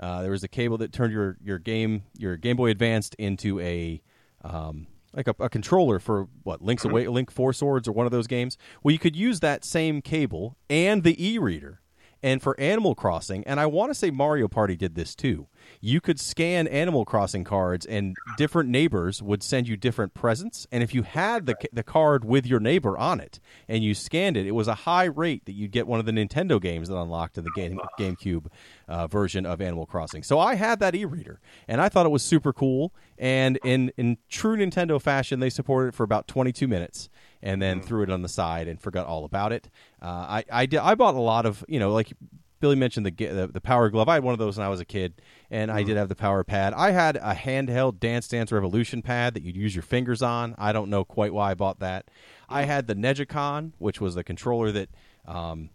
uh, 0.00 0.22
there 0.22 0.30
was 0.30 0.44
a 0.44 0.48
cable 0.48 0.78
that 0.78 0.92
turned 0.92 1.12
your 1.12 1.36
your 1.42 1.58
game 1.58 2.04
your 2.16 2.36
Game 2.36 2.56
Boy 2.56 2.70
Advanced 2.70 3.14
into 3.16 3.58
a 3.60 4.00
um, 4.42 4.86
like 5.12 5.26
a, 5.26 5.34
a, 5.40 5.48
controller 5.48 5.98
for 5.98 6.28
what 6.44 6.62
Link's 6.62 6.84
mm-hmm. 6.84 6.92
Away, 6.92 7.08
Link 7.08 7.30
Four 7.30 7.52
Swords 7.52 7.88
or 7.88 7.92
one 7.92 8.06
of 8.06 8.12
those 8.12 8.26
games. 8.26 8.56
Well, 8.82 8.92
you 8.92 8.98
could 8.98 9.16
use 9.16 9.40
that 9.40 9.64
same 9.64 10.00
cable 10.00 10.56
and 10.70 11.02
the 11.02 11.24
e-reader. 11.24 11.80
And 12.22 12.42
for 12.42 12.58
Animal 12.58 12.94
Crossing, 12.94 13.44
and 13.44 13.60
I 13.60 13.66
want 13.66 13.90
to 13.90 13.94
say 13.94 14.10
Mario 14.10 14.48
Party 14.48 14.76
did 14.76 14.94
this 14.94 15.14
too 15.14 15.46
you 15.80 16.00
could 16.00 16.18
scan 16.18 16.66
Animal 16.68 17.04
Crossing 17.04 17.44
cards, 17.44 17.86
and 17.86 18.16
different 18.36 18.68
neighbors 18.68 19.22
would 19.22 19.42
send 19.42 19.68
you 19.68 19.76
different 19.76 20.14
presents. 20.14 20.66
And 20.72 20.82
if 20.82 20.94
you 20.94 21.02
had 21.02 21.46
the 21.46 21.54
the 21.72 21.82
card 21.82 22.24
with 22.24 22.46
your 22.46 22.60
neighbor 22.60 22.96
on 22.96 23.20
it, 23.20 23.40
and 23.68 23.82
you 23.82 23.94
scanned 23.94 24.36
it, 24.36 24.46
it 24.46 24.52
was 24.52 24.68
a 24.68 24.74
high 24.74 25.04
rate 25.04 25.44
that 25.46 25.52
you'd 25.52 25.70
get 25.70 25.86
one 25.86 26.00
of 26.00 26.06
the 26.06 26.12
Nintendo 26.12 26.60
games 26.60 26.88
that 26.88 26.96
unlocked 26.96 27.34
to 27.34 27.42
the 27.42 27.50
game, 27.54 27.80
GameCube 27.98 28.46
uh, 28.86 29.06
version 29.06 29.46
of 29.46 29.60
Animal 29.60 29.86
Crossing. 29.86 30.22
So 30.22 30.38
I 30.38 30.54
had 30.54 30.80
that 30.80 30.94
e-reader, 30.94 31.40
and 31.66 31.80
I 31.80 31.88
thought 31.88 32.06
it 32.06 32.10
was 32.10 32.22
super 32.22 32.52
cool. 32.52 32.92
And 33.18 33.58
in 33.64 33.92
in 33.96 34.18
true 34.28 34.56
Nintendo 34.56 35.00
fashion, 35.00 35.40
they 35.40 35.50
supported 35.50 35.88
it 35.88 35.94
for 35.94 36.04
about 36.04 36.28
22 36.28 36.68
minutes 36.68 37.08
and 37.42 37.60
then 37.60 37.80
mm. 37.80 37.84
threw 37.84 38.02
it 38.02 38.10
on 38.10 38.22
the 38.22 38.28
side 38.28 38.68
and 38.68 38.80
forgot 38.80 39.06
all 39.06 39.24
about 39.24 39.52
it. 39.52 39.68
Uh, 40.00 40.06
I 40.06 40.44
I, 40.50 40.66
did, 40.66 40.80
I 40.80 40.94
bought 40.94 41.14
a 41.14 41.20
lot 41.20 41.46
of 41.46 41.64
you 41.68 41.78
know 41.78 41.92
like 41.92 42.12
Billy 42.60 42.76
mentioned 42.76 43.06
the, 43.06 43.10
the, 43.10 43.50
the 43.52 43.60
Power 43.60 43.88
Glove. 43.88 44.08
I 44.08 44.14
had 44.14 44.24
one 44.24 44.32
of 44.32 44.38
those 44.38 44.58
when 44.58 44.66
I 44.66 44.68
was 44.68 44.80
a 44.80 44.84
kid, 44.84 45.14
and 45.50 45.70
mm-hmm. 45.70 45.78
I 45.78 45.82
did 45.82 45.96
have 45.96 46.08
the 46.08 46.16
Power 46.16 46.42
Pad. 46.44 46.74
I 46.74 46.90
had 46.90 47.16
a 47.16 47.34
handheld 47.34 48.00
Dance 48.00 48.28
Dance 48.28 48.50
Revolution 48.50 49.02
pad 49.02 49.34
that 49.34 49.42
you'd 49.42 49.56
use 49.56 49.74
your 49.74 49.82
fingers 49.82 50.22
on. 50.22 50.54
I 50.58 50.72
don't 50.72 50.90
know 50.90 51.04
quite 51.04 51.32
why 51.32 51.52
I 51.52 51.54
bought 51.54 51.80
that. 51.80 52.06
Mm-hmm. 52.06 52.54
I 52.54 52.62
had 52.62 52.86
the 52.86 52.94
neGcon, 52.94 53.72
which 53.78 54.00
was 54.00 54.14
the 54.14 54.24
controller 54.24 54.72
that 54.72 54.88
um, 55.26 55.70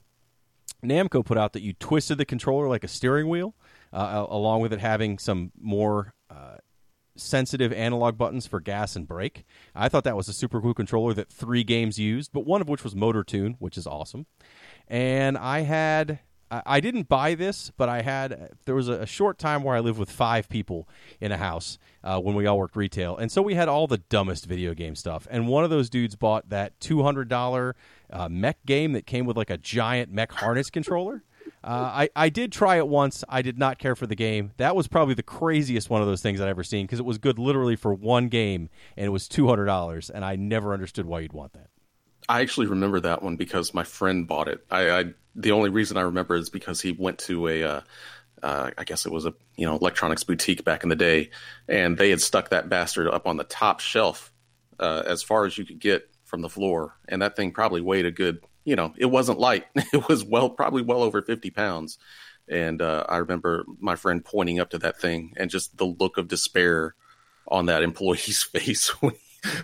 Namco 0.83 1.23
put 1.23 1.37
out 1.37 1.53
that 1.53 1.61
you 1.61 1.73
twisted 1.73 2.17
the 2.17 2.25
controller 2.25 2.67
like 2.67 2.83
a 2.83 2.89
steering 2.89 3.29
wheel, 3.29 3.55
uh, 3.93 4.25
along 4.29 4.61
with 4.61 4.73
it 4.73 4.79
having 4.79 5.17
some 5.17 5.51
more. 5.59 6.13
Uh, 6.29 6.57
sensitive 7.15 7.71
analog 7.73 8.17
buttons 8.17 8.47
for 8.47 8.59
gas 8.59 8.95
and 8.95 9.07
brake. 9.07 9.45
I 9.75 9.89
thought 9.89 10.03
that 10.03 10.17
was 10.17 10.27
a 10.27 10.33
super 10.33 10.61
cool 10.61 10.73
controller 10.73 11.13
that 11.13 11.29
three 11.29 11.63
games 11.63 11.99
used, 11.99 12.31
but 12.33 12.45
one 12.45 12.61
of 12.61 12.69
which 12.69 12.83
was 12.83 12.95
Motor 12.95 13.23
Toon, 13.23 13.55
which 13.59 13.77
is 13.77 13.87
awesome. 13.87 14.25
And 14.87 15.37
I 15.37 15.61
had 15.61 16.19
I 16.65 16.81
didn't 16.81 17.09
buy 17.09 17.33
this, 17.35 17.71
but 17.77 17.89
I 17.89 18.01
had. 18.01 18.51
There 18.65 18.75
was 18.75 18.87
a, 18.87 19.07
short 19.07 19.37
time 19.37 19.63
where 19.63 19.75
I 19.75 19.79
lived 19.79 19.97
with 19.97 20.11
five 20.11 20.49
people 20.49 20.87
in 21.19 21.31
a 21.31 21.37
house 21.37 21.77
uh, 22.03 22.19
when 22.19 22.35
we 22.35 22.45
all 22.45 22.57
worked 22.57 22.75
retail, 22.75 23.17
and 23.17 23.31
so 23.31 23.41
we 23.41 23.55
had 23.55 23.67
all 23.67 23.87
the 23.87 23.97
dumbest 23.97 24.45
video 24.45 24.73
game 24.73 24.95
stuff. 24.95 25.27
And 25.31 25.47
one 25.47 25.63
of 25.63 25.69
those 25.69 25.89
dudes 25.89 26.15
bought 26.15 26.49
that 26.49 26.79
two 26.79 27.01
hundred 27.01 27.27
dollar 27.27 27.75
uh, 28.11 28.29
mech 28.29 28.63
game 28.65 28.93
that 28.93 29.07
came 29.07 29.25
with 29.25 29.35
like 29.35 29.49
a 29.49 29.57
giant 29.57 30.11
mech 30.11 30.31
harness 30.31 30.69
controller. 30.69 31.23
Uh, 31.63 32.07
I, 32.07 32.09
I 32.15 32.29
did 32.29 32.51
try 32.51 32.77
it 32.77 32.87
once. 32.87 33.23
I 33.29 33.41
did 33.41 33.57
not 33.57 33.79
care 33.79 33.95
for 33.95 34.05
the 34.05 34.15
game. 34.15 34.51
That 34.57 34.75
was 34.75 34.87
probably 34.87 35.13
the 35.13 35.23
craziest 35.23 35.89
one 35.89 36.01
of 36.01 36.07
those 36.07 36.21
things 36.21 36.41
I'd 36.41 36.49
ever 36.49 36.63
seen 36.63 36.85
because 36.85 36.99
it 36.99 37.05
was 37.05 37.17
good 37.17 37.39
literally 37.39 37.75
for 37.75 37.93
one 37.93 38.27
game 38.27 38.69
and 38.97 39.05
it 39.05 39.09
was 39.09 39.27
two 39.27 39.47
hundred 39.47 39.65
dollars, 39.65 40.09
and 40.09 40.25
I 40.25 40.35
never 40.35 40.73
understood 40.73 41.05
why 41.05 41.21
you'd 41.21 41.33
want 41.33 41.53
that. 41.53 41.69
I 42.27 42.41
actually 42.41 42.67
remember 42.67 42.99
that 43.01 43.21
one 43.21 43.35
because 43.35 43.73
my 43.73 43.83
friend 43.83 44.27
bought 44.27 44.47
it. 44.47 44.65
I, 44.69 44.89
I 44.89 45.05
the 45.35 45.51
only 45.51 45.69
reason 45.69 45.97
I 45.97 46.01
remember 46.01 46.35
is 46.35 46.49
because 46.49 46.81
he 46.81 46.91
went 46.91 47.19
to 47.19 47.47
a, 47.47 47.63
uh, 47.63 47.81
uh, 48.41 48.71
I 48.77 48.83
guess 48.83 49.05
it 49.05 49.11
was 49.11 49.25
a 49.25 49.33
you 49.55 49.65
know 49.65 49.75
electronics 49.75 50.23
boutique 50.23 50.63
back 50.63 50.83
in 50.83 50.89
the 50.89 50.95
day, 50.95 51.29
and 51.67 51.97
they 51.97 52.09
had 52.09 52.21
stuck 52.21 52.49
that 52.49 52.69
bastard 52.69 53.07
up 53.07 53.27
on 53.27 53.37
the 53.37 53.43
top 53.43 53.79
shelf 53.79 54.33
uh, 54.79 55.03
as 55.05 55.23
far 55.23 55.45
as 55.45 55.57
you 55.57 55.65
could 55.65 55.79
get 55.79 56.09
from 56.23 56.41
the 56.41 56.49
floor, 56.49 56.97
and 57.07 57.21
that 57.21 57.35
thing 57.35 57.51
probably 57.51 57.81
weighed 57.81 58.05
a 58.05 58.11
good 58.11 58.43
you 58.65 58.75
know 58.75 58.93
it 58.97 59.05
wasn't 59.05 59.39
light, 59.39 59.65
it 59.75 60.07
was 60.07 60.23
well 60.23 60.49
probably 60.49 60.81
well 60.81 61.03
over 61.03 61.21
fifty 61.21 61.49
pounds, 61.49 61.97
and 62.47 62.81
uh, 62.81 63.05
I 63.07 63.17
remember 63.17 63.65
my 63.79 63.95
friend 63.95 64.23
pointing 64.23 64.59
up 64.59 64.71
to 64.71 64.77
that 64.79 64.99
thing 64.99 65.33
and 65.37 65.49
just 65.49 65.77
the 65.77 65.85
look 65.85 66.17
of 66.17 66.27
despair 66.27 66.95
on 67.47 67.67
that 67.67 67.83
employee's 67.89 68.43
face 68.43 68.89
when 69.01 69.13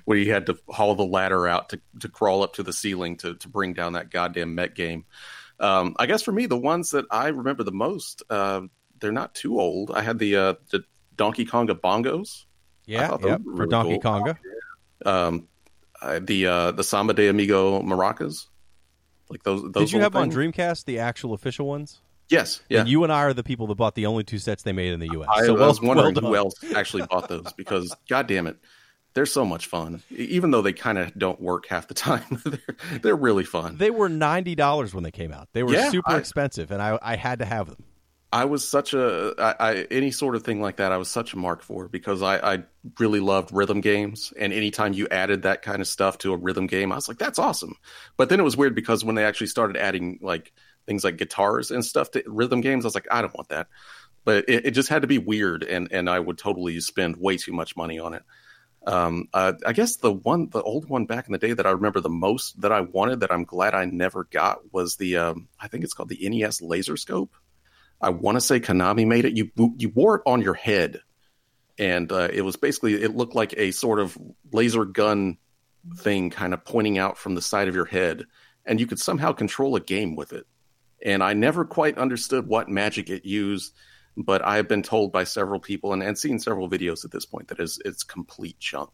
when 0.06 0.18
he 0.18 0.28
had 0.28 0.46
to 0.46 0.58
haul 0.70 0.94
the 0.96 1.06
ladder 1.06 1.48
out 1.48 1.70
to, 1.70 1.80
to 2.02 2.10
crawl 2.10 2.44
up 2.44 2.54
to 2.54 2.64
the 2.64 2.74
ceiling 2.74 3.16
to, 3.16 3.36
to 3.36 3.48
bring 3.48 3.74
down 3.74 3.94
that 3.94 4.12
goddamn 4.12 4.54
Met 4.54 4.76
game. 4.76 5.06
Um, 5.60 5.96
I 5.98 6.06
guess 6.06 6.22
for 6.22 6.34
me, 6.34 6.48
the 6.48 6.58
ones 6.58 6.92
that 6.92 7.06
I 7.10 7.30
remember 7.30 7.64
the 7.64 7.72
most, 7.72 8.24
uh, 8.30 8.62
they're 9.00 9.14
not 9.14 9.34
too 9.36 9.60
old. 9.60 9.92
I 9.92 10.02
had 10.02 10.20
the 10.20 10.36
uh, 10.36 10.54
the 10.72 10.84
Donkey 11.16 11.46
Konga 11.46 11.80
bongos. 11.80 12.46
Yeah, 12.86 13.18
yep, 13.24 13.42
really 13.44 13.58
for 13.58 13.66
Donkey 13.68 14.00
cool. 14.00 14.12
Konga. 14.12 14.38
Um, 15.06 15.48
the 16.26 16.48
uh, 16.48 16.72
the 16.72 16.84
Samba 16.84 17.14
de 17.14 17.28
Amigo 17.28 17.82
maracas. 17.82 18.48
Like 19.30 19.44
those. 19.44 19.62
those 19.72 19.86
Did 19.86 19.92
you 19.92 20.02
have 20.02 20.14
little 20.14 20.30
on. 20.30 20.36
Dreamcast 20.36 20.86
the 20.86 21.00
actual 21.00 21.34
official 21.34 21.68
ones? 21.68 22.02
Yes, 22.30 22.62
yeah. 22.70 22.82
And 22.82 22.90
you 22.90 23.04
and 23.04 23.12
I 23.12 23.24
are 23.24 23.34
the 23.34 23.44
people 23.44 23.66
that 23.68 23.76
bought 23.76 23.96
the 23.96 24.06
only 24.06 24.24
two 24.24 24.38
sets 24.38 24.62
they 24.64 24.72
made 24.72 24.94
in 24.94 25.00
the 25.00 25.10
U.S. 25.14 25.30
I, 25.32 25.46
so 25.46 25.56
I 25.56 25.60
well, 25.60 25.68
was 25.70 25.82
wondering 25.82 26.14
well 26.16 26.24
who 26.30 26.36
else 26.36 26.54
actually 26.76 27.06
bought 27.08 27.28
those 27.28 27.52
because, 27.58 27.96
god 28.08 28.28
damn 28.28 28.46
it, 28.46 28.58
they're 29.16 29.26
so 29.26 29.44
much 29.44 29.66
fun. 29.66 30.04
Even 30.12 30.52
though 30.52 30.62
they 30.62 30.74
kind 30.74 31.00
of 31.00 31.12
don't 31.18 31.42
work 31.42 31.66
half 31.68 31.88
the 31.88 31.96
time, 31.96 32.24
they're 32.46 33.00
they're 33.02 33.16
really 33.16 33.46
fun. 33.46 33.78
They 33.78 33.90
were 33.90 34.10
ninety 34.10 34.54
dollars 34.54 34.94
when 34.94 35.04
they 35.04 35.12
came 35.12 35.32
out. 35.32 35.50
They 35.54 35.64
were 35.64 35.74
Yeah, 35.74 35.90
super 35.90 36.12
I- 36.12 36.18
expensive, 36.18 36.70
and 36.72 36.82
I, 36.82 37.00
I 37.02 37.16
had 37.16 37.40
to 37.40 37.46
have 37.46 37.68
them. 37.68 37.84
I 38.32 38.46
was 38.46 38.68
such 38.68 38.94
a 38.94 39.34
I, 39.40 39.56
I, 39.60 39.76
any 39.90 40.12
sort 40.12 40.36
of 40.36 40.44
thing 40.44 40.62
like 40.62 40.78
that. 40.78 40.92
I 40.92 40.98
was 40.98 41.10
such 41.10 41.34
a 41.34 41.38
mark 41.38 41.64
for 41.64 41.88
because 41.88 42.22
I, 42.22 42.38
I 42.38 42.64
really 43.00 43.20
loved 43.20 43.52
rhythm 43.52 43.82
games, 43.82 44.32
and 44.40 44.54
anytime 44.54 44.94
you 44.94 45.08
added 45.10 45.44
that 45.44 45.64
kind 45.64 45.82
of 45.82 45.88
stuff 45.88 46.20
to 46.20 46.34
a 46.34 46.38
rhythm 46.38 46.68
game, 46.68 46.92
I 46.92 46.96
was 46.96 47.08
like, 47.08 47.18
"That's 47.18 47.40
awesome." 47.40 47.76
But 48.18 48.30
then 48.30 48.40
it 48.40 48.44
was 48.44 48.56
weird 48.56 48.76
because 48.76 49.04
when 49.04 49.16
they 49.16 49.26
actually 49.26 49.48
started 49.48 49.78
adding 49.78 50.20
like 50.22 50.54
things 50.86 51.04
like 51.04 51.18
guitars 51.18 51.72
and 51.72 51.84
stuff 51.84 52.12
to 52.12 52.24
rhythm 52.28 52.62
games, 52.62 52.86
I 52.86 52.88
was 52.88 52.96
like, 52.96 53.08
"I 53.10 53.22
don't 53.22 53.36
want 53.36 53.50
that." 53.50 53.68
But 54.26 54.46
it, 54.48 54.68
it 54.68 54.72
just 54.72 54.90
had 54.90 55.02
to 55.02 55.08
be 55.08 55.18
weird, 55.18 55.64
and 55.64 55.92
and 55.92 56.08
I 56.08 56.20
would 56.20 56.38
totally 56.38 56.80
spend 56.82 57.18
way 57.18 57.38
too 57.38 57.54
much 57.54 57.76
money 57.76 57.98
on 57.98 58.14
it. 58.14 58.24
Um, 58.86 59.28
uh, 59.34 59.54
I 59.66 59.74
guess 59.74 59.98
the 59.98 60.12
one, 60.14 60.50
the 60.50 60.62
old 60.62 60.88
one 60.88 61.06
back 61.06 61.28
in 61.28 61.32
the 61.32 61.40
day 61.40 61.54
that 61.54 61.66
I 61.66 61.72
remember 61.72 62.00
the 62.00 62.10
most 62.10 62.62
that 62.62 62.72
I 62.72 62.82
wanted 62.82 63.22
that 63.22 63.32
I'm 63.32 63.44
glad 63.44 63.74
I 63.74 63.86
never 63.86 64.26
got 64.26 64.72
was 64.72 64.98
the 64.98 65.18
um, 65.18 65.48
I 65.60 65.68
think 65.68 65.84
it's 65.84 65.94
called 65.94 66.10
the 66.10 66.30
NES 66.30 66.62
Laser 66.62 66.96
Scope. 66.96 67.34
I 68.02 68.10
want 68.10 68.36
to 68.36 68.42
say 68.42 68.60
Konami 68.60 69.06
made 69.06 69.26
it. 69.26 69.36
You 69.36 69.52
you 69.56 69.90
wore 69.90 70.16
it 70.16 70.22
on 70.26 70.42
your 70.42 70.54
head, 70.54 71.02
and 71.78 72.12
uh, 72.12 72.30
it 72.32 72.42
was 72.42 72.56
basically 72.56 73.02
it 73.02 73.16
looked 73.16 73.36
like 73.36 73.54
a 73.58 73.72
sort 73.72 74.00
of 74.00 74.18
laser 74.52 74.86
gun 74.86 75.38
thing, 75.98 76.30
kind 76.30 76.54
of 76.54 76.64
pointing 76.66 76.98
out 76.98 77.18
from 77.18 77.36
the 77.36 77.42
side 77.42 77.68
of 77.68 77.76
your 77.76 77.86
head, 77.86 78.26
and 78.66 78.80
you 78.80 78.88
could 78.88 79.00
somehow 79.00 79.32
control 79.32 79.76
a 79.76 79.82
game 79.82 80.16
with 80.16 80.34
it. 80.34 80.46
And 81.04 81.24
I 81.24 81.34
never 81.34 81.66
quite 81.66 81.98
understood 81.98 82.48
what 82.48 82.70
magic 82.70 83.10
it 83.10 83.26
used, 83.26 83.74
but 84.18 84.44
I 84.44 84.58
have 84.58 84.68
been 84.68 84.84
told 84.84 85.12
by 85.12 85.24
several 85.24 85.60
people 85.60 85.94
and, 85.94 86.04
and 86.04 86.18
seen 86.18 86.40
several 86.40 86.70
videos 86.70 87.06
at 87.06 87.12
this 87.12 87.26
point 87.26 87.48
that 87.50 87.60
is 87.60 87.82
it's 87.86 88.04
complete 88.04 88.60
junk. 88.60 88.92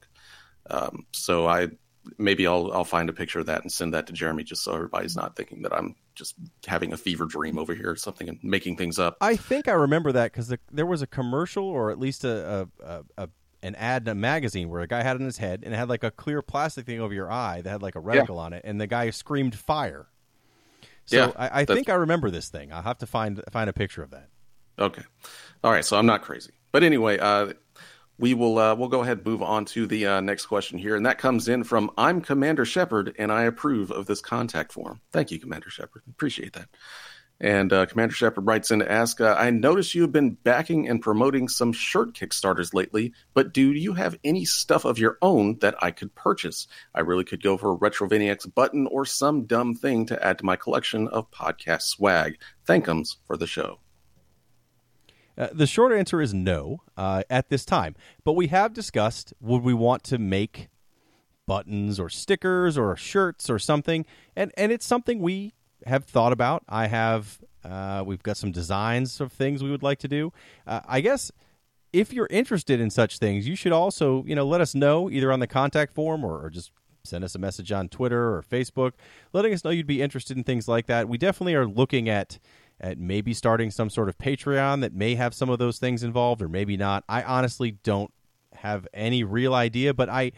Um, 0.69 1.05
so 1.11 1.47
I 1.47 1.69
maybe 2.17 2.47
I'll 2.47 2.71
I'll 2.71 2.83
find 2.83 3.09
a 3.09 3.13
picture 3.13 3.39
of 3.39 3.45
that 3.47 3.61
and 3.61 3.71
send 3.71 3.93
that 3.93 4.07
to 4.07 4.13
Jeremy 4.13 4.43
just 4.43 4.63
so 4.63 4.73
everybody's 4.73 5.15
not 5.15 5.35
thinking 5.35 5.61
that 5.63 5.73
I'm 5.73 5.95
just 6.13 6.35
having 6.65 6.93
a 6.93 6.97
fever 6.97 7.25
dream 7.25 7.57
over 7.57 7.73
here 7.73 7.91
or 7.91 7.95
something 7.95 8.29
and 8.29 8.39
making 8.43 8.77
things 8.77 8.99
up. 8.99 9.17
I 9.21 9.35
think 9.35 9.67
I 9.67 9.73
remember 9.73 10.11
that 10.13 10.31
because 10.31 10.47
the, 10.47 10.59
there 10.71 10.85
was 10.85 11.01
a 11.01 11.07
commercial 11.07 11.65
or 11.65 11.91
at 11.91 11.99
least 11.99 12.23
a, 12.23 12.67
a, 12.83 13.03
a, 13.17 13.29
an 13.61 13.75
ad 13.75 14.03
in 14.03 14.07
a 14.09 14.15
magazine 14.15 14.69
where 14.69 14.81
a 14.81 14.87
guy 14.87 15.01
had 15.01 15.15
it 15.15 15.19
in 15.19 15.25
his 15.25 15.37
head 15.37 15.61
and 15.63 15.73
it 15.73 15.77
had 15.77 15.89
like 15.89 16.03
a 16.03 16.11
clear 16.11 16.41
plastic 16.41 16.85
thing 16.85 16.99
over 16.99 17.13
your 17.13 17.31
eye 17.31 17.61
that 17.61 17.69
had 17.69 17.81
like 17.81 17.95
a 17.95 18.01
reticle 18.01 18.37
on 18.37 18.53
it, 18.53 18.61
and 18.65 18.79
the 18.79 18.87
guy 18.87 19.09
screamed 19.09 19.55
fire. 19.55 20.07
So 21.05 21.17
Yeah, 21.17 21.31
I, 21.35 21.61
I 21.61 21.65
think 21.65 21.89
I 21.89 21.95
remember 21.95 22.31
this 22.31 22.49
thing. 22.49 22.71
I'll 22.71 22.81
have 22.81 22.99
to 22.99 23.07
find 23.07 23.41
find 23.51 23.69
a 23.69 23.73
picture 23.73 24.03
of 24.03 24.11
that. 24.11 24.29
Okay. 24.79 25.03
All 25.63 25.71
right. 25.71 25.85
So 25.85 25.97
I'm 25.97 26.05
not 26.05 26.21
crazy. 26.21 26.51
But 26.71 26.83
anyway, 26.83 27.17
uh, 27.19 27.53
we 28.17 28.33
will 28.33 28.57
uh, 28.57 28.75
we'll 28.75 28.89
go 28.89 29.01
ahead 29.01 29.17
and 29.17 29.25
move 29.25 29.43
on 29.43 29.65
to 29.65 29.87
the 29.87 30.07
uh, 30.07 30.21
next 30.21 30.45
question 30.45 30.77
here, 30.77 30.95
and 30.95 31.05
that 31.05 31.17
comes 31.17 31.47
in 31.47 31.63
from 31.63 31.91
I'm 31.97 32.21
Commander 32.21 32.65
Shepard, 32.65 33.15
and 33.17 33.31
I 33.31 33.43
approve 33.43 33.91
of 33.91 34.05
this 34.05 34.21
contact 34.21 34.71
form. 34.71 35.01
Thank 35.11 35.31
you, 35.31 35.39
Commander 35.39 35.69
Shepard. 35.69 36.03
Appreciate 36.09 36.53
that. 36.53 36.69
And 37.39 37.73
uh, 37.73 37.85
Commander 37.85 38.15
Shepard 38.15 38.47
writes 38.47 38.71
in 38.71 38.79
to 38.79 38.89
ask, 38.89 39.19
uh, 39.19 39.35
I 39.37 39.49
notice 39.49 39.93
you 39.93 40.03
have 40.03 40.13
been 40.13 40.31
backing 40.31 40.87
and 40.87 41.01
promoting 41.01 41.49
some 41.49 41.73
shirt 41.73 42.13
Kickstarters 42.13 42.73
lately, 42.73 43.11
but 43.33 43.53
do 43.53 43.73
you 43.73 43.93
have 43.93 44.17
any 44.23 44.45
stuff 44.45 44.85
of 44.85 44.99
your 44.99 45.17
own 45.21 45.59
that 45.59 45.75
I 45.83 45.91
could 45.91 46.15
purchase? 46.15 46.67
I 46.93 47.01
really 47.01 47.25
could 47.25 47.43
go 47.43 47.57
for 47.57 47.73
a 47.73 47.77
Retrovaniacs 47.77 48.53
button 48.53 48.87
or 48.87 49.05
some 49.05 49.45
dumb 49.45 49.75
thing 49.75 50.05
to 50.05 50.25
add 50.25 50.37
to 50.37 50.45
my 50.45 50.55
collection 50.55 51.09
of 51.09 51.29
podcast 51.29 51.81
swag. 51.81 52.37
Thankums 52.65 53.17
for 53.27 53.35
the 53.35 53.47
show. 53.47 53.79
Uh, 55.37 55.47
the 55.51 55.67
short 55.67 55.91
answer 55.91 56.21
is 56.21 56.33
no 56.33 56.81
uh, 56.97 57.23
at 57.29 57.49
this 57.49 57.65
time. 57.65 57.95
But 58.23 58.33
we 58.33 58.47
have 58.47 58.73
discussed 58.73 59.33
would 59.41 59.63
we 59.63 59.73
want 59.73 60.03
to 60.05 60.17
make 60.17 60.69
buttons 61.47 61.99
or 61.99 62.09
stickers 62.09 62.77
or 62.77 62.95
shirts 62.95 63.49
or 63.49 63.59
something, 63.59 64.05
and 64.35 64.51
and 64.57 64.71
it's 64.71 64.85
something 64.85 65.19
we 65.19 65.53
have 65.85 66.05
thought 66.05 66.31
about. 66.31 66.63
I 66.67 66.87
have 66.87 67.39
uh, 67.63 68.03
we've 68.05 68.23
got 68.23 68.37
some 68.37 68.51
designs 68.51 69.19
of 69.19 69.31
things 69.31 69.63
we 69.63 69.71
would 69.71 69.83
like 69.83 69.99
to 69.99 70.07
do. 70.07 70.31
Uh, 70.65 70.81
I 70.87 71.01
guess 71.01 71.31
if 71.93 72.13
you're 72.13 72.27
interested 72.29 72.79
in 72.79 72.89
such 72.89 73.17
things, 73.19 73.47
you 73.47 73.55
should 73.55 73.71
also 73.71 74.23
you 74.25 74.35
know 74.35 74.45
let 74.45 74.61
us 74.61 74.75
know 74.75 75.09
either 75.09 75.31
on 75.31 75.39
the 75.39 75.47
contact 75.47 75.93
form 75.93 76.23
or, 76.23 76.43
or 76.43 76.49
just 76.49 76.71
send 77.03 77.23
us 77.23 77.35
a 77.35 77.39
message 77.39 77.71
on 77.71 77.87
Twitter 77.87 78.35
or 78.35 78.43
Facebook, 78.43 78.93
letting 79.31 79.53
us 79.53 79.63
know 79.63 79.69
you'd 79.69 79.85
be 79.85 80.01
interested 80.01 80.35
in 80.35 80.43
things 80.43 80.67
like 80.67 80.87
that. 80.87 81.07
We 81.07 81.17
definitely 81.17 81.53
are 81.53 81.67
looking 81.67 82.09
at 82.09 82.39
at 82.81 82.97
maybe 82.97 83.33
starting 83.33 83.71
some 83.71 83.89
sort 83.89 84.09
of 84.09 84.17
Patreon 84.17 84.81
that 84.81 84.93
may 84.93 85.15
have 85.15 85.33
some 85.33 85.49
of 85.49 85.59
those 85.59 85.79
things 85.79 86.03
involved, 86.03 86.41
or 86.41 86.49
maybe 86.49 86.75
not. 86.77 87.03
I 87.07 87.23
honestly 87.23 87.71
don't 87.83 88.11
have 88.53 88.87
any 88.93 89.23
real 89.23 89.53
idea, 89.53 89.93
but 89.93 90.09
I 90.09 90.31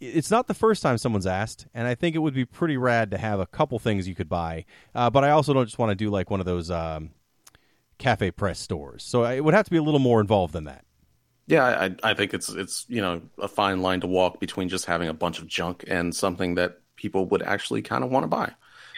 it's 0.00 0.30
not 0.30 0.46
the 0.46 0.54
first 0.54 0.82
time 0.82 0.96
someone's 0.96 1.26
asked, 1.26 1.66
and 1.74 1.86
I 1.86 1.94
think 1.94 2.16
it 2.16 2.20
would 2.20 2.32
be 2.32 2.46
pretty 2.46 2.78
rad 2.78 3.10
to 3.10 3.18
have 3.18 3.38
a 3.38 3.46
couple 3.46 3.78
things 3.78 4.08
you 4.08 4.14
could 4.14 4.30
buy. 4.30 4.64
Uh, 4.94 5.10
but 5.10 5.24
I 5.24 5.30
also 5.30 5.52
don't 5.52 5.66
just 5.66 5.78
want 5.78 5.90
to 5.90 5.94
do 5.94 6.08
like 6.08 6.30
one 6.30 6.40
of 6.40 6.46
those 6.46 6.70
um, 6.70 7.10
CafePress 7.98 8.56
stores, 8.56 9.02
so 9.02 9.24
it 9.24 9.40
would 9.44 9.52
have 9.54 9.66
to 9.66 9.70
be 9.70 9.76
a 9.76 9.82
little 9.82 10.00
more 10.00 10.20
involved 10.20 10.54
than 10.54 10.64
that. 10.64 10.84
Yeah, 11.46 11.64
I, 11.64 12.10
I 12.10 12.14
think 12.14 12.32
it's 12.32 12.48
it's 12.48 12.86
you 12.88 13.02
know 13.02 13.20
a 13.38 13.48
fine 13.48 13.82
line 13.82 14.00
to 14.00 14.06
walk 14.06 14.40
between 14.40 14.68
just 14.70 14.86
having 14.86 15.08
a 15.08 15.12
bunch 15.14 15.38
of 15.38 15.46
junk 15.46 15.84
and 15.86 16.14
something 16.14 16.54
that 16.54 16.80
people 16.96 17.26
would 17.26 17.42
actually 17.42 17.82
kind 17.82 18.02
of 18.04 18.10
want 18.10 18.22
to 18.24 18.28
buy, 18.28 18.52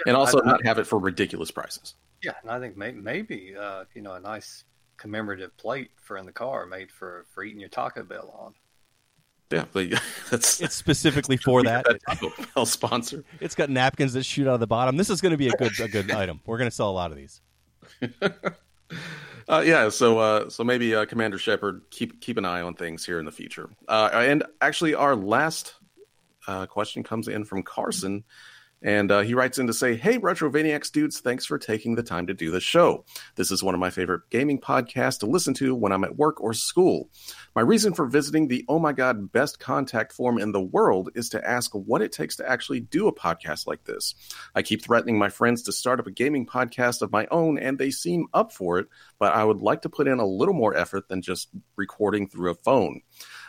and 0.07 0.17
also 0.17 0.39
I- 0.39 0.43
I- 0.43 0.47
not 0.53 0.65
have 0.67 0.79
it 0.79 0.87
for 0.87 0.99
ridiculous 1.01 1.51
prices. 1.51 1.95
Yeah, 2.23 2.33
and 2.43 2.51
I 2.51 2.61
think 2.61 2.77
may, 2.77 2.93
maybe 2.93 3.55
uh, 3.59 3.85
you 3.95 4.03
know 4.03 4.15
a 4.15 4.21
nice 4.21 4.65
commemorative 4.97 5.57
plate 5.57 5.91
for 6.01 6.17
in 6.17 6.27
the 6.27 6.33
car 6.33 6.67
made 6.67 6.91
for 6.91 7.27
for 7.35 7.43
eating 7.43 7.61
your 7.61 7.69
Taco 7.69 8.03
Bell 8.03 8.33
on. 8.39 8.55
Yeah, 9.51 9.65
but 9.73 9.87
that's 10.31 10.61
It's 10.61 10.75
specifically 10.75 11.37
for 11.37 11.63
that. 11.65 11.85
That's 11.87 12.05
Taco 12.05 12.33
Bell 12.55 12.67
sponsor. 12.67 13.25
It's 13.41 13.55
got 13.55 13.71
napkins 13.71 14.13
that 14.15 14.25
shoot 14.25 14.47
out 14.47 14.55
of 14.55 14.61
the 14.61 14.67
bottom. 14.67 14.97
This 14.97 15.11
is 15.11 15.21
going 15.21 15.33
to 15.33 15.39
be 15.39 15.49
a 15.49 15.53
good 15.53 15.79
a 15.81 15.89
good 15.89 16.11
item. 16.23 16.41
We're 16.47 16.59
going 16.59 16.71
to 16.71 16.75
sell 16.75 16.91
a 16.91 16.93
lot 16.93 17.11
of 17.11 17.17
these. 17.17 17.41
Uh, 19.49 19.63
yeah, 19.67 19.89
so 19.89 20.19
uh, 20.19 20.49
so 20.49 20.63
maybe 20.65 20.95
uh, 20.95 21.05
Commander 21.05 21.39
Shepard 21.39 21.83
keep 21.91 22.21
keep 22.21 22.39
an 22.39 22.45
eye 22.45 22.63
on 22.63 22.75
things 22.75 23.05
here 23.05 23.19
in 23.19 23.25
the 23.25 23.33
future. 23.33 23.69
Uh, 23.89 24.09
and 24.13 24.45
actually, 24.61 24.95
our 24.95 25.17
last 25.17 25.75
uh, 26.47 26.67
question 26.67 27.03
comes 27.03 27.29
in 27.29 27.45
from 27.45 27.63
Carson, 27.63 28.25
and 28.83 29.13
uh, 29.13 29.21
he 29.21 29.35
writes 29.35 29.59
in 29.59 29.67
to 29.69 29.73
say, 29.73 29.95
"Hey, 29.95 30.19
Retrovaniacs 30.19 30.91
dudes, 30.91 31.21
thanks 31.21 31.47
for 31.47 31.59
taking 31.59 31.95
the 31.95 32.03
time 32.03 32.27
to 32.27 32.35
do 32.35 32.51
the 32.51 32.61
show. 32.61 33.05
This 33.37 33.51
is 33.51 33.63
one 33.63 33.75
of 33.75 33.81
my 33.81 33.91
favorite 33.91 34.23
gaming 34.31 34.61
podcasts 34.61 35.21
to 35.21 35.27
listen 35.27 35.55
to 35.55 35.75
when 35.75 35.93
I'm 35.93 36.05
at 36.05 36.17
work 36.17 36.41
or 36.41 36.53
school. 36.53 37.09
My 37.55 37.63
reason 37.63 37.95
for 37.95 38.07
visiting 38.07 38.49
the 38.49 38.65
Oh 38.69 38.79
My 38.79 38.93
God 38.93 39.31
Best 39.33 39.61
Contact 39.61 40.13
form 40.13 40.39
in 40.39 40.53
the 40.53 40.61
world 40.61 41.11
is 41.15 41.29
to 41.31 41.49
ask 41.49 41.71
what 41.73 42.03
it 42.03 42.13
takes 42.13 42.37
to 42.37 42.49
actually 42.49 42.81
do 42.81 43.07
a 43.07 43.15
podcast 43.15 43.67
like 43.67 43.85
this. 43.85 44.15
I 44.55 44.63
keep 44.63 44.83
threatening 44.83 45.19
my 45.19 45.29
friends 45.29 45.63
to 45.65 45.73
start 45.73 46.01
up 46.01 46.07
a 46.07 46.11
gaming 46.11 46.47
podcast 46.47 47.03
of 47.03 47.13
my 47.13 47.27
own, 47.31 47.59
and 47.59 47.79
they 47.79 47.91
seem 47.91 48.27
up 48.35 48.53
for 48.53 48.79
it, 48.79 48.89
but 49.19 49.33
I 49.33 49.45
would 49.45 49.61
like 49.61 49.83
to 49.83 49.89
put 49.89 50.09
in 50.09 50.19
a 50.19 50.27
little 50.27 50.55
more 50.55 50.77
effort 50.77 51.09
than 51.09 51.23
just 51.23 51.49
recording 51.77 52.29
through 52.29 52.51
a 52.51 52.55
phone. 52.55 53.03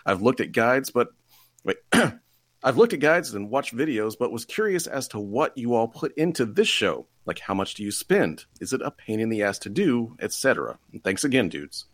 I've 0.05 0.21
looked 0.21 0.41
at 0.41 0.51
guides, 0.51 0.91
but 0.91 1.09
wait. 1.63 1.77
I've 2.65 2.77
looked 2.77 2.93
at 2.93 3.01
guides 3.01 3.33
and 3.33 3.49
watched 3.49 3.75
videos, 3.75 4.17
but 4.17 4.31
was 4.31 4.45
curious 4.45 4.87
as 4.87 5.09
to 5.09 5.19
what 5.19 5.57
you 5.57 5.75
all 5.75 5.89
put 5.89 6.15
into 6.17 6.45
this 6.45 6.69
show. 6.69 7.07
Like, 7.25 7.39
how 7.39 7.53
much 7.53 7.73
do 7.73 7.83
you 7.83 7.91
spend? 7.91 8.45
Is 8.61 8.71
it 8.71 8.81
a 8.81 8.89
pain 8.89 9.19
in 9.19 9.27
the 9.27 9.43
ass 9.43 9.59
to 9.59 9.69
do, 9.69 10.15
etc.? 10.21 10.79
Thanks 11.03 11.25
again, 11.25 11.49
dudes. 11.49 11.85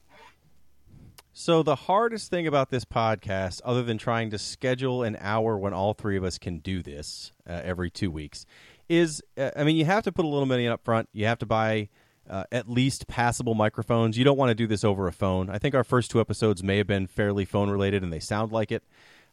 So 1.34 1.64
the 1.64 1.76
hardest 1.76 2.30
thing 2.30 2.46
about 2.46 2.70
this 2.70 2.86
podcast, 2.86 3.62
other 3.64 3.82
than 3.82 3.98
trying 3.98 4.30
to 4.32 4.38
schedule 4.38 5.04
an 5.04 5.18
hour 5.20 5.58
when 5.58 5.74
all 5.74 5.94
three 5.94 6.18
of 6.18 6.24
us 6.24 6.38
can 6.38 6.60
do 6.60 6.84
this 6.84 7.32
uh, 7.50 7.62
every 7.64 7.90
two 7.90 8.12
weeks, 8.12 8.46
is 8.90 9.24
uh, 9.38 9.52
I 9.56 9.64
mean 9.64 9.78
you 9.78 9.86
have 9.86 10.04
to 10.04 10.12
put 10.12 10.26
a 10.26 10.28
little 10.28 10.46
money 10.46 10.68
up 10.68 10.84
front. 10.84 11.08
You 11.14 11.26
have 11.26 11.40
to 11.40 11.46
buy 11.46 11.90
uh, 12.30 12.44
at 12.52 12.70
least 12.70 13.08
passable 13.08 13.56
microphones. 13.56 14.18
You 14.18 14.26
don't 14.26 14.38
want 14.38 14.50
to 14.50 14.56
do 14.56 14.68
this 14.68 14.84
over 14.84 15.08
a 15.08 15.14
phone. 15.14 15.50
I 15.50 15.58
think 15.60 15.76
our 15.76 15.84
first 15.84 16.12
two 16.12 16.20
episodes 16.20 16.64
may 16.64 16.78
have 16.78 16.88
been 16.88 17.08
fairly 17.08 17.46
phone 17.46 17.70
related, 17.70 18.04
and 18.04 18.12
they 18.12 18.20
sound 18.20 18.52
like 18.52 18.72
it. 18.72 18.84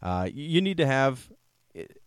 Uh, 0.07 0.28
you 0.33 0.61
need 0.61 0.77
to 0.77 0.87
have 0.87 1.28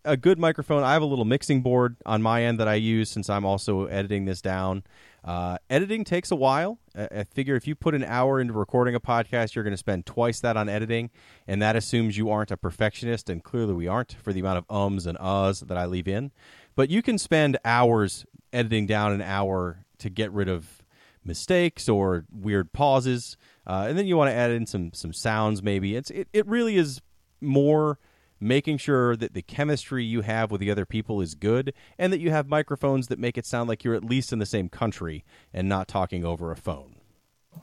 a 0.06 0.16
good 0.16 0.40
microphone. 0.40 0.84
I 0.84 0.94
have 0.94 1.02
a 1.02 1.06
little 1.06 1.26
mixing 1.26 1.62
board 1.62 1.98
on 2.06 2.22
my 2.22 2.44
end 2.44 2.58
that 2.62 2.68
I 2.70 2.76
use 2.76 3.10
since 3.10 3.30
I'm 3.30 3.44
also 3.44 3.88
editing 3.88 4.24
this 4.24 4.42
down. 4.42 4.84
Uh, 5.22 5.58
editing 5.70 6.06
takes 6.06 6.32
a 6.32 6.36
while. 6.38 6.80
I, 6.96 7.26
figure 7.26 7.58
if 7.58 7.68
you 7.68 7.76
put 7.76 7.94
an 7.94 8.06
hour 8.06 8.40
into 8.40 8.54
recording 8.54 8.96
a 8.96 9.02
podcast, 9.02 9.54
you're 9.54 9.66
going 9.66 9.74
to 9.74 9.78
spend 9.78 10.06
twice 10.06 10.40
that 10.40 10.56
on 10.56 10.70
editing, 10.70 11.10
and 11.46 11.62
that 11.62 11.76
assumes 11.76 12.18
you 12.18 12.30
aren't 12.30 12.52
a 12.52 12.58
perfectionist, 12.58 13.30
and 13.30 13.44
clearly 13.44 13.74
we 13.74 13.90
aren't 13.90 14.14
for 14.14 14.32
the 14.32 14.40
amount 14.40 14.60
of 14.60 14.66
ums 14.70 15.06
and 15.06 15.18
uhs 15.18 15.68
that 15.68 15.78
I 15.78 15.86
leave 15.86 16.08
in. 16.08 16.32
But 16.78 16.90
you 16.90 17.02
can 17.02 17.18
spend 17.18 17.58
hours 17.66 18.26
editing 18.54 18.88
down 18.88 19.12
an 19.12 19.22
hour 19.22 19.84
to 19.98 20.10
get 20.10 20.32
rid 20.32 20.48
of 20.48 20.84
mistakes 21.26 21.90
or 21.90 22.24
weird 22.32 22.72
pauses, 22.72 23.36
uh, 23.68 23.88
and 23.90 23.98
then 23.98 24.08
you 24.08 24.16
want 24.16 24.30
to 24.30 24.36
add 24.36 24.52
in 24.52 24.66
some 24.66 24.94
some 24.94 25.12
sounds. 25.12 25.62
Maybe 25.62 25.98
it's 25.98 26.10
it, 26.12 26.30
it 26.32 26.48
really 26.48 26.78
is 26.78 27.02
more 27.42 28.00
making 28.40 28.78
sure 28.78 29.16
that 29.16 29.34
the 29.34 29.42
chemistry 29.42 30.04
you 30.04 30.22
have 30.22 30.50
with 30.52 30.62
the 30.62 30.72
other 30.72 30.86
people 30.86 31.22
is 31.22 31.36
good 31.36 31.74
and 31.98 32.14
that 32.14 32.20
you 32.20 32.32
have 32.32 32.48
microphones 32.48 33.08
that 33.08 33.20
make 33.20 33.38
it 33.38 33.46
sound 33.46 33.68
like 33.68 33.84
you're 33.84 33.96
at 33.96 34.04
least 34.04 34.32
in 34.32 34.40
the 34.40 34.46
same 34.46 34.70
country 34.70 35.26
and 35.54 35.68
not 35.68 35.88
talking 35.88 36.24
over 36.24 36.52
a 36.52 36.56
phone. 36.56 36.96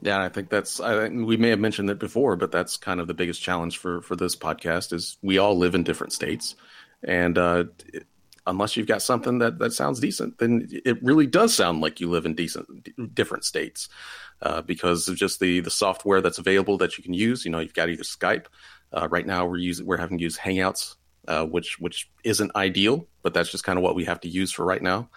Yeah, 0.02 0.22
I 0.22 0.28
think 0.28 0.50
that's. 0.50 0.80
I, 0.80 1.08
we 1.08 1.36
may 1.36 1.48
have 1.50 1.60
mentioned 1.60 1.88
it 1.90 1.98
before, 1.98 2.36
but 2.36 2.52
that's 2.52 2.76
kind 2.76 3.00
of 3.00 3.06
the 3.06 3.14
biggest 3.14 3.40
challenge 3.40 3.78
for 3.78 4.02
for 4.02 4.16
this 4.16 4.36
podcast 4.36 4.92
is 4.92 5.16
we 5.22 5.38
all 5.38 5.56
live 5.56 5.74
in 5.74 5.84
different 5.84 6.12
states, 6.12 6.56
and 7.04 7.38
uh, 7.38 7.64
it, 7.92 8.04
unless 8.46 8.76
you've 8.76 8.86
got 8.86 9.00
something 9.00 9.38
that 9.38 9.58
that 9.58 9.72
sounds 9.72 10.00
decent, 10.00 10.38
then 10.38 10.68
it 10.84 11.02
really 11.02 11.26
does 11.26 11.54
sound 11.54 11.80
like 11.80 12.00
you 12.00 12.10
live 12.10 12.26
in 12.26 12.34
decent 12.34 13.14
different 13.14 13.44
states 13.44 13.88
uh, 14.42 14.60
because 14.62 15.08
of 15.08 15.16
just 15.16 15.40
the 15.40 15.60
the 15.60 15.70
software 15.70 16.20
that's 16.20 16.38
available 16.38 16.76
that 16.78 16.98
you 16.98 17.04
can 17.04 17.14
use. 17.14 17.44
You 17.44 17.50
know, 17.50 17.60
you've 17.60 17.74
got 17.74 17.88
either 17.88 18.02
Skype. 18.02 18.46
Uh, 18.96 19.08
right 19.10 19.26
now, 19.26 19.46
we're 19.46 19.58
using 19.58 19.86
we're 19.86 19.98
having 19.98 20.18
to 20.18 20.24
use 20.24 20.38
Hangouts, 20.38 20.96
uh, 21.28 21.44
which 21.44 21.78
which 21.78 22.10
isn't 22.24 22.56
ideal, 22.56 23.06
but 23.22 23.34
that's 23.34 23.50
just 23.50 23.64
kind 23.64 23.78
of 23.78 23.82
what 23.82 23.94
we 23.94 24.04
have 24.06 24.20
to 24.20 24.28
use 24.28 24.52
for 24.52 24.64
right 24.64 24.82
now. 24.82 25.10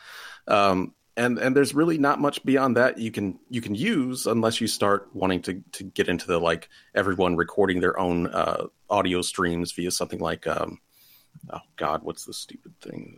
Um, 0.47 0.93
and 1.15 1.37
and 1.37 1.55
there's 1.55 1.73
really 1.73 1.97
not 1.97 2.19
much 2.19 2.43
beyond 2.45 2.77
that 2.77 2.97
you 2.97 3.11
can 3.11 3.39
you 3.49 3.61
can 3.61 3.75
use 3.75 4.25
unless 4.25 4.61
you 4.61 4.67
start 4.67 5.09
wanting 5.13 5.41
to 5.43 5.61
to 5.73 5.83
get 5.83 6.07
into 6.07 6.27
the 6.27 6.39
like 6.39 6.69
everyone 6.95 7.35
recording 7.35 7.81
their 7.81 7.99
own 7.99 8.27
uh, 8.27 8.65
audio 8.89 9.21
streams 9.21 9.71
via 9.73 9.91
something 9.91 10.19
like 10.19 10.47
um, 10.47 10.79
oh 11.51 11.59
god 11.75 12.03
what's 12.03 12.25
the 12.25 12.33
stupid 12.33 12.73
thing 12.81 13.17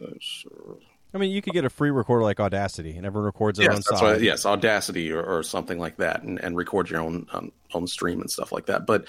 I 1.14 1.18
mean, 1.18 1.32
you 1.32 1.42
could 1.42 1.52
get 1.52 1.66
a 1.66 1.70
free 1.70 1.92
recorder 1.92 2.24
like 2.24 2.40
Audacity, 2.40 2.96
and 2.96 3.06
everyone 3.06 3.26
records 3.26 3.60
their 3.60 3.70
yes, 3.70 3.86
own 3.92 3.98
side. 3.98 4.22
yes, 4.22 4.46
Audacity 4.46 5.12
or, 5.12 5.22
or, 5.22 5.44
something 5.44 5.78
like 5.78 5.98
that, 5.98 6.24
and, 6.24 6.40
and 6.40 6.56
record 6.56 6.90
your 6.90 7.02
own 7.02 7.28
um, 7.34 7.52
own 7.74 7.86
stream 7.86 8.22
and 8.22 8.32
stuff 8.32 8.54
like 8.54 8.68
that. 8.68 8.86
But 8.86 9.08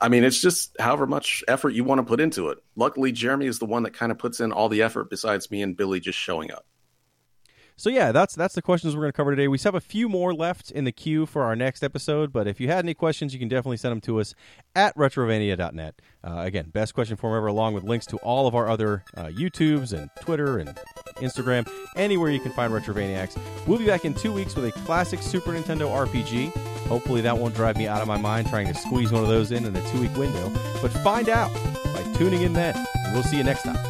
I 0.00 0.08
mean, 0.08 0.24
it's 0.24 0.40
just 0.40 0.76
however 0.78 1.06
much 1.06 1.42
effort 1.48 1.70
you 1.70 1.84
want 1.84 1.98
to 1.98 2.04
put 2.04 2.20
into 2.20 2.48
it. 2.50 2.58
Luckily, 2.76 3.10
Jeremy 3.12 3.46
is 3.46 3.58
the 3.58 3.66
one 3.66 3.82
that 3.82 3.94
kind 3.94 4.12
of 4.12 4.18
puts 4.18 4.40
in 4.40 4.52
all 4.52 4.68
the 4.68 4.82
effort, 4.82 5.10
besides 5.10 5.50
me 5.50 5.62
and 5.62 5.76
Billy 5.76 6.00
just 6.00 6.18
showing 6.18 6.52
up. 6.52 6.66
So 7.78 7.90
yeah, 7.90 8.10
that's 8.10 8.34
that's 8.34 8.56
the 8.56 8.60
questions 8.60 8.96
we're 8.96 9.02
going 9.02 9.12
to 9.12 9.16
cover 9.16 9.30
today. 9.30 9.46
We 9.46 9.56
have 9.60 9.76
a 9.76 9.80
few 9.80 10.08
more 10.08 10.34
left 10.34 10.72
in 10.72 10.82
the 10.82 10.90
queue 10.90 11.26
for 11.26 11.44
our 11.44 11.54
next 11.54 11.84
episode, 11.84 12.32
but 12.32 12.48
if 12.48 12.58
you 12.58 12.66
had 12.66 12.84
any 12.84 12.92
questions, 12.92 13.32
you 13.32 13.38
can 13.38 13.48
definitely 13.48 13.76
send 13.76 13.92
them 13.92 14.00
to 14.00 14.18
us 14.18 14.34
at 14.74 14.96
retrovania.net. 14.96 15.94
Uh, 16.24 16.38
again, 16.38 16.70
best 16.70 16.92
question 16.92 17.16
form 17.16 17.36
ever, 17.36 17.46
along 17.46 17.74
with 17.74 17.84
links 17.84 18.04
to 18.06 18.16
all 18.16 18.48
of 18.48 18.56
our 18.56 18.68
other 18.68 19.04
uh, 19.16 19.26
YouTubes 19.26 19.96
and 19.96 20.10
Twitter 20.20 20.58
and 20.58 20.76
Instagram, 21.18 21.70
anywhere 21.94 22.30
you 22.30 22.40
can 22.40 22.50
find 22.50 22.72
Retrovaniacs. 22.72 23.38
We'll 23.64 23.78
be 23.78 23.86
back 23.86 24.04
in 24.04 24.12
two 24.12 24.32
weeks 24.32 24.56
with 24.56 24.64
a 24.64 24.72
classic 24.80 25.22
Super 25.22 25.52
Nintendo 25.52 25.88
RPG. 25.88 26.50
Hopefully, 26.88 27.20
that 27.20 27.38
won't 27.38 27.54
drive 27.54 27.76
me 27.76 27.86
out 27.86 28.02
of 28.02 28.08
my 28.08 28.18
mind 28.18 28.48
trying 28.48 28.66
to 28.66 28.74
squeeze 28.74 29.12
one 29.12 29.22
of 29.22 29.28
those 29.28 29.52
in 29.52 29.64
in 29.64 29.76
a 29.76 29.90
two 29.92 30.00
week 30.00 30.16
window. 30.16 30.50
But 30.82 30.90
find 30.90 31.28
out 31.28 31.54
by 31.94 32.02
tuning 32.14 32.42
in 32.42 32.54
then. 32.54 32.74
we'll 33.12 33.22
see 33.22 33.36
you 33.36 33.44
next 33.44 33.62
time. 33.62 33.87